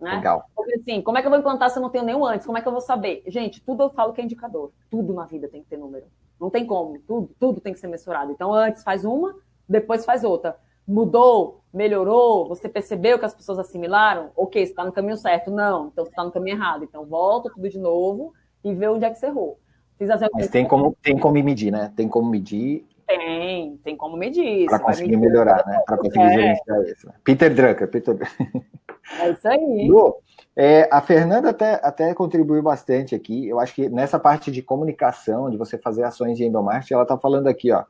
Né? 0.00 0.14
Legal. 0.16 0.44
Assim, 0.74 1.02
como 1.02 1.18
é 1.18 1.20
que 1.20 1.26
eu 1.26 1.30
vou 1.30 1.40
implantar 1.40 1.70
se 1.70 1.78
eu 1.78 1.82
não 1.82 1.90
tenho 1.90 2.04
nenhum 2.04 2.24
antes? 2.24 2.46
Como 2.46 2.56
é 2.56 2.62
que 2.62 2.68
eu 2.68 2.72
vou 2.72 2.80
saber? 2.80 3.22
Gente, 3.26 3.60
tudo 3.60 3.82
eu 3.82 3.90
falo 3.90 4.12
que 4.12 4.20
é 4.20 4.24
indicador. 4.24 4.70
Tudo 4.90 5.12
na 5.12 5.24
vida 5.24 5.48
tem 5.48 5.62
que 5.62 5.68
ter 5.68 5.76
número. 5.76 6.06
Não 6.40 6.50
tem 6.50 6.64
como. 6.64 6.98
Tudo, 7.00 7.30
tudo 7.38 7.60
tem 7.60 7.72
que 7.72 7.80
ser 7.80 7.88
mensurado. 7.88 8.30
Então, 8.30 8.52
antes 8.52 8.84
faz 8.84 9.04
uma, 9.04 9.34
depois 9.68 10.04
faz 10.04 10.22
outra. 10.22 10.56
Mudou, 10.86 11.62
melhorou, 11.74 12.48
você 12.48 12.68
percebeu 12.68 13.18
que 13.18 13.24
as 13.24 13.34
pessoas 13.34 13.58
assimilaram? 13.58 14.30
Ok, 14.36 14.64
você 14.64 14.70
está 14.70 14.84
no 14.84 14.92
caminho 14.92 15.16
certo. 15.16 15.50
Não, 15.50 15.88
então 15.88 16.04
você 16.04 16.10
está 16.10 16.24
no 16.24 16.30
caminho 16.30 16.56
errado. 16.56 16.84
Então, 16.84 17.04
volta 17.04 17.50
tudo 17.52 17.68
de 17.68 17.78
novo 17.78 18.32
e 18.64 18.72
vê 18.72 18.88
onde 18.88 19.04
é 19.04 19.10
que 19.10 19.18
você 19.18 19.26
errou. 19.26 19.58
Fiz 19.98 20.08
as 20.10 20.20
Mas 20.32 20.48
tem 20.48 20.66
como, 20.66 20.96
tem 21.02 21.18
como 21.18 21.42
medir, 21.42 21.72
né? 21.72 21.92
Tem 21.96 22.08
como 22.08 22.30
medir 22.30 22.86
tem, 23.08 23.76
tem 23.78 23.96
como 23.96 24.16
medir. 24.18 24.66
Para 24.66 24.78
conseguir 24.78 25.16
medir 25.16 25.30
melhorar, 25.30 25.66
né? 25.66 25.80
Para 25.86 25.96
conseguir 25.96 26.24
é. 26.24 26.32
gerenciar 26.32 26.82
isso. 26.82 27.08
Peter 27.24 27.54
Drucker, 27.54 27.88
Peter 27.88 28.14
É 29.20 29.30
isso 29.30 29.48
aí. 29.48 29.88
Lu, 29.88 30.16
é, 30.56 30.88
a 30.90 31.00
Fernanda 31.00 31.50
até, 31.50 31.80
até 31.82 32.14
contribuiu 32.14 32.62
bastante 32.62 33.14
aqui. 33.14 33.48
Eu 33.48 33.58
acho 33.58 33.74
que 33.74 33.88
nessa 33.88 34.18
parte 34.18 34.50
de 34.50 34.62
comunicação, 34.62 35.48
de 35.50 35.56
você 35.56 35.78
fazer 35.78 36.04
ações 36.04 36.36
de 36.36 36.44
endomarketing, 36.44 36.94
ela 36.94 37.02
está 37.04 37.16
falando 37.16 37.46
aqui, 37.46 37.72
ó, 37.72 37.84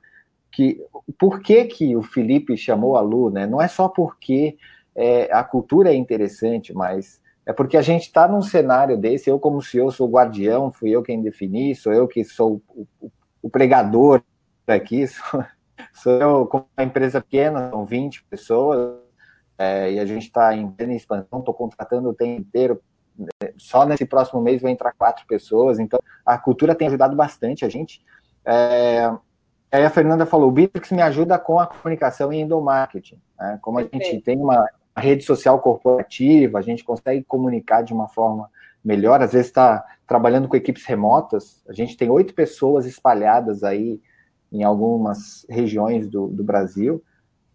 que 0.50 0.84
por 1.18 1.40
que, 1.40 1.64
que 1.64 1.96
o 1.96 2.02
Felipe 2.02 2.56
chamou 2.56 2.96
a 2.96 3.00
Lu, 3.00 3.30
né? 3.30 3.46
Não 3.46 3.60
é 3.60 3.68
só 3.68 3.88
porque 3.88 4.56
é, 4.94 5.28
a 5.32 5.42
cultura 5.44 5.92
é 5.92 5.94
interessante, 5.94 6.74
mas 6.74 7.20
é 7.46 7.52
porque 7.52 7.76
a 7.76 7.82
gente 7.82 8.02
está 8.02 8.28
num 8.28 8.42
cenário 8.42 8.96
desse. 8.96 9.30
Eu, 9.30 9.38
como 9.38 9.62
CEO, 9.62 9.90
sou 9.90 10.06
o 10.06 10.10
guardião, 10.10 10.70
fui 10.70 10.90
eu 10.90 11.02
quem 11.02 11.22
defini, 11.22 11.74
sou 11.74 11.92
eu 11.92 12.06
que 12.06 12.22
sou 12.24 12.62
o, 12.74 12.86
o, 13.00 13.10
o 13.42 13.50
pregador 13.50 14.22
aqui, 14.66 15.06
sou, 15.08 15.44
sou 15.94 16.12
eu 16.12 16.46
com 16.46 16.64
uma 16.76 16.84
empresa 16.84 17.20
pequena, 17.20 17.70
são 17.70 17.86
20 17.86 18.24
pessoas, 18.24 18.98
é, 19.58 19.92
e 19.92 20.00
a 20.00 20.06
gente 20.06 20.22
está 20.22 20.54
em 20.54 20.70
plena 20.70 20.94
expansão, 20.94 21.40
estou 21.40 21.52
contratando 21.52 22.08
o 22.08 22.14
tempo 22.14 22.40
inteiro, 22.40 22.80
é, 23.42 23.52
só 23.56 23.84
nesse 23.84 24.06
próximo 24.06 24.40
mês 24.40 24.62
vai 24.62 24.70
entrar 24.70 24.92
quatro 24.92 25.26
pessoas, 25.26 25.78
então 25.78 25.98
a 26.24 26.38
cultura 26.38 26.74
tem 26.74 26.86
ajudado 26.86 27.16
bastante 27.16 27.64
a 27.64 27.68
gente. 27.68 28.00
É, 28.44 29.10
aí 29.72 29.84
a 29.84 29.90
Fernanda 29.90 30.24
falou, 30.24 30.48
o 30.48 30.52
Bitrix 30.52 30.92
me 30.92 31.02
ajuda 31.02 31.38
com 31.38 31.58
a 31.58 31.66
comunicação 31.66 32.32
e 32.32 32.40
endomarketing, 32.40 33.20
né? 33.38 33.58
como 33.60 33.80
a 33.80 33.82
gente 33.82 34.20
tem 34.20 34.38
uma 34.38 34.64
rede 34.96 35.24
social 35.24 35.58
corporativa, 35.60 36.58
a 36.58 36.62
gente 36.62 36.84
consegue 36.84 37.24
comunicar 37.24 37.82
de 37.82 37.92
uma 37.92 38.08
forma 38.08 38.48
melhor, 38.84 39.20
às 39.20 39.32
vezes 39.32 39.48
está 39.48 39.84
trabalhando 40.06 40.48
com 40.48 40.56
equipes 40.56 40.84
remotas, 40.84 41.62
a 41.68 41.72
gente 41.72 41.96
tem 41.96 42.08
oito 42.08 42.32
pessoas 42.32 42.86
espalhadas 42.86 43.64
aí 43.64 44.00
em 44.50 44.62
algumas 44.62 45.44
regiões 45.48 46.08
do, 46.08 46.28
do 46.28 46.42
Brasil. 46.42 47.02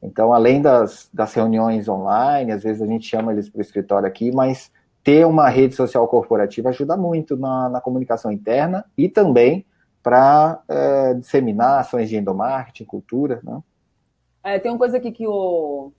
Então, 0.04 0.34
além 0.34 0.62
das, 0.62 1.10
das 1.14 1.34
reuniões 1.34 1.88
online, 1.88 2.52
às 2.52 2.62
vezes 2.62 2.82
a 2.82 2.86
gente 2.86 3.08
chama 3.08 3.32
eles 3.32 3.50
para 3.50 3.60
o 3.60 3.62
escritório 3.62 4.08
aqui, 4.08 4.32
mas 4.32 4.70
ter 5.02 5.26
uma 5.26 5.50
rede 5.50 5.76
social 5.76 6.08
corporativa 6.08 6.70
ajuda 6.70 6.98
muito 6.98 7.38
na, 7.38 7.70
na 7.70 7.82
comunicação 7.82 8.32
interna 8.32 8.86
e 8.98 9.08
também 9.08 9.66
para 10.02 10.62
é, 10.68 11.14
disseminar 11.14 11.80
ações 11.80 12.10
de 12.10 12.18
endomarketing, 12.18 12.84
cultura, 12.84 13.40
né? 13.44 13.62
É, 14.44 14.60
tem 14.60 14.70
uma 14.70 14.78
coisa 14.78 14.98
aqui 14.98 15.14
que 15.14 15.26
o, 15.26 15.94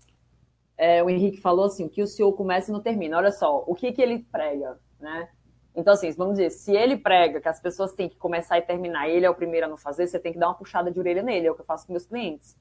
é, 0.76 1.02
o 1.02 1.08
Henrique 1.08 1.40
falou 1.40 1.64
assim, 1.64 1.88
que 1.88 2.02
o 2.02 2.06
CEO 2.06 2.34
começa 2.34 2.70
e 2.70 2.74
não 2.74 2.82
termina. 2.82 3.16
Olha 3.16 3.32
só, 3.32 3.64
o 3.66 3.74
que, 3.74 3.90
que 3.90 4.02
ele 4.02 4.26
prega, 4.30 4.78
né? 5.00 5.28
Então, 5.74 5.94
assim, 5.94 6.10
vamos 6.12 6.34
dizer, 6.34 6.50
se 6.50 6.76
ele 6.76 6.98
prega 6.98 7.40
que 7.40 7.48
as 7.48 7.60
pessoas 7.60 7.94
têm 7.94 8.08
que 8.08 8.16
começar 8.16 8.58
e 8.58 8.62
terminar, 8.62 9.08
ele 9.08 9.24
é 9.24 9.30
o 9.30 9.34
primeiro 9.34 9.66
a 9.66 9.68
não 9.68 9.78
fazer, 9.78 10.06
você 10.06 10.18
tem 10.18 10.32
que 10.32 10.38
dar 10.38 10.48
uma 10.48 10.54
puxada 10.54 10.90
de 10.90 11.00
orelha 11.00 11.22
nele, 11.22 11.46
é 11.46 11.50
o 11.50 11.54
que 11.54 11.62
eu 11.62 11.66
faço 11.66 11.86
com 11.86 11.92
meus 11.94 12.06
clientes. 12.06 12.54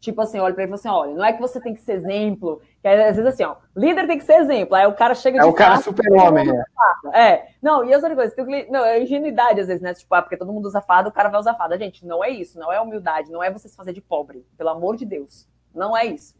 Tipo 0.00 0.22
assim, 0.22 0.38
olha 0.38 0.54
para 0.54 0.62
ele 0.62 0.72
e 0.72 0.74
assim: 0.74 0.88
olha, 0.88 1.14
não 1.14 1.24
é 1.24 1.32
que 1.32 1.40
você 1.40 1.60
tem 1.60 1.74
que 1.74 1.80
ser 1.82 1.92
exemplo, 1.92 2.62
que 2.80 2.88
às 2.88 3.16
vezes 3.16 3.34
assim, 3.34 3.44
ó, 3.44 3.56
líder 3.76 4.06
tem 4.06 4.16
que 4.16 4.24
ser 4.24 4.36
exemplo, 4.36 4.74
aí 4.74 4.86
o 4.86 4.94
cara 4.94 5.14
chega 5.14 5.38
de. 5.38 5.44
É 5.44 5.48
o 5.48 5.52
cara 5.52 5.76
super-homem, 5.76 6.46
né? 6.46 6.64
É. 7.12 7.48
Não, 7.60 7.84
e 7.84 7.92
as 7.92 8.02
outras 8.02 8.16
coisas, 8.16 8.34
tem, 8.34 8.70
não, 8.70 8.82
é 8.82 9.02
ingenuidade 9.02 9.60
às 9.60 9.66
vezes, 9.66 9.82
né? 9.82 9.92
Tipo, 9.92 10.14
ah, 10.14 10.22
porque 10.22 10.38
todo 10.38 10.52
mundo 10.52 10.64
usa 10.64 10.80
farda, 10.80 11.10
o 11.10 11.12
cara 11.12 11.28
vai 11.28 11.38
usar 11.38 11.54
farda. 11.54 11.78
Gente, 11.78 12.06
não 12.06 12.24
é 12.24 12.30
isso, 12.30 12.58
não 12.58 12.72
é 12.72 12.80
humildade, 12.80 13.30
não 13.30 13.42
é 13.42 13.50
você 13.50 13.68
se 13.68 13.76
fazer 13.76 13.92
de 13.92 14.00
pobre, 14.00 14.46
pelo 14.56 14.70
amor 14.70 14.96
de 14.96 15.04
Deus. 15.04 15.46
Não 15.74 15.94
é 15.94 16.06
isso. 16.06 16.34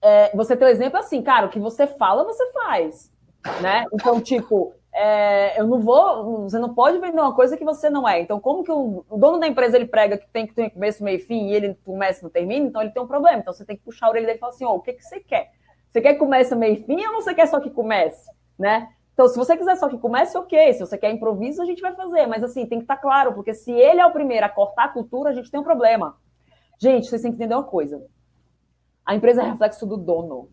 É, 0.00 0.34
você 0.34 0.56
tem 0.56 0.66
o 0.66 0.70
um 0.70 0.72
exemplo 0.72 0.98
assim, 0.98 1.22
cara, 1.22 1.46
o 1.46 1.50
que 1.50 1.60
você 1.60 1.86
fala, 1.86 2.24
você 2.24 2.50
faz. 2.52 3.12
Né? 3.60 3.84
Então, 3.92 4.18
tipo, 4.18 4.74
é, 4.94 5.58
eu 5.58 5.66
não 5.66 5.80
vou, 5.80 6.42
você 6.42 6.58
não 6.58 6.74
pode 6.74 6.98
vender 6.98 7.20
uma 7.20 7.34
coisa 7.34 7.56
que 7.56 7.64
você 7.64 7.88
não 7.88 8.06
é. 8.06 8.20
Então, 8.20 8.38
como 8.38 8.62
que 8.62 8.70
o, 8.70 9.04
o, 9.08 9.16
dono 9.16 9.38
da 9.38 9.46
empresa 9.46 9.76
ele 9.76 9.86
prega 9.86 10.18
que 10.18 10.28
tem 10.28 10.46
que 10.46 10.54
ter 10.54 10.70
começo, 10.70 11.02
meio 11.02 11.16
e 11.16 11.20
fim 11.20 11.48
e 11.48 11.54
ele 11.54 11.74
começa 11.84 12.20
e 12.20 12.22
não 12.24 12.30
termina, 12.30 12.66
então 12.66 12.82
ele 12.82 12.90
tem 12.90 13.02
um 13.02 13.06
problema. 13.06 13.38
Então 13.38 13.52
você 13.52 13.64
tem 13.64 13.76
que 13.76 13.82
puxar 13.82 14.06
a 14.06 14.10
orelha 14.10 14.26
dele 14.26 14.36
e 14.36 14.40
falar 14.40 14.52
assim: 14.52 14.64
oh, 14.64 14.74
o 14.74 14.80
que, 14.80 14.92
que 14.92 15.02
você 15.02 15.20
quer? 15.20 15.50
Você 15.90 16.00
quer 16.00 16.14
que 16.14 16.18
comece, 16.18 16.54
meio 16.54 16.74
e 16.74 16.84
fim 16.84 17.04
ou 17.06 17.22
você 17.22 17.34
quer 17.34 17.46
só 17.46 17.58
que 17.60 17.70
comece? 17.70 18.30
Né? 18.58 18.88
Então, 19.14 19.28
se 19.28 19.36
você 19.36 19.56
quiser 19.56 19.76
só 19.76 19.88
que 19.88 19.98
comece, 19.98 20.36
ok. 20.36 20.72
Se 20.72 20.80
você 20.80 20.96
quer 20.96 21.10
improviso, 21.10 21.62
a 21.62 21.66
gente 21.66 21.82
vai 21.82 21.94
fazer. 21.94 22.26
Mas 22.26 22.42
assim, 22.42 22.66
tem 22.66 22.78
que 22.78 22.84
estar 22.84 22.96
tá 22.96 23.02
claro, 23.02 23.34
porque 23.34 23.52
se 23.52 23.72
ele 23.72 24.00
é 24.00 24.06
o 24.06 24.12
primeiro 24.12 24.44
a 24.44 24.48
cortar 24.48 24.84
a 24.84 24.88
cultura, 24.88 25.30
a 25.30 25.32
gente 25.34 25.50
tem 25.50 25.60
um 25.60 25.64
problema. 25.64 26.16
Gente, 26.78 27.08
vocês 27.08 27.22
têm 27.22 27.30
que 27.30 27.36
entender 27.36 27.54
uma 27.54 27.64
coisa. 27.64 28.02
A 29.04 29.14
empresa 29.14 29.42
é 29.42 29.50
reflexo 29.50 29.86
do 29.86 29.96
dono. 29.96 30.48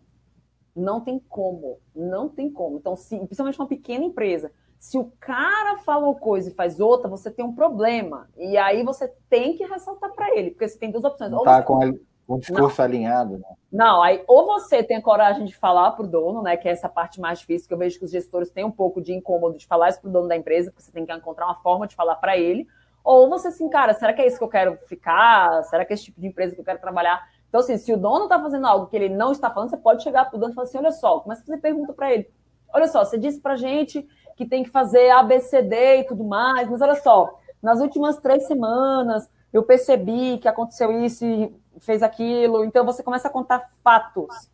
Não 0.74 1.00
tem 1.00 1.18
como, 1.18 1.78
não 1.94 2.28
tem 2.28 2.50
como. 2.50 2.78
Então, 2.78 2.96
se, 2.96 3.16
principalmente 3.18 3.58
uma 3.58 3.68
pequena 3.68 4.04
empresa, 4.04 4.52
se 4.78 4.96
o 4.96 5.12
cara 5.20 5.78
fala 5.78 6.06
uma 6.06 6.14
coisa 6.14 6.48
e 6.48 6.54
faz 6.54 6.80
outra, 6.80 7.08
você 7.08 7.30
tem 7.30 7.44
um 7.44 7.54
problema. 7.54 8.28
E 8.36 8.56
aí 8.56 8.82
você 8.82 9.12
tem 9.28 9.56
que 9.56 9.64
ressaltar 9.64 10.12
para 10.14 10.34
ele, 10.36 10.50
porque 10.50 10.66
você 10.66 10.78
tem 10.78 10.90
duas 10.90 11.04
opções. 11.04 11.30
Não 11.30 11.42
tá 11.42 11.62
com 11.62 11.78
o 12.26 12.38
discurso 12.38 12.78
não. 12.78 12.84
alinhado, 12.84 13.38
né? 13.38 13.48
Não, 13.72 14.02
aí 14.02 14.22
ou 14.28 14.46
você 14.46 14.84
tem 14.84 14.96
a 14.96 15.02
coragem 15.02 15.44
de 15.44 15.54
falar 15.54 15.90
para 15.92 16.04
o 16.04 16.08
dono, 16.08 16.42
né? 16.42 16.56
Que 16.56 16.68
é 16.68 16.72
essa 16.72 16.88
parte 16.88 17.20
mais 17.20 17.40
difícil, 17.40 17.66
que 17.66 17.74
eu 17.74 17.78
vejo 17.78 17.98
que 17.98 18.04
os 18.04 18.10
gestores 18.10 18.50
têm 18.50 18.64
um 18.64 18.70
pouco 18.70 19.02
de 19.02 19.12
incômodo 19.12 19.58
de 19.58 19.66
falar 19.66 19.88
isso 19.88 20.00
para 20.00 20.08
o 20.08 20.12
dono 20.12 20.28
da 20.28 20.36
empresa, 20.36 20.70
porque 20.70 20.82
você 20.82 20.92
tem 20.92 21.04
que 21.04 21.12
encontrar 21.12 21.46
uma 21.46 21.56
forma 21.56 21.88
de 21.88 21.94
falar 21.94 22.14
para 22.14 22.38
ele. 22.38 22.68
Ou 23.02 23.28
você 23.28 23.48
assim, 23.48 23.68
cara, 23.68 23.94
será 23.94 24.12
que 24.12 24.22
é 24.22 24.26
isso 24.26 24.38
que 24.38 24.44
eu 24.44 24.48
quero 24.48 24.78
ficar? 24.86 25.64
Será 25.64 25.84
que 25.84 25.92
é 25.92 25.94
esse 25.94 26.04
tipo 26.04 26.20
de 26.20 26.28
empresa 26.28 26.54
que 26.54 26.60
eu 26.60 26.64
quero 26.64 26.80
trabalhar? 26.80 27.20
Então, 27.50 27.60
assim, 27.60 27.76
se 27.76 27.92
o 27.92 27.96
dono 27.96 28.24
está 28.24 28.40
fazendo 28.40 28.64
algo 28.64 28.86
que 28.86 28.96
ele 28.96 29.08
não 29.08 29.32
está 29.32 29.50
falando, 29.50 29.70
você 29.70 29.76
pode 29.76 30.04
chegar 30.04 30.24
para 30.24 30.36
o 30.36 30.40
dono 30.40 30.52
e 30.52 30.54
falar 30.54 30.68
assim: 30.68 30.78
olha 30.78 30.92
só, 30.92 31.24
a 31.28 31.36
fazer 31.36 31.58
pergunta 31.58 31.92
para 31.92 32.14
ele. 32.14 32.30
Olha 32.72 32.86
só, 32.86 33.04
você 33.04 33.18
disse 33.18 33.40
para 33.40 33.56
gente 33.56 34.06
que 34.36 34.46
tem 34.46 34.62
que 34.62 34.70
fazer 34.70 35.10
ABCD 35.10 35.98
e 35.98 36.04
tudo 36.04 36.24
mais, 36.24 36.70
mas 36.70 36.80
olha 36.80 36.94
só, 36.94 37.28
nas 37.60 37.80
últimas 37.80 38.18
três 38.18 38.46
semanas 38.46 39.28
eu 39.52 39.64
percebi 39.64 40.38
que 40.38 40.46
aconteceu 40.46 40.92
isso 41.04 41.24
e 41.24 41.52
fez 41.80 42.04
aquilo. 42.04 42.64
Então, 42.64 42.86
você 42.86 43.02
começa 43.02 43.26
a 43.26 43.30
contar 43.30 43.68
fatos. 43.82 44.48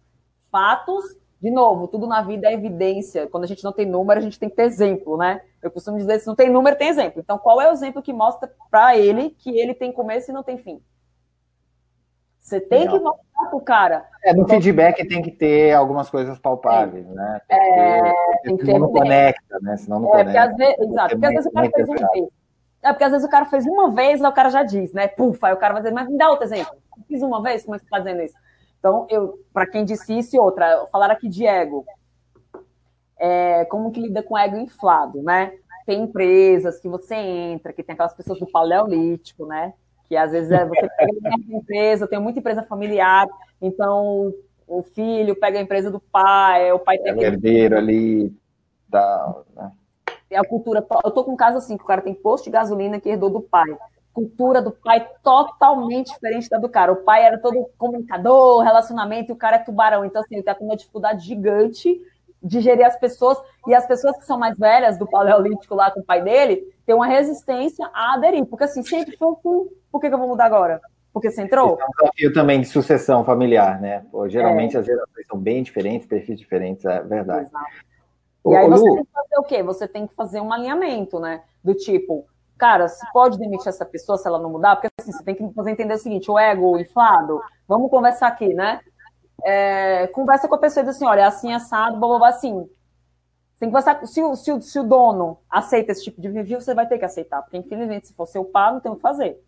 Fatos, 0.50 1.04
de 1.38 1.50
novo, 1.50 1.86
tudo 1.88 2.06
na 2.06 2.22
vida 2.22 2.48
é 2.48 2.54
evidência. 2.54 3.26
Quando 3.26 3.44
a 3.44 3.46
gente 3.46 3.62
não 3.62 3.72
tem 3.72 3.84
número, 3.84 4.18
a 4.18 4.22
gente 4.22 4.40
tem 4.40 4.48
que 4.48 4.56
ter 4.56 4.62
exemplo, 4.62 5.18
né? 5.18 5.42
Eu 5.62 5.70
costumo 5.70 5.98
dizer: 5.98 6.18
se 6.18 6.26
não 6.26 6.34
tem 6.34 6.48
número, 6.48 6.78
tem 6.78 6.88
exemplo. 6.88 7.20
Então, 7.20 7.36
qual 7.36 7.60
é 7.60 7.68
o 7.68 7.72
exemplo 7.72 8.00
que 8.00 8.12
mostra 8.12 8.50
para 8.70 8.96
ele 8.96 9.30
que 9.38 9.50
ele 9.50 9.74
tem 9.74 9.92
começo 9.92 10.30
e 10.30 10.34
não 10.34 10.42
tem 10.42 10.56
fim? 10.56 10.80
Você 12.46 12.60
tem 12.60 12.82
Legal. 12.82 12.98
que 12.98 13.04
mostrar 13.04 13.50
pro 13.50 13.60
cara. 13.60 14.06
É, 14.22 14.32
no 14.32 14.42
então, 14.42 14.54
feedback 14.54 15.04
tem 15.08 15.20
que 15.20 15.32
ter 15.32 15.72
algumas 15.74 16.08
coisas 16.08 16.38
palpáveis, 16.38 17.04
é, 17.04 17.12
né? 17.12 17.40
Tem 17.48 17.58
que 17.58 17.64
é, 17.64 18.02
ter, 18.02 18.40
tem 18.42 18.56
que 18.56 18.64
ter, 18.64 18.78
não 18.78 18.92
conecta, 18.92 19.58
né? 19.60 19.76
Senão 19.76 19.98
não 19.98 20.08
é, 20.10 20.24
conecta. 20.24 20.30
Porque 20.30 20.38
às 20.38 20.56
vezes, 20.56 20.92
exato, 20.92 21.08
porque 21.10 21.26
às 21.26 21.32
vezes 21.32 21.46
o 21.46 21.52
cara 21.52 21.70
fez 21.72 21.88
uma 21.88 22.08
vez. 22.12 22.28
É, 22.84 22.92
porque 22.92 23.04
às 23.04 23.10
vezes 23.10 23.26
o 23.26 23.30
cara 23.30 23.44
fez 23.46 23.66
uma 23.66 23.90
vez, 23.90 24.20
e 24.20 24.24
o 24.24 24.32
cara 24.32 24.50
já 24.50 24.62
diz, 24.62 24.92
né? 24.92 25.08
Pufa, 25.08 25.48
aí 25.48 25.54
o 25.54 25.56
cara 25.56 25.72
vai 25.72 25.82
dizer, 25.82 25.92
mas 25.92 26.08
me 26.08 26.16
dá 26.16 26.30
outro 26.30 26.44
exemplo. 26.44 26.76
Eu 26.96 27.02
fiz 27.08 27.20
uma 27.20 27.42
vez, 27.42 27.64
como 27.64 27.74
é 27.74 27.78
que 27.78 27.84
você 27.84 27.86
está 27.88 27.98
dizendo 27.98 28.22
isso? 28.22 28.36
Então, 28.78 29.08
eu, 29.10 29.40
para 29.52 29.66
quem 29.66 29.84
disse 29.84 30.16
isso 30.16 30.36
e 30.36 30.38
outra, 30.38 30.86
falar 30.92 31.10
aqui 31.10 31.28
de 31.28 31.44
ego. 31.44 31.84
É, 33.18 33.64
como 33.64 33.90
que 33.90 34.00
lida 34.00 34.22
com 34.22 34.38
ego 34.38 34.56
inflado, 34.56 35.20
né? 35.20 35.52
Tem 35.84 36.00
empresas 36.00 36.78
que 36.78 36.88
você 36.88 37.16
entra, 37.16 37.72
que 37.72 37.82
tem 37.82 37.94
aquelas 37.94 38.14
pessoas 38.14 38.38
do 38.38 38.46
paleolítico, 38.46 39.46
né? 39.46 39.74
Que 40.08 40.16
às 40.16 40.32
vezes 40.32 40.50
é, 40.50 40.64
você 40.64 40.88
pega 40.96 41.12
uma 41.24 41.58
empresa, 41.58 42.04
eu 42.04 42.08
tenho 42.08 42.22
muita 42.22 42.38
empresa 42.38 42.62
familiar, 42.62 43.26
então 43.60 44.32
o 44.66 44.82
filho 44.82 45.36
pega 45.36 45.58
a 45.58 45.62
empresa 45.62 45.90
do 45.90 46.00
pai, 46.00 46.72
o 46.72 46.78
pai 46.78 46.98
tem... 46.98 47.12
É 47.12 47.26
herdeiro 47.26 47.76
ali, 47.76 48.32
da... 48.88 49.36
Né? 49.54 49.70
a 50.34 50.44
cultura, 50.44 50.84
eu 51.04 51.10
tô 51.10 51.24
com 51.24 51.32
um 51.32 51.36
caso 51.36 51.58
assim, 51.58 51.76
que 51.76 51.84
o 51.84 51.86
cara 51.86 52.02
tem 52.02 52.14
posto 52.14 52.44
de 52.44 52.50
gasolina 52.50 53.00
que 53.00 53.08
herdou 53.08 53.30
do 53.30 53.40
pai, 53.40 53.76
cultura 54.12 54.60
do 54.60 54.72
pai 54.72 55.06
totalmente 55.22 56.12
diferente 56.12 56.48
da 56.48 56.58
do 56.58 56.68
cara, 56.68 56.92
o 56.92 56.96
pai 56.96 57.24
era 57.24 57.38
todo 57.38 57.68
comunicador, 57.78 58.62
relacionamento, 58.62 59.30
e 59.30 59.34
o 59.34 59.36
cara 59.36 59.56
é 59.56 59.60
tubarão, 59.60 60.04
então 60.04 60.22
assim, 60.22 60.34
ele 60.36 60.42
tá 60.42 60.54
com 60.54 60.64
uma 60.64 60.76
dificuldade 60.76 61.24
gigante 61.24 62.00
de 62.42 62.60
gerir 62.60 62.86
as 62.86 62.98
pessoas, 62.98 63.38
e 63.66 63.74
as 63.74 63.86
pessoas 63.86 64.16
que 64.18 64.24
são 64.24 64.38
mais 64.38 64.56
velhas 64.58 64.98
do 64.98 65.06
paleolítico 65.06 65.74
lá 65.74 65.90
com 65.90 66.00
o 66.00 66.04
pai 66.04 66.22
dele, 66.22 66.62
tem 66.84 66.94
uma 66.94 67.06
resistência 67.06 67.88
a 67.92 68.14
aderir, 68.14 68.44
porque 68.46 68.64
assim, 68.64 68.82
sempre 68.82 69.16
foi 69.16 69.28
assim, 69.28 69.68
por 69.90 70.00
que, 70.00 70.08
que 70.08 70.14
eu 70.14 70.18
vou 70.18 70.28
mudar 70.28 70.46
agora? 70.46 70.80
Porque 71.12 71.30
você 71.30 71.42
entrou? 71.42 71.78
É 71.80 71.84
um 71.84 71.88
desafio 71.98 72.32
também 72.34 72.60
de 72.60 72.66
sucessão 72.66 73.24
familiar, 73.24 73.80
né? 73.80 74.04
Pô, 74.12 74.28
geralmente 74.28 74.76
é. 74.76 74.80
as 74.80 74.86
gerações 74.86 75.26
são 75.26 75.38
bem 75.38 75.62
diferentes, 75.62 76.06
perfis 76.06 76.38
diferentes, 76.38 76.84
é 76.84 77.02
verdade. 77.02 77.48
Exato. 77.48 77.64
E 78.46 78.54
aí 78.54 78.68
você 78.68 78.84
tem 78.84 79.04
que 79.04 79.12
fazer 79.12 79.38
o 79.38 79.42
quê? 79.42 79.62
Você 79.62 79.88
tem 79.88 80.06
que 80.06 80.14
fazer 80.14 80.40
um 80.40 80.52
alinhamento, 80.52 81.18
né? 81.18 81.42
Do 81.64 81.74
tipo, 81.74 82.26
cara, 82.56 82.86
se 82.86 83.04
pode 83.12 83.38
demitir 83.38 83.68
essa 83.68 83.84
pessoa 83.84 84.18
se 84.18 84.28
ela 84.28 84.38
não 84.38 84.50
mudar, 84.50 84.76
porque 84.76 84.88
assim, 85.00 85.10
você 85.10 85.24
tem 85.24 85.34
que 85.34 85.52
fazer 85.52 85.70
entender 85.70 85.94
o 85.94 85.98
seguinte, 85.98 86.30
o 86.30 86.38
ego 86.38 86.78
inflado, 86.78 87.40
vamos 87.66 87.90
conversar 87.90 88.28
aqui, 88.28 88.54
né? 88.54 88.80
É, 89.44 90.06
conversa 90.08 90.48
com 90.48 90.54
a 90.54 90.58
pessoa 90.58 90.82
e 90.82 90.86
diz 90.86 90.96
assim, 90.96 91.06
olha, 91.06 91.20
é 91.20 91.24
assim, 91.24 91.52
assado, 91.52 91.98
blá, 91.98 92.08
blá, 92.08 92.18
blá, 92.18 92.28
assim. 92.28 92.68
Tem 93.58 93.68
que 93.70 93.74
conversar, 93.74 94.06
se, 94.06 94.22
o, 94.22 94.36
se, 94.36 94.52
o, 94.52 94.60
se 94.60 94.78
o 94.78 94.84
dono 94.84 95.38
aceita 95.48 95.92
esse 95.92 96.04
tipo 96.04 96.20
de 96.20 96.28
review, 96.28 96.60
você 96.60 96.74
vai 96.74 96.86
ter 96.86 96.98
que 96.98 97.04
aceitar, 97.04 97.42
porque 97.42 97.56
infelizmente, 97.56 98.08
se 98.08 98.14
for 98.14 98.26
seu 98.26 98.44
pai, 98.44 98.72
não 98.72 98.80
tem 98.80 98.92
o 98.92 98.96
que 98.96 99.00
fazer. 99.00 99.42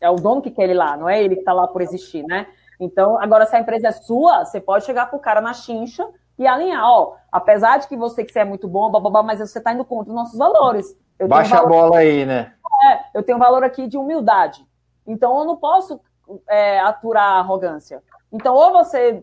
É 0.00 0.10
o 0.10 0.16
dono 0.16 0.42
que 0.42 0.50
quer 0.50 0.64
ele 0.64 0.74
lá, 0.74 0.96
não 0.96 1.08
é 1.08 1.22
ele 1.22 1.36
que 1.36 1.42
está 1.42 1.52
lá 1.52 1.66
por 1.66 1.80
existir, 1.80 2.24
né? 2.24 2.46
Então, 2.78 3.20
agora, 3.20 3.46
se 3.46 3.56
a 3.56 3.60
empresa 3.60 3.88
é 3.88 3.92
sua, 3.92 4.44
você 4.44 4.60
pode 4.60 4.84
chegar 4.84 5.08
pro 5.08 5.18
cara 5.18 5.40
na 5.40 5.54
chincha 5.54 6.06
e 6.38 6.46
alinhar, 6.46 6.84
ó, 6.84 7.14
apesar 7.32 7.78
de 7.78 7.88
que 7.88 7.96
você 7.96 8.24
que 8.24 8.32
você 8.32 8.40
é 8.40 8.44
muito 8.44 8.68
bom, 8.68 8.90
blá, 8.90 9.22
mas 9.22 9.38
você 9.38 9.58
está 9.58 9.72
indo 9.72 9.84
contra 9.84 10.10
os 10.10 10.16
nossos 10.16 10.38
valores. 10.38 10.96
Eu 11.18 11.28
Baixa 11.28 11.56
valor, 11.56 11.66
a 11.66 11.68
bola 11.68 11.98
aí, 11.98 12.26
né? 12.26 12.52
É, 12.84 13.18
eu 13.18 13.22
tenho 13.22 13.38
um 13.38 13.40
valor 13.40 13.64
aqui 13.64 13.86
de 13.86 13.96
humildade. 13.96 14.66
Então, 15.06 15.38
eu 15.38 15.44
não 15.44 15.56
posso 15.56 16.00
é, 16.48 16.80
aturar 16.80 17.36
a 17.36 17.38
arrogância. 17.38 18.02
Então, 18.32 18.54
ou 18.54 18.72
você 18.72 19.22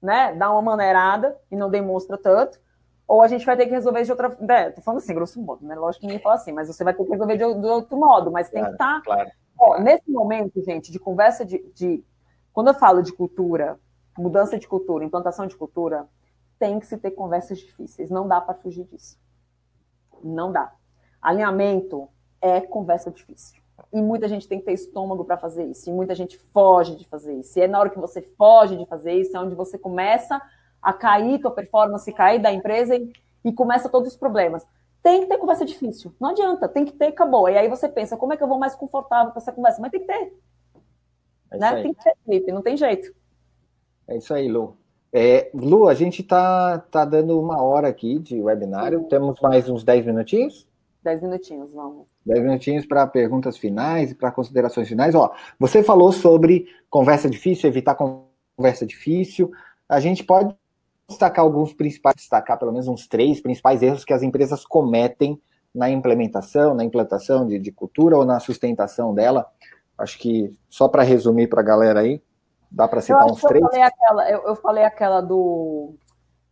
né, 0.00 0.34
dá 0.34 0.50
uma 0.50 0.62
maneirada 0.62 1.38
e 1.50 1.56
não 1.56 1.70
demonstra 1.70 2.18
tanto, 2.18 2.60
ou 3.06 3.22
a 3.22 3.28
gente 3.28 3.46
vai 3.46 3.56
ter 3.56 3.66
que 3.66 3.72
resolver 3.72 4.02
de 4.02 4.10
outra. 4.10 4.36
Né, 4.40 4.70
tô 4.70 4.80
falando 4.80 4.98
assim, 4.98 5.14
grosso 5.14 5.40
modo, 5.40 5.64
né? 5.64 5.74
Lógico 5.74 6.00
que 6.00 6.06
ninguém 6.06 6.22
fala 6.22 6.34
assim, 6.34 6.52
mas 6.52 6.68
você 6.68 6.82
vai 6.82 6.94
ter 6.94 7.04
que 7.04 7.10
resolver 7.10 7.36
de, 7.36 7.60
de 7.60 7.66
outro 7.66 7.96
modo, 7.96 8.30
mas 8.30 8.48
claro, 8.48 8.66
tem 8.66 8.76
que 8.76 8.82
estar. 8.82 8.94
Tá, 8.96 9.02
claro. 9.04 9.30
Ó, 9.58 9.78
nesse 9.78 10.10
momento, 10.10 10.62
gente, 10.64 10.90
de 10.90 10.98
conversa 10.98 11.44
de, 11.44 11.58
de. 11.74 12.04
Quando 12.52 12.68
eu 12.68 12.74
falo 12.74 13.02
de 13.02 13.12
cultura, 13.12 13.78
mudança 14.18 14.58
de 14.58 14.66
cultura, 14.66 15.04
implantação 15.04 15.46
de 15.46 15.56
cultura, 15.56 16.08
tem 16.58 16.78
que 16.80 16.86
se 16.86 16.98
ter 16.98 17.12
conversas 17.12 17.58
difíceis. 17.58 18.10
Não 18.10 18.26
dá 18.26 18.40
para 18.40 18.54
fugir 18.54 18.84
disso. 18.84 19.18
Não 20.22 20.50
dá. 20.50 20.72
Alinhamento 21.20 22.08
é 22.40 22.60
conversa 22.60 23.10
difícil. 23.10 23.61
E 23.92 24.00
muita 24.00 24.28
gente 24.28 24.48
tem 24.48 24.58
que 24.58 24.64
ter 24.64 24.72
estômago 24.72 25.24
para 25.24 25.36
fazer 25.36 25.64
isso. 25.64 25.88
E 25.88 25.92
muita 25.92 26.14
gente 26.14 26.38
foge 26.52 26.96
de 26.96 27.06
fazer 27.06 27.34
isso. 27.34 27.58
E 27.58 27.62
é 27.62 27.68
na 27.68 27.78
hora 27.78 27.90
que 27.90 27.98
você 27.98 28.22
foge 28.22 28.76
de 28.76 28.86
fazer 28.86 29.12
isso, 29.12 29.36
é 29.36 29.40
onde 29.40 29.54
você 29.54 29.78
começa 29.78 30.40
a 30.80 30.92
cair, 30.92 31.40
tua 31.40 31.50
performance 31.50 32.10
cair 32.12 32.40
da 32.40 32.52
empresa 32.52 32.96
e, 32.96 33.12
e 33.44 33.52
começa 33.52 33.88
todos 33.88 34.12
os 34.12 34.16
problemas. 34.16 34.66
Tem 35.02 35.22
que 35.22 35.26
ter 35.26 35.38
conversa 35.38 35.64
difícil. 35.64 36.14
Não 36.20 36.30
adianta, 36.30 36.68
tem 36.68 36.84
que 36.84 36.92
ter, 36.92 37.06
acabou. 37.06 37.48
E 37.48 37.58
aí 37.58 37.68
você 37.68 37.88
pensa, 37.88 38.16
como 38.16 38.32
é 38.32 38.36
que 38.36 38.42
eu 38.42 38.48
vou 38.48 38.58
mais 38.58 38.74
confortável 38.74 39.32
para 39.32 39.42
essa 39.42 39.52
conversa? 39.52 39.80
Mas 39.80 39.90
tem 39.90 40.00
que 40.00 40.06
ter. 40.06 40.32
É 41.50 41.58
né? 41.58 41.82
Tem 41.82 41.92
que 41.92 42.02
ter, 42.02 42.16
Felipe, 42.24 42.52
não 42.52 42.62
tem 42.62 42.76
jeito. 42.76 43.12
É 44.08 44.16
isso 44.16 44.32
aí, 44.32 44.48
Lu. 44.48 44.76
É, 45.12 45.50
Lu, 45.52 45.88
a 45.88 45.94
gente 45.94 46.22
está 46.22 46.78
tá 46.78 47.04
dando 47.04 47.38
uma 47.38 47.60
hora 47.60 47.88
aqui 47.88 48.18
de 48.18 48.40
webinário. 48.40 49.04
Temos 49.04 49.38
mais 49.40 49.68
uns 49.68 49.84
10 49.84 50.06
minutinhos? 50.06 50.66
10 51.02 51.22
minutinhos, 51.22 51.72
vamos. 51.72 52.08
10 52.24 52.42
minutinhos 52.42 52.86
para 52.86 53.06
perguntas 53.06 53.56
finais 53.56 54.10
e 54.10 54.14
para 54.14 54.30
considerações 54.30 54.88
finais. 54.88 55.14
Ó, 55.14 55.32
você 55.58 55.82
falou 55.82 56.12
sobre 56.12 56.66
conversa 56.88 57.28
difícil, 57.28 57.68
evitar 57.68 57.96
conversa 57.96 58.86
difícil. 58.86 59.50
A 59.88 59.98
gente 59.98 60.22
pode 60.22 60.54
destacar 61.08 61.44
alguns 61.44 61.72
principais, 61.74 62.16
destacar 62.16 62.58
pelo 62.58 62.72
menos 62.72 62.88
uns 62.88 63.06
três 63.06 63.40
principais 63.40 63.82
erros 63.82 64.04
que 64.04 64.12
as 64.12 64.22
empresas 64.22 64.64
cometem 64.64 65.40
na 65.74 65.90
implementação, 65.90 66.74
na 66.74 66.84
implantação 66.84 67.46
de, 67.46 67.58
de 67.58 67.72
cultura 67.72 68.16
ou 68.16 68.24
na 68.24 68.38
sustentação 68.38 69.14
dela. 69.14 69.46
Acho 69.98 70.18
que 70.18 70.54
só 70.68 70.88
para 70.88 71.02
resumir 71.02 71.48
para 71.48 71.60
a 71.60 71.64
galera 71.64 72.00
aí, 72.00 72.22
dá 72.70 72.86
para 72.86 73.00
citar 73.00 73.24
uns 73.26 73.40
três. 73.40 73.62
Eu 73.62 73.68
falei, 73.70 73.82
aquela, 73.82 74.30
eu, 74.30 74.42
eu 74.42 74.56
falei 74.56 74.84
aquela 74.84 75.20
do, 75.20 75.94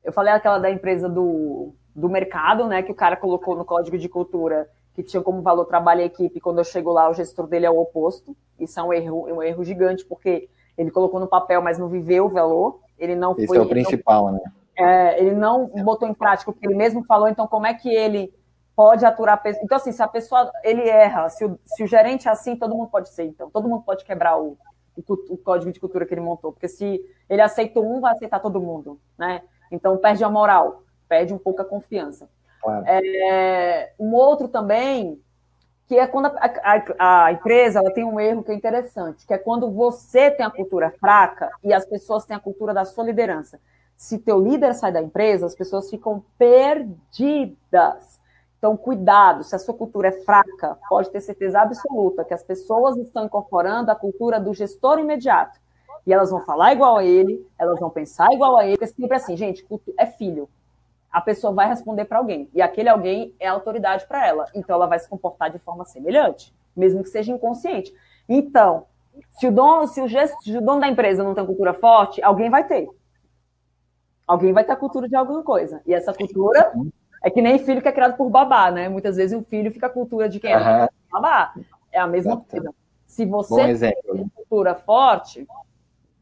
eu 0.02 0.12
falei 0.12 0.32
aquela 0.32 0.58
da 0.58 0.70
empresa 0.70 1.08
do, 1.08 1.74
do 1.94 2.08
mercado, 2.08 2.66
né, 2.66 2.82
que 2.82 2.92
o 2.92 2.94
cara 2.94 3.16
colocou 3.16 3.56
no 3.56 3.64
código 3.64 3.98
de 3.98 4.08
cultura 4.08 4.68
que 4.94 5.02
tinha 5.02 5.22
como 5.22 5.42
valor 5.42 5.64
trabalho 5.64 6.00
e 6.02 6.04
equipe. 6.04 6.40
Quando 6.40 6.58
eu 6.58 6.64
chego 6.64 6.92
lá, 6.92 7.08
o 7.08 7.14
gestor 7.14 7.46
dele 7.46 7.66
é 7.66 7.70
o 7.70 7.78
oposto. 7.78 8.36
Isso 8.58 8.78
é 8.78 8.82
um 8.82 8.92
erro, 8.92 9.34
um 9.34 9.42
erro 9.42 9.64
gigante 9.64 10.04
porque 10.04 10.48
ele 10.76 10.90
colocou 10.90 11.20
no 11.20 11.26
papel, 11.26 11.62
mas 11.62 11.78
não 11.78 11.88
viveu 11.88 12.26
o 12.26 12.28
valor. 12.28 12.80
Ele 12.98 13.14
não 13.14 13.32
Esse 13.32 13.46
foi. 13.46 13.58
é 13.58 13.60
o 13.60 13.68
principal, 13.68 14.26
não, 14.26 14.32
né? 14.32 14.40
É, 14.76 15.20
ele 15.20 15.34
não 15.34 15.66
botou 15.66 16.08
em 16.08 16.14
prática 16.14 16.50
o 16.50 16.54
que 16.54 16.66
ele 16.66 16.74
mesmo 16.74 17.04
falou, 17.04 17.28
então 17.28 17.46
como 17.46 17.66
é 17.66 17.74
que 17.74 17.88
ele 17.88 18.32
pode 18.74 19.04
aturar 19.04 19.34
a 19.34 19.38
pessoa? 19.38 19.62
Então, 19.62 19.76
assim, 19.76 19.92
se 19.92 20.02
a 20.02 20.08
pessoa 20.08 20.50
ele 20.64 20.88
erra, 20.88 21.28
se 21.28 21.44
o, 21.44 21.58
se 21.66 21.84
o 21.84 21.86
gerente 21.86 22.28
é 22.28 22.30
assim, 22.30 22.56
todo 22.56 22.74
mundo 22.74 22.88
pode 22.88 23.10
ser, 23.10 23.24
então, 23.24 23.50
todo 23.50 23.68
mundo 23.68 23.82
pode 23.82 24.04
quebrar 24.06 24.40
o, 24.40 24.56
o, 24.96 25.34
o 25.34 25.36
código 25.36 25.70
de 25.70 25.78
cultura 25.78 26.06
que 26.06 26.14
ele 26.14 26.22
montou, 26.22 26.50
porque 26.50 26.66
se 26.66 26.98
ele 27.28 27.42
aceitou 27.42 27.84
um, 27.84 28.00
vai 28.00 28.12
aceitar 28.12 28.40
todo 28.40 28.60
mundo, 28.60 28.98
né? 29.18 29.42
Então 29.70 29.98
perde 29.98 30.24
a 30.24 30.30
moral, 30.30 30.82
perde 31.10 31.34
um 31.34 31.38
pouco 31.38 31.60
a 31.60 31.64
confiança. 31.64 32.30
Claro. 32.62 32.84
É, 32.86 33.92
um 33.98 34.14
outro 34.14 34.46
também 34.46 35.20
que 35.88 35.98
é 35.98 36.06
quando 36.06 36.26
a, 36.26 36.30
a, 36.38 37.24
a, 37.24 37.32
empresa 37.32 37.80
ela 37.80 37.92
tem 37.92 38.04
um 38.04 38.20
erro 38.20 38.44
que 38.44 38.52
é 38.52 38.54
interessante, 38.54 39.26
que 39.26 39.34
é 39.34 39.38
quando 39.38 39.68
você 39.72 40.30
tem 40.30 40.46
a 40.46 40.50
cultura 40.50 40.94
fraca 41.00 41.50
e 41.64 41.72
as 41.72 41.84
pessoas 41.84 42.24
têm 42.24 42.36
a 42.36 42.40
cultura 42.40 42.72
da 42.72 42.84
sua 42.84 43.02
liderança. 43.02 43.58
Se 43.96 44.16
teu 44.16 44.38
líder 44.38 44.72
sai 44.74 44.92
da 44.92 45.02
empresa, 45.02 45.46
as 45.46 45.54
pessoas 45.56 45.90
ficam 45.90 46.22
perdidas. 46.38 48.20
Então, 48.56 48.76
cuidado, 48.76 49.42
se 49.42 49.56
a 49.56 49.58
sua 49.58 49.74
cultura 49.74 50.08
é 50.08 50.12
fraca, 50.22 50.78
pode 50.88 51.10
ter 51.10 51.20
certeza 51.20 51.60
absoluta 51.60 52.24
que 52.24 52.34
as 52.34 52.44
pessoas 52.44 52.96
estão 52.98 53.24
incorporando 53.24 53.90
a 53.90 53.96
cultura 53.96 54.38
do 54.38 54.54
gestor 54.54 55.00
imediato. 55.00 55.58
E 56.06 56.12
elas 56.12 56.30
vão 56.30 56.40
falar 56.42 56.72
igual 56.72 56.98
a 56.98 57.04
ele, 57.04 57.44
elas 57.58 57.80
vão 57.80 57.90
pensar 57.90 58.32
igual 58.32 58.56
a 58.56 58.64
ele, 58.64 58.78
porque 58.78 58.94
sempre 58.94 59.16
assim, 59.16 59.36
gente, 59.36 59.66
é 59.98 60.06
filho 60.06 60.48
a 61.10 61.20
pessoa 61.20 61.52
vai 61.52 61.68
responder 61.68 62.04
para 62.04 62.18
alguém. 62.18 62.48
E 62.54 62.62
aquele 62.62 62.88
alguém 62.88 63.34
é 63.38 63.48
autoridade 63.48 64.06
para 64.06 64.26
ela. 64.26 64.46
Então, 64.54 64.76
ela 64.76 64.86
vai 64.86 64.98
se 64.98 65.08
comportar 65.08 65.50
de 65.50 65.58
forma 65.58 65.84
semelhante, 65.84 66.54
mesmo 66.76 67.02
que 67.02 67.08
seja 67.08 67.32
inconsciente. 67.32 67.92
Então, 68.28 68.86
se 69.32 69.46
o 69.46 69.52
dono, 69.52 69.86
se 69.88 70.00
o, 70.00 70.08
gesto, 70.08 70.42
se 70.42 70.56
o 70.56 70.60
dono 70.60 70.80
da 70.80 70.88
empresa 70.88 71.24
não 71.24 71.34
tem 71.34 71.44
cultura 71.44 71.74
forte, 71.74 72.22
alguém 72.22 72.48
vai 72.48 72.66
ter. 72.66 72.88
Alguém 74.26 74.52
vai 74.52 74.62
ter 74.62 74.72
a 74.72 74.76
cultura 74.76 75.08
de 75.08 75.16
alguma 75.16 75.42
coisa. 75.42 75.82
E 75.84 75.92
essa 75.92 76.14
cultura 76.14 76.72
é 77.22 77.30
que 77.30 77.42
nem 77.42 77.58
filho 77.58 77.82
que 77.82 77.88
é 77.88 77.92
criado 77.92 78.16
por 78.16 78.30
babá, 78.30 78.70
né? 78.70 78.88
Muitas 78.88 79.16
vezes 79.16 79.38
o 79.38 79.42
filho 79.42 79.72
fica 79.72 79.88
a 79.88 79.90
cultura 79.90 80.28
de 80.28 80.38
quem 80.38 80.52
é 80.52 80.56
uhum. 80.56 80.88
babá. 81.10 81.54
É 81.90 81.98
a 81.98 82.06
mesma 82.06 82.36
coisa. 82.36 82.72
Se 83.06 83.26
você 83.26 83.74
tem 83.74 84.28
cultura 84.28 84.76
forte, 84.76 85.46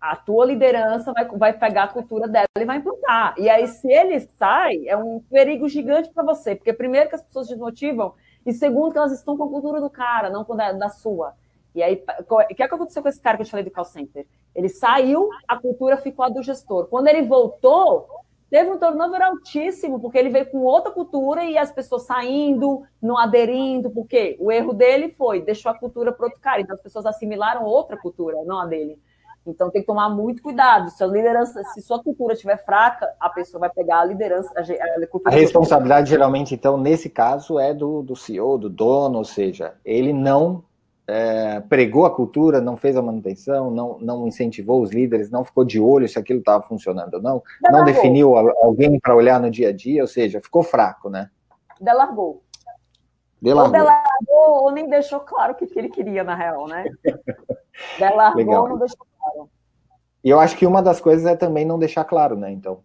a 0.01 0.17
tua 0.17 0.47
liderança 0.47 1.13
vai, 1.13 1.27
vai 1.27 1.53
pegar 1.53 1.85
a 1.85 1.89
cultura 1.89 2.29
dela 2.29 2.47
e 2.59 2.65
vai 2.65 2.79
implantar. 2.79 3.35
E 3.37 3.49
aí, 3.49 3.67
se 3.67 3.91
ele 3.91 4.21
sai, 4.39 4.87
é 4.87 4.97
um 4.97 5.21
perigo 5.21 5.69
gigante 5.69 6.11
para 6.11 6.23
você, 6.23 6.55
porque 6.55 6.73
primeiro 6.73 7.09
que 7.09 7.15
as 7.15 7.23
pessoas 7.23 7.49
desmotivam, 7.49 8.15
e 8.47 8.53
segundo 8.53 8.93
que 8.93 8.99
elas 8.99 9.13
estão 9.13 9.37
com 9.37 9.45
a 9.45 9.49
cultura 9.49 9.81
do 9.81 9.91
cara, 9.91 10.31
não 10.31 10.45
com 10.45 10.55
a 10.55 10.73
da 10.73 10.89
sua. 10.89 11.35
E 11.75 11.83
aí, 11.83 12.03
o 12.29 12.37
que, 12.55 12.63
é 12.63 12.67
que 12.67 12.75
aconteceu 12.75 13.03
com 13.03 13.09
esse 13.09 13.21
cara 13.21 13.37
que 13.37 13.43
eu 13.43 13.47
te 13.47 13.51
falei 13.51 13.65
do 13.65 13.71
call 13.71 13.85
center? 13.85 14.27
Ele 14.55 14.69
saiu, 14.69 15.29
a 15.47 15.57
cultura 15.57 15.97
ficou 15.97 16.25
a 16.25 16.29
do 16.29 16.43
gestor. 16.43 16.87
Quando 16.87 17.09
ele 17.09 17.23
voltou, 17.23 18.09
teve 18.51 18.71
um 18.71 18.79
turnover 18.79 19.23
altíssimo, 19.23 20.01
porque 20.01 20.19
ele 20.19 20.31
veio 20.31 20.51
com 20.51 20.59
outra 20.59 20.91
cultura 20.91 21.45
e 21.45 21.59
as 21.59 21.71
pessoas 21.71 22.05
saindo, 22.05 22.83
não 23.01 23.19
aderindo, 23.19 23.91
porque 23.91 24.37
o 24.41 24.51
erro 24.51 24.73
dele 24.73 25.11
foi, 25.11 25.43
deixou 25.43 25.71
a 25.71 25.79
cultura 25.79 26.13
para 26.13 26.27
outro 26.27 26.41
cara, 26.41 26.61
então 26.61 26.75
as 26.75 26.83
pessoas 26.83 27.07
assimilaram 27.07 27.65
outra 27.65 27.97
cultura, 27.97 28.43
não 28.45 28.59
a 28.59 28.67
dele. 28.67 28.99
Então 29.51 29.71
tem 29.71 29.81
que 29.81 29.87
tomar 29.87 30.09
muito 30.09 30.43
cuidado. 30.43 30.91
Se 30.91 31.03
a 31.03 31.07
liderança, 31.07 31.63
se 31.65 31.81
sua 31.83 32.03
cultura 32.03 32.35
estiver 32.35 32.63
fraca, 32.65 33.09
a 33.19 33.29
pessoa 33.29 33.61
vai 33.61 33.71
pegar 33.71 34.01
a 34.01 34.05
liderança. 34.05 34.53
A, 34.57 34.61
a, 34.61 35.31
a 35.31 35.31
responsabilidade, 35.31 36.11
geralmente, 36.11 36.55
então, 36.55 36.77
nesse 36.77 37.09
caso, 37.09 37.59
é 37.59 37.73
do, 37.73 38.03
do 38.03 38.15
CEO, 38.15 38.59
do 38.59 38.69
dono, 38.69 39.19
ou 39.19 39.25
seja, 39.25 39.75
ele 39.85 40.13
não 40.13 40.65
é, 41.09 41.61
pregou 41.61 42.05
a 42.05 42.15
cultura, 42.15 42.61
não 42.61 42.77
fez 42.77 42.95
a 42.95 43.03
manutenção, 43.03 43.71
não, 43.71 43.99
não 43.99 44.29
incentivou 44.29 44.83
os 44.83 44.91
líderes, 44.91 45.31
não 45.31 45.43
ficou 45.43 45.65
de 45.65 45.81
olho 45.81 46.07
se 46.07 46.19
aquilo 46.19 46.41
estava 46.41 46.63
funcionando 46.63 47.15
ou 47.15 47.23
não, 47.23 47.43
não 47.63 47.83
definiu 47.83 48.37
alguém 48.37 49.01
para 49.01 49.17
olhar 49.17 49.41
no 49.41 49.51
dia 49.51 49.71
a 49.71 49.73
dia, 49.73 50.03
ou 50.03 50.07
seja, 50.07 50.39
ficou 50.41 50.63
fraco, 50.63 51.09
né? 51.09 51.31
Delargou. 51.81 52.43
Delargou. 53.41 53.75
Ou 53.75 53.85
delargou, 53.85 54.65
ou 54.65 54.71
nem 54.71 54.89
deixou 54.89 55.21
claro 55.21 55.55
o 55.55 55.57
que, 55.57 55.67
que 55.67 55.79
ele 55.79 55.89
queria, 55.89 56.23
na 56.23 56.35
real, 56.35 56.67
né? 56.69 56.85
Delargou, 57.99 58.37
Legal. 58.37 58.69
não 58.69 58.79
deixou 58.79 59.07
e 60.25 60.31
eu 60.31 60.41
acho 60.41 60.57
que 60.57 60.67
uma 60.67 60.83
das 60.83 61.01
coisas 61.01 61.25
é 61.27 61.37
também 61.37 61.65
não 61.65 61.79
deixar 61.79 62.05
claro, 62.05 62.37
né? 62.37 62.51
Então, 62.51 62.83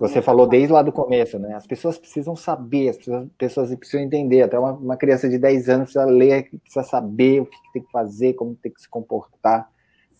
você 0.00 0.22
falou 0.22 0.46
desde 0.46 0.72
lá 0.72 0.82
do 0.82 0.90
começo, 0.90 1.38
né? 1.38 1.54
As 1.54 1.66
pessoas 1.66 1.98
precisam 1.98 2.34
saber, 2.34 2.88
as 2.88 2.96
pessoas, 3.36 3.74
precisam 3.74 4.00
entender. 4.00 4.40
Até 4.40 4.58
uma, 4.58 4.72
uma, 4.72 4.96
criança 4.96 5.28
de 5.28 5.38
10 5.38 5.68
anos 5.68 5.92
precisa 5.92 6.06
ler, 6.06 6.48
precisa 6.58 6.82
saber 6.82 7.42
o 7.42 7.46
que, 7.46 7.56
tem 7.74 7.82
que 7.82 7.90
fazer, 7.90 8.32
como 8.32 8.54
tem 8.54 8.72
que 8.72 8.80
se 8.80 8.88
comportar. 8.88 9.70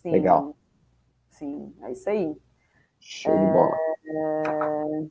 Sim, 0.02 0.10
Legal. 0.10 0.54
Sim, 1.30 1.74
é 1.82 1.92
isso 1.92 2.10
aí. 2.10 2.36
Show 3.00 3.32
é... 3.32 3.38
de 3.38 3.52
bola. 3.52 3.76
É... 4.04 5.00
O 5.00 5.10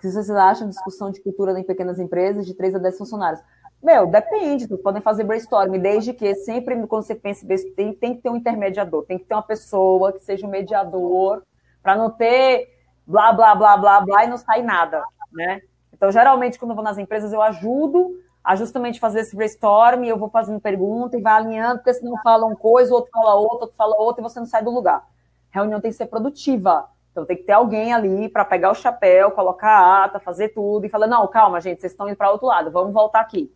que 0.00 0.10
vocês 0.10 0.30
acham 0.30 0.68
de 0.68 0.74
discussão 0.74 1.10
de 1.10 1.22
cultura 1.22 1.58
em 1.58 1.64
pequenas 1.64 1.98
empresas 1.98 2.44
de 2.46 2.54
3 2.54 2.74
a 2.74 2.78
10 2.78 2.98
funcionários? 2.98 3.42
Meu, 3.82 4.06
depende, 4.06 4.66
vocês 4.66 4.82
podem 4.82 5.00
fazer 5.00 5.24
brainstorming, 5.24 5.78
desde 5.78 6.12
que 6.12 6.34
sempre 6.34 6.86
quando 6.86 7.02
você 7.02 7.14
pensa 7.14 7.46
em 7.46 7.72
tem, 7.72 7.94
tem 7.94 8.14
que 8.14 8.22
ter 8.22 8.28
um 8.28 8.36
intermediador, 8.36 9.04
tem 9.04 9.18
que 9.18 9.24
ter 9.24 9.34
uma 9.34 9.42
pessoa 9.42 10.12
que 10.12 10.20
seja 10.20 10.46
um 10.46 10.50
mediador, 10.50 11.42
para 11.82 11.96
não 11.96 12.10
ter 12.10 12.68
blá, 13.06 13.32
blá, 13.32 13.54
blá, 13.54 13.76
blá, 13.78 14.00
blá 14.02 14.24
e 14.24 14.28
não 14.28 14.36
sair 14.36 14.62
nada. 14.62 15.02
né? 15.32 15.62
Então, 15.92 16.12
geralmente, 16.12 16.58
quando 16.58 16.72
eu 16.72 16.74
vou 16.74 16.84
nas 16.84 16.98
empresas, 16.98 17.32
eu 17.32 17.40
ajudo 17.40 18.14
a 18.44 18.54
justamente 18.54 19.00
fazer 19.00 19.20
esse 19.20 19.34
brainstorm, 19.34 20.04
eu 20.04 20.18
vou 20.18 20.28
fazendo 20.28 20.60
pergunta 20.60 21.16
e 21.16 21.22
vai 21.22 21.34
alinhando, 21.34 21.78
porque 21.78 21.94
senão 21.94 22.14
fala 22.22 22.46
uma 22.46 22.56
coisa, 22.56 22.92
o 22.92 22.96
outro 22.96 23.10
fala 23.10 23.34
outra, 23.34 23.64
outro 23.64 23.76
fala 23.76 23.96
outra, 23.96 24.22
e 24.22 24.24
você 24.24 24.38
não 24.38 24.46
sai 24.46 24.62
do 24.62 24.70
lugar. 24.70 25.06
A 25.52 25.58
reunião 25.58 25.80
tem 25.80 25.90
que 25.90 25.96
ser 25.96 26.06
produtiva. 26.06 26.88
Então 27.10 27.24
tem 27.24 27.36
que 27.36 27.42
ter 27.42 27.52
alguém 27.52 27.92
ali 27.92 28.28
para 28.28 28.44
pegar 28.44 28.70
o 28.70 28.74
chapéu, 28.74 29.30
colocar 29.32 29.70
a 29.70 30.04
ata, 30.04 30.20
fazer 30.20 30.50
tudo 30.50 30.86
e 30.86 30.88
falar: 30.88 31.06
não, 31.06 31.26
calma, 31.26 31.60
gente, 31.60 31.80
vocês 31.80 31.92
estão 31.92 32.08
indo 32.08 32.16
para 32.16 32.30
outro 32.30 32.46
lado, 32.46 32.70
vamos 32.70 32.92
voltar 32.92 33.20
aqui. 33.20 33.52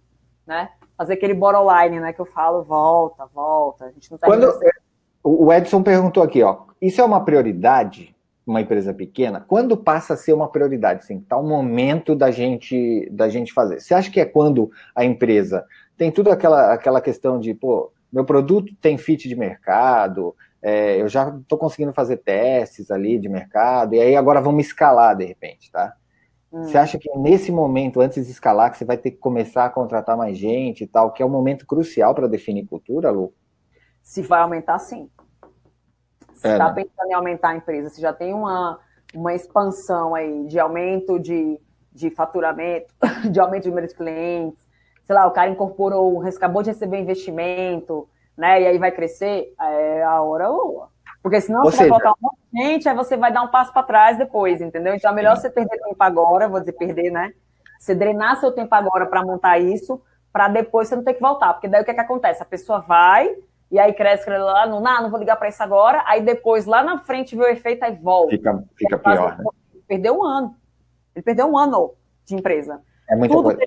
Né? 0.46 0.68
Fazer 0.96 1.14
aquele 1.14 1.34
borderline, 1.34 2.00
né? 2.00 2.12
Que 2.12 2.20
eu 2.20 2.26
falo, 2.26 2.62
volta, 2.62 3.26
volta. 3.34 3.86
A 3.86 3.90
gente 3.90 4.10
não 4.10 4.18
tá 4.18 4.26
Quando, 4.26 4.52
o 5.22 5.50
Edson 5.50 5.82
perguntou 5.82 6.22
aqui, 6.22 6.42
ó, 6.42 6.64
isso 6.80 7.00
é 7.00 7.04
uma 7.04 7.24
prioridade? 7.24 8.14
Uma 8.46 8.60
empresa 8.60 8.92
pequena, 8.92 9.40
quando 9.40 9.74
passa 9.74 10.12
a 10.12 10.16
ser 10.18 10.34
uma 10.34 10.50
prioridade, 10.50 11.00
assim, 11.02 11.18
tá 11.18 11.34
o 11.34 11.42
momento 11.42 12.14
da 12.14 12.30
gente 12.30 13.08
da 13.10 13.26
gente 13.26 13.54
fazer. 13.54 13.80
Você 13.80 13.94
acha 13.94 14.10
que 14.10 14.20
é 14.20 14.26
quando 14.26 14.70
a 14.94 15.02
empresa 15.02 15.64
tem 15.96 16.12
tudo 16.12 16.30
aquela 16.30 16.74
aquela 16.74 17.00
questão 17.00 17.40
de, 17.40 17.54
pô, 17.54 17.90
meu 18.12 18.22
produto 18.22 18.74
tem 18.82 18.98
fit 18.98 19.26
de 19.26 19.34
mercado, 19.34 20.36
é, 20.60 21.00
eu 21.00 21.08
já 21.08 21.28
estou 21.28 21.56
conseguindo 21.56 21.94
fazer 21.94 22.18
testes 22.18 22.90
ali 22.90 23.18
de 23.18 23.30
mercado, 23.30 23.94
e 23.94 24.00
aí 24.00 24.14
agora 24.14 24.42
vamos 24.42 24.66
escalar 24.66 25.16
de 25.16 25.24
repente, 25.24 25.72
tá? 25.72 25.94
Hum. 26.54 26.62
Você 26.62 26.78
acha 26.78 26.96
que 26.96 27.10
nesse 27.18 27.50
momento, 27.50 28.00
antes 28.00 28.26
de 28.26 28.30
escalar, 28.30 28.70
que 28.70 28.78
você 28.78 28.84
vai 28.84 28.96
ter 28.96 29.10
que 29.10 29.16
começar 29.16 29.64
a 29.64 29.70
contratar 29.70 30.16
mais 30.16 30.38
gente 30.38 30.84
e 30.84 30.86
tal, 30.86 31.10
que 31.10 31.20
é 31.20 31.26
o 31.26 31.28
momento 31.28 31.66
crucial 31.66 32.14
para 32.14 32.28
definir 32.28 32.64
cultura, 32.64 33.10
Lu? 33.10 33.34
Se 34.00 34.22
vai 34.22 34.40
aumentar, 34.40 34.78
sim. 34.78 35.10
Se 36.32 36.46
está 36.46 36.48
é, 36.50 36.58
tá 36.58 36.68
né? 36.68 36.74
pensando 36.74 37.10
em 37.10 37.12
aumentar 37.12 37.48
a 37.48 37.56
empresa, 37.56 37.90
se 37.90 38.00
já 38.00 38.12
tem 38.12 38.32
uma, 38.32 38.78
uma 39.12 39.34
expansão 39.34 40.14
aí 40.14 40.46
de 40.46 40.60
aumento 40.60 41.18
de, 41.18 41.60
de 41.92 42.08
faturamento, 42.08 42.94
de 43.28 43.40
aumento 43.40 43.64
de 43.64 43.70
número 43.70 43.88
de 43.88 43.94
clientes, 43.96 44.64
sei 45.02 45.16
lá, 45.16 45.26
o 45.26 45.32
cara 45.32 45.50
incorporou, 45.50 46.22
acabou 46.22 46.62
de 46.62 46.70
receber 46.70 47.00
investimento, 47.00 48.08
né? 48.36 48.62
E 48.62 48.66
aí 48.68 48.78
vai 48.78 48.92
crescer, 48.92 49.52
é 49.60 50.04
a 50.04 50.22
hora 50.22 50.48
boa. 50.48 50.93
Porque 51.24 51.40
senão 51.40 51.60
Ou 51.60 51.70
você 51.70 51.78
seja... 51.78 51.88
vai 51.88 52.00
colocar 52.02 52.18
um 52.20 52.22
monte 52.22 52.38
de 52.52 52.62
gente, 52.62 52.86
aí 52.86 52.94
você 52.94 53.16
vai 53.16 53.32
dar 53.32 53.40
um 53.40 53.48
passo 53.48 53.72
para 53.72 53.82
trás 53.82 54.18
depois, 54.18 54.60
entendeu? 54.60 54.94
Então 54.94 55.10
é 55.10 55.14
melhor 55.14 55.34
você 55.34 55.48
perder 55.48 55.78
tempo 55.78 55.96
agora, 56.00 56.46
vou 56.46 56.60
dizer 56.60 56.72
perder, 56.72 57.10
né? 57.10 57.32
Você 57.78 57.94
drenar 57.94 58.38
seu 58.38 58.52
tempo 58.52 58.74
agora 58.74 59.06
para 59.06 59.24
montar 59.24 59.58
isso, 59.58 60.02
para 60.30 60.48
depois 60.48 60.86
você 60.86 60.96
não 60.96 61.02
ter 61.02 61.14
que 61.14 61.22
voltar. 61.22 61.54
Porque 61.54 61.66
daí 61.66 61.80
o 61.80 61.84
que, 61.84 61.92
é 61.92 61.94
que 61.94 62.00
acontece? 62.00 62.42
A 62.42 62.44
pessoa 62.44 62.80
vai, 62.80 63.34
e 63.70 63.78
aí 63.78 63.94
cresce 63.94 64.28
lá, 64.28 64.66
não, 64.66 64.82
não, 64.82 65.02
não 65.04 65.10
vou 65.10 65.18
ligar 65.18 65.36
para 65.36 65.48
isso 65.48 65.62
agora, 65.62 66.02
aí 66.04 66.20
depois 66.20 66.66
lá 66.66 66.82
na 66.82 66.98
frente 66.98 67.34
vê 67.34 67.42
o 67.42 67.48
efeito, 67.48 67.82
aí 67.84 67.96
volta. 67.96 68.28
Fica, 68.28 68.62
fica 68.76 68.98
pior. 68.98 69.38
Né? 69.38 69.44
Perdeu 69.88 70.18
um 70.18 70.24
ano. 70.24 70.54
Ele 71.16 71.22
perdeu 71.22 71.46
um 71.46 71.56
ano 71.56 71.94
de 72.26 72.34
empresa. 72.34 72.82
É 73.08 73.14
muita 73.14 73.34
Tudo 73.34 73.44
coisa. 73.44 73.60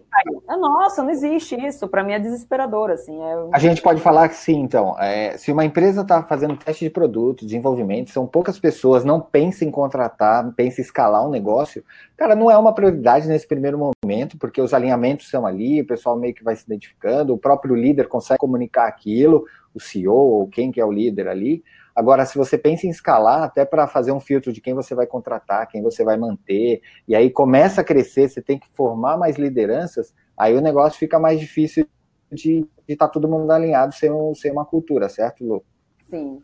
É, 0.49 0.57
nossa, 0.57 1.03
não 1.03 1.11
existe 1.11 1.55
isso. 1.55 1.88
Para 1.88 2.03
mim 2.03 2.13
é 2.13 2.19
desesperador, 2.19 2.89
assim. 2.89 3.15
É... 3.21 3.35
A 3.51 3.59
gente 3.59 3.81
pode 3.81 4.01
falar 4.01 4.27
que 4.29 4.35
sim, 4.35 4.59
então. 4.59 4.95
É, 4.99 5.38
se 5.38 5.51
uma 5.51 5.63
empresa 5.63 6.01
está 6.01 6.23
fazendo 6.23 6.57
teste 6.57 6.85
de 6.85 6.89
produto, 6.89 7.45
desenvolvimento, 7.45 8.09
são 8.09 8.25
poucas 8.25 8.59
pessoas, 8.59 9.05
não 9.05 9.21
pensa 9.21 9.63
em 9.63 9.69
contratar, 9.69 10.51
pensa 10.55 10.81
em 10.81 10.83
escalar 10.83 11.25
um 11.25 11.29
negócio, 11.29 11.83
cara, 12.15 12.35
não 12.35 12.49
é 12.49 12.57
uma 12.57 12.73
prioridade 12.73 13.27
nesse 13.27 13.47
primeiro 13.47 13.77
momento, 13.77 14.38
porque 14.39 14.59
os 14.59 14.73
alinhamentos 14.73 15.29
são 15.29 15.45
ali, 15.45 15.81
o 15.81 15.88
pessoal 15.88 16.17
meio 16.17 16.33
que 16.33 16.43
vai 16.43 16.55
se 16.55 16.63
identificando, 16.63 17.33
o 17.33 17.38
próprio 17.38 17.75
líder 17.75 18.07
consegue 18.07 18.39
comunicar 18.39 18.88
aquilo, 18.88 19.45
o 19.73 19.79
CEO 19.79 20.15
ou 20.15 20.47
quem 20.47 20.71
que 20.71 20.81
é 20.81 20.85
o 20.85 20.91
líder 20.91 21.27
ali. 21.27 21.63
Agora, 21.98 22.28
se 22.28 22.38
você 22.38 22.60
pensa 22.60 22.86
em 22.86 22.91
escalar, 22.91 23.41
até 23.41 23.66
para 23.66 23.88
fazer 23.88 24.12
um 24.12 24.20
filtro 24.20 24.54
de 24.54 24.62
quem 24.62 24.76
você 24.76 24.93
vai 24.93 25.08
contratar, 25.08 25.68
quem 25.68 25.82
você 25.82 26.04
vai 26.04 26.16
manter, 26.16 26.80
e 27.08 27.16
aí 27.16 27.32
começa 27.32 27.82
a 27.82 27.84
crescer, 27.84 28.30
você 28.30 28.39
tem 28.39 28.60
que 28.60 28.70
formar 28.76 29.18
mais 29.18 29.36
lideranças, 29.36 30.14
aí 30.38 30.56
o 30.56 30.62
negócio 30.62 31.00
fica 31.00 31.18
mais 31.18 31.39
difícil 31.39 31.88
de 32.32 32.68
estar 32.88 33.08
tá 33.08 33.12
todo 33.12 33.28
mundo 33.28 33.50
alinhado 33.50 33.95
sem, 33.95 34.12
um, 34.12 34.36
sem 34.36 34.52
uma 34.52 34.64
cultura, 34.64 35.10
certo, 35.10 35.43
Lu? 35.43 35.66
Sim, 36.08 36.43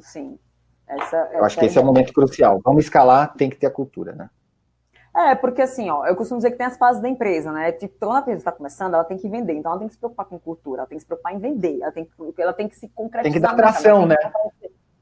sim. 0.00 0.38
Essa, 0.86 1.28
Eu 1.32 1.44
acho 1.44 1.58
que 1.58 1.66
esse 1.66 1.76
é 1.76 1.80
o 1.80 1.84
momento 1.84 2.12
crucial. 2.12 2.60
Vamos 2.64 2.84
escalar, 2.84 3.34
tem 3.34 3.50
que 3.50 3.56
ter 3.56 3.66
a 3.66 3.72
cultura, 3.72 4.12
né? 4.12 4.30
É, 5.16 5.34
porque 5.34 5.62
assim, 5.62 5.90
ó, 5.90 6.06
eu 6.06 6.14
costumo 6.14 6.38
dizer 6.38 6.52
que 6.52 6.56
tem 6.56 6.66
as 6.66 6.76
fases 6.76 7.02
da 7.02 7.08
empresa, 7.08 7.50
né? 7.50 7.72
Tipo, 7.72 7.98
quando 7.98 8.16
a 8.16 8.20
empresa 8.20 8.38
está 8.38 8.52
começando, 8.52 8.94
ela 8.94 9.02
tem 9.02 9.18
que 9.18 9.28
vender, 9.28 9.54
então 9.54 9.72
ela 9.72 9.80
tem 9.80 9.88
que 9.88 9.94
se 9.94 9.98
preocupar 9.98 10.26
com 10.26 10.38
cultura, 10.38 10.82
ela 10.82 10.86
tem 10.86 10.96
que 10.96 11.02
se 11.02 11.06
preocupar 11.06 11.34
em 11.34 11.40
vender, 11.40 11.80
ela 11.80 11.90
tem 11.90 12.04
que, 12.04 12.42
ela 12.42 12.52
tem 12.52 12.68
que 12.68 12.76
se 12.76 12.88
concretizar. 12.90 13.24
Tem 13.24 13.32
que 13.32 13.40
dar 13.40 13.56
tração, 13.56 14.06
né? 14.06 14.14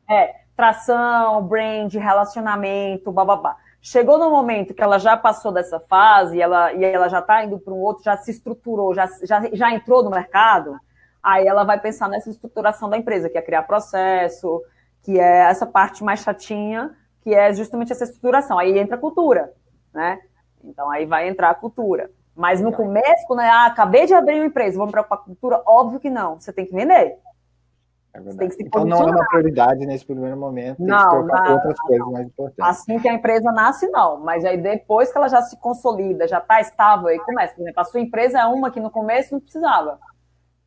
É, 0.08 0.34
tração, 0.56 1.42
brand, 1.46 1.92
relacionamento, 1.94 3.12
bababá. 3.12 3.56
Chegou 3.80 4.18
no 4.18 4.30
momento 4.30 4.74
que 4.74 4.82
ela 4.82 4.98
já 4.98 5.16
passou 5.16 5.52
dessa 5.52 5.78
fase 5.78 6.36
e 6.36 6.42
ela, 6.42 6.72
e 6.72 6.84
ela 6.84 7.08
já 7.08 7.20
está 7.20 7.44
indo 7.44 7.58
para 7.58 7.72
um 7.72 7.78
outro, 7.78 8.02
já 8.02 8.16
se 8.16 8.30
estruturou, 8.30 8.94
já, 8.94 9.08
já, 9.22 9.42
já 9.52 9.70
entrou 9.72 10.02
no 10.02 10.10
mercado, 10.10 10.78
aí 11.22 11.46
ela 11.46 11.62
vai 11.62 11.78
pensar 11.78 12.08
nessa 12.08 12.30
estruturação 12.30 12.88
da 12.88 12.96
empresa, 12.96 13.28
que 13.28 13.38
é 13.38 13.42
criar 13.42 13.62
processo, 13.62 14.62
que 15.02 15.20
é 15.20 15.50
essa 15.50 15.66
parte 15.66 16.02
mais 16.02 16.20
chatinha, 16.20 16.96
que 17.22 17.34
é 17.34 17.52
justamente 17.52 17.92
essa 17.92 18.04
estruturação. 18.04 18.58
Aí 18.58 18.76
entra 18.78 18.96
a 18.96 18.98
cultura 18.98 19.52
né? 19.96 20.20
Então 20.62 20.90
aí 20.90 21.06
vai 21.06 21.28
entrar 21.28 21.50
a 21.50 21.54
cultura. 21.54 22.10
Mas 22.36 22.60
no 22.60 22.70
começo, 22.70 23.26
quando 23.26 23.40
é, 23.40 23.48
ah, 23.48 23.64
acabei 23.64 24.04
de 24.04 24.12
abrir 24.12 24.34
uma 24.34 24.44
empresa, 24.44 24.76
vamos 24.76 24.92
preocupar 24.92 25.18
com 25.18 25.24
a 25.24 25.26
cultura? 25.28 25.62
Óbvio 25.66 25.98
que 25.98 26.10
não, 26.10 26.38
você 26.38 26.52
tem 26.52 26.66
que 26.66 26.74
vender. 26.74 27.16
É 28.16 28.48
então 28.60 28.84
não 28.84 29.02
é 29.02 29.10
uma 29.10 29.26
prioridade 29.26 29.84
nesse 29.84 30.04
primeiro 30.04 30.36
momento, 30.36 30.78
tem 30.78 30.86
não, 30.86 31.08
que 31.08 31.32
não, 31.32 31.52
outras 31.52 31.74
não, 31.78 31.86
coisas 31.86 32.12
mais 32.12 32.26
importantes. 32.26 32.60
Assim 32.60 32.98
que 32.98 33.08
a 33.08 33.14
empresa 33.14 33.52
nasce, 33.52 33.88
não. 33.88 34.20
Mas 34.20 34.44
aí 34.44 34.56
depois 34.56 35.12
que 35.12 35.18
ela 35.18 35.28
já 35.28 35.42
se 35.42 35.56
consolida, 35.60 36.26
já 36.26 36.38
está 36.38 36.60
estável, 36.60 37.08
aí 37.08 37.18
começa. 37.18 37.54
Por 37.54 37.62
exemplo, 37.62 37.80
a 37.80 37.84
sua 37.84 38.00
empresa 38.00 38.40
é 38.40 38.46
uma 38.46 38.70
que 38.70 38.80
no 38.80 38.90
começo 38.90 39.34
não 39.34 39.40
precisava. 39.40 39.98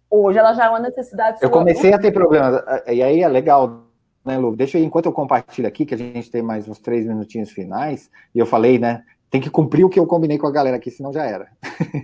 Hoje 0.09 0.39
ela 0.39 0.53
já 0.53 0.65
é 0.65 0.69
uma 0.69 0.79
necessidade. 0.79 1.39
Eu 1.41 1.49
comecei 1.49 1.93
a 1.93 1.99
ter 1.99 2.11
problemas, 2.11 2.63
e 2.87 3.01
aí 3.01 3.21
é 3.21 3.27
legal, 3.27 3.83
né, 4.25 4.37
Lu? 4.37 4.55
Deixa 4.55 4.77
eu, 4.77 4.83
enquanto 4.83 5.05
eu 5.05 5.13
compartilho 5.13 5.67
aqui, 5.67 5.85
que 5.85 5.93
a 5.93 5.97
gente 5.97 6.31
tem 6.31 6.41
mais 6.41 6.67
uns 6.67 6.79
três 6.79 7.05
minutinhos 7.05 7.51
finais, 7.51 8.09
e 8.33 8.39
eu 8.39 8.45
falei, 8.45 8.79
né, 8.79 9.03
tem 9.29 9.39
que 9.39 9.49
cumprir 9.49 9.85
o 9.85 9.89
que 9.89 9.99
eu 9.99 10.07
combinei 10.07 10.37
com 10.37 10.47
a 10.47 10.51
galera 10.51 10.77
aqui, 10.77 10.89
senão 10.89 11.13
já 11.13 11.23
era. 11.23 11.49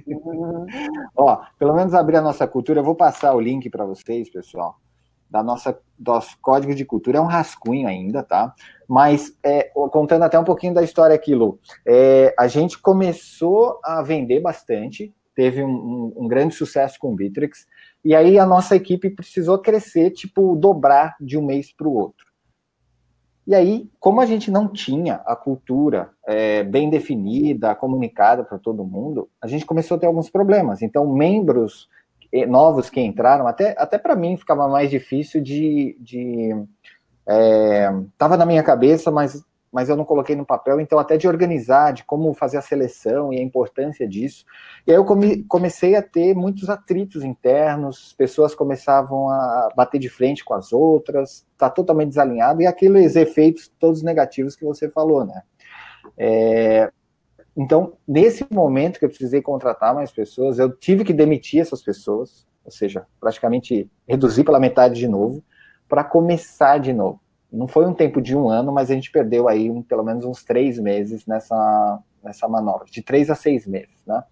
Uhum. 0.05 0.65
Ó, 1.17 1.41
pelo 1.57 1.73
menos 1.73 1.93
abrir 1.93 2.17
a 2.17 2.21
nossa 2.21 2.47
cultura, 2.47 2.79
eu 2.79 2.83
vou 2.83 2.95
passar 2.95 3.33
o 3.33 3.41
link 3.41 3.69
para 3.69 3.85
vocês, 3.85 4.29
pessoal, 4.29 4.77
da 5.35 5.43
nossa 5.43 5.77
nosso 5.99 6.37
código 6.41 6.73
de 6.73 6.85
cultura. 6.85 7.17
É 7.17 7.21
um 7.21 7.25
rascunho 7.25 7.89
ainda, 7.89 8.23
tá? 8.23 8.53
Mas 8.87 9.37
é, 9.43 9.63
contando 9.91 10.23
até 10.23 10.39
um 10.39 10.45
pouquinho 10.45 10.73
da 10.73 10.81
história 10.81 11.13
aqui, 11.13 11.35
Lu, 11.35 11.59
é, 11.85 12.33
a 12.39 12.47
gente 12.47 12.79
começou 12.79 13.79
a 13.83 14.01
vender 14.01 14.39
bastante, 14.39 15.13
teve 15.35 15.61
um, 15.61 15.67
um, 15.67 16.13
um 16.23 16.27
grande 16.27 16.55
sucesso 16.55 16.97
com 16.99 17.11
o 17.11 17.15
Bitrix, 17.15 17.65
e 18.03 18.15
aí 18.15 18.39
a 18.39 18.45
nossa 18.45 18.77
equipe 18.77 19.09
precisou 19.09 19.59
crescer, 19.59 20.11
tipo, 20.11 20.55
dobrar 20.55 21.15
de 21.19 21.37
um 21.37 21.45
mês 21.45 21.73
para 21.73 21.87
o 21.87 21.93
outro. 21.93 22.25
E 23.45 23.53
aí, 23.53 23.89
como 23.99 24.21
a 24.21 24.25
gente 24.25 24.49
não 24.49 24.69
tinha 24.69 25.15
a 25.25 25.35
cultura 25.35 26.11
é, 26.25 26.63
bem 26.63 26.89
definida, 26.89 27.75
comunicada 27.75 28.43
para 28.43 28.57
todo 28.57 28.85
mundo, 28.85 29.29
a 29.41 29.47
gente 29.47 29.65
começou 29.65 29.97
a 29.97 29.99
ter 29.99 30.07
alguns 30.07 30.29
problemas. 30.29 30.81
Então, 30.81 31.05
membros 31.13 31.89
novos 32.47 32.89
que 32.89 32.99
entraram, 32.99 33.47
até, 33.47 33.75
até 33.77 33.97
para 33.97 34.15
mim 34.15 34.35
ficava 34.37 34.67
mais 34.67 34.89
difícil 34.89 35.41
de. 35.41 35.95
de 35.99 36.49
é, 37.27 37.89
tava 38.17 38.35
na 38.37 38.45
minha 38.45 38.63
cabeça, 38.63 39.09
mas 39.11 39.43
mas 39.75 39.89
eu 39.89 39.97
não 39.97 40.05
coloquei 40.05 40.37
no 40.37 40.45
papel, 40.45 40.79
então 40.79 40.97
até 40.97 41.17
de 41.17 41.27
organizar, 41.27 41.91
de 41.91 42.05
como 42.05 42.33
fazer 42.33 42.55
a 42.55 42.61
seleção 42.61 43.33
e 43.33 43.39
a 43.39 43.43
importância 43.43 44.07
disso. 44.07 44.45
E 44.87 44.91
aí 44.91 44.95
eu 44.97 45.03
come, 45.03 45.43
comecei 45.49 45.97
a 45.97 46.01
ter 46.01 46.33
muitos 46.33 46.69
atritos 46.69 47.25
internos, 47.25 48.13
pessoas 48.13 48.55
começavam 48.55 49.29
a 49.29 49.67
bater 49.75 49.99
de 49.99 50.07
frente 50.07 50.45
com 50.45 50.53
as 50.53 50.71
outras, 50.71 51.45
tá 51.57 51.69
totalmente 51.69 52.07
desalinhado, 52.07 52.61
e 52.61 52.65
aqueles 52.65 53.17
efeitos 53.17 53.69
todos 53.77 54.01
negativos 54.01 54.55
que 54.55 54.63
você 54.63 54.89
falou, 54.89 55.25
né? 55.25 55.41
É, 56.17 56.89
então, 57.55 57.93
nesse 58.07 58.45
momento 58.51 58.99
que 58.99 59.05
eu 59.05 59.09
precisei 59.09 59.41
contratar 59.41 59.93
mais 59.93 60.11
pessoas, 60.11 60.59
eu 60.59 60.75
tive 60.75 61.03
que 61.03 61.13
demitir 61.13 61.61
essas 61.61 61.81
pessoas, 61.81 62.47
ou 62.63 62.71
seja, 62.71 63.05
praticamente 63.19 63.89
reduzir 64.07 64.43
pela 64.43 64.59
metade 64.59 64.95
de 64.95 65.07
novo, 65.07 65.43
para 65.87 66.03
começar 66.03 66.79
de 66.79 66.91
novo 66.91 67.19
não 67.55 67.67
foi 67.67 67.85
um 67.85 67.93
tempo 67.93 68.21
de 68.21 68.35
um 68.35 68.49
ano, 68.49 68.71
mas 68.71 68.91
a 68.91 68.93
gente 68.93 69.11
perdeu 69.11 69.47
aí 69.47 69.69
um, 69.69 69.81
pelo 69.81 70.03
menos 70.03 70.25
uns 70.25 70.43
três 70.43 70.77
meses 70.77 71.25
nessa, 71.25 71.99
nessa 72.23 72.47
manobra, 72.47 72.85
de 72.85 73.01
três 73.01 73.29
a 73.29 73.35
seis 73.35 73.65
meses, 73.65 74.03
né? 74.05 74.23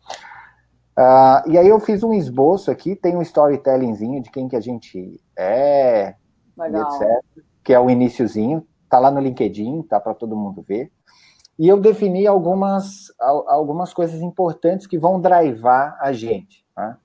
Uh, 0.95 1.49
e 1.49 1.57
aí 1.57 1.67
eu 1.67 1.79
fiz 1.79 2.03
um 2.03 2.13
esboço 2.13 2.69
aqui, 2.69 2.95
tem 2.95 3.15
um 3.15 3.21
storytellingzinho 3.21 4.21
de 4.21 4.29
quem 4.29 4.47
que 4.47 4.55
a 4.55 4.59
gente 4.59 5.19
é, 5.35 6.15
etc, 6.59 7.45
que 7.63 7.73
é 7.73 7.79
o 7.79 7.89
iníciozinho, 7.89 8.67
tá 8.87 8.99
lá 8.99 9.09
no 9.09 9.19
LinkedIn, 9.19 9.81
tá 9.83 9.99
para 9.99 10.13
todo 10.13 10.35
mundo 10.35 10.61
ver. 10.61 10.91
E 11.57 11.67
eu 11.67 11.79
defini 11.79 12.25
algumas, 12.25 13.13
algumas 13.19 13.93
coisas 13.93 14.21
importantes 14.21 14.87
que 14.87 14.97
vão 14.97 15.21
drivar 15.21 15.97
a 16.01 16.11
gente. 16.11 16.65
Né? 16.75 16.97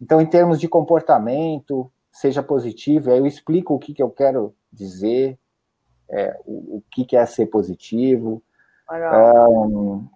Então, 0.00 0.20
em 0.20 0.26
termos 0.26 0.58
de 0.58 0.68
comportamento, 0.68 1.90
seja 2.10 2.42
positivo, 2.42 3.10
aí 3.10 3.18
eu 3.18 3.26
explico 3.26 3.74
o 3.74 3.78
que, 3.78 3.92
que 3.92 4.02
eu 4.02 4.10
quero 4.10 4.54
dizer, 4.72 5.38
é, 6.08 6.38
o, 6.46 6.78
o 6.78 6.82
que, 6.90 7.04
que 7.04 7.16
é 7.16 7.24
ser 7.26 7.46
positivo. 7.46 8.42
Um, 8.90 10.08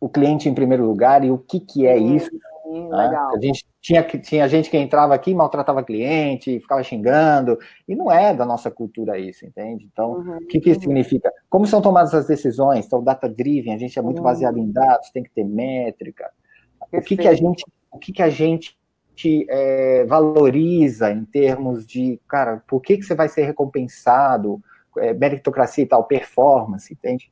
o 0.00 0.08
cliente 0.08 0.48
em 0.48 0.54
primeiro 0.54 0.86
lugar 0.86 1.24
e 1.24 1.30
o 1.30 1.38
que, 1.38 1.58
que 1.58 1.86
é 1.86 1.96
isso. 1.96 2.30
Sim, 2.68 2.88
né? 2.88 2.96
legal. 2.96 3.34
A 3.34 3.40
gente 3.40 3.66
tinha, 3.80 4.02
tinha 4.02 4.48
gente 4.48 4.70
que 4.70 4.76
entrava 4.76 5.14
aqui 5.14 5.34
maltratava 5.34 5.82
cliente, 5.82 6.60
ficava 6.60 6.82
xingando, 6.82 7.58
e 7.88 7.94
não 7.94 8.12
é 8.12 8.34
da 8.34 8.44
nossa 8.44 8.70
cultura 8.70 9.18
isso, 9.18 9.46
entende? 9.46 9.88
Então, 9.90 10.12
uhum, 10.12 10.36
o 10.36 10.46
que, 10.46 10.60
que 10.60 10.70
isso 10.70 10.80
uhum. 10.80 10.86
significa? 10.86 11.32
Como 11.48 11.66
são 11.66 11.80
tomadas 11.80 12.14
as 12.14 12.26
decisões? 12.26 12.86
Então, 12.86 13.02
data-driven, 13.02 13.74
a 13.74 13.78
gente 13.78 13.98
é 13.98 14.02
muito 14.02 14.18
uhum. 14.18 14.24
baseado 14.24 14.58
em 14.58 14.70
dados, 14.70 15.10
tem 15.10 15.22
que 15.22 15.30
ter 15.30 15.44
métrica. 15.44 16.30
Perfeito. 16.90 17.04
O 17.04 17.08
que, 17.08 17.16
que 17.16 17.28
a 17.28 17.34
gente, 17.34 17.64
o 17.90 17.98
que, 17.98 18.12
que 18.12 18.22
a 18.22 18.28
gente 18.28 18.76
é, 19.48 20.04
valoriza 20.04 21.10
em 21.10 21.24
termos 21.24 21.86
de, 21.86 22.20
cara, 22.28 22.62
por 22.68 22.80
que, 22.80 22.98
que 22.98 23.02
você 23.02 23.14
vai 23.14 23.28
ser 23.28 23.44
recompensado? 23.44 24.62
É, 24.98 25.14
meritocracia 25.14 25.84
e 25.84 25.86
tal, 25.86 26.04
performance, 26.04 26.92
entende? 26.92 27.30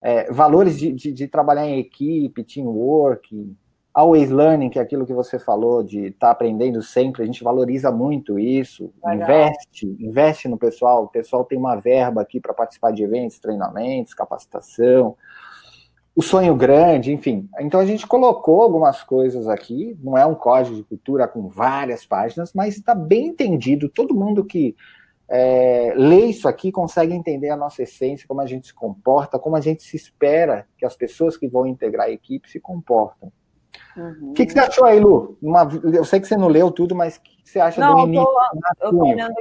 É, 0.00 0.32
valores 0.32 0.78
de, 0.78 0.92
de, 0.92 1.12
de, 1.12 1.28
trabalhar 1.28 1.66
em 1.66 1.78
equipe, 1.78 2.44
teamwork, 2.44 3.54
always 3.96 4.30
learning, 4.30 4.68
que 4.68 4.78
é 4.78 4.82
aquilo 4.82 5.06
que 5.06 5.14
você 5.14 5.38
falou, 5.38 5.82
de 5.82 6.08
estar 6.08 6.26
tá 6.26 6.30
aprendendo 6.30 6.82
sempre, 6.82 7.22
a 7.22 7.26
gente 7.26 7.42
valoriza 7.42 7.90
muito 7.90 8.38
isso, 8.38 8.92
Legal. 9.02 9.22
investe, 9.22 9.86
investe 9.98 10.48
no 10.48 10.58
pessoal, 10.58 11.04
o 11.04 11.08
pessoal 11.08 11.46
tem 11.46 11.56
uma 11.56 11.76
verba 11.76 12.20
aqui 12.20 12.38
para 12.38 12.52
participar 12.52 12.92
de 12.92 13.02
eventos, 13.02 13.38
treinamentos, 13.38 14.12
capacitação, 14.12 15.16
o 16.14 16.20
sonho 16.20 16.54
grande, 16.54 17.10
enfim. 17.10 17.48
Então 17.58 17.80
a 17.80 17.86
gente 17.86 18.06
colocou 18.06 18.60
algumas 18.60 19.02
coisas 19.02 19.48
aqui, 19.48 19.96
não 20.02 20.16
é 20.16 20.26
um 20.26 20.34
código 20.34 20.76
de 20.76 20.84
cultura 20.84 21.26
com 21.26 21.48
várias 21.48 22.04
páginas, 22.04 22.52
mas 22.54 22.76
está 22.76 22.94
bem 22.94 23.28
entendido, 23.28 23.88
todo 23.88 24.14
mundo 24.14 24.44
que 24.44 24.76
é, 25.28 25.94
lê 25.96 26.26
isso 26.26 26.46
aqui 26.46 26.70
consegue 26.70 27.14
entender 27.14 27.48
a 27.48 27.56
nossa 27.56 27.82
essência, 27.82 28.28
como 28.28 28.42
a 28.42 28.46
gente 28.46 28.66
se 28.66 28.74
comporta, 28.74 29.38
como 29.38 29.56
a 29.56 29.60
gente 29.60 29.82
se 29.82 29.96
espera 29.96 30.66
que 30.76 30.84
as 30.84 30.94
pessoas 30.94 31.34
que 31.36 31.48
vão 31.48 31.66
integrar 31.66 32.08
a 32.08 32.10
equipe 32.10 32.50
se 32.50 32.60
comportam. 32.60 33.32
Uhum. 33.96 34.30
O 34.30 34.32
que, 34.34 34.46
que, 34.46 34.52
você 34.52 34.60
achou 34.60 34.84
aí, 34.84 35.00
Lu? 35.00 35.38
Uma, 35.40 35.68
eu 35.92 36.04
sei 36.04 36.20
que 36.20 36.26
você 36.26 36.36
não 36.36 36.48
leu 36.48 36.70
tudo, 36.70 36.94
mas 36.94 37.16
o 37.16 37.20
que 37.22 37.38
você 37.44 37.58
acha 37.58 37.80
não, 37.80 37.94
do 37.94 38.00
início? 38.08 38.28
Eu 38.80 38.90
tô 38.90 39.04
olhando... 39.04 39.34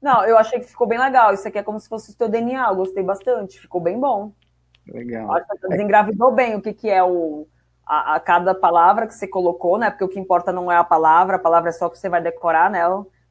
Não, 0.00 0.24
eu 0.24 0.38
achei 0.38 0.60
que 0.60 0.66
ficou 0.66 0.86
bem 0.86 0.98
legal. 0.98 1.32
Isso 1.32 1.48
aqui 1.48 1.58
é 1.58 1.62
como 1.62 1.80
se 1.80 1.88
fosse 1.88 2.12
o 2.12 2.16
teu 2.16 2.28
DNA, 2.28 2.68
eu 2.68 2.76
gostei 2.76 3.02
bastante, 3.02 3.58
ficou 3.58 3.80
bem 3.80 3.98
bom. 3.98 4.32
Legal. 4.86 5.32
Acho 5.32 5.46
que 5.48 5.68
desengravidou 5.68 6.32
bem 6.32 6.54
o 6.54 6.62
que, 6.62 6.72
que 6.72 6.88
é 6.88 7.02
o, 7.02 7.46
a, 7.84 8.16
a, 8.16 8.20
cada 8.20 8.54
palavra 8.54 9.06
que 9.06 9.14
você 9.14 9.26
colocou, 9.26 9.78
né? 9.78 9.90
Porque 9.90 10.04
o 10.04 10.08
que 10.08 10.20
importa 10.20 10.52
não 10.52 10.70
é 10.70 10.76
a 10.76 10.84
palavra, 10.84 11.36
a 11.36 11.40
palavra 11.40 11.70
é 11.70 11.72
só 11.72 11.88
que 11.88 11.98
você 11.98 12.08
vai 12.08 12.22
decorar, 12.22 12.70
né? 12.70 12.82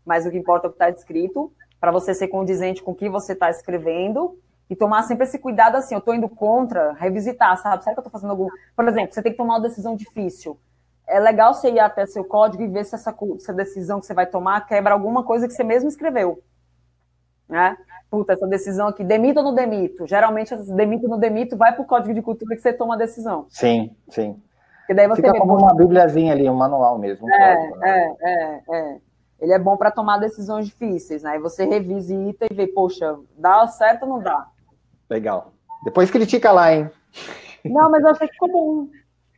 Mas 0.06 0.26
o 0.26 0.32
que 0.32 0.38
importa 0.38 0.68
é 0.68 0.70
o 0.70 0.72
que 0.72 0.76
está 0.76 0.90
escrito 0.90 1.54
para 1.80 1.92
você 1.92 2.14
ser 2.14 2.28
condizente 2.28 2.82
com 2.82 2.92
o 2.92 2.96
que 2.96 3.10
você 3.10 3.34
está 3.34 3.50
escrevendo 3.50 4.38
e 4.70 4.76
tomar 4.76 5.04
sempre 5.04 5.26
esse 5.26 5.38
cuidado 5.38 5.76
assim, 5.76 5.94
eu 5.94 6.00
estou 6.00 6.16
indo 6.16 6.28
contra, 6.28 6.94
revisitar, 6.94 7.58
sabe? 7.58 7.84
Será 7.84 7.94
que 7.94 8.00
eu 8.00 8.02
estou 8.02 8.12
fazendo 8.12 8.32
algum. 8.32 8.48
Por 8.76 8.88
exemplo, 8.88 9.14
você 9.14 9.22
tem 9.22 9.32
que 9.32 9.38
tomar 9.38 9.56
uma 9.56 9.62
decisão 9.62 9.96
difícil. 9.96 10.60
É 11.08 11.20
legal 11.20 11.54
você 11.54 11.70
ir 11.70 11.80
até 11.80 12.06
seu 12.08 12.24
código 12.24 12.64
e 12.64 12.68
ver 12.68 12.84
se 12.84 12.96
essa, 12.96 13.16
essa 13.36 13.54
decisão 13.54 14.00
que 14.00 14.08
você 14.08 14.14
vai 14.14 14.26
tomar 14.26 14.66
quebra 14.66 14.94
alguma 14.94 15.24
coisa 15.24 15.48
que 15.48 15.54
você 15.54 15.64
mesmo 15.64 15.88
escreveu. 15.88 16.42
Né? 17.48 17.78
Puta, 18.10 18.34
essa 18.34 18.48
decisão 18.48 18.88
aqui, 18.88 19.04
demito 19.04 19.40
ou 19.40 19.46
não 19.46 19.54
demito? 19.54 20.08
Geralmente, 20.08 20.56
demito 20.74 21.04
ou 21.04 21.12
não 21.12 21.20
demito, 21.20 21.56
vai 21.56 21.74
para 21.74 21.84
o 21.84 21.86
código 21.86 22.14
de 22.14 22.24
cultura 22.24 22.56
que 22.56 22.62
você 22.62 22.74
toma 22.74 22.96
a 22.96 22.98
decisão. 22.98 23.46
Sim, 23.50 23.96
sim. 24.10 24.42
Porque 24.80 24.96
daí 24.96 25.08
você 25.08 25.22
Fica 25.22 25.38
como 25.38 25.58
uma 25.58 25.76
bibliazinha 25.76 26.34
ali, 26.34 26.50
um 26.50 26.56
manual 26.56 26.98
mesmo. 26.98 27.28
Um 27.28 27.32
é, 27.32 27.56
código, 27.56 27.76
né? 27.78 28.16
é, 28.20 28.32
é, 28.32 28.62
é 28.70 28.98
ele 29.40 29.54
é 29.54 29.60
bom 29.60 29.76
para 29.78 29.92
tomar 29.92 30.18
decisões 30.18 30.66
difíceis, 30.66 31.24
né? 31.24 31.32
Aí 31.32 31.40
você 31.40 31.66
revisita 31.66 32.46
e 32.50 32.54
vê, 32.54 32.68
poxa, 32.68 33.18
dá 33.38 33.68
certo 33.68 34.04
ou 34.04 34.10
não 34.10 34.20
dá? 34.20 34.48
Legal. 35.10 35.54
Depois 35.84 36.10
critica 36.10 36.52
lá, 36.52 36.74
hein? 36.74 36.90
Não, 37.64 37.90
mas 37.90 38.04
eu 38.04 38.10
achei 38.10 38.28
que 38.28 38.34
ficou 38.34 38.52
bom. 38.52 38.88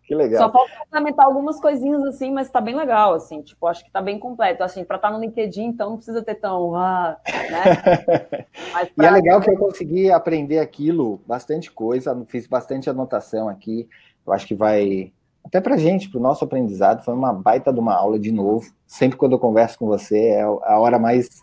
Que 0.08 0.16
legal. 0.16 0.44
Só 0.44 0.52
falta 0.52 0.72
complementar 0.80 1.26
algumas 1.26 1.60
coisinhas 1.60 2.02
assim, 2.06 2.32
mas 2.32 2.50
tá 2.50 2.62
bem 2.62 2.76
legal, 2.76 3.14
assim, 3.14 3.42
tipo, 3.42 3.68
acho 3.68 3.84
que 3.84 3.92
tá 3.92 4.02
bem 4.02 4.18
completo. 4.18 4.64
Assim, 4.64 4.86
para 4.86 4.96
estar 4.96 5.10
tá 5.10 5.14
no 5.14 5.20
LinkedIn, 5.20 5.66
então 5.66 5.90
não 5.90 5.98
precisa 5.98 6.24
ter 6.24 6.36
tão, 6.36 6.74
ah, 6.76 7.18
né? 7.28 8.48
Pra... 8.96 9.06
E 9.06 9.08
é 9.08 9.12
legal 9.12 9.42
que 9.42 9.50
eu 9.50 9.58
consegui 9.58 10.10
aprender 10.10 10.60
aquilo, 10.60 11.20
bastante 11.28 11.70
coisa, 11.70 12.26
fiz 12.28 12.48
bastante 12.48 12.90
anotação 12.90 13.50
aqui. 13.50 13.90
Eu 14.26 14.32
acho 14.32 14.48
que 14.48 14.56
vai 14.56 15.12
até 15.48 15.62
para 15.62 15.78
gente, 15.78 16.10
para 16.10 16.20
o 16.20 16.22
nosso 16.22 16.44
aprendizado, 16.44 17.04
foi 17.04 17.14
uma 17.14 17.34
baita 17.34 17.72
de 17.72 17.80
uma 17.80 17.96
aula 17.96 18.20
de 18.20 18.32
novo. 18.32 18.70
Sempre 18.86 19.18
quando 19.18 19.34
eu 19.34 19.40
converso 19.40 19.80
com 19.80 19.88
você, 19.88 20.18
é 20.18 20.42
a 20.42 20.80
hora 20.80 21.00
mais 21.00 21.42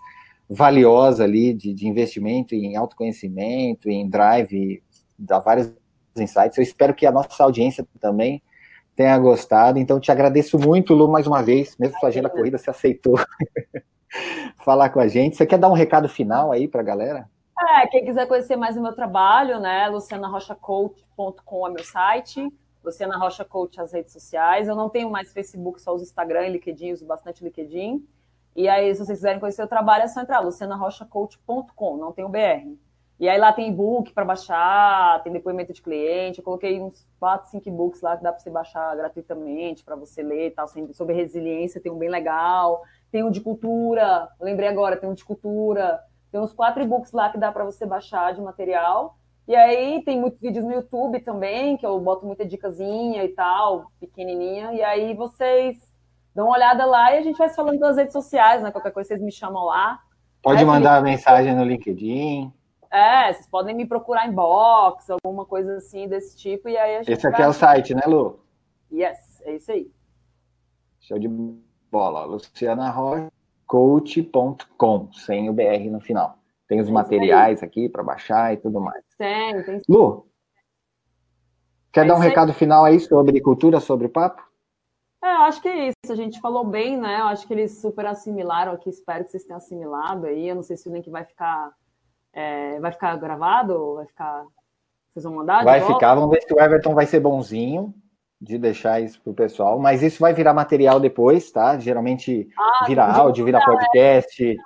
valiosa 0.49 1.25
ali 1.25 1.55
de, 1.55 1.73
de 1.73 1.87
investimento 1.87 2.55
em 2.55 2.77
autoconhecimento, 2.77 3.89
em 3.89 4.09
drive, 4.09 4.83
dá 5.19 5.39
vários 5.39 5.73
insights. 6.17 6.57
Eu 6.57 6.63
espero 6.63 6.95
que 6.95 7.07
a 7.07 7.13
nossa 7.13 7.43
audiência 7.43 7.87
também 8.01 8.43
tenha 8.95 9.19
gostado. 9.19 9.79
Então, 9.79 9.99
te 9.99 10.13
agradeço 10.13 10.59
muito, 10.59 10.95
Lu, 10.95 11.09
mais 11.09 11.27
uma 11.27 11.43
vez, 11.43 11.77
mesmo 11.79 11.99
sua 11.99 12.09
agenda 12.09 12.31
corrida, 12.31 12.59
você 12.59 12.71
aceitou 12.71 13.15
falar 14.65 14.91
com 14.91 15.01
a 15.01 15.09
gente. 15.09 15.37
Você 15.37 15.47
quer 15.47 15.59
dar 15.59 15.69
um 15.69 15.75
recado 15.75 16.09
final 16.09 16.53
aí 16.53 16.69
para 16.69 16.81
a 16.81 16.85
galera? 16.85 17.29
É, 17.59 17.87
quem 17.87 18.05
quiser 18.05 18.27
conhecer 18.27 18.57
mais 18.57 18.77
o 18.77 18.83
meu 18.83 18.95
trabalho, 18.95 19.59
né, 19.59 19.89
lucianarochacoach.com 19.89 21.67
é 21.67 21.71
meu 21.71 21.85
site. 21.85 22.53
Luciana 22.85 23.17
Rocha 23.17 23.45
Coach 23.45 23.81
as 23.81 23.93
redes 23.93 24.13
sociais. 24.13 24.69
Eu 24.69 24.77
não 24.77 24.91
tenho 24.91 25.11
mais 25.11 25.33
Facebook, 25.33 25.81
só 25.81 25.95
uso 25.95 26.05
Instagram 26.05 26.47
e 26.47 26.51
LinkedIn, 26.51 26.93
uso 26.93 27.07
bastante 27.07 27.43
LinkedIn. 27.43 28.07
E 28.55 28.69
aí, 28.69 28.95
se 28.95 29.05
vocês 29.05 29.19
quiserem 29.19 29.41
conhecer 29.41 29.63
o 29.63 29.69
trabalho, 29.69 30.05
é 30.05 30.09
só 30.09 30.21
entrar, 30.21 30.41
lucianarochacoach.com, 30.41 31.97
não 31.97 32.13
tem 32.13 32.25
o 32.25 32.29
BR. 32.29 32.77
E 33.19 33.29
aí 33.29 33.39
lá 33.39 33.53
tem 33.53 33.69
e-book 33.69 34.13
para 34.13 34.25
baixar, 34.25 35.23
tem 35.23 35.33
depoimento 35.33 35.73
de 35.73 35.81
cliente. 35.81 36.39
Eu 36.39 36.45
coloquei 36.45 36.81
uns 36.81 37.07
4, 37.21 37.51
5 37.51 37.69
e-books 37.69 38.01
lá 38.03 38.17
que 38.17 38.23
dá 38.23 38.33
para 38.33 38.41
você 38.41 38.51
baixar 38.51 38.95
gratuitamente, 38.97 39.85
para 39.85 39.95
você 39.95 40.23
ler 40.23 40.49
e 40.49 40.51
tal, 40.51 40.67
sobre 40.93 41.15
resiliência, 41.15 41.81
tem 41.81 41.93
um 41.93 41.99
bem 41.99 42.11
legal. 42.11 42.83
Tem 43.13 43.23
um 43.23 43.31
de 43.31 43.41
cultura, 43.41 44.29
lembrei 44.41 44.69
agora, 44.69 44.97
tem 44.97 45.09
um 45.09 45.15
de 45.15 45.25
cultura. 45.25 46.01
Tem 46.33 46.41
uns 46.41 46.53
quatro 46.53 46.83
e-books 46.83 47.13
lá 47.13 47.31
que 47.31 47.39
dá 47.39 47.53
para 47.53 47.65
você 47.65 47.87
baixar 47.87 48.35
de 48.35 48.43
material. 48.43 49.17
E 49.47 49.55
aí 49.55 50.03
tem 50.03 50.19
muitos 50.19 50.41
vídeos 50.41 50.65
no 50.65 50.73
YouTube 50.73 51.21
também, 51.21 51.77
que 51.77 51.87
eu 51.87 52.01
boto 52.01 52.27
muita 52.27 52.45
dicasinha 52.45 53.23
e 53.23 53.29
tal, 53.29 53.93
pequenininha. 54.01 54.73
E 54.73 54.83
aí 54.83 55.15
vocês 55.15 55.79
dão 56.35 56.47
uma 56.47 56.57
olhada 56.57 56.85
lá 56.85 57.15
e 57.15 57.19
a 57.19 57.23
gente 57.23 57.39
vai 57.39 57.49
falando 57.49 57.79
das 57.79 57.97
redes 57.97 58.13
sociais, 58.13 58.61
né? 58.63 58.71
Qualquer 58.71 58.93
coisa 58.93 59.09
vocês 59.09 59.23
me 59.23 59.31
chamam 59.31 59.65
lá. 59.65 60.01
Pode 60.43 60.59
aí, 60.59 60.65
mandar 60.65 61.01
Felipe, 61.01 61.11
mensagem 61.11 61.55
no 61.55 61.63
LinkedIn. 61.65 62.53
É, 62.91 63.33
vocês 63.33 63.47
podem 63.49 63.75
me 63.75 63.87
procurar 63.87 64.29
em 64.29 64.33
box, 64.33 65.11
alguma 65.11 65.47
coisa 65.47 65.77
assim 65.77 66.09
desse 66.09 66.37
tipo. 66.37 66.69
E 66.69 66.77
aí 66.77 66.97
a 66.97 67.03
gente 67.03 67.13
Esse 67.13 67.27
aqui 67.27 67.43
é 67.43 67.49
o 67.49 67.53
site, 67.53 67.95
né, 67.95 68.03
Lu? 68.07 68.41
Yes, 68.93 69.41
é 69.43 69.57
isso 69.57 69.73
aí. 69.73 69.91
Show 71.01 71.19
de 71.19 71.29
bola. 71.91 72.25
lucianarocoach.com, 72.25 75.13
sem 75.13 75.49
o 75.49 75.53
BR 75.53 75.91
no 75.91 76.01
final. 76.01 76.39
Tem 76.69 76.81
os 76.81 76.89
é 76.89 76.93
materiais 76.93 77.63
aqui 77.63 77.89
para 77.89 78.03
baixar 78.03 78.53
e 78.53 78.57
tudo 78.57 78.81
mais. 78.81 79.05
Tem, 79.19 79.63
tem. 79.65 79.81
Lu, 79.89 80.27
quer 81.93 82.05
é 82.05 82.09
dar 82.09 82.17
um 82.17 82.21
recado 82.21 82.53
final 82.53 82.85
aí 82.85 82.99
sobre 83.01 83.41
cultura, 83.41 83.81
sobre 83.81 84.09
papo? 84.09 84.43
É, 85.25 85.37
eu 85.37 85.41
acho 85.41 85.63
que 85.63 85.69
é 85.69 85.89
isso. 85.89 86.13
A 86.13 86.15
gente 86.15 86.39
falou 86.39 86.65
bem, 86.67 86.99
né? 86.99 87.21
Eu 87.21 87.25
acho 87.25 87.47
que 87.47 87.55
eles 87.55 87.81
super 87.81 88.05
assimilaram 88.05 88.73
aqui. 88.73 88.91
Espero 88.91 89.25
que 89.25 89.31
vocês 89.31 89.45
tenham 89.45 89.57
assimilado 89.57 90.27
aí. 90.27 90.51
Eu 90.51 90.55
não 90.55 90.63
sei 90.63 90.77
se 90.77 90.87
o 90.87 90.93
link 90.93 91.09
vai 91.09 91.25
ficar, 91.25 91.73
é, 92.31 92.79
vai 92.79 92.93
ficar 92.93 93.17
gravado, 93.17 93.95
vai 93.95 94.07
ficar. 94.07 94.45
Vocês 95.11 95.25
vão 95.25 95.37
mandar? 95.37 95.65
Vai 95.65 95.81
ficar. 95.81 96.15
Vamos 96.15 96.31
ver 96.31 96.43
se 96.43 96.53
o 96.53 96.61
Everton 96.61 96.95
vai 96.95 97.07
ser 97.07 97.21
bonzinho 97.21 97.95
de 98.39 98.59
deixar 98.59 99.01
isso 99.01 99.19
pro 99.23 99.33
pessoal. 99.33 99.79
Mas 99.79 100.03
isso 100.03 100.21
vai 100.21 100.35
virar 100.35 100.53
material 100.53 101.01
depois, 101.01 101.51
tá? 101.51 101.79
Geralmente 101.79 102.47
ah, 102.59 102.85
vira 102.87 103.07
áudio, 103.07 103.47
vira 103.47 103.65
podcast. 103.65 104.57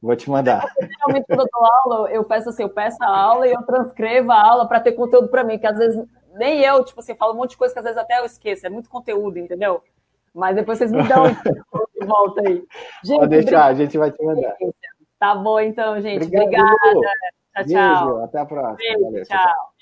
Vou 0.00 0.16
te 0.16 0.30
mandar. 0.30 0.64
Geralmente, 0.80 1.26
quando 1.26 1.40
eu 1.40 1.48
dou 1.52 1.66
aula, 1.66 2.10
eu 2.10 2.24
peço 2.24 2.48
assim, 2.48 2.62
eu 2.62 2.70
peço 2.70 2.96
a 3.02 3.14
aula 3.14 3.46
e 3.46 3.52
eu 3.52 3.62
transcrevo 3.62 4.32
a 4.32 4.42
aula 4.42 4.66
para 4.66 4.80
ter 4.80 4.92
conteúdo 4.92 5.28
para 5.28 5.44
mim, 5.44 5.58
que 5.58 5.66
às 5.66 5.76
vezes 5.76 6.02
nem 6.36 6.60
eu, 6.62 6.84
tipo 6.84 7.00
assim, 7.00 7.14
falo 7.14 7.32
um 7.32 7.36
monte 7.36 7.50
de 7.50 7.56
coisa 7.56 7.72
que 7.72 7.78
às 7.78 7.84
vezes 7.84 7.98
até 7.98 8.18
eu 8.20 8.24
esqueço, 8.24 8.66
é 8.66 8.70
muito 8.70 8.88
conteúdo, 8.88 9.38
entendeu? 9.38 9.82
Mas 10.34 10.54
depois 10.54 10.78
vocês 10.78 10.92
me 10.92 11.02
dão 11.08 11.24
de 11.98 12.06
volta 12.06 12.42
aí. 12.46 12.62
Gente, 13.04 13.18
Pode 13.18 13.30
deixar, 13.30 13.46
obrigada. 13.46 13.70
a 13.70 13.74
gente 13.74 13.98
vai 13.98 14.10
te 14.10 14.22
mandar. 14.24 14.56
Tá 15.18 15.34
bom, 15.34 15.58
então, 15.60 16.00
gente. 16.00 16.26
Obrigado. 16.26 16.66
Obrigada. 16.66 17.36
Tchau, 17.54 17.64
tchau. 17.64 18.04
Beijo, 18.06 18.24
até 18.24 18.38
a 18.38 18.44
próxima. 18.44 18.76
Beijo, 18.76 19.04
Valeu, 19.04 19.24
tchau. 19.24 19.38
tchau. 19.38 19.75